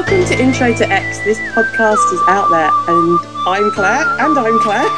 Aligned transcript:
Welcome 0.00 0.24
to 0.28 0.40
Intro 0.40 0.72
to 0.74 0.88
X. 0.90 1.18
This 1.24 1.36
podcast 1.52 2.12
is 2.14 2.20
out 2.26 2.48
there, 2.48 2.70
and 2.88 3.18
I'm 3.46 3.70
Claire, 3.72 4.06
and 4.18 4.38
I'm 4.38 4.58
Claire. 4.60 4.86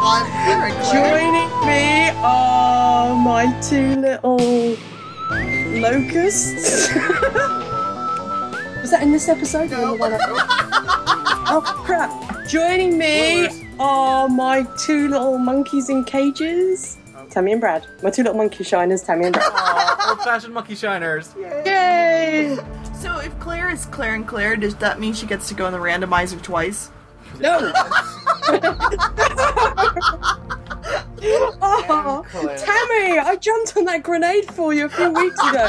I'm 0.00 0.24
Karen 0.42 0.72
Claire. 0.82 1.10
Joining 1.10 1.50
me 1.66 2.10
are 2.24 3.14
my 3.14 3.52
two 3.60 3.96
little 4.00 4.76
locusts. 5.78 6.88
Was 8.80 8.90
that 8.92 9.02
in 9.02 9.12
this 9.12 9.28
episode? 9.28 9.70
or 9.70 9.74
in 9.74 9.80
the 9.90 9.96
one 9.98 10.14
I- 10.14 11.44
oh 11.50 11.60
crap! 11.84 12.10
Joining 12.48 12.96
me 12.96 13.46
are 13.78 14.26
my 14.30 14.66
two 14.82 15.08
little 15.08 15.36
monkeys 15.36 15.90
in 15.90 16.02
cages. 16.04 16.96
Oh. 17.14 17.26
Tammy 17.28 17.52
and 17.52 17.60
Brad. 17.60 17.86
My 18.02 18.08
two 18.08 18.22
little 18.22 18.38
monkey 18.38 18.64
shiners, 18.64 19.02
Tammy 19.02 19.26
and 19.26 19.34
Brad. 19.34 19.46
Aw, 19.52 20.10
old-fashioned 20.10 20.54
monkey 20.54 20.74
shiners. 20.74 21.34
Yay! 21.38 21.62
So 23.02 23.18
if 23.18 23.36
Claire 23.40 23.68
is 23.70 23.84
Claire 23.86 24.14
and 24.14 24.28
Claire, 24.28 24.54
does 24.54 24.76
that 24.76 25.00
mean 25.00 25.12
she 25.12 25.26
gets 25.26 25.48
to 25.48 25.54
go 25.54 25.66
in 25.66 25.72
the 25.72 25.78
randomizer 25.78 26.40
twice? 26.40 26.88
No. 27.40 27.72
oh, 31.60 32.24
Tammy, 32.32 33.18
I 33.18 33.36
jumped 33.40 33.76
on 33.76 33.84
that 33.86 34.02
grenade 34.02 34.46
for 34.52 34.72
you 34.72 34.86
a 34.86 34.88
few 34.88 35.10
weeks 35.10 35.38
ago. 35.48 35.66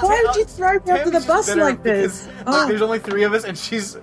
Why 0.00 0.22
would 0.26 0.36
you 0.36 0.44
throw 0.44 0.74
me 0.74 0.90
under 0.92 1.18
the 1.18 1.24
bus 1.26 1.54
like 1.56 1.82
this? 1.82 2.26
because, 2.26 2.46
like, 2.46 2.46
Oh. 2.46 2.68
there's 2.68 2.82
only 2.82 2.98
three 2.98 3.24
of 3.24 3.32
us, 3.32 3.44
and 3.44 3.56
she's. 3.56 3.96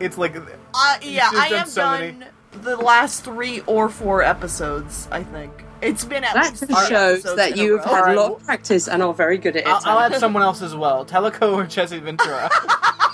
It's 0.00 0.18
like. 0.18 0.36
Uh, 0.36 0.98
yeah, 1.02 1.28
I 1.32 1.48
done 1.48 1.58
have 1.58 1.68
so 1.68 1.80
done 1.82 2.18
many. 2.20 2.30
the 2.62 2.76
last 2.76 3.24
three 3.24 3.60
or 3.66 3.88
four 3.88 4.22
episodes. 4.22 5.08
I 5.10 5.22
think 5.22 5.64
it's 5.82 6.04
been 6.04 6.24
at 6.24 6.34
That 6.34 6.68
least 6.68 6.88
shows 6.88 7.22
that 7.22 7.56
you've 7.56 7.84
had 7.84 8.12
a 8.12 8.14
lot 8.14 8.32
of 8.32 8.44
practice 8.44 8.88
and 8.88 9.02
are 9.02 9.12
very 9.12 9.38
good 9.38 9.56
at 9.56 9.64
it. 9.64 9.68
I'll, 9.68 9.82
I'll 9.84 9.98
add 10.12 10.18
someone 10.18 10.42
else 10.42 10.62
as 10.62 10.74
well. 10.74 11.04
Teliko 11.04 11.54
or 11.54 11.64
Jesse 11.64 11.98
Ventura. 11.98 12.50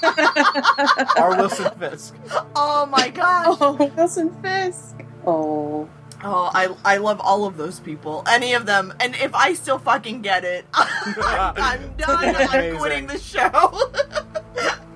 or 1.19 1.37
Wilson 1.37 1.71
Fisk. 1.79 2.15
Oh 2.55 2.87
my 2.87 3.09
gosh! 3.09 3.57
Oh, 3.61 3.73
Wilson 3.97 4.31
Fisk. 4.43 5.03
Oh. 5.27 5.89
Oh, 6.23 6.51
I 6.53 6.75
I 6.85 6.97
love 6.97 7.21
all 7.21 7.45
of 7.45 7.57
those 7.57 7.79
people. 7.81 8.25
Any 8.29 8.55
of 8.55 8.67
them. 8.67 8.93
And 9.01 9.15
if 9.17 9.35
I 9.35 9.55
still 9.55 9.79
fucking 9.79 10.23
get 10.23 10.45
it, 10.45 10.67
I'm, 10.75 11.55
I'm 11.57 11.97
done. 11.97 12.37
I'm 12.37 12.77
quitting 12.77 13.07
the 13.07 13.19
show. 13.19 13.93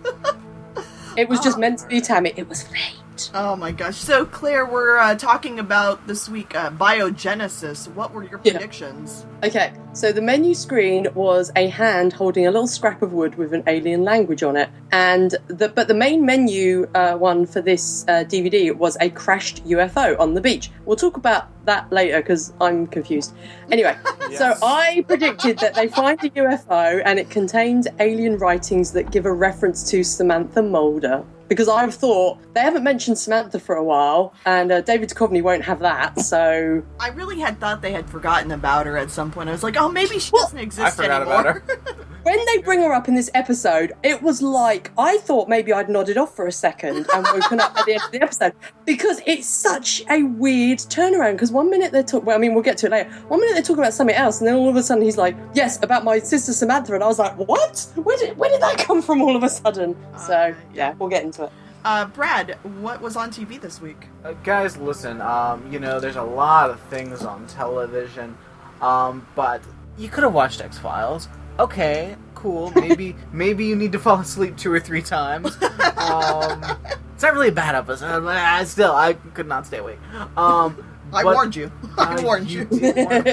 It 1.16 1.28
was 1.28 1.40
just 1.40 1.58
meant 1.58 1.80
to 1.80 1.86
be 1.86 2.00
Tammy. 2.00 2.32
It 2.36 2.48
was 2.48 2.62
fate. 2.62 3.01
Oh 3.34 3.56
my 3.56 3.72
gosh. 3.72 3.96
So 3.96 4.24
Claire, 4.24 4.66
we're 4.66 4.98
uh, 4.98 5.14
talking 5.14 5.58
about 5.58 6.06
this 6.06 6.28
week 6.28 6.54
uh, 6.54 6.70
biogenesis. 6.70 7.92
What 7.94 8.12
were 8.12 8.24
your 8.24 8.40
Yeah. 8.44 8.52
predictions? 8.52 9.26
Okay, 9.44 9.72
so 9.92 10.12
the 10.12 10.22
menu 10.22 10.54
screen 10.54 11.08
was 11.14 11.50
a 11.56 11.66
hand 11.66 12.12
holding 12.12 12.46
a 12.46 12.50
little 12.50 12.68
scrap 12.68 13.02
of 13.02 13.12
wood 13.12 13.34
with 13.34 13.52
an 13.52 13.64
alien 13.66 14.04
language 14.04 14.42
on 14.42 14.56
it, 14.56 14.70
and 14.92 15.34
the 15.48 15.68
but 15.68 15.88
the 15.88 15.94
main 15.94 16.24
menu 16.24 16.88
uh, 16.94 17.14
one 17.16 17.44
for 17.46 17.60
this 17.60 18.04
uh, 18.08 18.24
DVD 18.24 18.74
was 18.74 18.96
a 19.00 19.10
crashed 19.10 19.64
UFO 19.66 20.18
on 20.20 20.34
the 20.34 20.40
beach. 20.40 20.70
We'll 20.84 20.96
talk 20.96 21.16
about 21.16 21.48
that 21.64 21.90
later 21.92 22.20
because 22.20 22.52
I'm 22.60 22.86
confused. 22.86 23.34
Anyway, 23.70 23.96
so 24.36 24.54
I 24.62 25.04
predicted 25.08 25.58
that 25.58 25.74
they 25.74 25.88
find 25.88 26.18
a 26.22 26.30
UFO 26.30 27.02
and 27.04 27.18
it 27.18 27.28
contains 27.30 27.86
alien 28.00 28.38
writings 28.38 28.92
that 28.92 29.10
give 29.10 29.26
a 29.26 29.32
reference 29.32 29.88
to 29.90 30.02
Samantha 30.04 30.62
Mulder. 30.62 31.24
Because 31.52 31.68
I've 31.68 31.94
thought 31.94 32.38
they 32.54 32.60
haven't 32.60 32.82
mentioned 32.82 33.18
Samantha 33.18 33.58
for 33.60 33.76
a 33.76 33.84
while, 33.84 34.32
and 34.46 34.72
uh, 34.72 34.80
David 34.80 35.10
Duchovny 35.10 35.42
won't 35.42 35.64
have 35.64 35.80
that. 35.80 36.18
So 36.20 36.82
I 36.98 37.08
really 37.08 37.38
had 37.40 37.60
thought 37.60 37.82
they 37.82 37.92
had 37.92 38.08
forgotten 38.08 38.50
about 38.52 38.86
her 38.86 38.96
at 38.96 39.10
some 39.10 39.30
point. 39.30 39.50
I 39.50 39.52
was 39.52 39.62
like, 39.62 39.76
oh, 39.76 39.90
maybe 39.90 40.18
she 40.18 40.30
Well, 40.32 40.44
doesn't 40.44 40.58
exist 40.58 40.98
I 40.98 41.02
forgot 41.02 41.20
anymore. 41.22 41.40
about 41.40 41.54
her. 41.68 42.06
when 42.22 42.38
they 42.46 42.58
bring 42.58 42.80
her 42.82 42.92
up 42.92 43.08
in 43.08 43.14
this 43.14 43.30
episode, 43.34 43.92
it 44.02 44.22
was 44.22 44.42
like 44.42 44.90
I 44.96 45.18
thought 45.18 45.48
maybe 45.48 45.72
I'd 45.72 45.88
nodded 45.88 46.16
off 46.16 46.34
for 46.34 46.46
a 46.46 46.52
second 46.52 47.06
and 47.14 47.26
woken 47.32 47.60
up 47.60 47.76
at 47.76 47.86
the 47.86 47.94
end 47.94 48.02
of 48.04 48.12
the 48.12 48.22
episode 48.22 48.54
because 48.84 49.20
it's 49.26 49.46
such 49.46 50.02
a 50.10 50.22
weird 50.22 50.78
turnaround. 50.78 51.32
Because 51.32 51.52
one 51.52 51.70
minute 51.70 51.92
they're 51.92 52.02
talking, 52.02 52.26
well, 52.26 52.36
I 52.36 52.38
mean, 52.38 52.54
we'll 52.54 52.62
get 52.62 52.78
to 52.78 52.86
it 52.86 52.92
later. 52.92 53.10
One 53.28 53.40
minute 53.40 53.54
they're 53.54 53.62
talking 53.62 53.82
about 53.82 53.94
something 53.94 54.16
else, 54.16 54.40
and 54.40 54.48
then 54.48 54.54
all 54.54 54.68
of 54.68 54.76
a 54.76 54.82
sudden 54.82 55.02
he's 55.02 55.16
like, 55.16 55.36
"Yes, 55.54 55.82
about 55.82 56.04
my 56.04 56.18
sister 56.18 56.52
Samantha," 56.52 56.94
and 56.94 57.02
I 57.02 57.06
was 57.06 57.18
like, 57.18 57.34
"What? 57.36 57.86
Where 57.96 58.16
did 58.16 58.36
where 58.38 58.50
did 58.50 58.60
that 58.62 58.78
come 58.78 59.02
from 59.02 59.22
all 59.22 59.36
of 59.36 59.42
a 59.42 59.48
sudden?" 59.48 59.96
So 60.18 60.54
yeah, 60.74 60.94
we'll 60.98 61.08
get 61.08 61.24
into 61.24 61.44
it. 61.44 61.52
Uh, 61.84 62.04
Brad, 62.04 62.56
what 62.80 63.00
was 63.00 63.16
on 63.16 63.30
TV 63.30 63.60
this 63.60 63.80
week? 63.80 64.06
Uh, 64.24 64.34
guys, 64.44 64.76
listen. 64.76 65.20
Um, 65.20 65.66
you 65.72 65.80
know, 65.80 65.98
there's 65.98 66.16
a 66.16 66.22
lot 66.22 66.70
of 66.70 66.78
things 66.82 67.24
on 67.24 67.46
television, 67.48 68.36
um, 68.80 69.26
but 69.34 69.60
you 69.98 70.08
could 70.08 70.22
have 70.22 70.32
watched 70.32 70.60
X 70.60 70.78
Files. 70.78 71.28
Okay, 71.58 72.16
cool. 72.34 72.70
Maybe 72.74 73.14
maybe 73.32 73.64
you 73.66 73.76
need 73.76 73.92
to 73.92 73.98
fall 73.98 74.20
asleep 74.20 74.56
two 74.56 74.72
or 74.72 74.80
three 74.80 75.02
times. 75.02 75.56
Um, 75.96 76.64
it's 77.14 77.22
not 77.22 77.34
really 77.34 77.48
a 77.48 77.52
bad 77.52 77.74
episode, 77.74 78.24
but 78.24 78.36
uh, 78.36 78.64
still, 78.64 78.92
I 78.94 79.14
could 79.14 79.46
not 79.46 79.66
stay 79.66 79.78
awake. 79.78 79.98
Um, 80.36 80.84
I 81.12 81.22
but- 81.22 81.34
warned 81.34 81.54
you. 81.56 81.70
I 81.98 82.14
Uh, 82.16 82.22
warned 82.22 82.50
you. 82.50 82.66
warn 82.70 83.26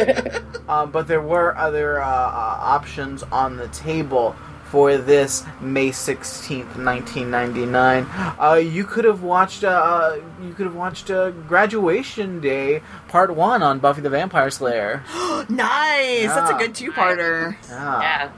um, 0.68 0.92
but 0.92 1.08
there 1.08 1.22
were 1.22 1.58
other 1.58 2.02
uh, 2.02 2.06
uh, 2.08 2.58
options 2.62 3.24
on 3.24 3.56
the 3.58 3.68
table 3.70 4.36
for 4.70 4.98
this 4.98 5.44
May 5.62 5.92
sixteenth, 5.92 6.78
nineteen 6.78 7.32
ninety 7.32 7.66
nine. 7.66 8.06
Uh, 8.40 8.62
you 8.62 8.84
could 8.84 9.06
have 9.06 9.24
watched. 9.24 9.64
Uh, 9.64 10.18
you 10.42 10.54
could 10.54 10.66
have 10.66 10.76
watched 10.76 11.10
uh, 11.10 11.32
Graduation 11.32 12.40
Day 12.40 12.82
Part 13.08 13.36
One 13.36 13.64
on 13.64 13.80
Buffy 13.80 14.02
the 14.02 14.10
Vampire 14.10 14.50
Slayer. 14.50 15.04
nice. 15.50 16.28
That's 16.28 16.52
a 16.52 16.58
good 16.58 16.76
two-parter. 16.76 17.56
Yeah. 17.70 18.32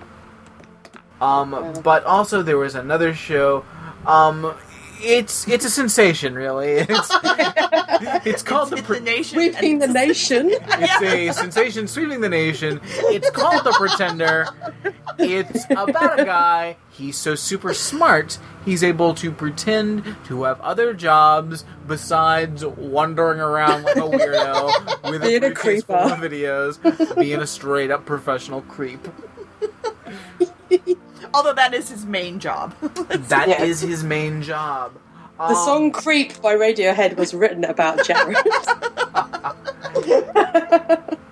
Um, 1.20 1.74
but 1.84 2.04
also 2.06 2.42
there 2.42 2.58
was 2.58 2.76
another 2.76 3.14
show. 3.14 3.64
Um, 4.08 4.56
it's 5.02 5.48
it's 5.48 5.66
a 5.66 5.70
sensation, 5.70 6.34
really. 6.36 6.86
It's 6.90 7.10
it's 8.26 8.44
called 8.44 8.72
It's 8.74 8.82
the. 8.82 8.86
Pre- 8.88 9.00
the 9.00 9.04
nation. 9.06 9.36
Sweeping 9.36 9.80
the 9.80 9.88
nation. 9.88 10.50
It's 10.52 11.02
a 11.02 11.32
sensation 11.32 11.88
sweeping 11.88 12.22
the 12.22 12.30
nation. 12.30 12.80
It's 12.84 13.30
called 13.30 13.64
The 13.64 13.72
Pretender. 13.74 14.48
It's 15.20 15.66
about 15.70 16.20
a 16.20 16.26
guy. 16.26 16.78
He's 16.92 17.18
so 17.18 17.36
super 17.36 17.74
smart. 17.74 18.40
He's 18.66 18.84
able 18.84 19.14
to 19.16 19.32
pretend 19.32 20.16
to 20.26 20.44
have 20.44 20.60
other 20.62 20.94
jobs 20.94 21.64
besides 21.88 22.66
wandering 22.66 23.40
around 23.40 23.84
like 23.84 23.96
a 23.98 24.02
weirdo 24.02 25.12
with 25.12 25.22
Being 25.22 25.44
a 25.44 25.48
a 25.48 25.50
briefcase 25.52 25.84
full 25.84 25.96
creeper. 25.98 26.14
of 26.14 26.20
videos, 26.32 27.16
being 27.20 27.40
a 27.40 27.48
straight 27.48 27.92
up 27.92 28.06
professional 28.06 28.62
creep. 28.64 29.08
Although 31.34 31.54
that 31.54 31.74
is 31.74 31.90
his 31.90 32.06
main 32.06 32.40
job. 32.40 32.74
That 33.30 33.62
is 33.62 33.84
Yeah. 33.84 33.90
his 33.90 34.04
main 34.04 34.42
job. 34.42 34.94
The 35.38 35.44
Um, 35.46 35.56
song 35.56 35.92
"Creep" 35.92 36.42
by 36.42 36.56
Radiohead 36.56 37.18
was 37.18 37.34
written 37.34 37.64
about 37.66 38.04
Jared. 38.06 38.38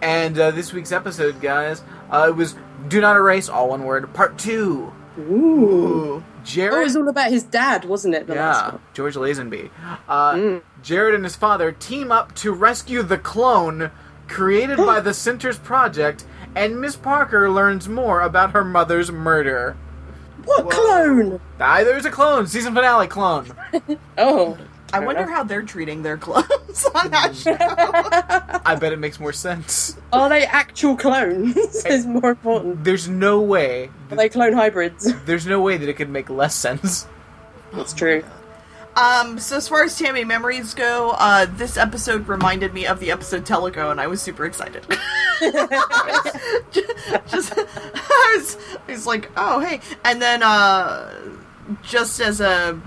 And 0.01 0.39
uh, 0.39 0.51
this 0.51 0.71
week's 0.73 0.91
episode, 0.93 1.41
guys, 1.41 1.83
uh, 2.09 2.27
it 2.29 2.35
was 2.35 2.55
"Do 2.87 3.01
Not 3.01 3.17
Erase," 3.17 3.49
all 3.49 3.69
one 3.69 3.83
word, 3.83 4.11
part 4.13 4.37
two. 4.37 4.91
Ooh. 5.19 5.21
Ooh. 5.21 6.13
Oh, 6.15 6.23
it 6.39 6.45
Jared 6.45 6.83
was 6.85 6.95
all 6.95 7.09
about 7.09 7.29
his 7.31 7.43
dad, 7.43 7.83
wasn't 7.85 8.15
it? 8.15 8.25
The 8.25 8.35
last 8.35 8.63
Yeah, 8.63 8.71
one? 8.71 8.81
George 8.93 9.15
Lazenby. 9.15 9.69
Uh, 10.07 10.33
Mm. 10.33 10.61
Jared 10.81 11.13
and 11.15 11.25
his 11.25 11.35
father 11.35 11.71
team 11.73 12.11
up 12.11 12.33
to 12.35 12.53
rescue 12.53 13.03
the 13.03 13.17
clone 13.17 13.91
created 14.29 14.77
by 14.77 14.99
the 15.01 15.13
Center's 15.13 15.57
project, 15.59 16.23
and 16.55 16.79
Miss 16.79 16.95
Parker 16.95 17.49
learns 17.51 17.89
more 17.89 18.21
about 18.21 18.51
her 18.51 18.63
mother's 18.63 19.11
murder. 19.11 19.75
What 20.45 20.65
Whoa. 20.65 20.69
clone? 20.69 21.41
Ah, 21.59 21.83
there's 21.83 22.05
a 22.05 22.11
clone, 22.11 22.47
season 22.47 22.73
finale 22.73 23.07
clone. 23.07 23.51
Oh. 24.17 24.57
I 24.91 24.97
Fair 24.97 25.05
wonder 25.05 25.21
enough. 25.21 25.33
how 25.35 25.43
they're 25.43 25.61
treating 25.61 26.01
their 26.01 26.17
clones 26.17 26.83
on 26.95 27.11
that 27.11 27.35
show. 27.35 27.55
I 28.65 28.75
bet 28.75 28.91
it 28.91 28.97
makes 28.97 29.19
more 29.19 29.31
sense. 29.33 29.95
Are 30.11 30.27
they 30.29 30.45
actual 30.47 30.97
clones? 30.97 31.55
is 31.85 32.07
more 32.07 32.31
important. 32.31 32.83
There's 32.83 33.07
no 33.07 33.39
way. 33.39 33.91
Are 34.09 34.17
they 34.17 34.29
clone 34.29 34.53
hybrids? 34.53 35.13
There's 35.25 35.45
no 35.45 35.61
way 35.61 35.77
that 35.77 35.87
it 35.87 35.93
could 35.93 36.09
make 36.09 36.31
less 36.31 36.55
sense. 36.55 37.07
That's 37.71 37.93
true. 37.93 38.23
Um, 38.99 39.39
so 39.39 39.55
as 39.55 39.69
far 39.69 39.83
as 39.83 39.97
Tammy 39.97 40.25
memories 40.25 40.73
go, 40.73 41.11
uh, 41.11 41.45
this 41.49 41.77
episode 41.77 42.27
reminded 42.27 42.73
me 42.73 42.85
of 42.85 42.99
the 42.99 43.11
episode 43.11 43.45
Teliko, 43.45 43.91
and 43.91 44.01
I 44.01 44.07
was 44.07 44.21
super 44.21 44.45
excited. 44.45 44.85
just, 47.29 47.53
I 47.57 48.35
was, 48.35 48.57
I 48.87 48.91
was 48.91 49.07
like, 49.07 49.31
oh 49.37 49.61
hey, 49.61 49.79
and 50.03 50.21
then 50.21 50.43
uh, 50.43 51.17
just 51.81 52.19
as 52.19 52.41
a 52.41 52.77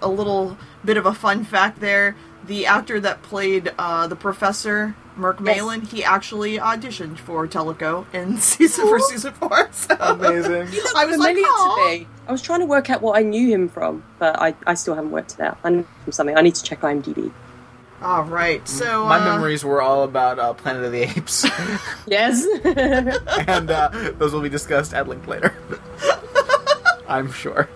a 0.00 0.08
little 0.08 0.56
bit 0.84 0.96
of 0.96 1.06
a 1.06 1.14
fun 1.14 1.42
fact 1.42 1.80
there, 1.80 2.14
the 2.46 2.66
actor 2.66 3.00
that 3.00 3.22
played 3.22 3.74
uh, 3.78 4.06
the 4.06 4.16
professor. 4.16 4.94
Merc 5.16 5.38
Yes. 5.40 5.56
Malin, 5.56 5.80
he 5.82 6.04
actually 6.04 6.58
auditioned 6.58 7.18
for 7.18 7.46
Teliko 7.48 8.04
in 8.14 8.36
season 8.38 8.86
for 8.86 8.98
season 9.00 9.32
four. 9.34 9.68
So 9.72 9.96
Amazing. 9.98 10.68
I 10.96 11.04
was 11.06 11.18
like, 11.18 11.36
Familiar 11.36 11.46
"Aw." 11.46 11.76
to 11.92 11.98
me. 12.00 12.08
I 12.28 12.32
was 12.32 12.42
trying 12.42 12.60
to 12.60 12.66
work 12.66 12.90
out 12.90 13.00
what 13.02 13.18
I 13.18 13.22
knew 13.22 13.48
him 13.48 13.68
from, 13.68 14.02
but 14.18 14.38
I, 14.40 14.54
I 14.66 14.74
still 14.74 14.94
haven't 14.94 15.10
worked 15.12 15.34
it 15.34 15.40
out. 15.40 15.58
I 15.64 15.70
knew 15.70 15.76
him 15.78 15.86
from 16.04 16.12
something. 16.12 16.36
I 16.36 16.40
need 16.42 16.54
to 16.56 16.62
check 16.62 16.80
IMDb. 16.80 17.32
All 18.02 18.24
right, 18.24 18.66
so 18.68 19.06
My 19.06 19.18
uh, 19.18 19.24
memories 19.24 19.64
were 19.64 19.80
all 19.80 20.02
about 20.02 20.38
uh, 20.38 20.52
Planet 20.52 20.84
of 20.84 20.92
the 20.92 21.02
Apes, 21.04 21.46
Yes. 22.06 22.44
and 23.48 23.70
uh, 23.70 23.88
those 24.18 24.34
will 24.34 24.42
be 24.42 24.50
discussed 24.50 24.92
at 24.92 25.08
length 25.08 25.26
later. 25.26 25.54
I'm 27.08 27.32
sure. 27.32 27.68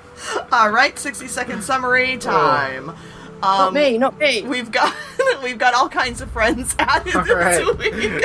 All 0.53 0.71
right, 0.71 0.99
sixty 0.99 1.27
second 1.29 1.63
summary 1.63 2.19
time. 2.19 2.87
Not 2.87 2.97
Um, 3.43 3.75
me, 3.75 3.97
not 3.99 4.19
me. 4.19 4.43
We've 4.43 4.71
got 4.71 4.95
we've 5.43 5.59
got 5.59 5.75
all 5.75 5.89
kinds 5.89 6.21
of 6.21 6.31
friends 6.31 6.75
added 6.79 7.15
All 7.17 7.25
this 7.25 7.35
right. 7.35 7.79
week. 7.79 8.25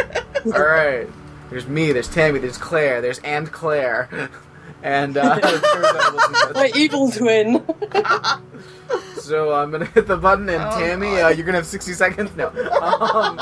All 0.53 0.61
right. 0.65 1.07
There's 1.49 1.67
me. 1.67 1.91
There's 1.91 2.09
Tammy. 2.09 2.39
There's 2.39 2.57
Claire. 2.57 3.01
There's 3.01 3.19
and 3.19 3.51
Claire. 3.51 4.29
And 4.83 5.17
uh, 5.17 5.39
it 5.39 5.41
turns 5.41 5.63
out 5.63 5.95
it 5.95 6.13
wasn't 6.13 6.55
My 6.55 6.71
evil 6.75 7.09
twin. 7.11 7.63
so 9.19 9.53
I'm 9.53 9.71
gonna 9.71 9.85
hit 9.85 10.05
the 10.05 10.17
button, 10.17 10.47
and 10.49 10.61
Oh, 10.63 10.79
Tammy, 10.79 11.19
uh, 11.21 11.29
you're 11.29 11.45
gonna 11.45 11.57
have 11.57 11.65
60 11.65 11.93
seconds. 11.93 12.35
No. 12.35 12.49
Um, 12.49 13.39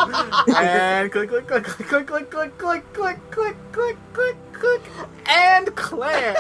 and 0.55 1.11
click, 1.11 1.29
click, 1.29 1.47
click, 1.47 1.63
click, 1.65 1.87
click, 1.87 2.07
click, 2.07 2.29
click, 2.29 2.57
click, 2.59 2.93
click, 2.93 3.31
click, 3.31 3.55
click, 3.73 3.97
click, 4.13 4.35
click, 4.53 4.81
and 5.27 5.75
Claire. 5.75 6.35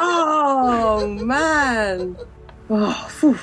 oh 0.00 1.06
man. 1.22 2.16
Oh, 2.70 3.06
phew. 3.10 3.38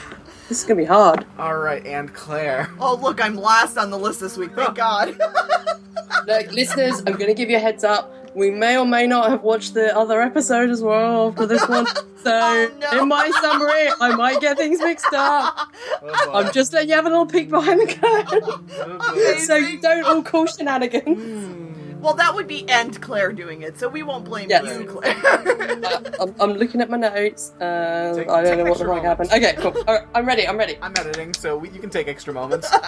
This 0.49 0.59
is 0.61 0.63
gonna 0.65 0.77
be 0.79 0.85
hard. 0.85 1.25
All 1.37 1.57
right, 1.57 1.85
and 1.85 2.13
Claire. 2.13 2.69
oh 2.79 2.95
look, 2.95 3.23
I'm 3.23 3.35
last 3.35 3.77
on 3.77 3.89
the 3.91 3.97
list 3.99 4.19
this 4.19 4.37
week. 4.37 4.51
Thank 4.53 4.75
God. 4.75 5.17
Look, 6.27 6.51
listeners, 6.53 7.03
I'm 7.05 7.13
gonna 7.17 7.33
give 7.35 7.49
you 7.51 7.57
a 7.57 7.59
heads 7.59 7.83
up. 7.83 8.11
We 8.35 8.49
may 8.49 8.77
or 8.77 8.85
may 8.85 9.05
not 9.05 9.29
have 9.29 9.43
watched 9.43 9.75
the 9.75 9.95
other 9.95 10.21
episode 10.21 10.69
as 10.71 10.81
well 10.81 11.31
for 11.33 11.45
this 11.45 11.67
one. 11.67 11.85
So 12.25 12.31
Oh, 12.33 12.71
no. 12.91 13.01
in 13.03 13.07
my 13.07 13.29
summary, 13.39 13.87
I 14.01 14.15
might 14.15 14.41
get 14.41 14.57
things 14.57 14.79
mixed 14.79 15.13
up. 15.13 15.69
Oh, 16.01 16.25
boy. 16.25 16.31
I'm 16.33 16.51
just 16.53 16.73
letting 16.73 16.89
you 16.89 16.95
have 16.95 17.05
a 17.05 17.09
little 17.09 17.27
peek 17.27 17.51
behind 17.51 17.81
the 17.81 17.85
curtain. 17.85 18.39
Oh, 18.43 19.13
boy. 19.13 19.37
so 19.41 19.55
you 19.55 19.79
don't 19.79 20.03
all 20.05 20.23
call 20.23 20.47
shenanigans. 20.47 21.05
Hmm. 21.21 21.64
Well, 22.05 22.13
that 22.13 22.33
would 22.35 22.47
be 22.47 22.69
and 22.69 22.99
Claire 23.01 23.33
doing 23.33 23.63
it, 23.63 23.77
so 23.79 23.89
we 23.89 24.03
won't 24.03 24.23
blame 24.25 24.49
Yes. 24.49 24.63
you, 24.65 24.85
Claire. 24.85 25.15
Uh, 25.25 26.01
I'm, 26.21 26.35
I'm 26.39 26.53
looking 26.53 26.79
at 26.81 26.89
my 26.89 26.97
notes. 26.97 27.51
Uh, 27.59 28.13
Take- 28.15 28.29
I 28.29 28.43
don't 28.43 28.57
know 28.59 28.63
what 28.65 28.77
the 28.77 28.85
extra 28.85 28.95
fuck 28.95 29.03
happened. 29.03 29.31
Okay, 29.31 29.53
cool. 29.57 29.73
All 29.87 29.95
right, 29.95 30.07
I'm 30.13 30.25
ready. 30.25 30.47
I'm 30.47 30.57
ready. 30.57 30.77
I'm 30.81 30.93
editing, 30.97 31.33
so 31.33 31.57
we, 31.57 31.69
you 31.71 31.79
can 31.79 31.89
take 31.89 32.07
extra 32.07 32.33
moments. 32.33 32.71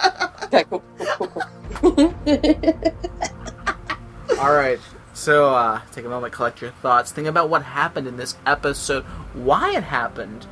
Okay, 0.48 0.64
cool. 0.70 0.82
cool, 0.98 1.28
cool, 1.28 1.44
cool. 1.74 2.14
All 4.40 4.54
right. 4.54 4.78
So, 5.12 5.52
uh, 5.54 5.82
take 5.92 6.06
a 6.06 6.08
moment, 6.08 6.32
collect 6.32 6.62
your 6.62 6.70
thoughts, 6.70 7.12
think 7.12 7.28
about 7.28 7.50
what 7.50 7.62
happened 7.64 8.06
in 8.06 8.16
this 8.16 8.34
episode, 8.46 9.04
why 9.34 9.76
it 9.76 9.82
happened, 9.82 10.44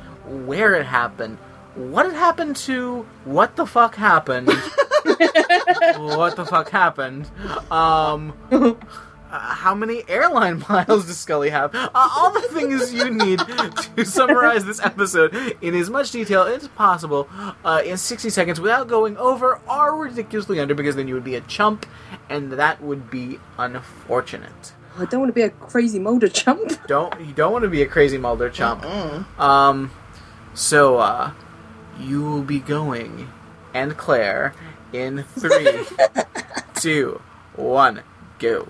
where 0.45 0.75
it 0.75 0.85
happened, 0.85 1.39
what 1.77 2.05
it 2.07 2.13
happened 2.13 2.55
to, 2.55 3.05
what 3.23 3.55
the 3.55 3.65
fuck 3.65 3.95
happened, 3.95 4.47
what 5.97 6.35
the 6.35 6.45
fuck 6.45 6.69
happened, 6.69 7.29
um, 7.71 8.33
uh, 8.51 8.73
how 9.39 9.75
many 9.75 10.03
airline 10.07 10.63
miles 10.69 11.05
does 11.05 11.17
Scully 11.17 11.49
have? 11.49 11.73
Uh, 11.75 11.89
all 11.93 12.31
the 12.31 12.41
things 12.41 12.93
you 12.93 13.11
need 13.11 13.39
to 13.95 14.05
summarize 14.05 14.65
this 14.65 14.79
episode 14.79 15.35
in 15.61 15.75
as 15.75 15.89
much 15.89 16.11
detail 16.11 16.43
as 16.43 16.67
possible 16.69 17.29
uh, 17.63 17.81
in 17.85 17.97
60 17.97 18.29
seconds 18.29 18.59
without 18.59 18.87
going 18.87 19.17
over 19.17 19.59
or 19.69 19.95
ridiculously 19.95 20.59
under, 20.59 20.73
because 20.73 20.95
then 20.95 21.07
you 21.07 21.13
would 21.13 21.23
be 21.23 21.35
a 21.35 21.41
chump, 21.41 21.85
and 22.29 22.53
that 22.53 22.81
would 22.81 23.11
be 23.11 23.39
unfortunate. 23.57 24.73
I 24.97 25.05
don't 25.05 25.19
want 25.19 25.29
to 25.29 25.33
be 25.33 25.43
a 25.43 25.51
crazy 25.51 25.99
Mulder 25.99 26.27
chump. 26.27 26.87
Don't 26.87 27.19
you 27.21 27.33
don't 27.33 27.51
want 27.51 27.63
to 27.63 27.69
be 27.69 27.83
a 27.83 27.85
crazy 27.85 28.17
Mulder 28.17 28.49
chump. 28.49 28.81
Mm. 28.81 29.39
Um, 29.39 29.91
so 30.55 30.97
uh, 30.97 31.33
you 31.99 32.23
will 32.23 32.43
be 32.43 32.59
going, 32.59 33.29
and 33.73 33.97
Claire, 33.97 34.53
in 34.93 35.23
three, 35.23 35.85
two, 36.75 37.21
one, 37.55 38.03
go. 38.39 38.67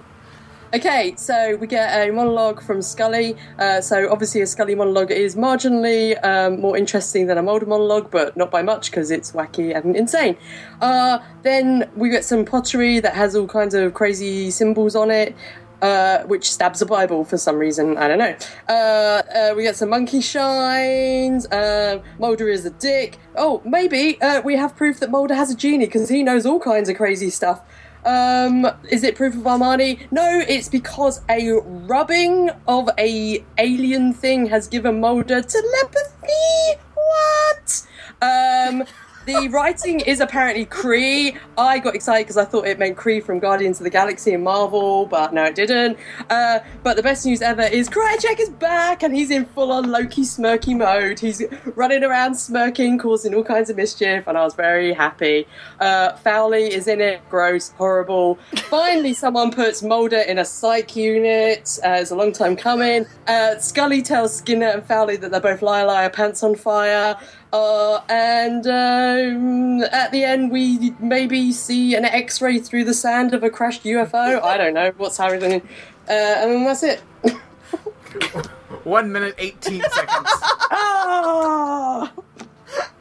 Okay, 0.73 1.13
so 1.15 1.55
we 1.55 1.65
get 1.65 2.07
a 2.07 2.11
monologue 2.11 2.61
from 2.61 2.81
Scully. 2.81 3.37
Uh, 3.57 3.79
so 3.79 4.11
obviously, 4.11 4.41
a 4.41 4.47
Scully 4.47 4.75
monologue 4.75 5.11
is 5.11 5.33
marginally 5.33 6.21
um, 6.25 6.59
more 6.59 6.75
interesting 6.75 7.27
than 7.27 7.37
a 7.37 7.41
Mulder 7.41 7.65
monologue, 7.65 8.11
but 8.11 8.35
not 8.35 8.51
by 8.51 8.61
much 8.61 8.91
because 8.91 9.09
it's 9.09 9.31
wacky 9.31 9.73
and 9.73 9.95
insane. 9.95 10.35
Uh, 10.81 11.19
then 11.43 11.89
we 11.95 12.09
get 12.09 12.25
some 12.25 12.43
pottery 12.43 12.99
that 12.99 13.13
has 13.13 13.33
all 13.33 13.47
kinds 13.47 13.73
of 13.75 13.93
crazy 13.93 14.51
symbols 14.51 14.93
on 14.93 15.09
it. 15.09 15.33
Uh, 15.79 16.23
which 16.23 16.51
stabs 16.51 16.81
a 16.81 16.87
Bible 16.87 17.23
for 17.23 17.37
some 17.37 17.55
reason. 17.55 17.97
I 17.97 18.07
don't 18.07 18.17
know. 18.17 18.35
Uh, 18.67 19.21
uh, 19.31 19.53
we 19.55 19.61
get 19.61 19.75
some 19.75 19.89
monkey 19.89 20.21
shines. 20.21 21.45
Uh, 21.45 22.01
Mulder 22.17 22.49
is 22.49 22.65
a 22.65 22.71
dick. 22.71 23.19
Oh, 23.35 23.61
maybe 23.63 24.19
uh, 24.19 24.41
we 24.41 24.55
have 24.55 24.75
proof 24.75 24.99
that 25.01 25.11
Mulder 25.11 25.35
has 25.35 25.51
a 25.51 25.55
genie 25.55 25.85
because 25.85 26.09
he 26.09 26.23
knows 26.23 26.47
all 26.47 26.59
kinds 26.59 26.89
of 26.89 26.97
crazy 26.97 27.29
stuff. 27.29 27.61
Um, 28.05 28.65
is 28.89 29.03
it 29.03 29.15
proof 29.15 29.35
of 29.35 29.43
Armani? 29.43 30.11
No, 30.11 30.43
it's 30.47 30.69
because 30.69 31.21
a 31.29 31.51
rubbing 31.61 32.49
of 32.67 32.89
a 32.97 33.43
alien 33.57 34.13
thing 34.13 34.47
has 34.47 34.67
given 34.67 34.99
Mulder 34.99 35.41
telepathy. 35.41 36.81
What? 36.95 37.87
Um, 38.21 38.83
the 39.27 39.49
writing 39.49 39.99
is 39.99 40.21
apparently 40.21 40.63
Cree. 40.63 41.35
I 41.57 41.79
got 41.79 41.95
excited 41.95 42.23
because 42.25 42.37
I 42.37 42.45
thought 42.45 42.65
it 42.65 42.79
meant 42.79 42.95
Kree 42.95 43.21
from 43.21 43.39
Guardians 43.39 43.77
of 43.79 43.83
the 43.83 43.89
Galaxy 43.89 44.33
and 44.33 44.41
Marvel, 44.41 45.05
but 45.05 45.33
no, 45.33 45.43
it 45.43 45.53
didn't. 45.55 45.99
Uh, 46.29 46.59
but 46.81 46.95
the 46.95 47.03
best 47.03 47.25
news 47.25 47.41
ever 47.41 47.63
is 47.63 47.89
Krycek 47.89 48.39
is 48.39 48.49
back 48.49 49.03
and 49.03 49.13
he's 49.13 49.29
in 49.29 49.45
full 49.45 49.73
on 49.73 49.91
Loki 49.91 50.21
smirky 50.21 50.77
mode. 50.77 51.19
He's 51.19 51.43
running 51.75 52.05
around 52.05 52.35
smirking, 52.35 52.97
causing 52.97 53.35
all 53.35 53.43
kinds 53.43 53.69
of 53.69 53.75
mischief, 53.75 54.25
and 54.27 54.37
I 54.37 54.45
was 54.45 54.55
very 54.55 54.93
happy. 54.93 55.45
Uh, 55.81 56.15
Fowley 56.15 56.73
is 56.73 56.87
in 56.87 57.01
it, 57.01 57.19
gross, 57.29 57.73
horrible. 57.77 58.35
Finally, 58.69 59.13
someone 59.13 59.51
puts 59.51 59.83
Mulder 59.83 60.21
in 60.21 60.39
a 60.39 60.45
psych 60.45 60.95
unit. 60.95 61.77
Uh, 61.83 61.97
it's 61.99 62.11
a 62.11 62.15
long 62.15 62.31
time 62.31 62.55
coming. 62.55 63.05
Uh, 63.27 63.57
Scully 63.57 64.01
tells 64.01 64.37
Skinner 64.37 64.67
and 64.67 64.85
Fowley 64.85 65.17
that 65.17 65.31
they're 65.31 65.41
both 65.41 65.61
liar, 65.61 65.85
liar, 65.85 66.09
pants 66.09 66.43
on 66.43 66.55
fire. 66.55 67.17
Uh, 67.53 68.01
and 68.09 68.67
um, 68.67 69.81
at 69.91 70.11
the 70.11 70.23
end, 70.23 70.51
we 70.51 70.93
maybe 70.99 71.51
see 71.51 71.95
an 71.95 72.03
X-ray 72.05 72.59
through 72.59 72.83
the 72.83 72.93
sand 72.93 73.33
of 73.33 73.41
a 73.43 73.49
crashed 73.49 73.83
UFO. 73.83 74.41
I 74.41 74.57
don't 74.57 74.73
know 74.73 74.91
what's 74.97 75.17
happening, 75.17 75.61
uh, 76.09 76.11
and 76.11 76.51
then 76.51 76.65
that's 76.65 76.83
it. 76.83 76.99
One 78.83 79.11
minute 79.11 79.35
eighteen 79.37 79.81
seconds. 79.81 80.29
ah! 80.71 82.11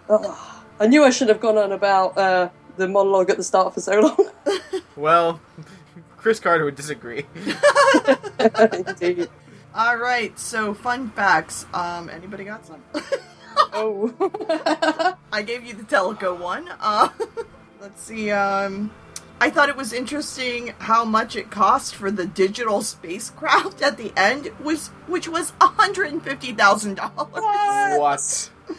Oh, 0.09 0.65
I 0.79 0.87
knew 0.87 1.03
I 1.03 1.11
should 1.11 1.29
have 1.29 1.41
gone 1.41 1.59
on 1.59 1.73
about 1.73 2.17
uh, 2.17 2.49
the 2.77 2.87
monologue 2.87 3.31
at 3.31 3.37
the 3.37 3.45
start 3.45 3.75
for 3.75 3.81
so 3.81 4.01
long. 4.01 4.31
Well, 4.97 5.41
Chris 6.17 6.41
Carter 6.41 6.65
would 6.65 6.75
disagree. 6.75 7.27
All 9.75 9.97
right, 9.99 10.39
so 10.39 10.73
fun 10.73 11.11
facts. 11.11 11.67
Um, 11.75 12.09
anybody 12.09 12.45
got 12.45 12.65
some? 12.65 12.83
Oh. 13.73 15.17
I 15.33 15.43
gave 15.43 15.65
you 15.65 15.75
the 15.75 15.83
Teliko 15.83 16.39
one. 16.39 16.69
Uh, 16.81 17.09
let's 17.81 18.03
see. 18.03 18.31
Um, 18.31 18.91
I 19.41 19.51
thought 19.51 19.69
it 19.69 19.77
was 19.77 19.93
interesting 19.93 20.75
how 20.79 21.05
much 21.05 21.37
it 21.37 21.51
cost 21.51 21.95
for 21.95 22.11
the 22.11 22.27
digital 22.27 22.83
spacecraft 22.83 23.83
at 23.83 23.97
the 23.99 24.13
end, 24.17 24.51
was 24.63 24.89
which 25.07 25.29
was 25.29 25.53
hundred 25.61 26.13
and 26.13 26.23
fifty 26.23 26.53
thousand 26.53 26.97
dollars. 26.97 27.29
What? 27.99 28.51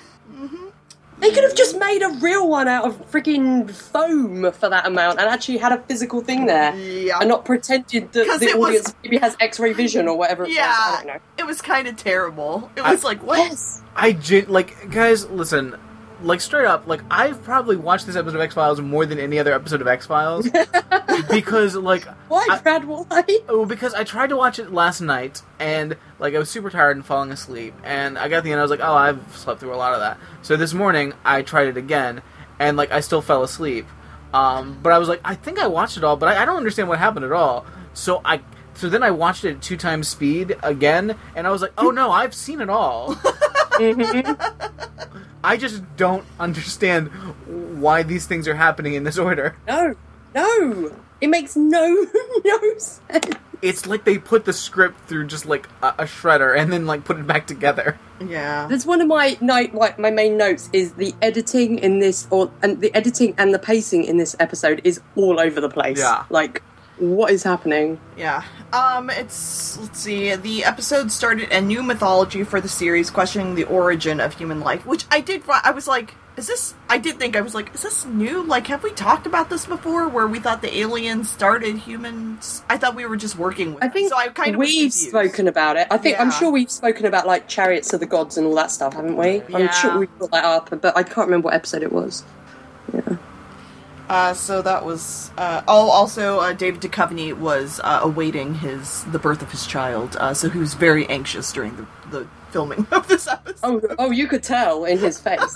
They 1.20 1.32
could 1.32 1.44
have 1.44 1.56
just 1.56 1.78
made 1.80 2.04
a 2.04 2.10
real 2.20 2.48
one 2.48 2.68
out 2.68 2.86
of 2.86 3.12
freaking 3.12 3.70
foam 3.72 4.52
for 4.52 4.70
that 4.70 4.86
amount 4.86 5.20
and 5.20 5.28
actually 5.28 5.58
had 5.58 5.72
a 5.72 5.80
physical 5.82 6.22
thing 6.22 6.46
there. 6.46 6.76
Yeah. 6.76 7.18
And 7.20 7.30
not 7.30 7.44
pretended 7.44 8.12
that 8.12 8.40
the 8.40 8.46
it 8.46 8.58
was- 8.58 8.68
audience 8.70 8.96
maybe 9.04 9.18
has 9.18 9.36
x 9.40 9.60
ray 9.60 9.74
vision 9.74 10.08
or 10.08 10.18
whatever 10.18 10.44
it 10.44 10.48
was. 10.50 10.56
Yeah, 10.56 11.02
don't 11.04 11.22
it 11.38 11.46
was 11.46 11.62
kind 11.62 11.88
of 11.88 11.96
terrible. 11.98 12.70
It 12.76 12.82
was 12.84 13.04
like 13.04 13.24
what? 13.24 13.40
Yes. 13.40 13.82
I 13.96 14.12
gen- 14.14 14.48
like 14.50 14.92
guys. 14.92 15.28
Listen, 15.30 15.76
like 16.24 16.42
straight 16.42 16.66
up, 16.66 16.88
like 16.88 17.02
I've 17.12 17.44
probably 17.44 17.76
watched 17.76 18.06
this 18.08 18.16
episode 18.16 18.36
of 18.36 18.42
X 18.42 18.54
Files 18.56 18.82
more 18.82 19.06
than 19.06 19.20
any 19.20 19.40
other 19.40 19.54
episode 19.54 19.82
of 19.82 19.88
X 19.88 20.06
Files 20.08 20.50
because 21.30 21.76
like 21.76 22.06
Why, 22.28 22.46
I- 22.50 22.60
Brad? 22.60 22.86
Why? 22.86 23.24
Oh, 23.50 23.66
because 23.66 23.94
I 23.94 24.04
tried 24.04 24.28
to 24.30 24.38
watch 24.38 24.60
it 24.60 24.72
last 24.74 25.02
night, 25.02 25.42
and 25.60 25.96
like 26.20 26.34
I 26.36 26.40
was 26.40 26.50
super 26.50 26.70
tired 26.70 26.98
and 26.98 27.06
falling 27.06 27.32
asleep, 27.32 27.74
and 27.84 28.18
I 28.18 28.28
got 28.28 28.44
the 28.44 28.52
end, 28.52 28.60
I 28.60 28.64
was 28.64 28.72
like, 28.72 28.80
oh, 28.82 28.94
I've 28.94 29.22
slept 29.38 29.60
through 29.60 29.74
a 29.74 29.78
lot 29.78 29.94
of 29.94 30.00
that. 30.00 30.18
So 30.42 30.56
this 30.56 30.74
morning, 30.74 31.14
I 31.24 31.42
tried 31.42 31.68
it 31.68 31.78
again, 31.78 32.22
and 32.60 32.78
like 32.78 32.92
I 32.92 33.00
still 33.02 33.22
fell 33.22 33.44
asleep. 33.44 33.86
Um, 34.34 34.80
but 34.84 34.92
I 34.92 34.98
was 34.98 35.08
like, 35.08 35.22
I 35.24 35.36
think 35.36 35.58
I 35.60 35.68
watched 35.68 35.98
it 35.98 36.04
all, 36.04 36.18
but 36.18 36.30
I, 36.36 36.42
I 36.44 36.46
don't 36.46 36.58
understand 36.58 36.90
what 36.90 37.00
happened 37.00 37.26
at 37.26 37.32
all. 37.32 37.66
So 37.94 38.22
I, 38.26 38.42
so 38.78 38.90
then 38.90 39.04
I 39.04 39.12
watched 39.12 39.44
it 39.44 39.56
at 39.56 39.62
two 39.62 39.76
times 39.78 40.08
speed 40.08 40.56
again, 40.64 41.16
and 41.36 41.46
I 41.46 41.52
was 41.52 41.62
like, 41.62 41.74
oh 41.78 41.90
no, 41.92 42.12
I've 42.12 42.34
seen 42.34 42.62
it 42.62 42.70
all. 42.70 43.16
Mm-hmm. 43.78 45.22
I 45.44 45.56
just 45.58 45.84
don't 45.98 46.26
understand 46.40 47.10
why 47.80 48.04
these 48.04 48.26
things 48.26 48.48
are 48.48 48.56
happening 48.56 48.96
in 48.96 49.04
this 49.04 49.18
order. 49.18 49.56
No, 49.68 49.96
no. 50.34 50.96
It 51.22 51.28
makes 51.28 51.56
no 51.56 52.06
no 52.46 52.60
sense. 52.78 53.36
It's 53.62 53.88
like 53.88 54.04
they 54.04 54.20
put 54.20 54.46
the 54.46 54.54
script 54.54 55.08
through 55.08 55.28
just 55.28 55.46
like 55.48 55.68
a, 55.82 55.88
a 56.00 56.04
shredder 56.04 56.56
and 56.58 56.72
then 56.72 56.86
like 56.86 57.06
put 57.06 57.18
it 57.18 57.26
back 57.26 57.48
together. 57.48 57.98
Yeah. 58.24 58.68
That's 58.70 58.86
one 58.86 59.02
of 59.02 59.08
my 59.08 59.38
night 59.42 59.74
like 59.74 59.98
my 59.98 60.12
main 60.12 60.38
notes 60.38 60.70
is 60.74 60.94
the 60.94 61.14
editing 61.22 61.80
in 61.80 62.00
this 62.00 62.28
or 62.30 62.52
and 62.62 62.82
the 62.82 62.94
editing 62.94 63.34
and 63.38 63.54
the 63.54 63.60
pacing 63.60 64.04
in 64.04 64.18
this 64.18 64.36
episode 64.40 64.82
is 64.84 65.02
all 65.16 65.40
over 65.40 65.60
the 65.60 65.70
place. 65.70 65.98
Yeah. 65.98 66.26
Like 66.30 66.62
What 67.00 67.32
is 67.32 67.42
happening? 67.44 68.00
Yeah. 68.16 68.44
Um, 68.74 69.10
it's 69.10 69.78
let's 69.80 70.00
see. 70.00 70.36
The 70.36 70.66
episode 70.66 71.12
started 71.12 71.52
a 71.52 71.62
new 71.62 71.82
mythology 71.82 72.44
for 72.44 72.60
the 72.60 72.68
series, 72.68 73.10
questioning 73.10 73.56
the 73.56 73.64
origin 73.64 74.20
of 74.20 74.34
human 74.34 74.60
life. 74.60 74.86
Which 74.86 75.06
I 75.10 75.22
did. 75.22 75.44
I 75.48 75.72
was 75.72 75.88
like, 75.88 76.16
is 76.36 76.48
this? 76.48 76.74
I 76.90 76.98
did 76.98 77.18
think 77.18 77.38
I 77.38 77.42
was 77.42 77.56
like, 77.56 77.74
is 77.74 77.82
this 77.84 78.06
new? 78.06 78.44
Like, 78.44 78.68
have 78.68 78.84
we 78.84 78.92
talked 78.92 79.26
about 79.26 79.50
this 79.50 79.66
before? 79.66 80.10
Where 80.10 80.28
we 80.28 80.40
thought 80.40 80.62
the 80.62 80.78
aliens 80.80 81.30
started 81.30 81.78
humans? 81.78 82.62
I 82.70 82.78
thought 82.78 82.94
we 82.94 83.06
were 83.06 83.16
just 83.16 83.38
working 83.38 83.74
with. 83.74 83.84
I 83.86 83.88
think 83.88 84.10
them. 84.10 84.18
so. 84.20 84.26
I 84.26 84.28
kind 84.30 84.56
of 84.56 84.60
we've 84.60 84.92
spoken 84.92 85.48
about 85.48 85.78
it. 85.78 85.88
I 85.90 85.98
think 85.98 86.20
I'm 86.20 86.30
sure 86.32 86.52
we've 86.52 86.70
spoken 86.70 87.06
about 87.06 87.26
like 87.26 87.48
chariots 87.48 87.94
of 87.94 88.02
the 88.02 88.06
gods 88.06 88.38
and 88.38 88.46
all 88.46 88.56
that 88.56 88.70
stuff, 88.70 88.94
haven't 88.96 89.16
we? 89.16 89.42
I'm 89.54 89.62
Yeah. 89.62 89.72
sure 89.72 89.98
we 89.98 90.08
brought 90.08 90.32
that 90.32 90.44
up, 90.44 90.70
but 90.82 90.98
I 90.98 91.04
can't 91.04 91.28
remember 91.28 91.46
what 91.46 91.54
episode 91.54 91.84
it 91.84 91.92
was. 91.94 92.24
Uh, 94.10 94.34
so 94.34 94.62
that 94.62 94.86
was. 94.86 95.32
Uh, 95.38 95.62
oh, 95.68 95.90
also, 95.90 96.40
uh, 96.40 96.54
David 96.54 96.82
Duchovny 96.82 97.34
was 97.34 97.82
uh, 97.84 98.00
awaiting 98.02 98.56
his 98.56 99.04
the 99.06 99.20
birth 99.20 99.42
of 99.42 99.52
his 99.52 99.68
child, 99.68 100.16
uh, 100.20 100.34
so 100.34 100.50
he 100.50 100.58
was 100.60 100.76
very 100.76 101.06
anxious 101.10 101.52
during 101.52 101.76
the, 101.76 101.86
the 102.10 102.28
filming 102.52 102.88
of 102.92 103.08
this 103.10 103.28
episode. 103.28 103.60
Oh, 103.64 103.82
oh, 104.00 104.12
you 104.12 104.28
could 104.28 104.44
tell 104.44 104.86
in 104.86 104.98
his 104.98 105.20
face. 105.20 105.54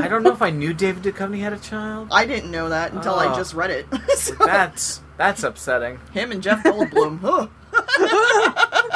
I 0.00 0.06
don't 0.08 0.22
know 0.22 0.30
if 0.32 0.42
I 0.42 0.50
knew 0.50 0.72
David 0.72 1.02
Duchovny 1.02 1.40
had 1.40 1.52
a 1.52 1.58
child. 1.58 2.08
I 2.12 2.24
didn't 2.24 2.52
know 2.52 2.68
that 2.68 2.92
until 2.92 3.14
I 3.16 3.32
Oh. 3.32 3.36
just 3.36 3.52
read 3.54 3.70
it. 3.70 3.86
So, 4.18 4.34
That's 4.44 5.00
that's 5.16 5.42
upsetting. 5.42 5.98
him 6.12 6.30
and 6.32 6.40
Jeff 6.42 6.62
Goldblum. 6.62 7.18
huh. 7.20 7.48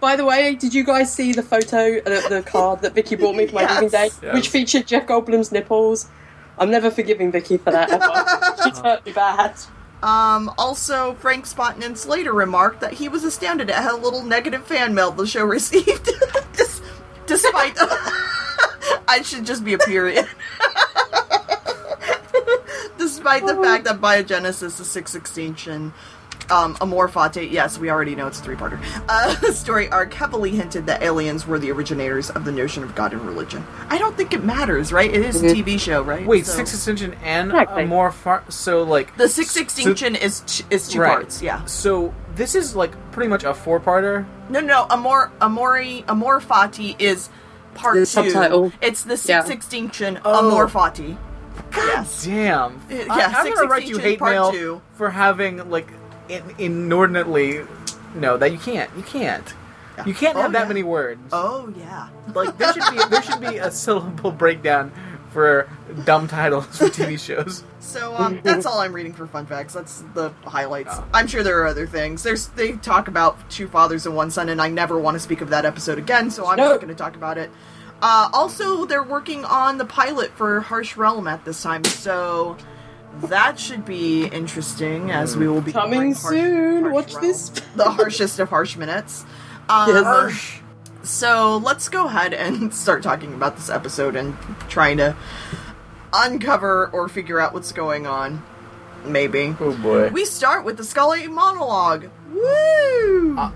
By 0.00 0.16
the 0.16 0.24
way, 0.24 0.54
did 0.54 0.72
you 0.72 0.82
guys 0.84 1.12
see 1.12 1.32
the 1.32 1.42
photo, 1.42 1.98
uh, 1.98 2.28
the 2.28 2.42
card 2.46 2.80
that 2.82 2.94
Vicky 2.94 3.16
bought 3.16 3.36
me 3.36 3.46
for 3.46 3.56
my 3.56 3.60
Yes. 3.68 3.74
wedding 3.74 3.88
day, 3.90 4.10
Yes. 4.22 4.34
which 4.34 4.48
featured 4.48 4.86
Jeff 4.86 5.06
Goldblum's 5.06 5.52
nipples? 5.52 6.08
I'm 6.60 6.70
never 6.70 6.90
forgiving 6.90 7.32
Vicky 7.32 7.56
for 7.56 7.72
that 7.72 7.90
ever. 7.90 8.62
She's 8.62 8.78
hurt 8.84 9.04
me 9.04 9.12
bad. 9.12 9.56
Um, 10.02 10.52
also, 10.58 11.14
Frank 11.14 11.46
Spotnitz 11.46 12.06
later 12.06 12.32
remarked 12.32 12.80
that 12.80 12.92
he 12.94 13.08
was 13.08 13.24
astounded 13.24 13.70
at 13.70 13.82
how 13.82 13.98
little 13.98 14.22
negative 14.22 14.64
fan 14.66 14.94
mail 14.94 15.10
the 15.10 15.26
show 15.26 15.44
received, 15.58 16.04
Des- 16.52 16.80
despite. 17.26 17.76
I 19.08 19.22
should 19.24 19.44
just 19.46 19.64
be 19.64 19.72
a 19.72 19.78
period. 19.78 20.26
despite 22.98 23.46
the 23.46 23.56
fact 23.56 23.84
that 23.84 24.00
Biogenesis, 24.00 24.76
the 24.78 24.84
Sixth 24.84 25.14
Extinction, 25.14 25.92
um, 26.50 26.76
Amor 26.80 27.08
Fati, 27.08 27.50
yes, 27.50 27.78
we 27.78 27.90
already 27.90 28.14
know 28.14 28.26
it's 28.26 28.40
a 28.40 28.42
three-parter, 28.42 28.80
uh, 29.08 29.34
story 29.52 29.88
arc 29.90 30.12
heavily 30.14 30.50
hinted 30.50 30.86
that 30.86 31.02
aliens 31.02 31.46
were 31.46 31.58
the 31.58 31.70
originators 31.70 32.30
of 32.30 32.44
the 32.44 32.52
notion 32.52 32.82
of 32.82 32.94
God 32.94 33.12
and 33.12 33.22
religion. 33.22 33.64
I 33.88 33.98
don't 33.98 34.16
think 34.16 34.32
it 34.32 34.44
matters, 34.44 34.92
right? 34.92 35.12
It 35.12 35.22
is 35.24 35.42
a 35.42 35.46
Mhm. 35.46 35.54
TV 35.64 35.78
show, 35.80 36.02
right? 36.02 36.26
Wait, 36.26 36.46
So- 36.46 36.52
Sixth 36.54 36.74
Extinction 36.74 37.14
and 37.24 37.50
Exactly. 37.50 37.84
a 37.84 37.86
more. 37.86 38.14
So 38.48 38.82
like 38.82 39.16
The 39.16 39.28
Sixth 39.28 39.56
Extinction 39.56 40.14
is 40.16 40.40
t- 40.46 40.64
is 40.70 40.88
two 40.88 41.00
Right. 41.00 41.10
parts, 41.10 41.42
yeah. 41.42 41.64
So 41.66 42.12
this 42.36 42.54
is 42.54 42.74
like 42.76 42.92
pretty 43.12 43.28
much 43.28 43.44
a 43.44 43.54
four-parter. 43.54 44.24
No, 44.48 44.60
no, 44.60 44.66
no. 44.66 44.86
Amor, 44.90 45.30
Amori, 45.40 46.04
Amor 46.08 46.40
Fati 46.40 46.96
is 46.98 47.28
part 47.74 47.94
The 47.94 48.00
two. 48.00 48.04
subtitle. 48.06 48.72
It's 48.80 49.02
the 49.04 49.20
Yeah. 49.24 49.46
Extinction, 49.46 50.18
Oh. 50.24 50.46
Amor 50.48 50.66
Fati. 50.68 51.16
Yes. 51.76 52.24
Damn. 52.24 52.80
Uh, 52.90 52.94
I, 53.10 53.18
yeah, 53.18 53.34
I'm 53.36 53.52
gonna 53.54 53.68
write 53.68 53.86
you 53.86 53.98
hate 53.98 54.18
Part 54.18 54.32
mail 54.32 54.50
Two. 54.50 54.80
for 54.94 55.10
having 55.10 55.70
like 55.70 55.88
in, 56.30 56.54
inordinately. 56.58 57.60
No, 58.14 58.36
that 58.36 58.52
you 58.52 58.58
can't. 58.58 58.90
You 58.96 59.02
can't. 59.02 59.54
Yeah. 59.98 60.06
You 60.06 60.14
can't 60.14 60.36
Oh, 60.36 60.42
have 60.42 60.52
that 60.52 60.62
yeah. 60.62 60.68
many 60.68 60.82
words. 60.82 61.20
Oh 61.32 61.72
yeah. 61.76 62.08
Like 62.34 62.56
there 62.58 62.72
should 62.72 62.90
be 62.90 62.98
there 63.10 63.22
should 63.22 63.40
be 63.40 63.56
a 63.58 63.70
syllable 63.84 64.30
breakdown 64.30 64.92
for 65.30 65.68
dumb 66.04 66.26
titles 66.28 66.66
for 66.78 66.86
TV 66.86 67.18
shows. 67.24 67.62
So 67.80 68.14
um, 68.16 68.40
that's 68.42 68.66
all 68.66 68.80
I'm 68.80 68.92
reading 68.92 69.12
for 69.12 69.26
fun 69.26 69.46
facts. 69.46 69.74
That's 69.74 70.02
the 70.14 70.30
highlights. 70.44 70.90
Oh. 70.92 71.04
I'm 71.14 71.26
sure 71.26 71.42
there 71.42 71.60
are 71.62 71.66
other 71.66 71.86
things. 71.86 72.22
There's 72.22 72.48
they 72.48 72.72
talk 72.72 73.08
about 73.08 73.48
two 73.50 73.68
fathers 73.68 74.06
and 74.06 74.14
one 74.16 74.30
son, 74.30 74.48
and 74.48 74.60
I 74.60 74.68
never 74.68 74.98
want 74.98 75.14
to 75.16 75.20
speak 75.20 75.40
of 75.40 75.50
that 75.50 75.64
episode 75.64 75.98
again, 75.98 76.30
so 76.30 76.46
I'm 76.46 76.56
No. 76.56 76.70
not 76.70 76.76
going 76.80 76.88
to 76.88 76.94
talk 76.94 77.14
about 77.16 77.38
it. 77.38 77.50
Uh, 78.02 78.30
also, 78.32 78.86
they're 78.86 79.02
working 79.02 79.44
on 79.44 79.76
the 79.78 79.84
pilot 79.84 80.30
for 80.32 80.60
Harsh 80.60 80.96
Realm 80.96 81.26
at 81.28 81.44
this 81.44 81.62
time, 81.62 81.84
so 81.84 82.56
that 83.24 83.58
should 83.58 83.84
be 83.84 84.26
interesting 84.26 85.10
as 85.10 85.36
we 85.36 85.46
will 85.48 85.60
be 85.60 85.72
Coming 85.72 86.12
Harsh- 86.14 86.34
soon. 86.36 86.82
Harsh 86.82 86.94
Watch 86.94 87.12
Realm. 87.14 87.22
this. 87.26 87.48
the 87.76 87.90
harshest 87.90 88.38
of 88.38 88.48
harsh 88.48 88.76
minutes. 88.76 89.24
Um, 89.68 89.88
Yes. 89.90 90.60
So 91.02 91.56
let's 91.58 91.88
go 91.88 92.06
ahead 92.06 92.34
and 92.34 92.72
start 92.84 93.02
talking 93.02 93.32
about 93.34 93.56
this 93.56 93.70
episode 93.70 94.16
and 94.16 94.36
trying 94.68 94.98
to 94.98 95.16
uncover 96.12 96.88
or 96.88 97.08
figure 97.08 97.40
out 97.40 97.54
what's 97.54 97.72
going 97.72 98.06
on. 98.06 98.42
Maybe. 99.04 99.54
Oh 99.60 99.74
boy. 99.76 100.08
We 100.08 100.24
start 100.26 100.64
with 100.64 100.76
the 100.76 100.84
Scully 100.84 101.26
monologue. 101.26 102.06
Woo! 102.32 103.36
Uh, 103.38 103.50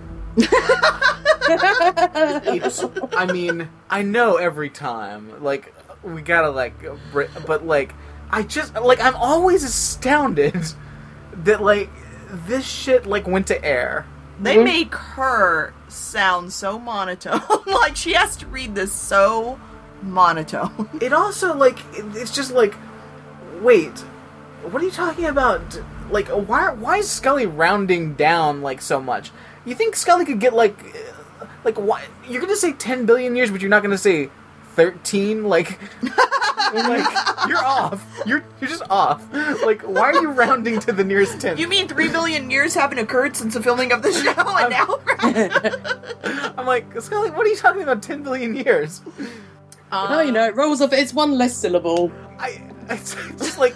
I 3.17 3.29
mean, 3.33 3.69
I 3.91 4.03
know 4.03 4.37
every 4.37 4.71
time, 4.71 5.43
like, 5.43 5.75
we 6.03 6.23
gotta, 6.23 6.51
like, 6.51 6.75
but, 7.47 7.67
like, 7.67 7.95
I 8.35 8.43
just, 8.43 8.75
like, 8.75 9.01
I'm 9.01 9.15
always 9.15 9.63
astounded 9.63 10.57
that, 11.45 11.63
like, 11.63 11.89
this 12.49 12.67
shit, 12.67 13.07
like, 13.07 13.27
went 13.29 13.47
to 13.49 13.65
air. 13.65 14.07
they 14.41 14.57
Mhm. 14.57 14.65
make 14.65 14.95
her 14.97 15.73
sound 15.87 16.53
so 16.53 16.77
monotone. 16.77 17.41
like 17.67 17.95
she 17.95 18.15
has 18.15 18.35
to 18.39 18.47
read 18.47 18.75
this 18.75 18.93
so 18.93 19.61
monotone. 20.03 20.89
It 21.01 21.13
also, 21.13 21.55
like, 21.55 21.79
it's 21.95 22.33
just, 22.35 22.51
like, 22.53 22.75
wait, 23.61 23.97
what 24.69 24.83
are 24.83 24.85
you 24.85 24.91
talking 24.91 25.27
about? 25.27 25.61
Like, 26.11 26.27
why, 26.29 26.73
why 26.73 26.97
is 26.99 27.09
Scully 27.09 27.47
rounding 27.47 28.15
down, 28.15 28.61
like, 28.63 28.83
so 28.83 29.01
much? 29.01 29.31
You 29.65 29.77
think 29.77 29.95
Scully 29.95 30.25
could 30.25 30.41
get, 30.41 30.53
like, 30.53 30.77
like, 31.65 31.77
why? 31.77 32.03
You're 32.29 32.41
gonna 32.43 32.57
say 32.57 32.73
10 32.73 33.07
billion 33.07 33.37
years, 33.37 33.51
but 33.53 33.61
you're 33.61 33.71
not 33.71 33.83
gonna 33.85 33.97
say 33.97 34.31
13? 34.75 35.45
Like, 35.45 35.79
like 36.03 37.07
you're 37.49 37.65
off. 37.65 38.05
You're 38.27 38.43
you're 38.61 38.71
just 38.71 38.83
off. 38.91 39.23
Like, 39.65 39.83
why 39.83 40.11
are 40.13 40.15
you 40.15 40.31
rounding 40.31 40.81
to 40.81 40.93
the 40.93 41.05
nearest 41.05 41.41
tenth? 41.41 41.59
You 41.59 41.69
mean 41.69 41.89
three 41.89 42.09
billion 42.09 42.51
years 42.51 42.75
haven't 42.75 42.99
occurred 42.99 43.37
since 43.37 43.55
the 43.55 43.63
filming 43.63 43.93
of 43.93 44.03
the 44.03 44.13
show, 44.13 44.35
and 44.37 44.71
now? 44.71 46.55
I'm 46.59 46.67
like, 46.67 47.01
Scully, 47.01 47.31
what 47.31 47.47
are 47.47 47.51
you 47.51 47.57
talking 47.57 47.83
about? 47.83 48.03
Ten 48.03 48.23
billion 48.23 48.55
years? 48.55 49.01
oh, 49.93 50.21
you 50.21 50.33
know, 50.33 50.45
it 50.47 50.57
rolls 50.57 50.81
off. 50.81 50.93
It's 50.93 51.15
one 51.15 51.33
less 51.39 51.55
syllable. 51.57 52.11
I. 52.39 52.61
It's 52.91 53.15
just 53.39 53.59
like 53.59 53.75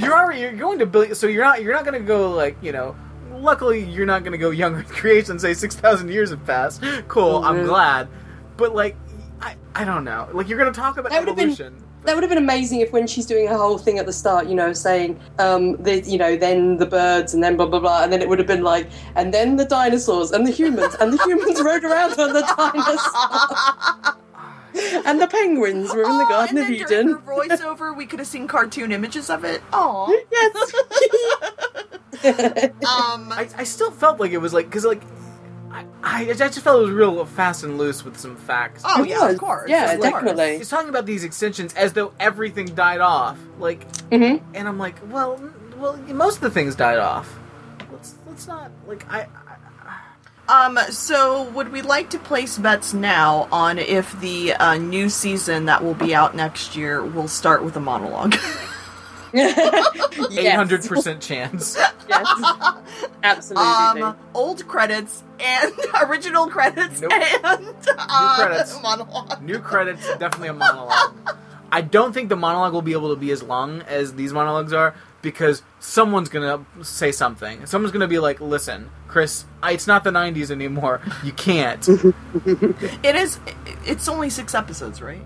you're 0.00 0.14
already 0.14 0.40
you're 0.40 0.52
going 0.54 0.78
to 0.78 0.86
billion, 0.86 1.14
so 1.14 1.26
you're 1.26 1.44
not 1.44 1.62
you're 1.62 1.74
not 1.74 1.84
gonna 1.84 2.00
go 2.00 2.30
like 2.30 2.56
you 2.62 2.72
know. 2.72 2.96
Luckily, 3.34 3.84
you're 3.84 4.06
not 4.06 4.24
gonna 4.24 4.38
go 4.38 4.48
younger 4.50 4.82
creation 4.84 5.32
and 5.32 5.40
say 5.40 5.52
six 5.52 5.76
thousand 5.76 6.08
years 6.10 6.30
have 6.30 6.44
passed. 6.46 6.82
Cool, 7.08 7.44
I'm 7.44 7.56
Mhm. 7.56 7.66
glad. 7.66 8.08
But 8.56 8.74
like, 8.74 8.96
I 9.40 9.56
I 9.74 9.84
don't 9.84 10.04
know. 10.04 10.28
Like, 10.32 10.48
you're 10.48 10.58
gonna 10.58 10.72
talk 10.72 10.96
about 10.98 11.10
That 11.12 11.20
would've 11.20 11.36
been- 11.36 11.50
evolution. 11.50 11.84
That 12.04 12.14
would 12.14 12.22
have 12.22 12.30
been 12.30 12.38
amazing 12.42 12.80
if 12.80 12.92
when 12.92 13.06
she's 13.06 13.26
doing 13.26 13.46
her 13.46 13.58
whole 13.58 13.76
thing 13.76 13.98
at 13.98 14.06
the 14.06 14.12
start, 14.12 14.46
you 14.46 14.54
know, 14.54 14.72
saying, 14.72 15.20
um, 15.38 15.76
the, 15.82 16.00
you 16.00 16.16
know, 16.16 16.34
then 16.34 16.78
the 16.78 16.86
birds 16.86 17.34
and 17.34 17.44
then 17.44 17.58
blah, 17.58 17.66
blah, 17.66 17.78
blah, 17.78 18.02
and 18.02 18.10
then 18.10 18.22
it 18.22 18.28
would 18.28 18.38
have 18.38 18.48
been 18.48 18.62
like, 18.62 18.88
and 19.16 19.34
then 19.34 19.56
the 19.56 19.66
dinosaurs 19.66 20.30
and 20.30 20.46
the 20.46 20.50
humans, 20.50 20.94
and 20.98 21.12
the 21.12 21.22
humans 21.24 21.60
rode 21.68 21.84
around 21.84 22.18
on 22.18 22.32
the 22.32 22.40
dinosaurs, 22.56 24.16
and 25.06 25.20
the 25.20 25.26
penguins 25.26 25.92
were 25.94 26.04
in 26.04 26.16
the 26.16 26.24
Aw, 26.24 26.28
Garden 26.30 26.56
and 26.56 26.72
of 26.72 26.78
then 26.78 26.88
during 26.88 27.08
Eden. 27.08 27.22
her 27.22 27.34
voiceover, 27.34 27.94
we 27.94 28.06
could 28.06 28.18
have 28.18 28.28
seen 28.28 28.48
cartoon 28.48 28.92
images 28.92 29.28
of 29.28 29.44
it. 29.44 29.60
Aw. 29.74 30.10
Yes. 30.32 30.72
Um, 32.22 33.32
I, 33.32 33.48
I 33.56 33.64
still 33.64 33.90
felt 33.90 34.20
like 34.20 34.32
it 34.32 34.38
was 34.38 34.52
like 34.52 34.66
because 34.66 34.84
like 34.84 35.00
I, 35.70 35.84
I 36.02 36.20
I 36.30 36.34
just 36.34 36.60
felt 36.60 36.78
it 36.80 36.82
was 36.86 36.90
real 36.90 37.24
fast 37.24 37.62
and 37.64 37.78
loose 37.78 38.04
with 38.04 38.18
some 38.18 38.36
facts. 38.36 38.82
oh 38.84 39.02
It 39.04 39.10
yeah, 39.10 39.24
was. 39.26 39.34
of 39.34 39.40
course. 39.40 39.70
Yeah, 39.70 39.92
of 39.92 40.00
course. 40.00 40.12
definitely. 40.12 40.58
He's 40.58 40.68
talking 40.68 40.88
about 40.88 41.06
these 41.06 41.22
extensions 41.24 41.72
as 41.74 41.92
though 41.92 42.12
everything 42.18 42.66
died 42.66 43.00
off. 43.00 43.38
Like, 43.58 43.84
hmm 44.08 44.36
and 44.54 44.66
I'm 44.68 44.78
like, 44.78 44.96
well, 45.10 45.36
n- 45.38 45.54
well, 45.78 45.96
most 46.08 46.36
of 46.36 46.40
the 46.42 46.50
things 46.50 46.74
died 46.74 46.98
off. 46.98 47.38
Let's 47.92 48.14
let's 48.26 48.46
not 48.48 48.70
like 48.86 49.04
I. 49.10 49.22
I 49.22 49.26
Um, 50.66 50.78
so 50.90 51.44
would 51.50 51.70
we 51.70 51.80
like 51.80 52.10
to 52.10 52.18
place 52.18 52.58
bets 52.58 52.92
now 52.92 53.46
on 53.52 53.78
if 53.78 54.18
the 54.20 54.54
uh, 54.54 54.74
new 54.78 55.08
season 55.08 55.66
that 55.66 55.84
will 55.84 55.94
be 55.94 56.12
out 56.12 56.34
next 56.34 56.74
year 56.74 57.04
will 57.04 57.28
start 57.28 57.62
with 57.62 57.76
a 57.76 57.80
monologue? 57.80 58.34
Eight 60.38 60.52
hundred 60.54 60.84
percent 60.86 61.20
chance. 61.22 61.76
Yes. 62.08 62.42
Absolutely. 63.22 64.02
um, 64.02 64.16
old 64.34 64.66
credits 64.66 65.22
and 65.38 65.72
original 66.02 66.48
credits 66.48 67.00
Nope. 67.00 67.12
and 67.12 67.74
uh, 67.98 68.36
credits. 68.36 68.80
monologue. 68.82 69.42
New 69.42 69.58
credits, 69.58 70.06
definitely 70.18 70.48
a 70.48 70.52
monologue. 70.54 71.14
I 71.72 71.82
don't 71.82 72.12
think 72.12 72.28
the 72.28 72.36
monologue 72.36 72.72
will 72.72 72.82
be 72.82 72.92
able 72.92 73.10
to 73.14 73.20
be 73.20 73.30
as 73.30 73.42
long 73.42 73.82
as 73.82 74.14
these 74.14 74.32
monologues 74.32 74.72
are 74.72 74.94
because 75.22 75.62
someone's 75.78 76.28
gonna 76.28 76.64
say 76.82 77.12
something. 77.12 77.66
Someone's 77.66 77.92
gonna 77.92 78.08
be 78.08 78.18
like, 78.18 78.40
"Listen, 78.40 78.90
Chris, 79.06 79.44
I, 79.62 79.72
it's 79.72 79.86
not 79.86 80.02
the 80.02 80.10
'90s 80.10 80.50
anymore. 80.50 81.00
You 81.22 81.32
can't." 81.32 81.86
It 81.86 83.14
is. 83.16 83.38
It's 83.86 84.08
only 84.08 84.30
six 84.30 84.54
episodes, 84.54 85.00
right? 85.00 85.22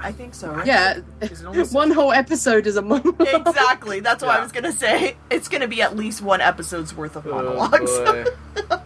I 0.00 0.12
think 0.12 0.34
so. 0.34 0.50
Right? 0.52 0.66
Yeah, 0.66 1.00
almost- 1.46 1.72
one 1.74 1.90
whole 1.90 2.12
episode 2.12 2.66
is 2.66 2.76
a 2.76 2.82
monologue. 2.82 3.20
exactly. 3.20 4.00
That's 4.00 4.22
what 4.22 4.38
I 4.38 4.40
was 4.42 4.52
gonna 4.52 4.72
say. 4.72 5.16
It's 5.30 5.48
gonna 5.48 5.68
be 5.68 5.82
at 5.82 5.96
least 5.96 6.22
one 6.22 6.40
episode's 6.40 6.94
worth 6.94 7.16
of 7.16 7.26
Oh, 7.26 7.30
monologues. 7.30 7.90
boy. 7.90 8.24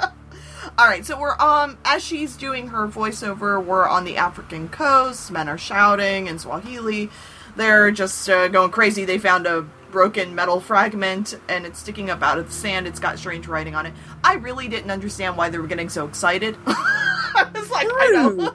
All 0.78 0.86
right, 0.86 1.04
so 1.04 1.18
we're 1.18 1.36
um 1.40 1.76
as 1.84 2.04
she's 2.04 2.36
doing 2.36 2.68
her 2.68 2.86
voiceover, 2.86 3.62
we're 3.64 3.88
on 3.88 4.04
the 4.04 4.16
African 4.16 4.68
coast. 4.68 5.30
Men 5.30 5.48
are 5.48 5.58
shouting 5.58 6.26
in 6.28 6.38
Swahili. 6.38 7.10
They're 7.56 7.90
just 7.90 8.28
uh, 8.30 8.46
going 8.48 8.70
crazy. 8.70 9.04
They 9.04 9.18
found 9.18 9.46
a 9.46 9.62
broken 9.90 10.34
metal 10.34 10.60
fragment 10.60 11.34
and 11.48 11.66
it's 11.66 11.80
sticking 11.80 12.10
up 12.10 12.22
out 12.22 12.38
of 12.38 12.46
the 12.46 12.52
sand. 12.52 12.86
It's 12.86 13.00
got 13.00 13.18
strange 13.18 13.48
writing 13.48 13.74
on 13.74 13.86
it. 13.86 13.94
I 14.22 14.34
really 14.34 14.68
didn't 14.68 14.90
understand 14.92 15.36
why 15.36 15.48
they 15.48 15.58
were 15.58 15.66
getting 15.66 15.88
so 15.88 16.06
excited. 16.06 16.56
I 16.66 17.50
was 17.54 17.70
like, 17.70 17.88
I 17.90 18.10
know. 18.12 18.54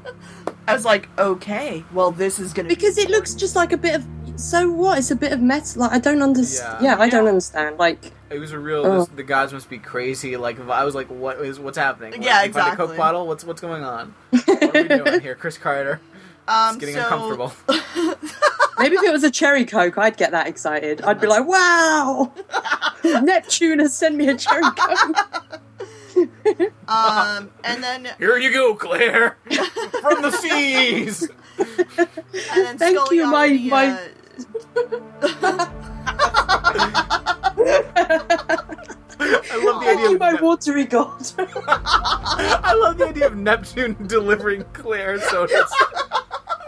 No. 0.67 0.71
I 0.71 0.75
was 0.75 0.85
like, 0.85 1.09
okay, 1.19 1.83
well, 1.93 2.11
this 2.11 2.39
is 2.39 2.53
gonna 2.53 2.69
because 2.69 2.95
be 2.95 3.01
it 3.03 3.09
looks 3.09 3.33
just 3.33 3.55
like 3.55 3.71
a 3.71 3.77
bit 3.77 3.95
of. 3.95 4.05
So 4.35 4.71
what? 4.71 4.97
It's 4.97 5.11
a 5.11 5.15
bit 5.15 5.31
of 5.31 5.41
metal. 5.41 5.81
Like 5.81 5.91
I 5.91 5.99
don't 5.99 6.21
understand. 6.23 6.83
Yeah. 6.83 6.95
Yeah, 6.97 7.01
I 7.01 7.07
don't 7.09 7.27
understand. 7.27 7.77
Like 7.77 8.11
It 8.29 8.39
was 8.39 8.51
a 8.51 8.57
real. 8.59 8.85
Oh. 8.85 8.99
This, 8.99 9.07
the 9.09 9.23
gods 9.23 9.53
must 9.53 9.69
be 9.69 9.77
crazy. 9.77 10.37
Like 10.37 10.59
I 10.59 10.83
was 10.85 10.95
like, 10.95 11.07
what 11.07 11.39
is 11.39 11.59
what's 11.59 11.77
happening? 11.77 12.23
Yeah, 12.23 12.37
Like, 12.37 12.47
you 12.47 12.53
find 12.53 12.65
a 12.67 12.71
exactly. 12.71 12.87
Coke 12.87 12.97
bottle. 12.97 13.27
What's 13.27 13.43
what's 13.43 13.61
going 13.61 13.83
on? 13.83 14.15
What 14.31 14.49
are 14.75 14.81
we 14.81 14.87
doing 14.87 15.21
here, 15.21 15.35
Chris 15.35 15.57
Carter? 15.57 15.99
um, 16.47 16.75
It's 16.75 16.77
getting 16.77 16.95
so- 16.95 17.01
uncomfortable. 17.03 17.53
maybe 18.79 18.95
if 18.95 19.03
it 19.03 19.11
was 19.11 19.23
a 19.23 19.31
cherry 19.31 19.65
coke, 19.65 19.97
I'd 19.97 20.17
get 20.17 20.31
that 20.31 20.47
excited. 20.47 21.01
I'd 21.03 21.21
be 21.21 21.27
like, 21.27 21.45
"Wow, 21.47 22.31
Neptune 23.03 23.79
has 23.79 23.95
sent 23.95 24.15
me 24.15 24.27
a 24.29 24.35
cherry 24.35 24.63
coke." 24.75 25.17
Um, 26.87 27.49
and 27.63 27.83
then 27.83 28.07
Here 28.19 28.37
you 28.37 28.51
go, 28.53 28.75
Claire, 28.75 29.37
from 30.01 30.21
the 30.21 30.31
seas. 30.31 31.29
and 31.57 32.07
then 32.55 32.77
Thank 32.77 32.97
Scully 32.97 33.17
you, 33.17 33.25
my- 33.27 33.47
already, 33.47 33.69
my- 33.69 33.99
uh, 35.31 35.69
I 39.19 39.63
love 39.63 39.79
the 39.79 39.85
Thank 39.85 39.99
idea. 39.99 40.09
you, 40.09 40.13
Of 40.15 40.19
my 40.19 40.31
Nep- 40.31 40.41
watery 40.41 40.85
god. 40.85 41.31
I 41.67 42.73
love 42.79 42.97
the 42.97 43.07
idea 43.09 43.27
of 43.27 43.35
Neptune 43.37 43.95
delivering 44.07 44.63
Claire 44.73 45.19
sodas. 45.21 45.71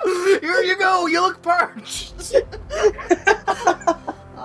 Here 0.03 0.61
you 0.63 0.77
go. 0.77 1.07
You 1.07 1.21
look 1.21 1.41
parched. 1.41 2.33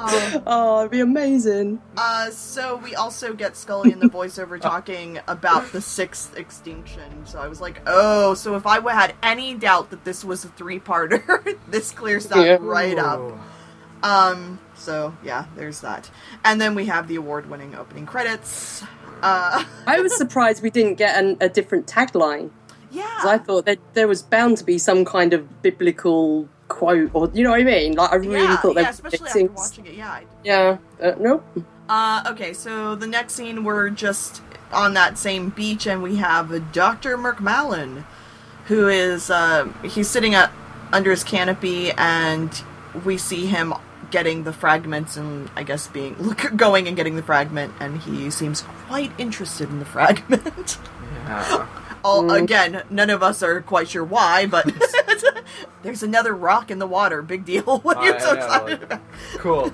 Um, 0.00 0.42
oh, 0.47 0.80
it'd 0.80 0.90
be 0.90 1.00
amazing. 1.00 1.80
uh, 1.97 2.30
so 2.30 2.76
we 2.76 2.95
also 2.95 3.33
get 3.35 3.57
Scully 3.57 3.92
in 3.92 3.99
the 3.99 4.09
voiceover 4.09 4.61
talking 4.73 5.19
about 5.28 5.73
the 5.73 5.80
sixth 5.80 6.37
extinction. 6.37 7.26
So 7.26 7.38
I 7.38 7.49
was 7.49 7.61
like, 7.61 7.80
oh, 7.87 8.35
so 8.35 8.54
if 8.57 8.66
I 8.66 8.80
had 8.92 9.14
any 9.23 9.54
doubt 9.54 9.90
that 9.90 10.04
this 10.04 10.25
was 10.25 10.45
a 10.45 10.49
three-parter, 10.49 11.59
this 11.69 11.90
clears 11.92 12.26
that 12.28 12.45
Yeah. 12.47 12.59
right 12.61 12.99
up. 12.99 13.21
Um, 14.02 14.59
so 14.75 15.14
yeah, 15.23 15.47
there's 15.57 15.80
that. 15.83 16.11
And 16.45 16.61
then 16.61 16.75
we 16.75 16.87
have 16.87 17.07
the 17.09 17.16
award-winning 17.16 17.75
opening 17.75 18.07
credits. 18.07 18.83
Uh, 19.23 19.64
I 19.87 20.00
was 20.00 20.16
surprised 20.16 20.62
we 20.62 20.71
didn't 20.71 20.95
get 20.95 21.23
an, 21.23 21.37
a 21.40 21.49
different 21.49 21.87
tagline. 21.87 22.50
'cause 22.92 23.26
I 23.26 23.38
thought 23.38 23.66
that 23.66 23.78
there 23.95 24.09
was 24.09 24.23
bound 24.23 24.57
to 24.57 24.64
be 24.64 24.76
some 24.78 25.04
kind 25.04 25.33
of 25.35 25.62
biblical 25.62 26.49
quote, 26.70 27.10
or 27.12 27.28
you 27.34 27.42
know 27.44 27.50
what 27.50 27.60
I 27.60 27.64
mean. 27.64 27.94
Like 27.94 28.12
I 28.12 28.16
really 28.16 28.34
yeah, 28.44 28.56
thought 28.56 28.74
they 28.74 28.80
yeah, 28.82 28.86
were 28.88 28.90
especially 28.92 29.18
after 29.28 29.38
fixing- 29.40 29.54
watching 29.54 29.86
it. 29.86 29.94
Yeah, 29.94 30.10
I 30.10 30.24
Yeah, 30.44 30.78
uh, 31.02 31.12
nope. 31.18 31.44
Uh, 31.88 32.22
okay, 32.28 32.52
so 32.54 32.94
the 32.94 33.06
next 33.06 33.34
scene, 33.34 33.64
we're 33.64 33.90
just 33.90 34.40
on 34.72 34.94
that 34.94 35.18
same 35.18 35.50
beach, 35.50 35.86
and 35.86 36.02
we 36.02 36.16
have 36.16 36.72
Dr. 36.72 37.18
Merkmallen, 37.18 38.04
who 38.66 38.86
is, 38.88 39.28
uh, 39.30 39.64
he's 39.82 40.08
sitting 40.08 40.34
up 40.34 40.52
under 40.92 41.10
his 41.10 41.24
canopy, 41.24 41.90
and 41.92 42.62
we 43.04 43.18
see 43.18 43.46
him 43.46 43.74
getting 44.12 44.42
the 44.44 44.52
fragments 44.52 45.16
and 45.16 45.48
I 45.56 45.62
guess 45.64 45.86
being 45.88 46.14
look, 46.18 46.56
going 46.56 46.87
and 46.88 46.96
getting 46.96 47.16
the 47.16 47.22
fragment, 47.22 47.74
and 47.80 48.00
he 48.00 48.30
seems 48.30 48.62
quite 48.87 49.11
interested 49.18 49.68
in 49.68 49.78
the 49.80 49.85
fragment. 49.85 50.78
Yeah. 51.26 51.66
All, 52.02 52.22
Mm. 52.22 52.42
Again, 52.42 52.82
none 52.90 53.10
of 53.10 53.22
us 53.22 53.42
are 53.42 53.60
quite 53.62 53.88
sure 53.88 54.04
why, 54.04 54.46
but 54.46 54.66
there's 55.82 56.02
another 56.02 56.34
rock 56.34 56.70
in 56.70 56.78
the 56.78 56.86
water. 56.86 57.22
Big 57.22 57.44
deal. 57.44 57.78
What 57.82 57.96
are 57.98 58.06
you 58.06 58.20
so 58.20 58.34
excited 58.34 58.82
about? 58.82 59.00
Cool. 59.36 59.72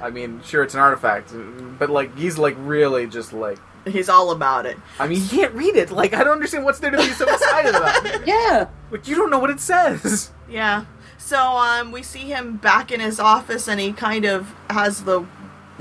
I 0.00 0.10
mean, 0.10 0.40
sure, 0.44 0.62
it's 0.62 0.74
an 0.74 0.80
artifact, 0.80 1.32
but 1.78 1.90
like 1.90 2.16
he's 2.16 2.38
like 2.38 2.56
really 2.58 3.06
just 3.06 3.32
like. 3.32 3.58
He's 3.86 4.08
all 4.08 4.32
about 4.32 4.66
it. 4.66 4.76
I 4.98 5.06
mean, 5.08 5.22
you 5.22 5.28
can't 5.28 5.54
read 5.54 5.74
it. 5.76 5.90
Like, 5.90 6.12
I 6.12 6.22
don't 6.22 6.34
understand 6.34 6.64
what's 6.64 6.78
there 6.78 6.90
to 6.90 6.96
be 6.98 7.04
so 7.04 7.26
excited 7.26 7.74
about. 7.74 8.26
Yeah, 8.26 8.66
but 8.90 9.08
you 9.08 9.16
don't 9.16 9.30
know 9.30 9.38
what 9.38 9.48
it 9.50 9.60
says. 9.60 10.30
Yeah. 10.48 10.84
So 11.16 11.38
um, 11.38 11.90
we 11.90 12.02
see 12.02 12.20
him 12.20 12.56
back 12.56 12.92
in 12.92 13.00
his 13.00 13.18
office, 13.18 13.66
and 13.66 13.80
he 13.80 13.92
kind 13.92 14.24
of 14.26 14.54
has 14.68 15.04
the 15.04 15.20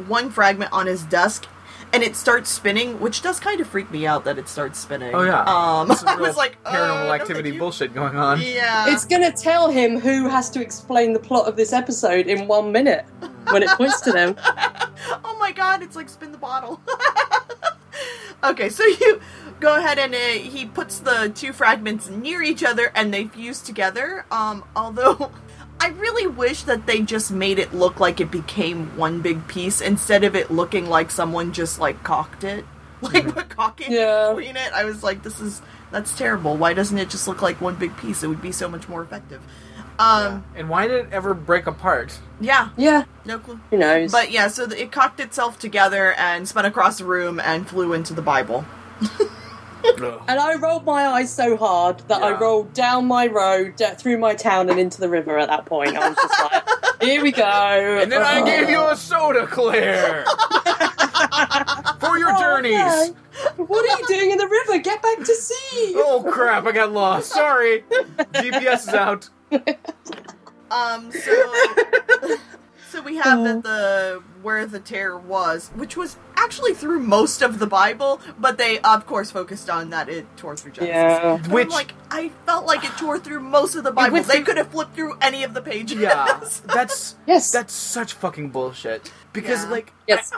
one 0.08 0.30
fragment 0.30 0.72
on 0.72 0.86
his 0.88 1.04
desk, 1.04 1.48
and 1.94 2.04
it 2.04 2.16
starts 2.16 2.50
spinning, 2.50 3.00
which 3.00 3.22
does 3.22 3.40
kind 3.40 3.62
of 3.62 3.68
freak 3.68 3.90
me 3.92 4.06
out 4.06 4.26
that 4.26 4.38
it 4.38 4.48
starts 4.48 4.80
spinning. 4.80 5.14
Oh 5.14 5.22
yeah. 5.24 5.42
Um, 5.42 5.96
Some 5.96 6.08
I 6.08 6.16
real 6.16 6.28
was 6.28 6.38
like, 6.38 6.62
paranormal 6.64 7.08
no, 7.08 7.12
activity 7.14 7.44
thank 7.44 7.54
you. 7.54 7.60
bullshit 7.60 7.94
going 7.94 8.16
on. 8.16 8.42
Yeah. 8.42 8.86
it's 8.90 9.06
gonna 9.06 9.32
tell 9.32 9.70
him 9.70 10.00
who 10.00 10.28
has 10.28 10.50
to 10.52 10.62
explain 10.62 11.14
the 11.14 11.20
plot 11.20 11.48
of 11.48 11.56
this 11.56 11.74
episode 11.74 12.28
in 12.28 12.48
one 12.48 12.72
minute 12.72 13.06
when 13.52 13.64
it 13.64 13.70
points 13.70 14.02
to 14.02 14.12
them. 14.12 14.36
oh 15.24 15.38
my 15.40 15.52
god, 15.52 15.82
it's 15.82 15.96
like 15.96 16.10
spin 16.10 16.32
the 16.32 16.38
bottle. 16.38 16.82
okay, 18.44 18.70
so 18.70 18.84
you 18.84 19.22
go 19.60 19.78
ahead 19.78 19.98
and 19.98 20.14
uh, 20.14 20.18
he 20.18 20.66
puts 20.66 21.00
the 21.00 21.32
two 21.34 21.54
fragments 21.54 22.10
near 22.10 22.44
each 22.44 22.64
other 22.64 22.92
and 22.96 23.14
they 23.14 23.26
fuse 23.26 23.62
together. 23.62 24.26
Um, 24.32 24.64
although 24.76 25.32
I 25.80 25.90
really 25.90 26.28
wish 26.28 26.64
that 26.64 26.86
they 26.88 27.02
just 27.02 27.32
made 27.32 27.60
it 27.60 27.74
look 27.74 28.00
like 28.00 28.20
it 28.20 28.32
became 28.32 28.96
one 28.98 29.22
big 29.22 29.48
piece 29.48 29.80
instead 29.82 30.24
of 30.24 30.36
it 30.36 30.50
looking 30.52 30.88
like 30.88 31.12
someone 31.12 31.54
just 31.54 31.80
like 31.80 32.04
cocked 32.04 32.44
it. 32.44 32.66
Like 33.00 33.32
put 33.32 33.50
caulking 33.50 33.92
Yeah. 33.92 34.30
between 34.36 34.56
it. 34.58 34.74
I 34.74 34.84
was 34.84 35.04
like, 35.04 35.22
this 35.22 35.40
is 35.40 35.62
that's 35.92 36.18
terrible. 36.18 36.58
Why 36.58 36.74
doesn't 36.74 36.98
it 36.98 37.12
just 37.12 37.28
look 37.28 37.44
like 37.44 37.62
one 37.62 37.76
big 37.76 37.96
piece? 37.98 38.24
It 38.24 38.28
would 38.28 38.42
be 38.42 38.52
so 38.52 38.68
much 38.68 38.90
more 38.90 39.04
effective. 39.04 39.40
Um, 40.00 40.44
And 40.56 40.68
why 40.68 40.88
did 40.88 41.06
it 41.06 41.12
ever 41.12 41.34
break 41.36 41.68
apart? 41.68 42.18
yeah, 42.42 42.70
Yeah, 42.76 43.06
no 43.26 43.38
clue. 43.38 43.60
who 43.70 43.78
knows? 43.78 44.12
But 44.12 44.32
yeah, 44.32 44.48
so 44.48 44.66
the, 44.66 44.82
it 44.82 44.92
cocked 44.92 45.20
itself 45.20 45.60
together 45.60 46.14
and 46.14 46.48
spun 46.48 46.66
across 46.66 46.98
the 46.98 47.06
room 47.06 47.40
and 47.40 47.68
flew 47.70 47.94
into 47.94 48.16
the 48.16 48.22
Bible. 48.24 48.66
Ugh. 49.84 50.22
and 50.28 50.40
I 50.40 50.56
rolled 50.56 50.86
my 50.86 51.06
eyes 51.08 51.32
so 51.34 51.56
hard 51.58 52.00
that 52.08 52.22
I 52.24 52.38
rolled 52.38 52.74
down 52.74 53.06
my 53.06 53.28
road, 53.28 53.76
through 53.98 54.18
my 54.18 54.34
town, 54.36 54.70
and 54.70 54.80
into 54.80 55.00
the 55.02 55.10
river. 55.10 55.38
At 55.38 55.50
that 55.50 55.66
point, 55.66 55.96
I 55.98 56.10
was 56.10 56.18
just 56.18 56.40
like, 56.42 56.64
"Here 57.02 57.22
we 57.22 57.32
go." 57.32 57.44
And 57.44 58.12
then 58.12 58.22
I 58.22 58.44
gave 58.44 58.70
you 58.70 58.82
a 58.88 58.96
soda, 58.96 59.48
Claire, 59.48 60.26
for 62.00 62.18
your 62.18 62.32
Oh, 62.36 62.40
journeys. 62.40 62.76
okay. 62.76 63.14
What 63.58 63.88
are 63.90 64.00
you 64.00 64.08
doing 64.08 64.32
in 64.32 64.38
the 64.38 64.48
river? 64.48 64.80
Get 64.80 65.02
back 65.02 65.18
to 65.20 65.26
sea. 65.36 65.94
Oh 65.98 66.26
crap! 66.30 66.66
I 66.66 66.72
got 66.72 66.92
lost. 66.92 67.32
Sorry. 67.32 67.82
GPS 68.34 68.88
is 68.88 68.94
out. 68.94 69.30
Um, 70.72 71.12
so 71.12 72.38
so 72.90 73.02
we 73.02 73.16
have 73.18 73.44
that 73.44 73.64
the 73.64 74.24
where 74.42 74.66
the 74.66 74.80
tear 74.80 75.18
was, 75.18 75.70
which 75.76 75.98
was 75.98 76.18
actually 76.36 76.74
through 76.74 77.00
most 77.00 77.42
of 77.42 77.60
the 77.60 77.68
Bible, 77.68 78.22
but 78.40 78.58
they 78.58 78.80
of 78.80 79.06
course 79.06 79.32
focused 79.32 79.70
on 79.70 79.90
that 79.90 80.08
it 80.10 80.26
tore 80.38 80.56
through 80.56 80.72
Genesis. 80.72 80.94
Yeah. 80.96 81.36
And 81.36 81.46
I'm 81.46 81.52
Which- 81.52 81.70
like 81.70 81.94
I 82.12 82.30
felt 82.46 82.66
like 82.66 82.84
it 82.84 82.92
tore 82.98 83.20
through 83.20 83.42
most 83.42 83.76
of 83.76 83.84
the 83.84 83.92
Bible. 83.92 84.14
went 84.14 84.28
They 84.28 84.36
through- 84.36 84.46
could 84.46 84.58
have 84.58 84.70
flipped 84.70 84.96
through 84.96 85.18
any 85.22 85.44
of 85.44 85.54
the 85.54 85.62
pages. 85.62 86.00
Yeah, 86.00 86.40
that's 86.66 87.16
Yes. 87.26 87.52
that's 87.52 87.74
such 87.74 88.14
fucking 88.14 88.50
bullshit. 88.52 89.12
Because 89.34 89.64
Yeah. 89.66 89.72
like, 89.72 89.94
Yes. 90.08 90.32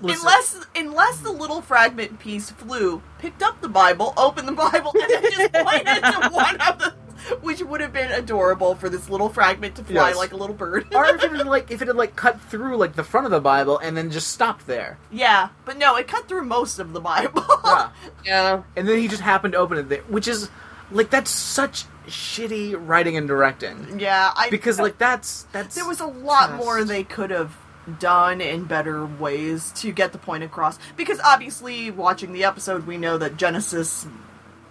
listen, 0.00 0.20
Unless, 0.26 0.66
unless 0.74 1.18
the 1.20 1.30
little 1.30 1.62
fragment 1.62 2.18
piece 2.18 2.50
flew, 2.50 3.00
picked 3.18 3.42
up 3.44 3.60
the 3.60 3.68
Bible, 3.68 4.12
opened 4.16 4.48
the 4.48 4.52
Bible, 4.52 4.92
and 5.00 5.08
then 5.08 5.22
just 5.30 5.52
pointed 5.52 6.02
to 6.02 6.30
one 6.32 6.56
of 6.60 6.78
the, 6.80 6.94
which 7.42 7.62
would 7.62 7.80
have 7.80 7.92
been 7.92 8.10
adorable 8.12 8.74
for 8.74 8.88
this 8.88 9.08
little 9.08 9.28
fragment 9.28 9.74
to 9.76 9.84
fly 9.84 10.08
Yes. 10.08 10.16
like 10.16 10.32
a 10.32 10.36
little 10.36 10.54
bird. 10.56 10.86
or 10.94 11.04
if 11.06 11.22
it 11.22 11.30
had 11.36 11.46
like 11.46 11.70
if 11.70 11.82
it 11.82 11.88
had 11.88 11.96
like 11.96 12.16
cut 12.16 12.40
through 12.40 12.76
like 12.76 12.94
the 12.94 13.04
front 13.04 13.26
of 13.26 13.30
the 13.30 13.40
Bible 13.40 13.78
and 13.78 13.96
then 13.96 14.10
just 14.10 14.28
stopped 14.28 14.66
there. 14.66 14.98
yeah, 15.10 15.48
but 15.64 15.76
no, 15.78 15.96
it 15.96 16.08
cut 16.08 16.28
through 16.28 16.44
most 16.44 16.78
of 16.78 16.92
the 16.92 17.00
Bible. 17.00 17.44
Yeah. 17.64 17.90
yeah. 18.24 18.62
And 18.76 18.88
then 18.88 18.98
he 18.98 19.08
just 19.08 19.22
happened 19.22 19.52
to 19.52 19.58
open 19.58 19.78
it 19.78 19.88
there, 19.88 20.02
which 20.02 20.28
is 20.28 20.50
like 20.90 21.10
that's 21.10 21.30
such 21.30 21.84
shitty 22.06 22.74
writing 22.78 23.16
and 23.16 23.28
directing. 23.28 23.98
yeah, 24.00 24.32
I 24.36 24.48
Because 24.50 24.78
like 24.78 24.98
that's 24.98 25.44
that's 25.52 25.74
there 25.74 25.86
was 25.86 26.00
a 26.00 26.06
lot 26.06 26.50
just- 26.50 26.64
more 26.64 26.84
they 26.84 27.04
could 27.04 27.30
have 27.30 27.56
done 27.98 28.40
in 28.42 28.64
better 28.64 29.06
ways 29.06 29.72
to 29.76 29.92
get 29.92 30.12
the 30.12 30.18
point 30.18 30.44
across. 30.44 30.78
Because 30.96 31.20
obviously, 31.24 31.90
watching 31.90 32.32
the 32.34 32.44
episode, 32.44 32.86
we 32.86 32.98
know 32.98 33.16
that 33.16 33.36
Genesis 33.38 34.06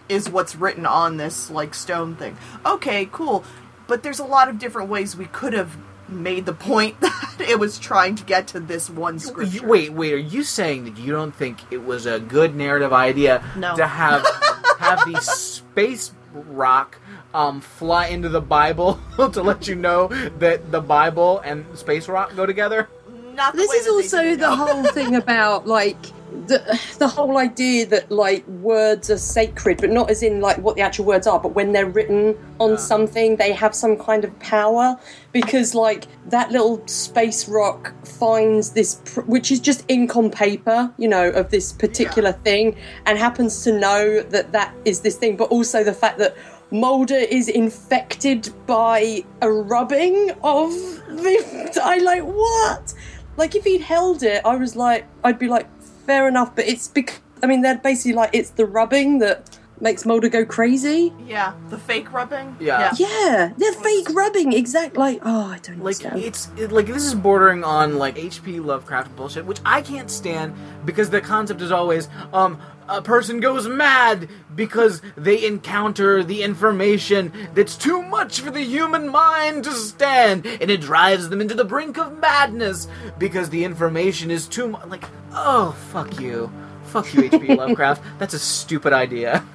is 0.10 0.30
what's 0.30 0.56
written 0.56 0.86
on 0.86 1.18
this 1.18 1.50
like 1.50 1.74
stone 1.74 2.16
thing. 2.16 2.38
Okay, 2.66 3.08
cool. 3.12 3.44
But 3.88 4.04
there's 4.04 4.20
a 4.20 4.26
lot 4.26 4.50
of 4.50 4.60
different 4.60 4.90
ways 4.90 5.16
we 5.16 5.26
could 5.26 5.54
have 5.54 5.78
made 6.10 6.46
the 6.46 6.54
point 6.54 7.00
that 7.02 7.36
it 7.40 7.60
was 7.60 7.78
trying 7.80 8.16
to 8.16 8.24
get 8.24 8.48
to 8.48 8.60
this 8.60 8.90
one 8.90 9.20
scripture. 9.20 9.66
Wait, 9.68 9.92
wait. 9.94 10.14
Are 10.14 10.18
you 10.18 10.44
saying 10.44 10.86
that 10.86 10.98
you 10.98 11.12
don't 11.12 11.36
think 11.36 11.60
it 11.72 11.84
was 11.84 12.06
a 12.06 12.20
good 12.20 12.56
narrative 12.56 12.94
idea 12.94 13.44
No. 13.56 13.76
to 13.76 13.88
have 13.88 14.26
have 14.80 15.00
the 15.12 15.20
space 15.22 16.12
rock 16.34 16.98
um, 17.34 17.62
fly 17.62 18.08
into 18.08 18.30
the 18.30 18.42
Bible 18.42 19.00
to 19.18 19.42
let 19.42 19.68
you 19.68 19.76
know 19.76 20.08
that 20.40 20.72
the 20.72 20.82
Bible 20.82 21.40
and 21.40 21.66
space 21.78 22.08
rock 22.08 22.36
go 22.36 22.46
together. 22.46 22.90
Not 23.38 23.56
This 23.56 23.72
is 23.72 23.88
also 23.88 24.36
the 24.36 24.56
whole 24.56 24.84
thing 24.86 25.16
about 25.24 25.68
like 25.68 26.02
the 26.48 26.80
the 26.98 27.08
whole 27.08 27.38
idea 27.38 27.86
that 27.86 28.10
like 28.12 28.46
words 28.48 29.12
are 29.12 29.18
sacred, 29.18 29.78
but 29.80 29.92
not 29.92 30.10
as 30.10 30.24
in 30.24 30.42
like 30.42 30.58
what 30.58 30.76
the 30.76 30.82
actual 30.82 31.06
words 31.06 31.28
are, 31.28 31.40
but 31.40 31.54
when 31.54 31.72
they're 31.72 31.86
written 31.86 32.36
on 32.60 32.72
Yeah. 32.72 32.76
something, 32.78 33.36
they 33.36 33.54
have 33.54 33.76
some 33.76 33.96
kind 33.96 34.26
of 34.26 34.38
power. 34.40 34.98
Because 35.34 35.76
like 35.76 36.08
that 36.30 36.52
little 36.52 36.82
space 36.88 37.48
rock 37.48 37.94
finds 38.06 38.72
this, 38.72 39.02
pr- 39.06 39.22
which 39.22 39.52
is 39.52 39.60
just 39.60 39.86
ink 39.88 40.16
on 40.16 40.32
paper, 40.32 40.92
you 40.98 41.08
know, 41.08 41.30
of 41.30 41.52
this 41.52 41.72
particular 41.74 42.32
thing, 42.32 42.76
and 43.06 43.20
happens 43.20 43.64
to 43.66 43.72
know 43.72 44.22
that 44.24 44.52
that 44.52 44.74
is 44.84 45.02
this 45.02 45.16
thing, 45.16 45.38
but 45.38 45.50
also 45.50 45.84
the 45.84 45.94
fact 45.94 46.18
that. 46.18 46.36
Mulder 46.70 47.16
is 47.16 47.48
infected 47.48 48.50
by 48.66 49.24
a 49.42 49.50
rubbing 49.50 50.32
of 50.44 50.70
the. 51.08 51.80
I 51.82 52.00
like 52.00 52.24
what? 52.24 52.94
Like 53.38 53.56
if 53.56 53.64
he'd 53.64 53.82
held 53.82 54.24
it, 54.24 54.42
I 54.46 54.56
was 54.56 54.76
like, 54.76 55.06
I'd 55.24 55.40
be 55.40 55.48
like, 55.48 55.68
fair 56.06 56.28
enough. 56.28 56.56
But 56.56 56.68
it's 56.68 56.88
because 56.88 57.20
I 57.42 57.46
mean, 57.46 57.62
they're 57.62 57.78
basically 57.78 58.14
like 58.14 58.32
it's 58.34 58.50
the 58.52 58.66
rubbing 58.66 59.20
that 59.20 59.58
makes 59.80 60.06
Mulder 60.08 60.28
go 60.28 60.44
crazy. 60.44 61.14
Yeah, 61.28 61.54
the 61.70 61.78
fake 61.78 62.12
rubbing. 62.12 62.56
Yeah. 62.60 62.94
Yeah, 62.98 63.54
they're 63.58 63.74
fake 63.74 64.10
rubbing. 64.10 64.54
Exact. 64.54 64.98
Like, 64.98 65.20
oh, 65.24 65.46
I 65.52 65.60
don't 65.60 65.80
Like 65.84 66.04
understand. 66.04 66.20
it's 66.24 66.50
it, 66.58 66.72
like 66.72 66.88
this 66.88 67.06
is 67.06 67.14
bordering 67.14 67.64
on 67.64 67.98
like 68.00 68.16
HP 68.16 68.64
Lovecraft 68.66 69.16
bullshit, 69.16 69.46
which 69.46 69.60
I 69.66 69.84
can't 69.84 70.10
stand 70.10 70.56
because 70.84 71.12
the 71.12 71.22
concept 71.22 71.62
is 71.62 71.72
always 71.72 72.10
um 72.34 72.60
a 72.90 73.02
person 73.02 73.40
goes 73.40 73.68
mad 73.68 74.30
because 74.56 75.02
they 75.16 75.46
encounter 75.46 76.24
the 76.24 76.44
information 76.44 77.32
that's 77.54 77.76
too 77.76 78.02
much 78.02 78.40
for 78.40 78.52
the 78.52 78.64
human 78.64 79.10
mind 79.10 79.64
to 79.66 79.72
stand, 79.72 80.46
and 80.46 80.72
it 80.72 80.82
drives 80.82 81.30
them 81.30 81.42
into 81.42 81.54
the 81.54 81.66
brink 81.66 81.98
of 81.98 82.20
madness 82.20 82.88
because 83.18 83.50
the 83.50 83.64
information 83.64 84.32
is 84.32 84.48
too 84.48 84.70
much. 84.70 84.88
Like, 84.88 85.06
oh 85.34 85.72
fuck 85.92 86.20
you, 86.20 86.52
fuck 86.84 87.14
you, 87.14 87.24
HP 87.30 87.58
Lovecraft. 87.58 88.04
That's 88.20 88.34
a 88.34 88.40
stupid 88.40 88.94
idea. 88.94 89.46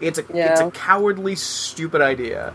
It's 0.00 0.18
a 0.18 0.24
it's 0.30 0.60
a 0.60 0.70
cowardly, 0.70 1.36
stupid 1.36 2.00
idea. 2.00 2.52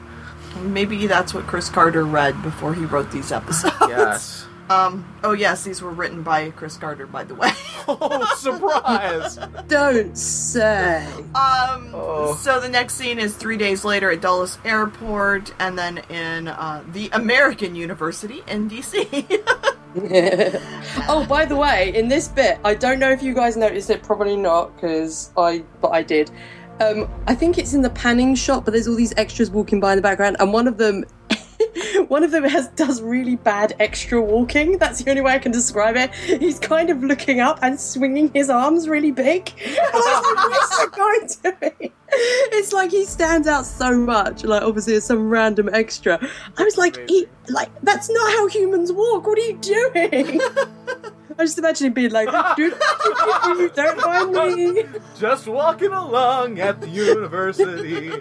Maybe 0.62 1.08
that's 1.08 1.34
what 1.34 1.48
Chris 1.48 1.69
Carter 1.69 2.04
read 2.06 2.41
before 2.43 2.74
he 2.74 2.86
wrote 2.86 3.12
these 3.12 3.32
episodes. 3.32 3.76
Yes. 3.88 4.46
Um. 4.74 5.06
Oh 5.24 5.34
yes, 5.34 5.64
these 5.64 5.82
were 5.82 5.92
written 5.92 6.24
by 6.24 6.50
Chris 6.52 6.78
Carter, 6.78 7.06
by 7.06 7.24
the 7.24 7.36
way. 7.36 7.52
Oh, 7.86 8.26
surprise! 8.38 9.38
don't 9.68 10.18
say. 10.18 11.06
Um. 11.36 11.92
Oh. 11.94 12.34
So 12.42 12.62
the 12.62 12.70
next 12.70 12.94
scene 12.94 13.20
is 13.20 13.36
three 13.36 13.58
days 13.58 13.84
later 13.84 14.10
at 14.10 14.22
Dulles 14.22 14.58
Airport, 14.64 15.54
and 15.60 15.78
then 15.78 15.98
in 16.10 16.48
uh, 16.48 16.82
the 16.94 17.10
American 17.12 17.76
University 17.76 18.42
in 18.48 18.70
DC. 18.70 19.06
oh, 21.10 21.26
by 21.28 21.44
the 21.44 21.58
way, 21.58 21.94
in 21.94 22.08
this 22.08 22.30
bit, 22.30 22.58
I 22.64 22.74
don't 22.74 23.00
know 23.00 23.12
if 23.12 23.22
you 23.22 23.34
guys 23.34 23.58
noticed 23.58 23.90
it. 23.90 24.02
Probably 24.02 24.38
not, 24.38 24.74
because 24.76 25.32
I, 25.36 25.66
but 25.82 25.90
I 25.90 26.04
did. 26.04 26.32
Um, 26.80 27.08
I 27.28 27.36
think 27.36 27.58
it's 27.58 27.74
in 27.74 27.82
the 27.82 27.90
panning 27.92 28.34
shot, 28.34 28.66
but 28.66 28.72
there's 28.72 28.88
all 28.88 28.96
these 28.96 29.14
extras 29.18 29.52
walking 29.52 29.80
by 29.80 29.92
in 29.92 29.98
the 29.98 30.02
background, 30.02 30.38
and 30.40 30.52
one 30.52 30.68
of 30.68 30.78
them, 30.78 31.04
one 32.08 32.24
of 32.24 32.32
them 32.32 32.44
has 32.44 32.68
does 32.70 33.02
really 33.02 33.36
bad 33.36 33.76
extra 33.80 34.22
walking. 34.22 34.78
That's 34.78 35.04
the 35.04 35.10
only 35.10 35.22
way 35.22 35.34
I 35.34 35.40
can 35.40 35.52
describe 35.52 35.96
it. 35.96 36.14
He's 36.14 36.60
kind 36.60 36.90
of 36.90 37.04
looking 37.04 37.40
up 37.40 37.60
and 37.62 37.80
swinging 37.80 38.32
his 38.34 38.50
arms 38.50 38.88
really 38.88 39.12
big. 39.12 39.54
And 39.66 39.78
I 39.94 40.52
was 40.54 40.80
like, 40.80 40.92
that 40.92 41.42
guy 41.42 41.68
doing? 41.70 41.92
It's 42.16 42.74
like 42.74 42.92
he 42.92 43.06
stands 43.06 43.48
out 43.48 43.66
so 43.66 43.98
much. 43.98 44.44
Like 44.44 44.62
obviously, 44.62 44.94
it's 44.94 45.06
some 45.06 45.30
random 45.30 45.70
extra. 45.74 46.20
I 46.58 46.64
was 46.64 46.78
like, 46.78 46.98
he, 47.10 47.28
like 47.50 47.70
that's 47.82 48.10
not 48.10 48.32
how 48.34 48.48
humans 48.48 48.92
walk. 48.92 49.26
What 49.26 49.38
are 49.38 49.42
you 49.42 49.58
doing? 49.58 50.42
I 51.38 51.43
just 51.43 51.58
imagine 51.58 51.88
him 51.88 51.93
being 51.93 52.12
like, 52.12 52.28
dude, 52.56 52.74
don't 53.76 54.34
mind 54.34 54.76
me. 54.76 54.84
Just 55.17 55.48
walking 55.48 55.91
along 55.91 56.60
at 56.60 56.82
the 56.82 56.89
university. 56.89 58.12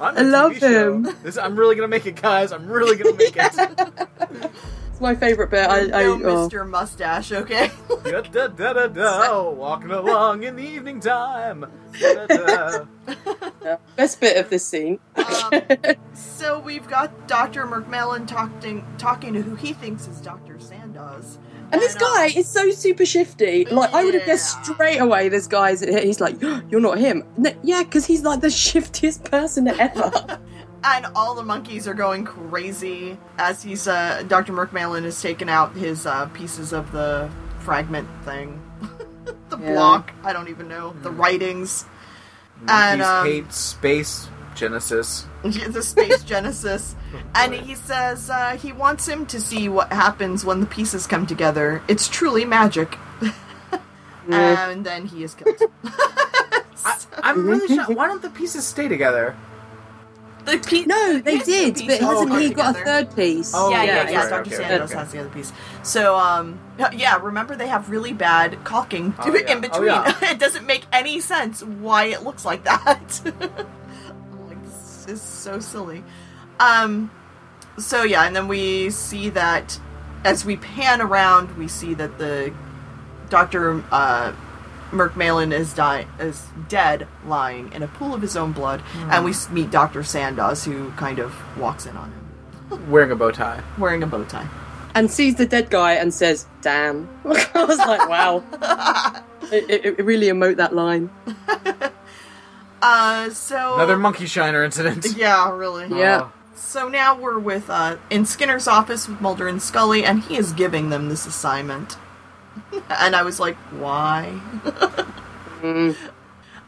I'm 0.00 0.30
love 0.30 0.52
TV 0.52 0.60
him. 0.60 1.16
This, 1.22 1.38
I'm 1.38 1.56
really 1.56 1.76
gonna 1.76 1.88
make 1.88 2.06
it, 2.06 2.20
guys. 2.20 2.52
I'm 2.52 2.66
really 2.66 2.96
gonna 2.96 3.16
make 3.16 3.36
it. 3.36 4.50
It's 4.94 5.00
my 5.00 5.16
favorite 5.16 5.50
bit. 5.50 5.68
I, 5.68 5.80
I, 5.86 6.04
no, 6.04 6.12
oh. 6.12 6.48
Mr. 6.48 6.64
Mustache. 6.68 7.32
Okay. 7.32 7.68
da, 8.04 8.20
da, 8.20 8.46
da, 8.46 8.72
da, 8.74 8.86
da, 8.86 9.50
walking 9.50 9.90
along 9.90 10.44
in 10.44 10.54
the 10.54 10.62
evening 10.62 11.00
time. 11.00 11.66
Da, 11.98 12.26
da, 12.26 12.84
da. 13.64 13.76
best 13.96 14.20
bit 14.20 14.36
of 14.36 14.50
this 14.50 14.64
scene. 14.64 15.00
Um, 15.16 15.62
so 16.14 16.60
we've 16.60 16.86
got 16.86 17.26
Dr. 17.26 17.66
Merkmallen 17.66 18.28
talking 18.28 18.86
talking 18.96 19.32
to 19.32 19.42
who 19.42 19.56
he 19.56 19.72
thinks 19.72 20.06
is 20.06 20.20
Dr. 20.20 20.60
Sandoz. 20.60 21.38
And 21.74 21.82
this 21.82 21.94
guy 21.96 22.26
is 22.26 22.48
so 22.48 22.70
super 22.70 23.04
shifty. 23.04 23.64
Like 23.64 23.92
I 23.92 24.04
would 24.04 24.14
have 24.14 24.24
guessed 24.26 24.64
straight 24.64 24.98
away. 24.98 25.28
This 25.28 25.46
guy's 25.46 25.80
he's 25.80 26.20
like, 26.20 26.40
you're 26.70 26.80
not 26.80 26.98
him. 26.98 27.24
No, 27.36 27.52
yeah, 27.62 27.82
because 27.82 28.06
he's 28.06 28.22
like 28.22 28.40
the 28.40 28.50
shiftiest 28.50 29.24
person 29.24 29.66
ever. 29.68 30.12
and 30.84 31.06
all 31.16 31.34
the 31.34 31.42
monkeys 31.42 31.88
are 31.88 31.94
going 31.94 32.24
crazy 32.24 33.18
as 33.38 33.62
he's 33.62 33.88
uh, 33.88 34.22
Dr. 34.28 34.52
Merkmallen 34.52 35.02
has 35.04 35.20
taken 35.20 35.48
out 35.48 35.74
his 35.74 36.06
uh, 36.06 36.26
pieces 36.26 36.72
of 36.72 36.92
the 36.92 37.28
fragment 37.60 38.08
thing, 38.24 38.62
the 39.48 39.58
Yeah. 39.58 39.72
block. 39.72 40.12
I 40.22 40.32
don't 40.32 40.48
even 40.48 40.68
know 40.68 40.94
the 41.02 41.10
writings, 41.10 41.86
And, 42.68 43.00
Monkeys 43.00 43.06
um, 43.06 43.26
hate 43.26 43.52
space 43.52 44.28
Genesis. 44.54 45.26
the 45.42 45.82
space 45.82 46.22
genesis, 46.22 46.94
and 47.34 47.54
he 47.54 47.74
says 47.74 48.30
uh, 48.30 48.56
he 48.56 48.72
wants 48.72 49.06
him 49.06 49.26
to 49.26 49.40
see 49.40 49.68
what 49.68 49.92
happens 49.92 50.44
when 50.44 50.60
the 50.60 50.66
pieces 50.66 51.06
come 51.06 51.26
together. 51.26 51.82
It's 51.88 52.08
truly 52.08 52.44
magic. 52.44 52.96
and 54.30 54.84
then 54.84 55.06
he 55.06 55.22
is 55.24 55.34
killed. 55.34 55.56
I, 56.86 56.98
I'm 57.22 57.46
really 57.46 57.74
shocked. 57.74 57.90
Why 57.94 58.06
don't 58.06 58.22
the 58.22 58.30
pieces 58.30 58.66
stay 58.66 58.88
together? 58.88 59.36
The 60.44 60.58
pe- 60.58 60.84
no, 60.84 61.18
they 61.20 61.38
pieces- 61.38 61.46
did, 61.46 61.76
the 61.76 61.80
but 61.86 61.92
pieces 61.92 62.06
hasn't 62.06 62.28
come 62.30 62.40
he 62.40 62.50
got 62.50 62.76
a 62.78 62.84
third 62.84 63.16
piece? 63.16 63.52
Oh, 63.54 63.70
yeah, 63.70 63.82
yeah, 63.82 63.94
yeah, 63.94 64.10
yeah. 64.10 64.20
right, 64.20 64.30
Dr. 64.30 64.40
okay, 64.40 64.56
Sandoz 64.56 64.90
okay. 64.90 64.98
has 65.00 65.12
the 65.12 65.18
other 65.20 65.28
piece. 65.30 65.52
So, 65.82 66.16
um, 66.16 66.60
yeah, 66.92 67.16
remember 67.16 67.56
they 67.56 67.68
have 67.68 67.88
really 67.88 68.12
bad 68.12 68.62
caulking 68.62 69.14
Oh, 69.20 69.34
yeah. 69.34 69.50
in 69.52 69.58
Oh, 69.58 69.60
between. 69.62 69.86
yeah. 69.86 70.30
it 70.32 70.38
doesn't 70.38 70.66
make 70.66 70.84
any 70.92 71.20
sense 71.20 71.62
why 71.62 72.04
it 72.06 72.22
looks 72.24 72.44
like 72.44 72.64
that. 72.64 73.22
I'm 75.04 75.10
like, 75.10 75.20
this 75.20 75.22
is 75.22 75.28
so 75.28 75.60
silly. 75.60 76.04
Um, 76.60 77.10
so 77.78 78.02
yeah, 78.02 78.24
and 78.24 78.34
then 78.34 78.48
we 78.48 78.90
see 78.90 79.30
that 79.30 79.78
as 80.24 80.44
we 80.44 80.56
pan 80.56 81.00
around, 81.00 81.56
we 81.56 81.68
see 81.68 81.94
that 81.94 82.18
the 82.18 82.52
Dr. 83.30 83.82
Uh, 83.90 84.32
Merkmallen 84.92 85.52
is 85.52 85.74
die- 85.74 86.06
is 86.20 86.46
dead, 86.68 87.06
lying 87.26 87.72
in 87.72 87.82
a 87.82 87.88
pool 87.88 88.14
of 88.14 88.22
his 88.22 88.36
own 88.36 88.52
blood, 88.52 88.80
and 89.10 89.24
we 89.24 89.34
meet 89.50 89.70
Dr. 89.70 90.04
Sandoz, 90.04 90.64
who 90.64 90.90
kind 90.92 91.18
of 91.18 91.34
walks 91.58 91.86
in 91.86 91.96
on 91.96 92.12
him, 92.12 92.90
Wearing 92.90 93.10
a 93.10 93.16
bow 93.16 93.30
tie. 93.32 93.60
wearing 93.78 94.02
a 94.02 94.06
bow 94.06 94.24
tie. 94.24 94.46
and 94.94 95.10
sees 95.10 95.34
the 95.34 95.46
dead 95.46 95.68
guy 95.70 95.94
and 95.94 96.14
says, 96.14 96.46
"Damn." 96.62 97.08
I 97.24 97.64
was 97.64 97.78
like, 97.78 98.08
"Wow." 98.08 98.44
it, 99.52 99.68
it, 99.68 99.84
it 99.98 100.04
really 100.04 100.28
emote 100.28 100.56
that 100.56 100.74
line. 100.74 101.10
Uh, 102.82 103.30
so 103.30 103.74
Another 103.74 103.96
monkey 103.96 104.26
shiner 104.26 104.62
incident. 104.64 105.06
Yeah, 105.16 105.50
really. 105.50 105.88
Yeah. 105.88 106.30
So 106.54 106.88
now 106.88 107.18
we're 107.18 107.38
with 107.38 107.70
uh 107.70 107.96
in 108.10 108.26
Skinner's 108.26 108.66
office 108.68 109.08
with 109.08 109.20
Mulder 109.20 109.48
and 109.48 109.60
Scully, 109.62 110.04
and 110.04 110.22
he 110.22 110.36
is 110.36 110.52
giving 110.52 110.90
them 110.90 111.08
this 111.08 111.26
assignment. 111.26 111.96
and 112.90 113.16
I 113.16 113.22
was 113.22 113.38
like, 113.40 113.56
why? 113.72 114.40
Mm. 115.62 115.96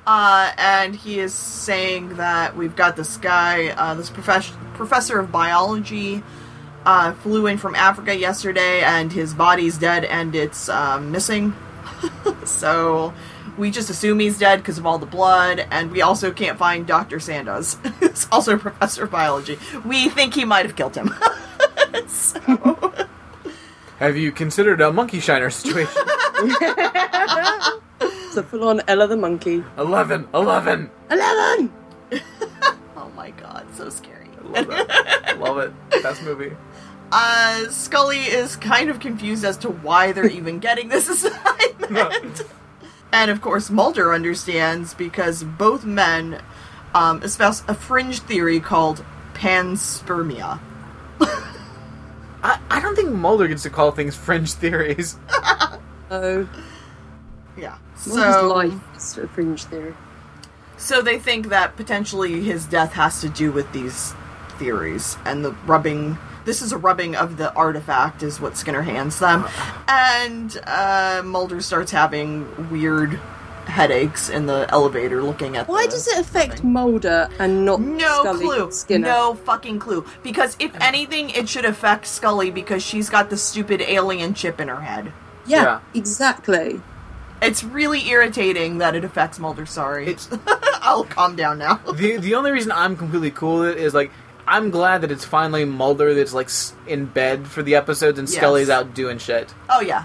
Uh, 0.06 0.52
and 0.56 0.94
he 0.94 1.18
is 1.18 1.34
saying 1.34 2.14
that 2.16 2.56
we've 2.56 2.76
got 2.76 2.94
this 2.94 3.16
guy, 3.16 3.70
uh, 3.70 3.92
this 3.94 4.08
profess- 4.08 4.52
professor 4.74 5.18
of 5.18 5.32
biology, 5.32 6.22
uh, 6.84 7.12
flew 7.12 7.48
in 7.48 7.58
from 7.58 7.74
Africa 7.74 8.16
yesterday, 8.16 8.82
and 8.82 9.12
his 9.12 9.34
body's 9.34 9.78
dead 9.78 10.04
and 10.04 10.36
it's 10.36 10.68
um, 10.68 11.10
missing. 11.10 11.54
so 12.44 13.12
we 13.58 13.70
just 13.70 13.90
assume 13.90 14.18
he's 14.18 14.38
dead 14.38 14.58
because 14.60 14.78
of 14.78 14.86
all 14.86 14.98
the 14.98 15.06
blood, 15.06 15.66
and 15.70 15.90
we 15.90 16.02
also 16.02 16.30
can't 16.32 16.58
find 16.58 16.86
Dr. 16.86 17.20
Sandoz, 17.20 17.74
who's 18.00 18.26
also 18.30 18.54
a 18.54 18.58
professor 18.58 19.04
of 19.04 19.10
biology. 19.10 19.58
We 19.84 20.08
think 20.08 20.34
he 20.34 20.44
might 20.44 20.66
have 20.66 20.76
killed 20.76 20.94
him. 20.94 21.14
so, 22.06 22.40
Have 23.98 24.16
you 24.16 24.32
considered 24.32 24.80
a 24.80 24.92
monkey 24.92 25.20
shiner 25.20 25.50
situation? 25.50 26.02
It's 27.98 28.36
a 28.36 28.42
full-on 28.42 28.82
Ella 28.86 29.06
the 29.06 29.16
monkey. 29.16 29.64
11, 29.78 30.28
11. 30.34 30.90
Eleven. 31.10 31.72
oh 32.94 33.10
my 33.16 33.30
god, 33.30 33.66
so 33.72 33.88
scary. 33.88 34.28
I 34.38 34.60
love 34.60 34.66
that. 34.68 35.38
love 35.40 35.58
it. 35.58 36.02
Best 36.02 36.22
movie. 36.22 36.52
Uh, 37.10 37.68
Scully 37.70 38.18
is 38.18 38.56
kind 38.56 38.90
of 38.90 39.00
confused 39.00 39.42
as 39.42 39.56
to 39.58 39.70
why 39.70 40.12
they're 40.12 40.26
even 40.26 40.58
getting 40.58 40.88
this 40.88 41.08
assignment. 41.08 42.42
And 43.12 43.30
of 43.30 43.40
course, 43.40 43.70
Mulder 43.70 44.12
understands 44.14 44.94
because 44.94 45.42
both 45.44 45.84
men 45.84 46.40
um, 46.94 47.22
espouse 47.22 47.62
a 47.68 47.74
fringe 47.74 48.20
theory 48.20 48.60
called 48.60 49.04
panspermia. 49.34 50.58
I, 52.42 52.60
I 52.70 52.80
don't 52.80 52.94
think 52.94 53.10
Mulder 53.10 53.48
gets 53.48 53.62
to 53.64 53.70
call 53.70 53.90
things 53.90 54.14
fringe 54.16 54.52
theories. 54.52 55.16
So, 56.08 56.46
Yeah. 57.56 57.78
what 58.04 58.14
So, 58.14 58.28
is 58.46 58.52
life? 58.52 58.80
It's 58.94 59.18
a 59.18 59.26
fringe 59.26 59.64
theory. 59.64 59.92
so 60.76 61.02
they 61.02 61.18
think 61.18 61.48
that 61.48 61.74
potentially 61.76 62.42
his 62.42 62.64
death 62.64 62.92
has 62.92 63.20
to 63.22 63.28
do 63.28 63.50
with 63.50 63.72
these 63.72 64.14
theories 64.58 65.16
and 65.24 65.44
the 65.44 65.50
rubbing. 65.66 66.16
This 66.46 66.62
is 66.62 66.72
a 66.72 66.78
rubbing 66.78 67.14
of 67.16 67.36
the 67.36 67.52
artifact, 67.54 68.22
is 68.22 68.40
what 68.40 68.56
Skinner 68.56 68.80
hands 68.82 69.18
them, 69.18 69.44
and 69.88 70.56
uh, 70.66 71.20
Mulder 71.24 71.60
starts 71.60 71.90
having 71.90 72.70
weird 72.70 73.20
headaches 73.66 74.28
in 74.28 74.46
the 74.46 74.64
elevator, 74.70 75.22
looking 75.22 75.56
at. 75.56 75.66
Why 75.66 75.86
the 75.86 75.90
does 75.90 76.06
it 76.06 76.18
affect 76.20 76.60
thing. 76.60 76.72
Mulder 76.72 77.28
and 77.40 77.64
not 77.66 77.80
No 77.80 78.20
Scully 78.22 78.44
clue. 78.44 78.70
Skinner? 78.70 79.06
No 79.08 79.34
fucking 79.34 79.80
clue. 79.80 80.06
Because 80.22 80.56
if 80.60 80.72
anything, 80.80 81.30
it 81.30 81.48
should 81.48 81.64
affect 81.64 82.06
Scully 82.06 82.50
because 82.52 82.82
she's 82.82 83.10
got 83.10 83.28
the 83.28 83.36
stupid 83.36 83.80
alien 83.82 84.32
chip 84.34 84.60
in 84.60 84.68
her 84.68 84.80
head. 84.82 85.12
Yeah, 85.46 85.62
Yeah. 85.62 85.80
exactly. 85.94 86.80
It's 87.42 87.62
really 87.64 88.08
irritating 88.08 88.78
that 88.78 88.94
it 88.94 89.04
affects 89.04 89.38
Mulder. 89.40 89.66
Sorry. 89.66 90.06
It's- 90.06 90.28
I'll 90.80 91.02
calm 91.04 91.34
down 91.34 91.58
now. 91.58 91.80
the 91.92 92.18
the 92.18 92.36
only 92.36 92.52
reason 92.52 92.70
I'm 92.70 92.96
completely 92.96 93.32
cool 93.32 93.60
with 93.60 93.70
it 93.70 93.78
is 93.78 93.92
like 93.92 94.12
I'm 94.48 94.70
glad 94.70 95.00
that 95.02 95.10
it's 95.10 95.24
finally 95.24 95.64
Mulder 95.64 96.14
that's 96.14 96.32
like 96.34 96.50
in 96.86 97.06
bed 97.06 97.46
for 97.48 97.62
the 97.62 97.74
episodes 97.74 98.18
and 98.18 98.28
Yes. 98.28 98.36
Scully's 98.36 98.70
out 98.70 98.94
doing 98.94 99.18
shit. 99.18 99.52
Oh 99.68 99.80
yeah. 99.80 100.04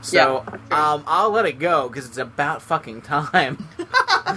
So 0.00 0.44
Yeah. 0.70 0.92
um, 0.92 1.04
I'll 1.06 1.30
let 1.30 1.44
it 1.46 1.58
go 1.58 1.88
because 1.88 2.06
it's 2.06 2.18
about 2.18 2.62
fucking 2.62 3.02
time. 3.02 3.66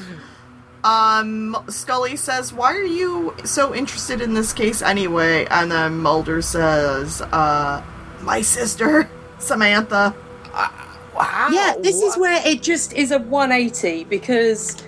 Um, 0.83 1.55
Scully 1.69 2.17
says, 2.17 2.51
"Why 2.51 2.73
are 2.75 2.83
you 2.83 3.33
so 3.45 3.73
interested 3.73 4.19
in 4.19 4.33
this 4.33 4.51
case 4.51 4.81
anyway?" 4.81 5.45
And 5.49 5.71
then 5.71 5.99
Mulder 5.99 6.41
says, 6.41 7.21
"Uh, 7.21 7.81
my 8.21 8.41
sister, 8.41 9.09
Samantha." 9.39 10.13
Wow. 11.15 11.47
Yeah, 11.51 11.75
this 11.79 12.01
is 12.01 12.17
where 12.17 12.41
it 12.45 12.61
just 12.61 12.91
is 12.93 13.11
a 13.11 13.19
180 13.19 14.03
because 14.05 14.75
uh, 14.81 14.83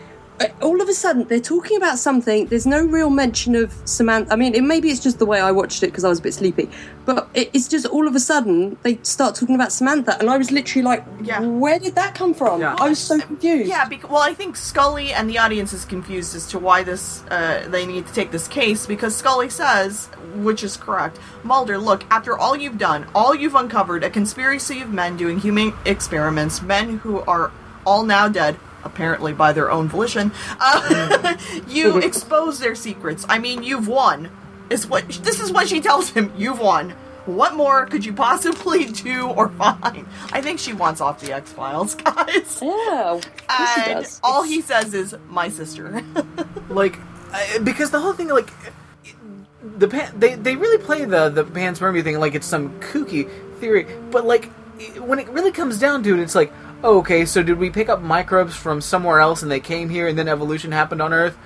all 0.61 0.81
of 0.81 0.89
a 0.89 0.93
sudden 0.93 1.23
they're 1.25 1.39
talking 1.39 1.77
about 1.77 1.97
something. 1.97 2.47
There's 2.47 2.65
no 2.65 2.83
real 2.85 3.09
mention 3.09 3.55
of 3.55 3.73
Samantha. 3.85 4.33
I 4.33 4.35
mean, 4.35 4.53
it, 4.53 4.63
maybe 4.63 4.89
it's 4.89 4.99
just 4.99 5.19
the 5.19 5.25
way 5.25 5.39
I 5.39 5.51
watched 5.51 5.81
it 5.83 5.87
because 5.87 6.03
I 6.03 6.09
was 6.09 6.19
a 6.19 6.21
bit 6.21 6.33
sleepy, 6.33 6.69
but 7.05 7.29
it, 7.33 7.49
it's 7.53 7.67
just 7.67 7.85
all 7.85 8.07
of 8.07 8.15
a 8.15 8.19
sudden 8.19 8.77
they 8.83 8.99
start 9.03 9.35
talking 9.35 9.55
about 9.55 9.71
Samantha, 9.71 10.19
and 10.19 10.29
I 10.29 10.37
was 10.37 10.51
literally 10.51 10.83
like, 10.83 11.05
Yeah. 11.23 11.39
"Where 11.39 11.79
did 11.79 11.95
that 11.95 12.15
come 12.15 12.33
from?" 12.33 12.61
Yeah. 12.61 12.75
I 12.79 12.89
was 12.89 12.99
so 12.99 13.19
confused. 13.19 13.69
Yeah, 13.69 13.85
because 13.87 14.09
well, 14.09 14.21
I 14.21 14.33
think 14.33 14.55
Scully 14.57 15.13
and 15.13 15.29
the 15.29 15.37
audience 15.37 15.71
is 15.73 15.85
confused 15.85 16.35
as 16.35 16.47
to 16.47 16.59
why 16.59 16.83
this 16.83 17.23
uh, 17.31 17.65
they 17.69 17.85
need 17.85 18.05
to 18.07 18.13
take 18.13 18.31
this 18.31 18.47
case 18.47 18.85
because 18.85 19.15
Scully 19.15 19.49
says, 19.49 20.07
which 20.35 20.63
is 20.63 20.75
correct, 20.75 21.17
Mulder, 21.43 21.77
look, 21.77 22.03
after 22.11 22.37
all 22.37 22.55
you've 22.57 22.77
done, 22.77 23.07
all 23.15 23.33
you've 23.33 23.55
uncovered, 23.55 24.03
a 24.03 24.09
conspiracy 24.09 24.81
of 24.81 24.91
men 24.91 25.15
doing 25.15 25.39
human 25.39 25.73
experiments, 25.85 26.61
men 26.61 26.97
who 26.97 27.21
are 27.21 27.51
all 27.85 28.03
now 28.03 28.27
dead. 28.27 28.57
Apparently, 28.85 29.33
by 29.33 29.51
their 29.51 29.69
own 29.71 29.87
volition, 29.89 30.31
uh, 30.59 31.35
you 31.67 31.97
expose 31.97 32.59
their 32.59 32.75
secrets. 32.75 33.25
I 33.27 33.39
mean, 33.39 33.63
you've 33.63 33.87
won. 33.87 34.29
Is 34.69 34.87
what 34.87 35.07
this 35.09 35.39
is 35.41 35.51
what 35.51 35.67
she 35.67 35.81
tells 35.81 36.09
him. 36.11 36.31
You've 36.37 36.59
won. 36.59 36.91
What 37.25 37.55
more 37.55 37.87
could 37.87 38.05
you 38.05 38.13
possibly 38.13 38.85
do 39.03 39.27
or 39.27 39.49
find? 39.49 40.05
I 40.31 40.41
think 40.41 40.59
she 40.59 40.73
wants 40.73 41.01
off 41.01 41.19
the 41.19 41.33
X 41.33 41.51
Files, 41.51 41.95
guys. 42.05 42.59
Yeah, 42.61 43.19
And 43.49 44.19
all 44.23 44.43
he 44.43 44.61
says 44.61 44.93
is 44.93 45.15
my 45.29 45.49
sister. 45.49 46.03
like 46.69 46.99
I- 47.33 47.57
because 47.63 47.89
the 47.91 47.99
whole 47.99 48.13
thing 48.13 48.29
like 48.29 48.51
the 49.77 49.87
pan, 49.87 50.13
they 50.17 50.35
they 50.35 50.55
really 50.55 50.77
play 50.83 51.05
the 51.05 51.29
the 51.29 51.43
panspermia 51.43 52.03
thing 52.03 52.19
like 52.19 52.35
it's 52.35 52.45
some 52.47 52.79
kooky 52.79 53.29
theory, 53.59 53.87
but 54.11 54.25
like 54.25 54.45
when 54.99 55.19
it 55.19 55.27
really 55.29 55.51
comes 55.51 55.79
down 55.79 56.03
to 56.03 56.13
it, 56.13 56.19
it's 56.21 56.35
like 56.35 56.51
okay, 56.83 57.25
so 57.25 57.41
did 57.43 57.57
we 57.57 57.69
pick 57.69 57.89
up 57.89 58.01
microbes 58.01 58.55
from 58.55 58.81
somewhere 58.81 59.19
else 59.19 59.41
and 59.41 59.51
they 59.51 59.59
came 59.59 59.89
here 59.89 60.07
and 60.07 60.17
then 60.17 60.27
evolution 60.27 60.71
happened 60.71 61.01
on 61.01 61.13
Earth, 61.13 61.37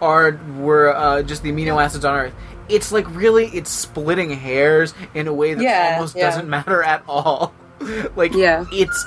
or 0.00 0.38
were 0.58 0.94
uh, 0.94 1.22
just 1.22 1.42
the 1.42 1.50
amino 1.52 1.82
acids 1.82 2.04
on 2.04 2.14
Earth? 2.14 2.34
It's 2.68 2.92
like 2.92 3.08
really 3.14 3.46
it's 3.46 3.70
splitting 3.70 4.30
hairs 4.30 4.92
in 5.14 5.26
a 5.26 5.32
way 5.32 5.54
that 5.54 5.62
Yeah, 5.62 5.92
almost 5.94 6.16
yeah. 6.16 6.28
doesn't 6.30 6.48
matter 6.48 6.82
at 6.82 7.02
all. 7.08 7.54
like 8.16 8.34
Yeah. 8.34 8.64
it's 8.72 9.06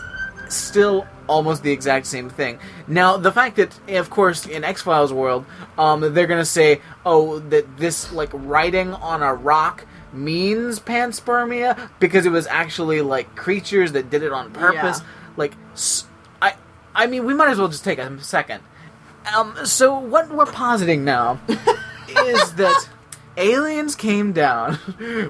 still 0.49 1.05
almost 1.29 1.63
the 1.63 1.71
exact 1.71 2.07
same 2.07 2.29
thing. 2.29 2.59
Now, 2.87 3.15
the 3.17 3.31
fact 3.31 3.55
that, 3.57 3.77
of 3.89 4.09
course, 4.09 4.45
in 4.45 4.63
X 4.65 4.81
Files 4.81 5.13
world, 5.13 5.45
um, 5.77 6.13
they're 6.13 6.27
gonna 6.27 6.43
say, 6.43 6.81
"Oh, 7.05 7.39
that 7.39 7.77
this 7.77 8.11
like 8.11 8.29
writing 8.33 8.93
on 8.93 9.21
a 9.23 9.33
rock." 9.33 9.85
means 10.13 10.77
panspermia 10.77 11.89
because 12.01 12.25
it 12.25 12.31
was 12.33 12.45
actually 12.47 12.99
like 12.99 13.33
creatures 13.37 13.93
that 13.93 14.09
did 14.09 14.21
it 14.23 14.33
on 14.33 14.51
purpose 14.51 14.99
Yeah. 14.99 15.05
Like 15.37 15.55
I, 16.41 16.53
I 16.95 17.07
mean 17.07 17.25
we 17.25 17.33
might 17.33 17.49
as 17.49 17.57
well 17.57 17.67
just 17.67 17.83
take 17.83 17.99
a 17.99 18.21
second 18.23 18.63
um 19.35 19.55
so 19.65 19.97
what 19.97 20.29
we're 20.29 20.45
positing 20.45 21.03
now 21.05 21.39
is 22.09 22.53
that 22.55 22.89
aliens 23.37 23.95
came 23.95 24.33
down 24.33 24.77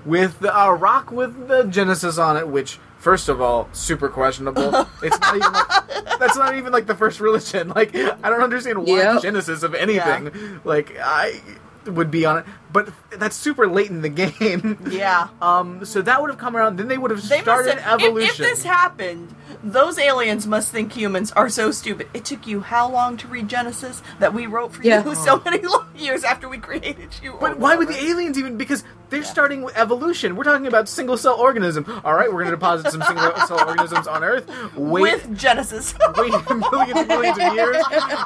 with 0.05 0.41
a 0.43 0.73
rock 0.73 1.11
with 1.11 1.47
the 1.47 1.63
Genesis 1.63 2.17
on 2.17 2.35
it, 2.35 2.47
which, 2.47 2.79
first 2.97 3.29
of 3.29 3.39
all, 3.39 3.69
super 3.73 4.09
questionable. 4.09 4.87
It's 5.03 5.19
not 5.19 5.35
even 5.35 5.51
like, 5.53 5.69
that's 6.19 6.35
not 6.35 6.55
even 6.55 6.73
like 6.73 6.87
the 6.87 6.95
first 6.95 7.19
religion. 7.19 7.69
Like, 7.69 7.95
I 7.95 8.29
don't 8.29 8.41
understand 8.41 8.79
why 8.79 8.97
Yep. 8.97 9.21
Genesis 9.21 9.61
of 9.63 9.75
anything 9.75 10.59
like 10.63 10.95
I 10.99 11.41
would 11.85 12.09
be 12.11 12.25
on 12.25 12.39
it, 12.39 12.45
but 12.71 12.93
that's 13.11 13.35
super 13.35 13.67
late 13.67 13.89
in 13.89 14.01
the 14.01 14.09
game. 14.09 14.77
yeah. 14.89 15.27
Um, 15.41 15.83
so 15.85 16.01
that 16.03 16.21
would 16.21 16.29
have 16.29 16.39
come 16.39 16.55
around. 16.55 16.77
Then 16.77 16.87
they 16.87 16.97
would 16.97 17.09
have 17.11 17.27
They 17.27 17.41
started 17.41 17.79
have, 17.79 18.01
evolution. 18.01 18.29
if 18.45 18.51
this 18.51 18.63
happened, 18.63 19.33
those 19.63 19.97
aliens 19.97 20.45
must 20.45 20.71
think 20.71 20.93
humans 20.93 21.31
are 21.33 21.49
so 21.49 21.71
stupid. 21.71 22.07
It 22.13 22.25
took 22.25 22.45
you 22.45 22.61
how 22.61 22.89
long 22.89 23.17
to 23.17 23.27
read 23.27 23.47
Genesis 23.47 24.01
that 24.19 24.33
we 24.33 24.45
wrote 24.45 24.73
for 24.73 24.83
Yeah. 24.83 25.03
you 25.03 25.15
so 25.27 25.41
many 25.43 25.59
long 25.65 25.87
years 25.95 26.23
after 26.23 26.47
we 26.47 26.57
created 26.59 27.09
you? 27.23 27.37
But 27.39 27.57
why 27.59 27.75
would 27.75 27.87
the 27.87 27.97
aliens 28.01 28.37
even? 28.37 28.55
Because 28.57 28.83
they're 29.09 29.23
starting 29.23 29.61
with 29.63 29.75
evolution. 29.77 30.35
We're 30.35 30.43
talking 30.45 30.67
about 30.67 30.87
single 30.87 31.17
cell 31.17 31.35
organism. 31.35 31.85
All 32.05 32.13
right, 32.13 32.27
we're 32.31 32.43
going 32.43 32.45
to 32.45 32.51
deposit 32.51 32.91
some 32.91 33.01
single 33.01 33.35
cell 33.47 33.67
organisms 33.67 34.07
on 34.07 34.23
Earth. 34.23 34.49
Wait, 34.75 35.01
with 35.01 35.37
Genesis? 35.37 35.93
wait 36.17 36.31
millions 36.49 36.97
and 36.99 37.07
millions 37.07 37.37
of 37.37 37.53
years, 37.53 37.83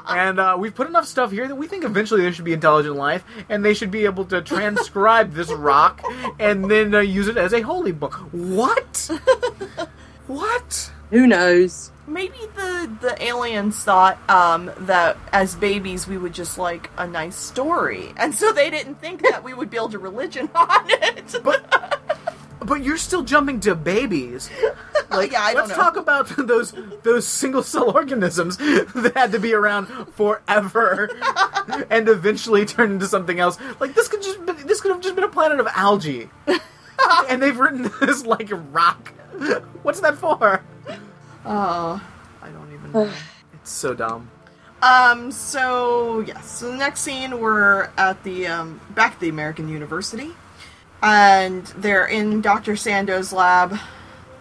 and 0.09 0.39
uh, 0.39 0.55
we've 0.59 0.75
put 0.75 0.87
enough 0.87 1.07
stuff 1.07 1.31
here 1.31 1.47
that 1.47 1.55
we 1.55 1.65
think 1.67 1.83
eventually 1.85 2.21
there 2.21 2.31
should 2.33 2.45
be 2.45 2.53
intelligent 2.53 2.95
life, 2.97 3.23
and 3.49 3.63
they 3.65 3.73
should 3.73 3.89
be 3.89 4.05
able 4.05 4.25
to 4.25 4.34
transcribe 4.41 5.33
this 5.33 5.51
rock 5.51 6.03
and 6.39 6.69
then 6.69 6.93
uh, 6.93 6.99
use 6.99 7.27
it 7.27 7.37
as 7.37 7.53
a 7.53 7.61
holy 7.61 7.91
book. 7.91 8.13
What? 8.31 9.09
what? 10.27 10.91
Who 11.11 11.27
knows? 11.27 11.91
Maybe 12.07 12.37
the 12.55 12.97
the 13.01 13.23
aliens 13.23 13.83
thought 13.83 14.17
um, 14.29 14.71
that 14.79 15.17
as 15.31 15.55
babies 15.55 16.07
we 16.07 16.17
would 16.17 16.33
just 16.33 16.57
like 16.57 16.91
a 16.97 17.07
nice 17.07 17.35
story, 17.35 18.13
and 18.17 18.33
so 18.33 18.51
they 18.51 18.69
didn't 18.69 19.01
think 19.01 19.23
that 19.23 19.43
we 19.43 19.55
would 19.55 19.71
build 19.71 19.95
a 19.95 19.97
religion 19.97 20.49
on 20.55 20.85
it. 20.85 21.35
But 21.43 21.99
but 22.65 22.83
you're 22.83 22.97
still 22.97 23.23
jumping 23.23 23.59
to 23.61 23.75
babies. 23.75 24.49
Like, 25.09 25.31
Yeah, 25.35 25.41
I 25.41 25.53
don't 25.53 25.67
let's 25.67 25.69
know. 25.77 25.83
talk 25.83 25.97
about 25.97 26.27
those 26.37 26.73
those 27.03 27.27
single 27.27 27.63
cell 27.63 27.91
organisms 27.91 28.57
that 28.57 29.13
had 29.15 29.31
to 29.33 29.39
be 29.39 29.53
around 29.53 29.87
forever 30.13 31.09
and 31.89 32.07
eventually 32.09 32.65
turn 32.65 32.91
into 32.91 33.07
something 33.07 33.39
else. 33.39 33.57
Like 33.79 33.93
this 33.93 34.07
could 34.07 34.21
just 34.21 34.45
been, 34.45 34.57
this 34.67 34.81
could 34.81 34.91
have 34.91 35.01
just 35.01 35.15
been 35.15 35.23
a 35.23 35.29
planet 35.29 35.59
of 35.59 35.67
algae, 35.75 36.29
and 37.29 37.41
they've 37.41 37.57
written 37.57 37.91
this 38.01 38.25
like 38.25 38.49
rock. 38.71 39.09
What's 39.83 39.99
that 40.01 40.17
for? 40.17 40.61
Oh. 41.45 42.01
I 42.41 42.49
don't 42.49 42.73
even. 42.73 42.91
know. 42.91 43.09
It's 43.61 43.71
so 43.71 43.93
dumb. 43.95 44.29
Um. 44.81 45.31
So 45.31 46.19
yes. 46.19 46.59
So 46.59 46.69
the 46.71 46.77
next 46.77 47.01
scene, 47.01 47.39
we're 47.39 47.89
at 47.97 48.23
the 48.23 48.45
um, 48.47 48.79
back 48.91 49.13
at 49.13 49.19
the 49.19 49.29
American 49.29 49.67
University, 49.67 50.31
and 51.01 51.65
they're 51.77 52.05
in 52.07 52.41
Dr. 52.41 52.75
Sando's 52.75 53.31
lab, 53.33 53.77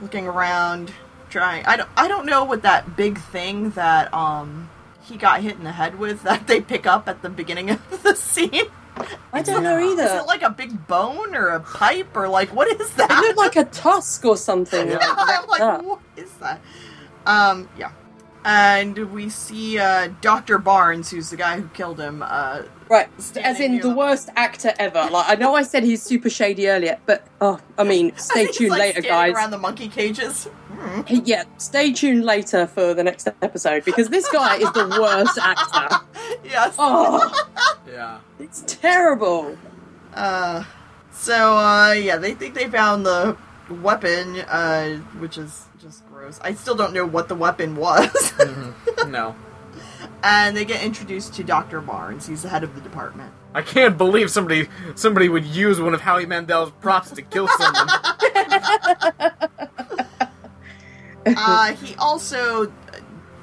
looking 0.01 0.27
around, 0.27 0.93
trying. 1.31 1.65
I 1.67 1.77
don't. 1.77 1.89
I 1.97 2.09
don't 2.09 2.27
know 2.27 2.45
what 2.45 2.63
that 2.63 2.97
big 2.97 3.19
thing 3.19 3.71
that 3.71 4.13
um 4.15 4.71
he 5.03 5.17
got 5.17 5.43
hit 5.43 5.57
in 5.57 5.65
the 5.65 5.73
head 5.73 5.99
with 5.99 6.23
that 6.23 6.47
they 6.47 6.61
pick 6.61 6.87
up 6.87 7.09
at 7.09 7.23
the 7.23 7.29
beginning 7.31 7.71
of 7.71 8.03
the 8.03 8.15
scene. 8.17 8.67
I 9.33 9.43
don't 9.43 9.63
know 9.65 9.79
either. 9.79 10.05
Is 10.05 10.13
it 10.13 10.27
like 10.27 10.43
a 10.43 10.51
big 10.51 10.87
bone 10.87 11.35
or 11.35 11.49
a 11.49 11.61
pipe 11.61 12.17
or 12.17 12.29
like 12.29 12.55
what 12.55 12.69
is 12.81 12.91
that? 12.95 13.11
It 13.11 13.37
looked 13.37 13.57
like 13.57 13.57
a 13.57 13.65
tusk 13.71 14.25
or 14.25 14.37
something. 14.37 14.89
Yeah. 14.91 14.99
like 14.99 15.41
I'm 15.41 15.49
like, 15.49 15.61
that. 15.61 15.85
what 15.85 16.01
is 16.17 16.33
that? 16.35 16.61
Um, 17.27 17.69
yeah. 17.77 17.91
And 18.45 19.11
we 19.11 19.31
see 19.31 19.79
uh, 19.79 20.09
Dr. 20.21 20.59
Barnes, 20.59 21.11
who's 21.11 21.31
the 21.31 21.37
guy 21.37 21.59
who 21.61 21.69
killed 21.69 21.99
him. 22.01 22.23
Uh, 22.23 22.63
Right, 22.91 23.09
as 23.39 23.61
in 23.61 23.77
the 23.81 23.89
them. 23.89 23.97
worst 23.97 24.29
actor 24.37 24.75
ever. 24.79 25.09
Like 25.11 25.25
I 25.31 25.37
know 25.37 25.55
I 25.55 25.63
said 25.63 25.85
he's 25.85 26.03
super 26.03 26.29
shady 26.29 26.69
earlier, 26.69 26.99
but 27.07 27.27
oh, 27.41 27.59
I 27.79 27.83
mean, 27.85 28.13
I 28.15 28.19
stay 28.19 28.35
think 28.35 28.49
he's, 28.51 28.59
tuned 28.59 28.71
like, 28.73 28.81
later, 28.81 29.01
guys. 29.01 29.33
Around 29.35 29.51
the 29.53 29.59
monkey 29.59 29.89
cages. 29.89 30.49
Hey, 31.07 31.23
Yeah, 31.25 31.45
stay 31.57 31.93
tuned 31.95 32.27
later 32.27 32.67
for 32.67 32.93
the 32.93 33.03
next 33.03 33.27
episode 33.41 33.87
because 33.87 34.11
this 34.11 34.29
guy 34.31 34.57
is 34.57 34.71
the 34.73 34.99
worst 35.01 35.39
actor. 35.39 35.97
yes. 36.45 36.75
Oh, 36.79 37.33
Yeah. 37.91 38.19
it's 38.39 38.63
terrible. 38.67 39.57
Uh, 40.13 40.65
so 41.11 41.57
uh, 41.57 41.93
yeah, 41.93 42.19
they 42.19 42.35
think 42.35 42.55
they 42.55 42.69
found 42.69 43.07
the 43.07 43.35
weapon, 43.71 44.41
uh, 44.41 44.97
which 45.19 45.39
is 45.39 45.65
just 45.85 46.07
gross. 46.09 46.41
I 46.43 46.55
still 46.55 46.75
don't 46.75 46.95
know 46.95 47.05
what 47.07 47.29
the 47.29 47.35
weapon 47.35 47.77
was. 47.77 48.33
No. 49.07 49.37
and 50.23 50.57
they 50.57 50.65
get 50.65 50.83
introduced 50.83 51.35
to 51.35 51.45
Dr. 51.45 51.83
Barnes. 51.83 52.27
He's 52.27 52.43
the 52.43 52.49
head 52.49 52.65
of 52.65 52.75
the 52.75 52.81
department. 52.81 53.33
I 53.53 53.61
can't 53.61 53.99
believe 53.99 54.31
somebody 54.31 54.69
somebody 54.95 55.29
would 55.29 55.45
use 55.45 55.79
one 55.79 55.93
of 55.93 56.01
Howie 56.01 56.25
Mandel's 56.25 56.71
props 56.81 57.11
to 57.11 57.21
kill 57.23 57.47
someone. 57.49 57.89
Uh, 61.27 61.73
he 61.77 61.95
also 61.97 62.71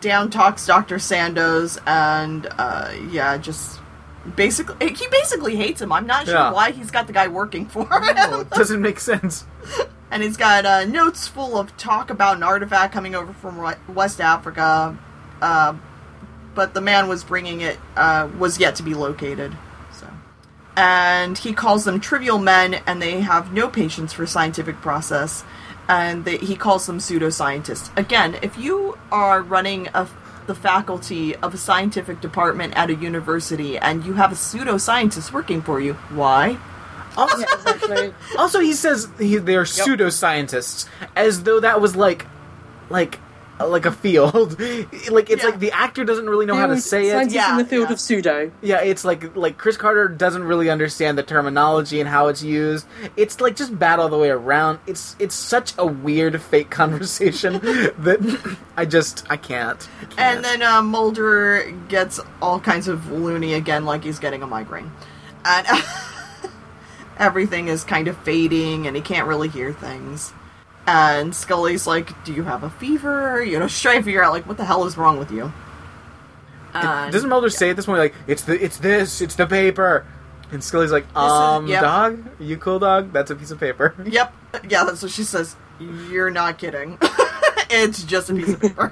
down 0.01 0.29
talks 0.29 0.67
Dr. 0.67 0.99
Sandoz, 0.99 1.79
and 1.87 2.47
uh, 2.59 2.93
yeah, 3.09 3.37
just 3.37 3.79
basically 4.35 4.93
he 4.93 5.07
basically 5.07 5.55
hates 5.55 5.81
him. 5.81 5.91
I'm 5.91 6.05
not 6.05 6.25
sure 6.25 6.35
Yeah. 6.35 6.51
why 6.51 6.71
he's 6.71 6.91
got 6.91 7.07
the 7.07 7.13
guy 7.13 7.27
working 7.27 7.65
for 7.65 7.81
him. 7.83 7.89
oh, 7.91 8.41
it 8.41 8.49
doesn't 8.51 8.81
make 8.81 8.99
sense. 8.99 9.45
and 10.11 10.21
he's 10.21 10.37
got 10.37 10.65
uh, 10.65 10.85
notes 10.85 11.27
full 11.27 11.57
of 11.57 11.75
talk 11.77 12.09
about 12.09 12.37
an 12.37 12.43
artifact 12.43 12.93
coming 12.93 13.15
over 13.15 13.33
from 13.33 13.57
West 13.87 14.19
Africa, 14.19 14.97
uh, 15.41 15.73
but 16.53 16.73
the 16.73 16.81
man 16.81 17.07
was 17.07 17.23
bringing 17.23 17.61
it 17.61 17.79
uh, 17.95 18.29
was 18.37 18.59
yet 18.59 18.75
to 18.75 18.83
be 18.83 18.93
located. 18.93 19.55
So, 19.93 20.07
and 20.75 21.37
he 21.37 21.53
calls 21.53 21.85
them 21.85 21.99
trivial 22.01 22.37
men, 22.37 22.75
and 22.85 23.01
they 23.01 23.21
have 23.21 23.53
no 23.53 23.69
patience 23.69 24.11
for 24.11 24.27
scientific 24.27 24.75
process, 24.81 25.45
and 25.87 26.25
they, 26.25 26.37
he 26.37 26.55
calls 26.55 26.85
them 26.85 26.99
pseudoscientists. 26.99 27.95
Again, 27.97 28.37
if 28.41 28.57
you 28.57 28.97
are 29.11 29.41
running 29.41 29.87
a 29.93 30.07
the 30.47 30.55
faculty 30.55 31.35
of 31.37 31.53
a 31.53 31.57
scientific 31.57 32.19
department 32.19 32.73
at 32.75 32.89
a 32.89 32.95
university 32.95 33.77
and 33.77 34.03
you 34.03 34.13
have 34.13 34.31
a 34.31 34.35
pseudoscientist 34.35 35.31
working 35.31 35.61
for 35.61 35.79
you, 35.79 35.93
why? 36.09 36.57
Also, 37.17 37.37
Yeah, 37.39 37.45
exactly. 37.53 38.13
also 38.37 38.59
he 38.59 38.73
says 38.73 39.07
he, 39.19 39.37
they're 39.37 39.63
pseudoscientists, 39.63 40.87
as 41.15 41.43
though 41.43 41.59
that 41.59 41.81
was 41.81 41.95
like, 41.95 42.25
like, 42.89 43.19
like 43.59 43.85
a 43.85 43.91
field. 43.91 44.59
like 45.11 45.29
it's 45.29 45.43
Yeah. 45.43 45.49
like 45.51 45.59
the 45.59 45.71
actor 45.71 46.03
doesn't 46.03 46.27
really 46.27 46.47
know 46.47 46.55
how 46.55 46.65
to 46.65 46.77
say 46.81 47.05
it. 47.07 47.11
Scientists 47.11 47.35
Yeah, 47.35 47.51
in 47.51 47.57
the 47.59 47.65
field 47.65 47.89
yeah. 47.89 47.93
of 47.93 47.99
pseudo. 47.99 48.51
Yeah, 48.63 48.81
it's 48.81 49.05
like 49.05 49.35
like 49.35 49.59
Chris 49.59 49.77
Carter 49.77 50.07
doesn't 50.07 50.43
really 50.43 50.69
understand 50.71 51.15
the 51.15 51.21
terminology 51.21 51.99
and 51.99 52.09
how 52.09 52.27
it's 52.27 52.41
used. 52.41 52.87
It's 53.15 53.39
like 53.39 53.55
just 53.55 53.77
bad 53.77 53.99
all 53.99 54.09
the 54.09 54.17
way 54.17 54.31
around. 54.31 54.79
It's 54.87 55.15
it's 55.19 55.35
such 55.35 55.73
a 55.77 55.85
weird 55.85 56.41
fake 56.41 56.69
conversation 56.81 57.53
that 57.99 58.55
I 58.75 58.85
just 58.85 59.27
I 59.29 59.37
can't. 59.37 59.87
I 60.01 60.05
can't. 60.05 60.19
And 60.19 60.43
then 60.43 60.61
uh, 60.63 60.81
Mulder 60.81 61.71
gets 61.87 62.19
all 62.41 62.59
kinds 62.59 62.87
of 62.87 63.11
loony 63.11 63.53
again, 63.53 63.85
like 63.85 64.03
he's 64.03 64.17
getting 64.17 64.41
a 64.41 64.47
migraine. 64.47 64.91
And 65.45 65.67
everything 67.21 67.69
is 67.69 67.85
kind 67.85 68.09
of 68.09 68.17
fading, 68.17 68.87
and 68.87 68.95
he 68.95 69.01
can't 69.01 69.27
really 69.27 69.47
hear 69.47 69.71
things. 69.71 70.33
And 70.87 71.33
Scully's 71.33 71.87
like, 71.87 72.21
Do 72.25 72.33
you 72.33 72.43
have 72.43 72.63
a 72.63 72.69
fever? 72.69 73.41
You 73.41 73.59
know, 73.59 73.67
she's 73.69 73.81
trying 73.81 73.99
to 73.99 74.03
figure 74.03 74.23
out, 74.23 74.33
like, 74.33 74.47
what 74.47 74.57
the 74.57 74.65
hell 74.65 74.83
is 74.85 74.97
wrong 74.97 75.17
with 75.17 75.31
you? 75.31 75.53
And- 76.73 77.11
doesn't 77.11 77.29
Mulder 77.29 77.49
say 77.49 77.69
at 77.69 77.75
this 77.75 77.85
point 77.85 77.99
like 77.99 78.15
it's 78.27 78.43
the 78.43 78.53
it's 78.63 78.77
this 78.77 79.19
it's 79.19 79.35
the 79.35 79.45
paper, 79.45 80.05
and 80.51 80.63
Scully's 80.63 80.91
like 80.91 81.03
is- 81.03 81.15
um 81.17 81.67
yep. 81.67 81.81
dog 81.81 82.25
Are 82.39 82.43
you 82.43 82.55
cool 82.55 82.79
dog 82.79 83.11
that's 83.11 83.29
a 83.29 83.35
piece 83.35 83.51
of 83.51 83.59
paper. 83.59 83.93
Yep. 84.05 84.33
Yeah, 84.69 84.85
that's 84.85 85.01
what 85.01 85.11
she 85.11 85.23
says. 85.23 85.57
You're 85.79 86.31
not 86.31 86.57
kidding. 86.57 86.97
it's 87.69 88.03
just 88.03 88.29
a 88.29 88.33
piece 88.33 88.53
of 88.53 88.61
paper. 88.61 88.89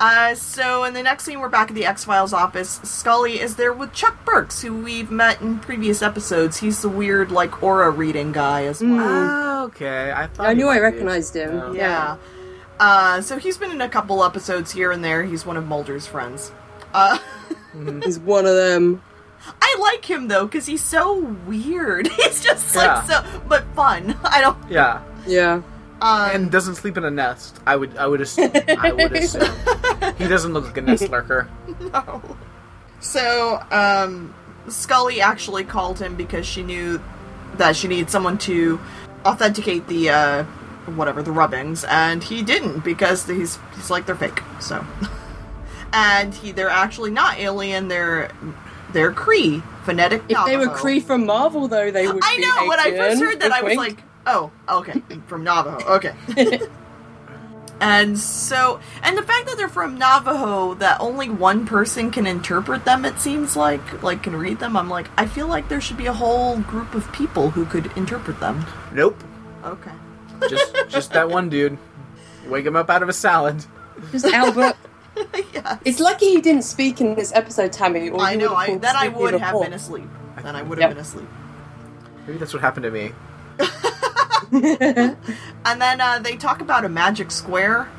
Uh, 0.00 0.34
so 0.34 0.84
in 0.84 0.92
the 0.92 1.02
next 1.02 1.24
scene, 1.24 1.40
we're 1.40 1.48
back 1.48 1.68
at 1.70 1.74
the 1.74 1.86
X 1.86 2.04
Files 2.04 2.32
office. 2.32 2.80
Scully 2.82 3.40
is 3.40 3.56
there 3.56 3.72
with 3.72 3.92
Chuck 3.92 4.24
Burks, 4.24 4.60
who 4.60 4.74
we've 4.76 5.10
met 5.10 5.40
in 5.40 5.60
previous 5.60 6.02
episodes. 6.02 6.58
He's 6.58 6.82
the 6.82 6.88
weird, 6.88 7.30
like, 7.30 7.62
aura 7.62 7.90
reading 7.90 8.32
guy 8.32 8.64
as 8.64 8.80
well. 8.82 8.98
Ah, 9.00 9.62
okay. 9.64 10.12
I 10.14 10.26
thought 10.26 10.46
I 10.46 10.52
knew 10.52 10.66
I 10.68 10.74
might 10.74 10.78
be. 10.78 10.82
recognized 10.82 11.36
him. 11.36 11.58
Oh. 11.60 11.72
Yeah. 11.72 12.16
Uh, 12.80 13.20
so 13.20 13.38
he's 13.38 13.56
been 13.56 13.70
in 13.70 13.80
a 13.80 13.88
couple 13.88 14.24
episodes 14.24 14.72
here 14.72 14.90
and 14.90 15.04
there. 15.04 15.22
He's 15.22 15.46
one 15.46 15.56
of 15.56 15.66
Mulder's 15.66 16.06
friends. 16.08 16.50
Uh, 16.92 17.18
He's 18.04 18.18
one 18.18 18.46
of 18.46 18.54
them. 18.56 19.02
I 19.60 19.76
like 19.80 20.08
him 20.08 20.28
though 20.28 20.46
because 20.46 20.64
he's 20.66 20.82
so 20.82 21.18
weird. 21.46 22.06
He's 22.16 22.42
just 22.42 22.74
like 22.76 22.86
Yeah. 22.86 23.02
so, 23.04 23.40
but 23.48 23.64
fun. 23.74 24.16
I 24.24 24.40
don't. 24.40 24.56
Yeah, 24.70 25.02
Yeah. 25.26 25.60
Um, 26.04 26.30
and 26.34 26.52
doesn't 26.52 26.74
sleep 26.74 26.98
in 26.98 27.04
a 27.04 27.10
nest. 27.10 27.58
I 27.66 27.76
would 27.76 27.96
I 27.96 28.06
would 28.06 28.20
assume. 28.20 28.50
I 28.78 28.92
would 28.92 29.12
assume 29.16 29.50
he 30.18 30.28
doesn't 30.28 30.52
look 30.52 30.66
like 30.66 30.76
a 30.76 30.82
nest 30.82 31.08
lurker. 31.08 31.48
No. 31.80 32.36
So, 33.00 33.62
um, 33.70 34.34
Scully 34.68 35.20
actually 35.20 35.64
called 35.64 35.98
him 35.98 36.14
because 36.14 36.46
she 36.46 36.62
knew 36.62 37.02
that 37.56 37.76
she 37.76 37.88
needed 37.88 38.10
someone 38.10 38.38
to 38.38 38.80
authenticate 39.24 39.86
the, 39.88 40.10
uh, 40.10 40.44
whatever, 40.94 41.22
the 41.22 41.30
rubbings, 41.30 41.84
and 41.84 42.24
he 42.24 42.42
didn't 42.42 42.82
because 42.82 43.26
he's, 43.26 43.58
he's 43.74 43.90
like, 43.90 44.06
they're 44.06 44.14
fake, 44.14 44.40
so. 44.58 44.86
and 45.92 46.34
he, 46.34 46.52
they're 46.52 46.70
actually 46.70 47.10
not 47.10 47.38
alien, 47.38 47.88
they're, 47.88 48.30
they're 48.92 49.12
Cree, 49.12 49.62
phonetic 49.84 50.22
If 50.28 50.46
they 50.46 50.56
were 50.56 50.66
Kree 50.66 51.02
from 51.02 51.26
Marvel, 51.26 51.68
though, 51.68 51.90
they 51.90 52.06
would. 52.06 52.22
I 52.24 52.36
be 52.36 52.42
know, 52.42 52.68
when 52.68 52.80
I 52.80 52.90
first 52.90 53.22
heard 53.22 53.40
that, 53.40 53.52
I 53.52 53.62
was 53.62 53.76
like, 53.76 54.02
oh, 54.26 54.50
okay, 54.68 55.02
from 55.26 55.44
Navajo, 55.44 55.86
okay. 55.96 56.60
And 57.80 58.18
so, 58.18 58.80
and 59.02 59.18
the 59.18 59.22
fact 59.22 59.46
that 59.46 59.56
they're 59.56 59.68
from 59.68 59.98
Navajo, 59.98 60.74
that 60.74 61.00
only 61.00 61.28
one 61.28 61.66
person 61.66 62.10
can 62.10 62.26
interpret 62.26 62.84
them, 62.84 63.04
it 63.04 63.18
seems 63.18 63.56
like, 63.56 64.02
like 64.02 64.22
can 64.22 64.36
read 64.36 64.60
them. 64.60 64.76
I'm 64.76 64.88
like, 64.88 65.10
I 65.18 65.26
feel 65.26 65.48
like 65.48 65.68
there 65.68 65.80
should 65.80 65.96
be 65.96 66.06
a 66.06 66.12
whole 66.12 66.58
group 66.60 66.94
of 66.94 67.10
people 67.12 67.50
who 67.50 67.66
could 67.66 67.90
interpret 67.96 68.38
them. 68.40 68.64
Nope. 68.92 69.22
Okay. 69.64 69.90
Just 70.48 70.74
just 70.88 71.12
that 71.12 71.28
one 71.28 71.48
dude. 71.48 71.76
Wake 72.46 72.64
him 72.66 72.76
up 72.76 72.90
out 72.90 73.02
of 73.02 73.08
a 73.08 73.12
salad. 73.12 73.64
Just 74.12 74.26
Albert. 74.26 74.76
yeah. 75.52 75.78
it's 75.84 76.00
lucky 76.00 76.26
he 76.26 76.40
didn't 76.40 76.62
speak 76.64 77.00
in 77.00 77.14
this 77.14 77.32
episode, 77.34 77.72
Tammy. 77.72 78.08
Or 78.10 78.20
I 78.20 78.34
know. 78.36 78.54
I, 78.54 78.66
fallen 78.66 78.80
then 78.80 78.96
I 78.96 79.08
would 79.08 79.34
have 79.34 79.52
before. 79.52 79.64
been 79.64 79.72
asleep. 79.72 80.08
Then 80.42 80.54
I 80.56 80.62
would 80.62 80.78
have 80.78 80.90
Yep. 80.90 80.96
been 80.96 81.02
asleep. 81.02 81.28
Maybe 82.26 82.38
that's 82.38 82.52
what 82.52 82.62
happened 82.62 82.84
to 82.84 82.90
me. 82.90 83.12
And 85.66 85.80
then 85.80 86.00
uh, 86.00 86.18
they 86.20 86.36
talk 86.36 86.60
about 86.60 86.84
a 86.84 86.88
magic 86.88 87.30
square. 87.30 87.88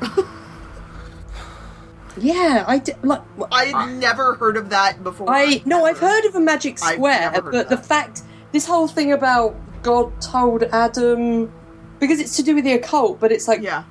Yeah, 2.18 2.64
I 2.66 2.78
did. 2.78 2.96
Like, 3.04 3.20
I'd 3.52 3.74
Ah. 3.74 3.86
never 3.86 4.34
heard 4.36 4.56
of 4.56 4.70
that 4.70 5.04
before. 5.04 5.28
I 5.28 5.60
no, 5.66 5.84
I've 5.84 5.98
heard 5.98 6.24
of 6.24 6.34
a 6.34 6.40
magic 6.40 6.78
square, 6.78 7.30
but 7.42 7.68
the 7.68 7.76
fact 7.76 8.22
this 8.52 8.64
whole 8.66 8.88
thing 8.88 9.12
about 9.12 9.54
God 9.82 10.18
told 10.22 10.62
Adam 10.62 11.52
because 12.00 12.18
it's 12.18 12.34
to 12.36 12.42
do 12.42 12.54
with 12.54 12.64
the 12.64 12.72
occult, 12.72 13.20
but 13.20 13.32
it's 13.32 13.46
like 13.46 13.60
Yeah. 13.60 13.84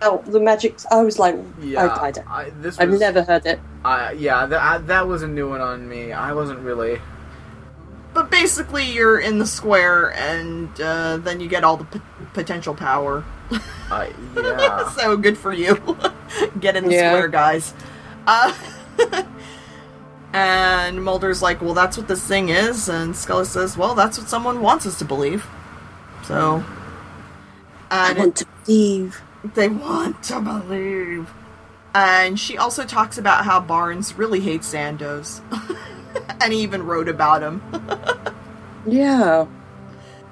oh, 0.00 0.22
the 0.26 0.40
magic. 0.40 0.74
I 0.90 1.02
was 1.02 1.20
like, 1.20 1.36
Yeah, 1.60 1.86
I, 1.86 2.08
I. 2.08 2.12
I, 2.26 2.50
this 2.60 2.80
I've 2.80 2.98
never 2.98 3.22
heard 3.22 3.46
it. 3.46 3.60
I 3.84 4.10
yeah, 4.12 4.44
that 4.46 4.60
I, 4.60 4.78
that 4.78 5.06
was 5.06 5.22
a 5.22 5.28
new 5.28 5.48
one 5.48 5.60
on 5.60 5.88
me. 5.88 6.12
I 6.12 6.32
wasn't 6.32 6.58
really. 6.60 7.00
But 8.14 8.30
basically, 8.30 8.90
you're 8.92 9.18
in 9.18 9.38
the 9.38 9.46
square, 9.46 10.12
and 10.14 10.68
uh, 10.80 11.16
then 11.18 11.40
you 11.40 11.48
get 11.48 11.64
all 11.64 11.78
the 11.78 11.84
p- 11.84 12.00
potential 12.34 12.74
power. 12.74 13.24
Uh, 13.90 14.08
yeah. 14.36 14.88
so 14.90 15.16
good 15.16 15.36
for 15.38 15.52
you. 15.52 15.76
Get 16.60 16.76
in 16.76 16.84
the 16.86 16.92
Yeah. 16.94 17.10
square, 17.12 17.28
guys. 17.28 17.74
Uh, 18.26 18.52
and 20.32 21.02
Mulder's 21.04 21.42
like, 21.42 21.60
well, 21.60 21.74
that's 21.74 21.96
what 21.96 22.08
this 22.08 22.26
thing 22.26 22.48
is. 22.48 22.88
And 22.88 23.14
Scully 23.14 23.44
says, 23.44 23.76
well, 23.76 23.94
that's 23.94 24.18
what 24.18 24.28
someone 24.28 24.60
wants 24.62 24.86
us 24.86 24.98
to 25.00 25.04
believe. 25.04 25.46
So. 26.24 26.64
I 27.90 28.10
And 28.10 28.18
want 28.18 28.36
to 28.36 28.46
believe. 28.64 29.20
they 29.54 29.68
want 29.68 30.22
to 30.24 30.40
believe. 30.40 31.30
And 31.94 32.40
she 32.40 32.56
also 32.56 32.84
talks 32.84 33.18
about 33.18 33.44
how 33.44 33.60
Barnes 33.60 34.14
really 34.16 34.40
hates 34.40 34.66
Sandoz. 34.68 35.42
and 36.40 36.52
he 36.52 36.60
even 36.62 36.82
wrote 36.84 37.08
about 37.08 37.42
him. 37.42 37.62
Yeah. 38.86 39.46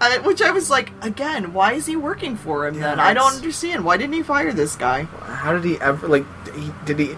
Uh, 0.01 0.19
which 0.23 0.43
I 0.43 0.51
was 0.51 0.71
like, 0.71 0.91
again, 1.03 1.53
why 1.53 1.75
is 1.75 1.87
he 1.87 1.95
working 1.95 2.35
for 2.37 2.67
him 2.67 2.75
Yeah, 2.75 2.81
then? 2.97 2.99
I 3.01 3.15
don't 3.15 3.35
understand. 3.35 3.85
Why 3.85 3.97
didn't 3.97 4.15
he 4.15 4.23
fire 4.25 4.53
this 4.53 4.75
guy? 4.75 5.03
How 5.05 5.53
did 5.53 5.63
he 5.63 5.79
ever 5.81 6.09
like? 6.09 6.25
Did 6.45 6.55
he, 6.57 6.73
did 6.85 6.99
he? 6.99 7.17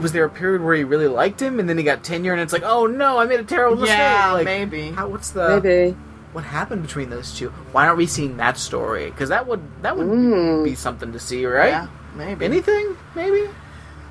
Was 0.00 0.12
there 0.12 0.24
a 0.24 0.30
period 0.30 0.62
where 0.62 0.76
he 0.76 0.84
really 0.84 1.08
liked 1.08 1.42
him, 1.42 1.58
and 1.58 1.68
then 1.68 1.78
he 1.78 1.82
got 1.84 2.04
tenure, 2.04 2.32
and 2.32 2.40
it's 2.40 2.52
like, 2.52 2.62
oh 2.64 2.86
no, 2.86 3.18
I 3.18 3.24
made 3.24 3.40
a 3.40 3.44
terrible 3.44 3.76
mistake. 3.76 3.98
Yeah, 3.98 4.32
like, 4.32 4.44
maybe. 4.44 4.90
How, 4.92 5.08
what's 5.08 5.30
the 5.30 5.60
Maybe. 5.60 5.96
what 6.32 6.44
happened 6.44 6.82
between 6.82 7.10
those 7.10 7.36
two? 7.36 7.48
Why 7.72 7.86
aren't 7.86 7.98
we 7.98 8.06
seeing 8.06 8.36
that 8.36 8.56
story? 8.56 9.06
Because 9.10 9.30
that 9.30 9.48
would 9.48 9.60
that 9.82 9.96
would 9.96 10.06
Mm. 10.06 10.62
be 10.64 10.74
something 10.76 11.12
to 11.12 11.18
see, 11.18 11.44
right? 11.44 11.70
Yeah, 11.70 11.88
maybe. 12.14 12.44
Anything, 12.44 12.96
maybe. 13.16 13.48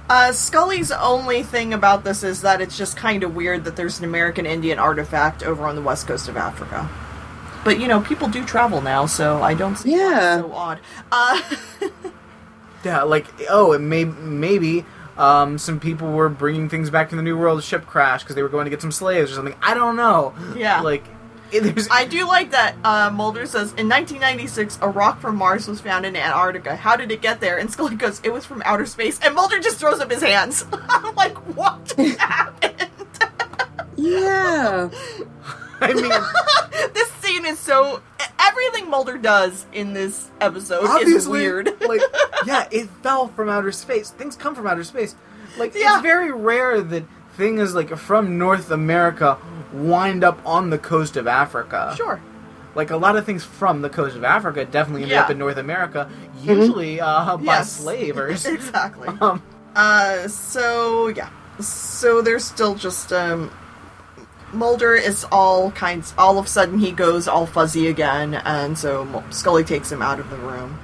Uh, 0.09 0.31
Scully's 0.31 0.91
only 0.91 1.43
thing 1.43 1.73
about 1.73 2.03
this 2.03 2.23
is 2.23 2.41
that 2.41 2.61
it's 2.61 2.75
just 2.77 2.97
kind 2.97 3.23
of 3.23 3.35
weird 3.35 3.63
that 3.65 3.75
there's 3.75 3.99
an 3.99 4.05
American 4.05 4.45
Indian 4.45 4.79
artifact 4.79 5.43
over 5.43 5.65
on 5.65 5.75
the 5.75 5.81
west 5.83 6.07
coast 6.07 6.27
of 6.27 6.35
Africa. 6.35 6.89
But 7.63 7.79
you 7.79 7.87
know, 7.87 8.01
people 8.01 8.27
do 8.27 8.43
travel 8.43 8.81
now, 8.81 9.05
so 9.05 9.43
I 9.43 9.53
don't 9.53 9.75
see 9.75 9.91
Yeah. 9.95 10.39
it's 10.39 10.47
so 10.47 10.53
odd. 10.53 10.79
Uh, 11.11 11.41
Yeah, 12.83 13.03
like 13.03 13.25
oh, 13.49 13.73
it 13.73 13.79
may 13.79 14.05
maybe 14.05 14.85
um, 15.17 15.57
some 15.57 15.81
people 15.81 16.13
were 16.13 16.29
bringing 16.29 16.69
things 16.69 16.89
back 16.89 17.09
from 17.09 17.17
the 17.17 17.23
New 17.23 17.37
World 17.37 17.61
ship 17.61 17.85
crash 17.85 18.23
because 18.23 18.35
they 18.37 18.41
were 18.41 18.47
going 18.49 18.63
to 18.65 18.69
get 18.69 18.81
some 18.81 18.93
slaves 18.93 19.31
or 19.31 19.35
something. 19.35 19.55
I 19.61 19.73
don't 19.73 19.97
know. 19.97 20.33
Yeah. 20.55 20.79
like 20.79 21.03
it, 21.03 21.11
there's 21.51 21.87
I 21.89 22.05
do 22.05 22.27
like 22.27 22.51
that 22.51 22.75
uh, 22.83 23.09
Mulder 23.11 23.45
says 23.45 23.71
in 23.73 23.87
1996 23.89 24.79
a 24.81 24.87
rock 24.89 25.19
from 25.19 25.35
Mars 25.35 25.67
was 25.67 25.81
found 25.81 26.05
in 26.05 26.15
Antarctica. 26.15 26.75
How 26.75 26.95
did 26.95 27.11
it 27.11 27.21
get 27.21 27.39
there? 27.39 27.57
And 27.57 27.71
Scully 27.71 27.95
goes, 27.95 28.19
"It 28.23 28.31
was 28.31 28.45
from 28.45 28.61
outer 28.65 28.85
space." 28.85 29.19
And 29.23 29.33
Mulder 29.35 29.59
just 29.59 29.77
throws 29.79 29.99
up 29.99 30.11
his 30.11 30.21
hands. 30.21 30.65
I'm 30.89 31.15
like, 31.15 31.35
"What 31.55 31.91
happened?" 32.17 32.89
Yeah. 33.95 34.89
I 35.81 35.93
mean, 35.93 36.91
this 36.93 37.09
scene 37.13 37.45
is 37.45 37.57
so. 37.59 38.01
Everything 38.39 38.89
Mulder 38.89 39.17
does 39.17 39.65
in 39.71 39.93
this 39.93 40.29
episode 40.41 41.01
is 41.03 41.27
weird. 41.27 41.69
like, 41.87 42.01
yeah, 42.45 42.67
it 42.71 42.89
fell 43.01 43.27
from 43.29 43.47
outer 43.47 43.71
space. 43.71 44.09
Things 44.11 44.35
come 44.35 44.55
from 44.55 44.67
outer 44.67 44.83
space. 44.83 45.15
Like, 45.57 45.73
Yeah. 45.75 45.93
it's 45.95 46.01
very 46.01 46.31
rare 46.31 46.81
that 46.81 47.03
things 47.39 47.73
like 47.73 47.95
from 47.97 48.37
North 48.37 48.69
America 48.69 49.37
wind 49.73 50.23
up 50.23 50.39
on 50.45 50.69
the 50.69 50.77
coast 50.77 51.17
of 51.17 51.25
Africa. 51.25 51.93
sure. 51.97 52.21
Like 52.75 52.91
a 52.91 52.97
lot 52.97 53.15
of 53.15 53.25
things 53.25 53.43
from 53.43 53.81
the 53.81 53.89
coast 53.89 54.15
of 54.15 54.23
Africa 54.23 54.63
definitely 54.65 55.03
ended 55.03 55.17
up 55.17 55.29
in 55.31 55.39
North 55.39 55.57
America, 55.57 56.07
usually 56.43 57.01
uh, 57.01 57.35
by 57.37 57.43
Yes. 57.43 57.71
slavers. 57.81 58.45
exactly. 58.45 59.07
um, 59.21 59.41
Uh, 59.75 60.27
so 60.27 61.07
yeah, 61.07 61.29
so 61.59 62.21
there's 62.21 62.43
still 62.45 62.75
just 62.75 63.11
um, 63.11 63.51
Mulder 64.53 64.93
is 64.95 65.25
all 65.31 65.71
kinds. 65.71 66.13
All 66.17 66.37
of 66.39 66.45
a 66.45 66.47
sudden, 66.47 66.79
he 66.79 66.91
goes 66.91 67.27
all 67.27 67.45
fuzzy 67.45 67.87
again, 67.87 68.33
and 68.35 68.77
so 68.77 69.23
Scully 69.29 69.63
takes 69.63 69.91
him 69.91 70.01
out 70.01 70.19
of 70.19 70.29
the 70.31 70.37
room, 70.37 70.79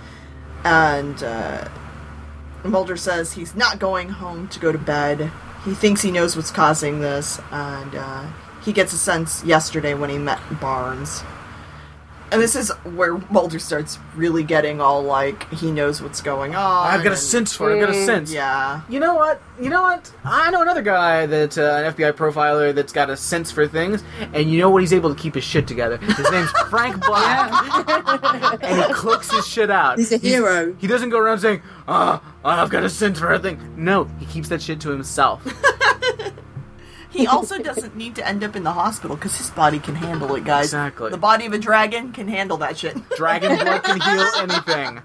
and 0.63 1.21
uh, 1.23 1.67
Mulder 2.63 2.95
says 2.97 3.33
he's 3.33 3.55
not 3.55 3.79
going 3.79 4.09
home 4.09 4.47
to 4.49 4.59
go 4.59 4.71
to 4.71 4.77
bed. 4.77 5.31
He 5.65 5.73
thinks 5.73 6.03
he 6.03 6.11
knows 6.11 6.35
what's 6.35 6.51
causing 6.51 6.99
this, 6.99 7.41
and 7.51 7.95
uh, 7.95 8.27
he 8.63 8.71
gets 8.71 8.93
a 8.93 8.97
sense 8.99 9.43
yesterday 9.43 9.95
when 9.95 10.11
he 10.11 10.19
met 10.19 10.39
Barnes. 10.61 11.23
And 12.35 12.43
this 12.43 12.57
is 12.57 12.69
where 12.83 13.17
Mulder 13.31 13.59
starts 13.59 13.97
really 14.13 14.43
getting 14.43 14.81
all 14.81 15.01
like 15.01 15.49
he 15.53 15.71
knows 15.71 16.01
what's 16.01 16.19
going 16.21 16.53
on. 16.53 16.87
I've 16.87 17.01
got 17.01 17.11
a 17.11 17.11
and- 17.11 17.17
sense 17.17 17.55
for 17.55 17.71
it. 17.71 17.75
I've 17.75 17.87
got 17.87 17.95
a 17.95 18.05
sense. 18.05 18.29
Yeah. 18.29 18.81
You 18.89 18.99
know 18.99 19.15
what? 19.15 19.41
You 19.57 19.69
know 19.69 19.81
what? 19.83 20.11
I 20.25 20.51
know 20.51 20.61
another 20.61 20.81
guy 20.81 21.25
that 21.27 21.57
uh, 21.57 21.61
an 21.61 21.93
FBI 21.93 22.11
profiler 22.11 22.75
that's 22.75 22.91
got 22.91 23.09
a 23.09 23.15
sense 23.15 23.53
for 23.53 23.65
things, 23.69 24.03
and 24.33 24.51
you 24.51 24.59
know 24.59 24.69
what? 24.69 24.81
He's 24.81 24.91
able 24.91 25.15
to 25.15 25.21
keep 25.21 25.35
his 25.35 25.45
shit 25.45 25.65
together. 25.65 25.95
His 25.95 26.29
name's 26.29 26.51
Frank 26.69 27.05
Black, 27.05 28.61
and 28.61 28.83
he 28.85 28.93
cooks 28.93 29.31
his 29.31 29.47
shit 29.47 29.71
out. 29.71 29.97
He's 29.97 30.11
a 30.11 30.17
hero. 30.17 30.75
He 30.77 30.87
doesn't 30.87 31.11
go 31.11 31.19
around 31.19 31.39
saying, 31.39 31.61
"Ah, 31.87 32.21
I've 32.43 32.69
got 32.69 32.83
a 32.83 32.89
sense 32.89 33.17
for 33.17 33.31
everything." 33.31 33.61
No, 33.77 34.09
he 34.19 34.25
keeps 34.25 34.49
that 34.49 34.61
shit 34.61 34.81
to 34.81 34.89
himself. 34.89 35.41
He 37.15 37.27
also 37.27 37.59
doesn't 37.59 37.95
need 37.95 38.15
to 38.15 38.27
end 38.27 38.43
up 38.43 38.55
in 38.55 38.63
the 38.63 38.73
hospital 38.73 39.15
because 39.15 39.37
his 39.37 39.49
body 39.49 39.79
can 39.79 39.95
handle 39.95 40.35
it, 40.35 40.43
guys. 40.43 40.65
Exactly. 40.65 41.09
The 41.09 41.17
body 41.17 41.45
of 41.45 41.53
a 41.53 41.57
dragon 41.57 42.11
can 42.11 42.27
handle 42.27 42.57
that 42.57 42.77
shit. 42.77 42.97
Dragon 43.15 43.55
blood 43.55 43.83
can 43.83 44.01
heal 44.01 44.27
anything. 44.37 45.01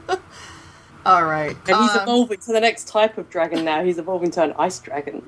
All 1.06 1.24
right. 1.24 1.56
And 1.68 1.76
he's 1.76 1.96
um, 1.96 2.02
evolving 2.02 2.38
to 2.40 2.52
the 2.52 2.60
next 2.60 2.88
type 2.88 3.18
of 3.18 3.28
dragon 3.28 3.64
now. 3.64 3.84
He's 3.84 3.98
evolving 3.98 4.30
to 4.32 4.42
an 4.44 4.54
ice 4.58 4.78
dragon. 4.78 5.22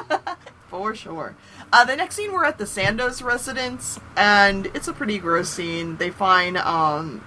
for 0.68 0.94
sure. 0.94 1.36
Uh, 1.72 1.84
the 1.84 1.96
next 1.96 2.16
scene, 2.16 2.32
we're 2.32 2.44
at 2.44 2.58
the 2.58 2.66
Sandoz 2.66 3.22
residence, 3.22 4.00
and 4.16 4.66
it's 4.66 4.88
a 4.88 4.92
pretty 4.92 5.18
gross 5.18 5.50
scene. 5.50 5.96
They 5.96 6.10
find 6.10 6.56
um, 6.58 7.24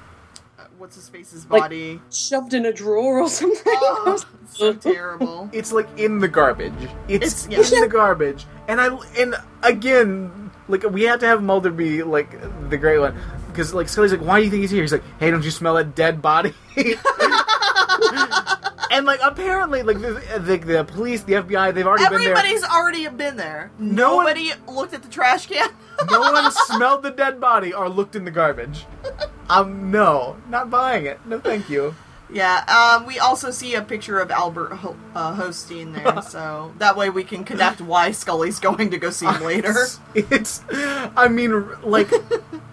what's 0.84 0.97
his 0.97 1.07
face's 1.07 1.49
Like- 1.49 1.61
body. 1.61 2.01
Shoved 2.11 2.53
in 2.53 2.65
a 2.65 2.73
drawer 2.73 3.21
or 3.21 3.29
something. 3.29 3.63
Oh, 3.65 4.21
so 4.49 4.73
terrible. 4.73 5.49
It's 5.53 5.71
like 5.71 5.88
in 5.97 6.19
the 6.19 6.27
garbage. 6.27 6.73
It's, 7.07 7.45
It's- 7.47 7.71
yeah. 7.71 7.77
in 7.77 7.84
the 7.84 7.88
garbage. 7.88 8.45
And 8.67 8.81
I 8.81 8.88
and 9.17 9.34
again, 9.61 10.51
like 10.67 10.84
we 10.84 11.03
have 11.03 11.21
to 11.21 11.25
have 11.25 11.41
Mulder 11.41 11.71
be 11.71 12.03
like 12.03 12.29
the 12.69 12.75
great 12.75 12.99
one 12.99 13.15
because 13.47 13.73
like 13.73 13.88
Scully's 13.88 14.11
like, 14.11 14.19
"Why 14.21 14.39
do 14.39 14.43
you 14.45 14.51
think 14.51 14.59
he's 14.59 14.71
here?" 14.71 14.81
He's 14.81 14.91
like, 14.91 15.03
"Hey, 15.21 15.31
don't 15.31 15.45
you 15.45 15.51
smell 15.51 15.75
that 15.75 15.95
dead 15.95 16.21
body?" 16.21 16.53
and 18.94 19.06
like 19.06 19.20
apparently, 19.24 19.84
like 19.84 20.00
the, 20.00 20.22
the 20.39 20.58
the 20.58 20.84
police, 20.86 21.24
the 21.24 21.34
FBI, 21.34 21.74
they've 21.74 21.86
already 21.86 22.04
been 22.10 22.22
there. 22.24 22.32
Everybody's 22.38 22.64
already 22.64 23.08
been 23.10 23.36
there. 23.38 23.72
No 23.80 24.16
one- 24.16 24.26
Nobody 24.26 24.52
looked 24.68 24.94
at 24.94 25.04
the 25.04 25.10
trash 25.10 25.48
can. 25.48 25.70
No 26.10 26.20
one 26.20 26.52
smelled 26.68 27.04
the 27.04 27.12
dead 27.12 27.39
body 27.39 27.74
or 27.74 27.88
looked 27.89 28.16
in 28.16 28.26
the 28.26 28.32
garbage. 28.32 28.86
Um, 29.50 29.91
no, 29.91 30.38
not 30.50 30.70
buying 30.70 31.06
it. 31.06 31.20
No, 31.26 31.39
thank 31.39 31.70
you. 31.70 31.96
Yeah, 32.32 32.64
um, 32.98 33.06
we 33.06 33.20
also 33.20 33.52
see 33.52 33.76
a 33.76 33.82
picture 33.84 34.20
of 34.20 34.32
Albert 34.32 34.74
Ho- 34.78 34.98
uh, 35.14 35.36
Hosteen 35.36 35.94
there, 35.94 36.20
so 36.28 36.74
that 36.80 36.98
way 36.98 37.12
we 37.12 37.24
can 37.24 37.44
connect 37.44 37.80
why 37.80 38.10
Scully's 38.12 38.60
going 38.60 38.89
to 38.89 38.98
go 38.98 39.12
see 39.12 39.28
him 39.28 39.44
later. 39.44 39.76
It's, 40.16 40.64
I 40.72 41.28
mean, 41.28 41.70
like, 41.84 42.10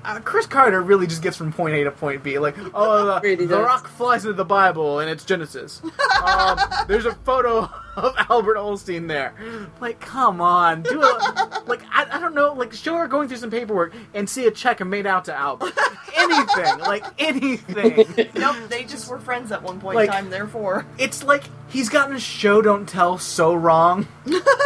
uh, 0.04 0.20
Chris 0.20 0.46
Carter 0.46 0.80
really 0.82 1.06
just 1.06 1.22
gets 1.22 1.36
from 1.36 1.52
point 1.52 1.74
A 1.74 1.84
to 1.84 1.90
point 1.90 2.22
B. 2.22 2.38
Like, 2.38 2.56
oh, 2.74 3.04
the, 3.14 3.20
Really 3.22 3.46
the 3.46 3.60
rock 3.60 3.86
flies 3.88 4.24
into 4.24 4.34
the 4.34 4.44
Bible 4.44 4.98
and 5.00 5.10
it's 5.10 5.24
Genesis. 5.24 5.82
Um, 6.20 6.58
there's 6.86 7.06
a 7.06 7.14
photo 7.14 7.60
of 7.96 8.14
Albert 8.28 8.56
Hosteen 8.58 9.08
there. 9.08 9.32
Like, 9.80 10.00
come 10.00 10.42
on, 10.42 10.82
do 10.82 11.00
a 11.00 11.62
like, 11.66 11.80
I, 11.90 12.06
I 12.12 12.20
don't 12.20 12.34
know, 12.34 12.52
like, 12.52 12.74
show 12.74 12.94
her 12.96 13.08
going 13.08 13.26
through 13.28 13.38
some 13.38 13.50
paperwork 13.50 13.94
and 14.12 14.28
see 14.28 14.44
a 14.46 14.50
check 14.50 14.84
made 14.84 15.06
out 15.06 15.24
to 15.24 15.34
Albert. 15.34 15.72
Anything, 16.14 16.78
like 16.80 17.06
anything. 17.18 18.28
nope, 18.34 18.56
they 18.68 18.84
just 18.84 19.08
were 19.08 19.18
friends 19.18 19.50
at 19.50 19.62
one 19.62 19.80
point 19.80 19.96
Like- 19.96 20.08
in 20.08 20.12
time, 20.14 20.28
therefore. 20.30 20.84
It's 20.98 21.24
like 21.24 21.44
he's 21.68 21.88
gotten 21.88 22.14
a 22.14 22.20
show 22.20 22.60
don't 22.60 22.86
tell 22.86 23.16
so 23.16 23.54
wrong. 23.54 24.06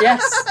yes. 0.01 0.45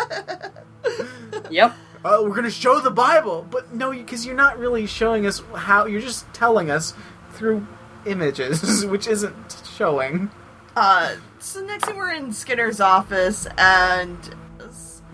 yep. 1.49 1.75
Uh, 2.03 2.19
we're 2.21 2.35
gonna 2.35 2.49
show 2.49 2.79
the 2.79 2.91
Bible, 2.91 3.47
but 3.49 3.73
no, 3.73 3.91
because 3.91 4.25
you're 4.25 4.35
not 4.35 4.59
really 4.59 4.85
showing 4.85 5.25
us 5.25 5.41
how. 5.55 5.85
You're 5.85 6.01
just 6.01 6.31
telling 6.33 6.69
us 6.69 6.93
through 7.33 7.65
images, 8.05 8.85
which 8.87 9.07
isn't 9.07 9.63
showing. 9.75 10.29
Uh, 10.75 11.15
so 11.39 11.61
next 11.61 11.85
thing 11.85 11.97
we're 11.97 12.13
in 12.13 12.33
Skinner's 12.33 12.79
office, 12.79 13.47
and 13.57 14.17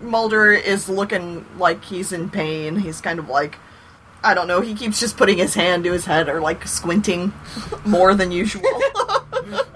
Mulder 0.00 0.52
is 0.52 0.88
looking 0.88 1.44
like 1.58 1.84
he's 1.84 2.12
in 2.12 2.30
pain. 2.30 2.76
He's 2.76 3.00
kind 3.00 3.18
of 3.18 3.28
like, 3.28 3.58
I 4.22 4.34
don't 4.34 4.48
know, 4.48 4.60
he 4.60 4.74
keeps 4.74 5.00
just 5.00 5.16
putting 5.16 5.38
his 5.38 5.54
hand 5.54 5.84
to 5.84 5.92
his 5.92 6.06
head 6.06 6.28
or 6.28 6.40
like 6.40 6.66
squinting 6.66 7.32
more 7.84 8.14
than 8.14 8.32
usual. 8.32 8.62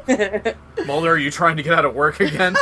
Mulder, 0.86 1.12
are 1.12 1.18
you 1.18 1.30
trying 1.30 1.56
to 1.56 1.62
get 1.62 1.72
out 1.72 1.84
of 1.84 1.94
work 1.94 2.20
again? 2.20 2.56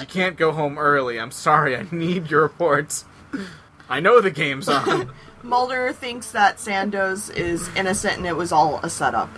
you 0.00 0.06
can't 0.06 0.36
go 0.36 0.52
home 0.52 0.78
early. 0.78 1.18
I'm 1.18 1.30
sorry. 1.30 1.76
I 1.76 1.86
need 1.90 2.30
your 2.30 2.42
reports. 2.42 3.04
I 3.88 4.00
know 4.00 4.20
the 4.20 4.30
game's 4.30 4.68
on. 4.68 5.10
Mulder 5.42 5.92
thinks 5.92 6.30
that 6.32 6.58
Sandoz 6.58 7.28
is 7.30 7.68
innocent 7.76 8.16
and 8.18 8.26
it 8.26 8.36
was 8.36 8.50
all 8.52 8.80
a 8.82 8.88
setup. 8.88 9.30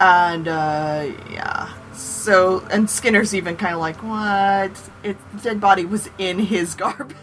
And, 0.00 0.48
uh, 0.48 1.10
yeah. 1.30 1.72
So, 1.92 2.66
and 2.70 2.88
Skinner's 2.88 3.34
even 3.34 3.56
kind 3.56 3.74
of 3.74 3.80
like, 3.80 4.02
what? 4.02 4.90
It, 5.04 5.16
the 5.34 5.42
dead 5.42 5.60
body 5.60 5.84
was 5.84 6.08
in 6.18 6.38
his 6.38 6.74
garbage. 6.76 7.14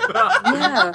Yeah. 0.00 0.92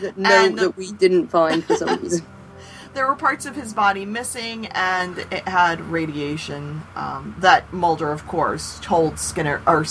That, 0.00 0.16
no, 0.18 0.46
And- 0.46 0.58
that 0.58 0.76
we 0.76 0.92
didn't 0.92 1.28
find 1.28 1.64
for 1.64 1.76
some 1.76 2.02
reason. 2.02 2.26
there 2.94 3.06
were 3.06 3.14
parts 3.14 3.46
of 3.46 3.54
his 3.54 3.72
body 3.72 4.04
missing, 4.04 4.66
and 4.66 5.16
it 5.30 5.46
had 5.48 5.80
radiation 5.80 6.82
um, 6.96 7.36
that 7.38 7.72
Mulder, 7.72 8.10
of 8.10 8.26
course, 8.26 8.78
told 8.82 9.18
Skinner 9.18 9.62
or 9.66 9.86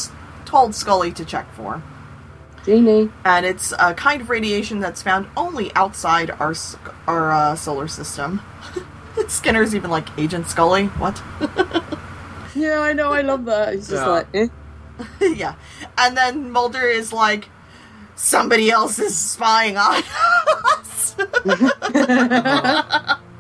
told 0.46 0.76
Scully 0.76 1.12
to 1.14 1.24
check 1.26 1.52
for. 1.54 1.82
Genie. 2.66 3.10
And 3.26 3.46
it's 3.46 3.74
a 3.80 3.94
kind 3.94 4.22
of 4.22 4.30
radiation 4.30 4.80
that's 4.80 5.02
found 5.02 5.28
only 5.36 5.74
outside 5.76 6.30
our 6.32 6.54
our 7.08 7.32
uh, 7.32 7.56
solar 7.56 7.88
system. 7.88 8.42
Skinner's 9.28 9.74
even 9.76 9.90
like 9.92 10.08
Agent 10.18 10.48
Scully. 10.48 10.86
What? 10.88 11.22
Yeah, 12.54 12.82
I 12.82 12.92
know. 12.92 13.14
I 13.14 13.22
love 13.22 13.46
that. 13.46 13.74
He's 13.76 13.88
just 13.88 14.04
Yeah. 14.04 14.08
like, 14.10 14.28
eh. 14.34 14.48
yeah. 15.22 15.56
And 15.98 16.18
then 16.18 16.52
Mulder 16.52 16.86
is 16.86 17.14
like, 17.14 17.48
somebody 18.16 18.70
else 18.70 19.00
is 19.00 19.18
spying 19.18 19.78
on 19.78 20.04
us. 20.78 21.16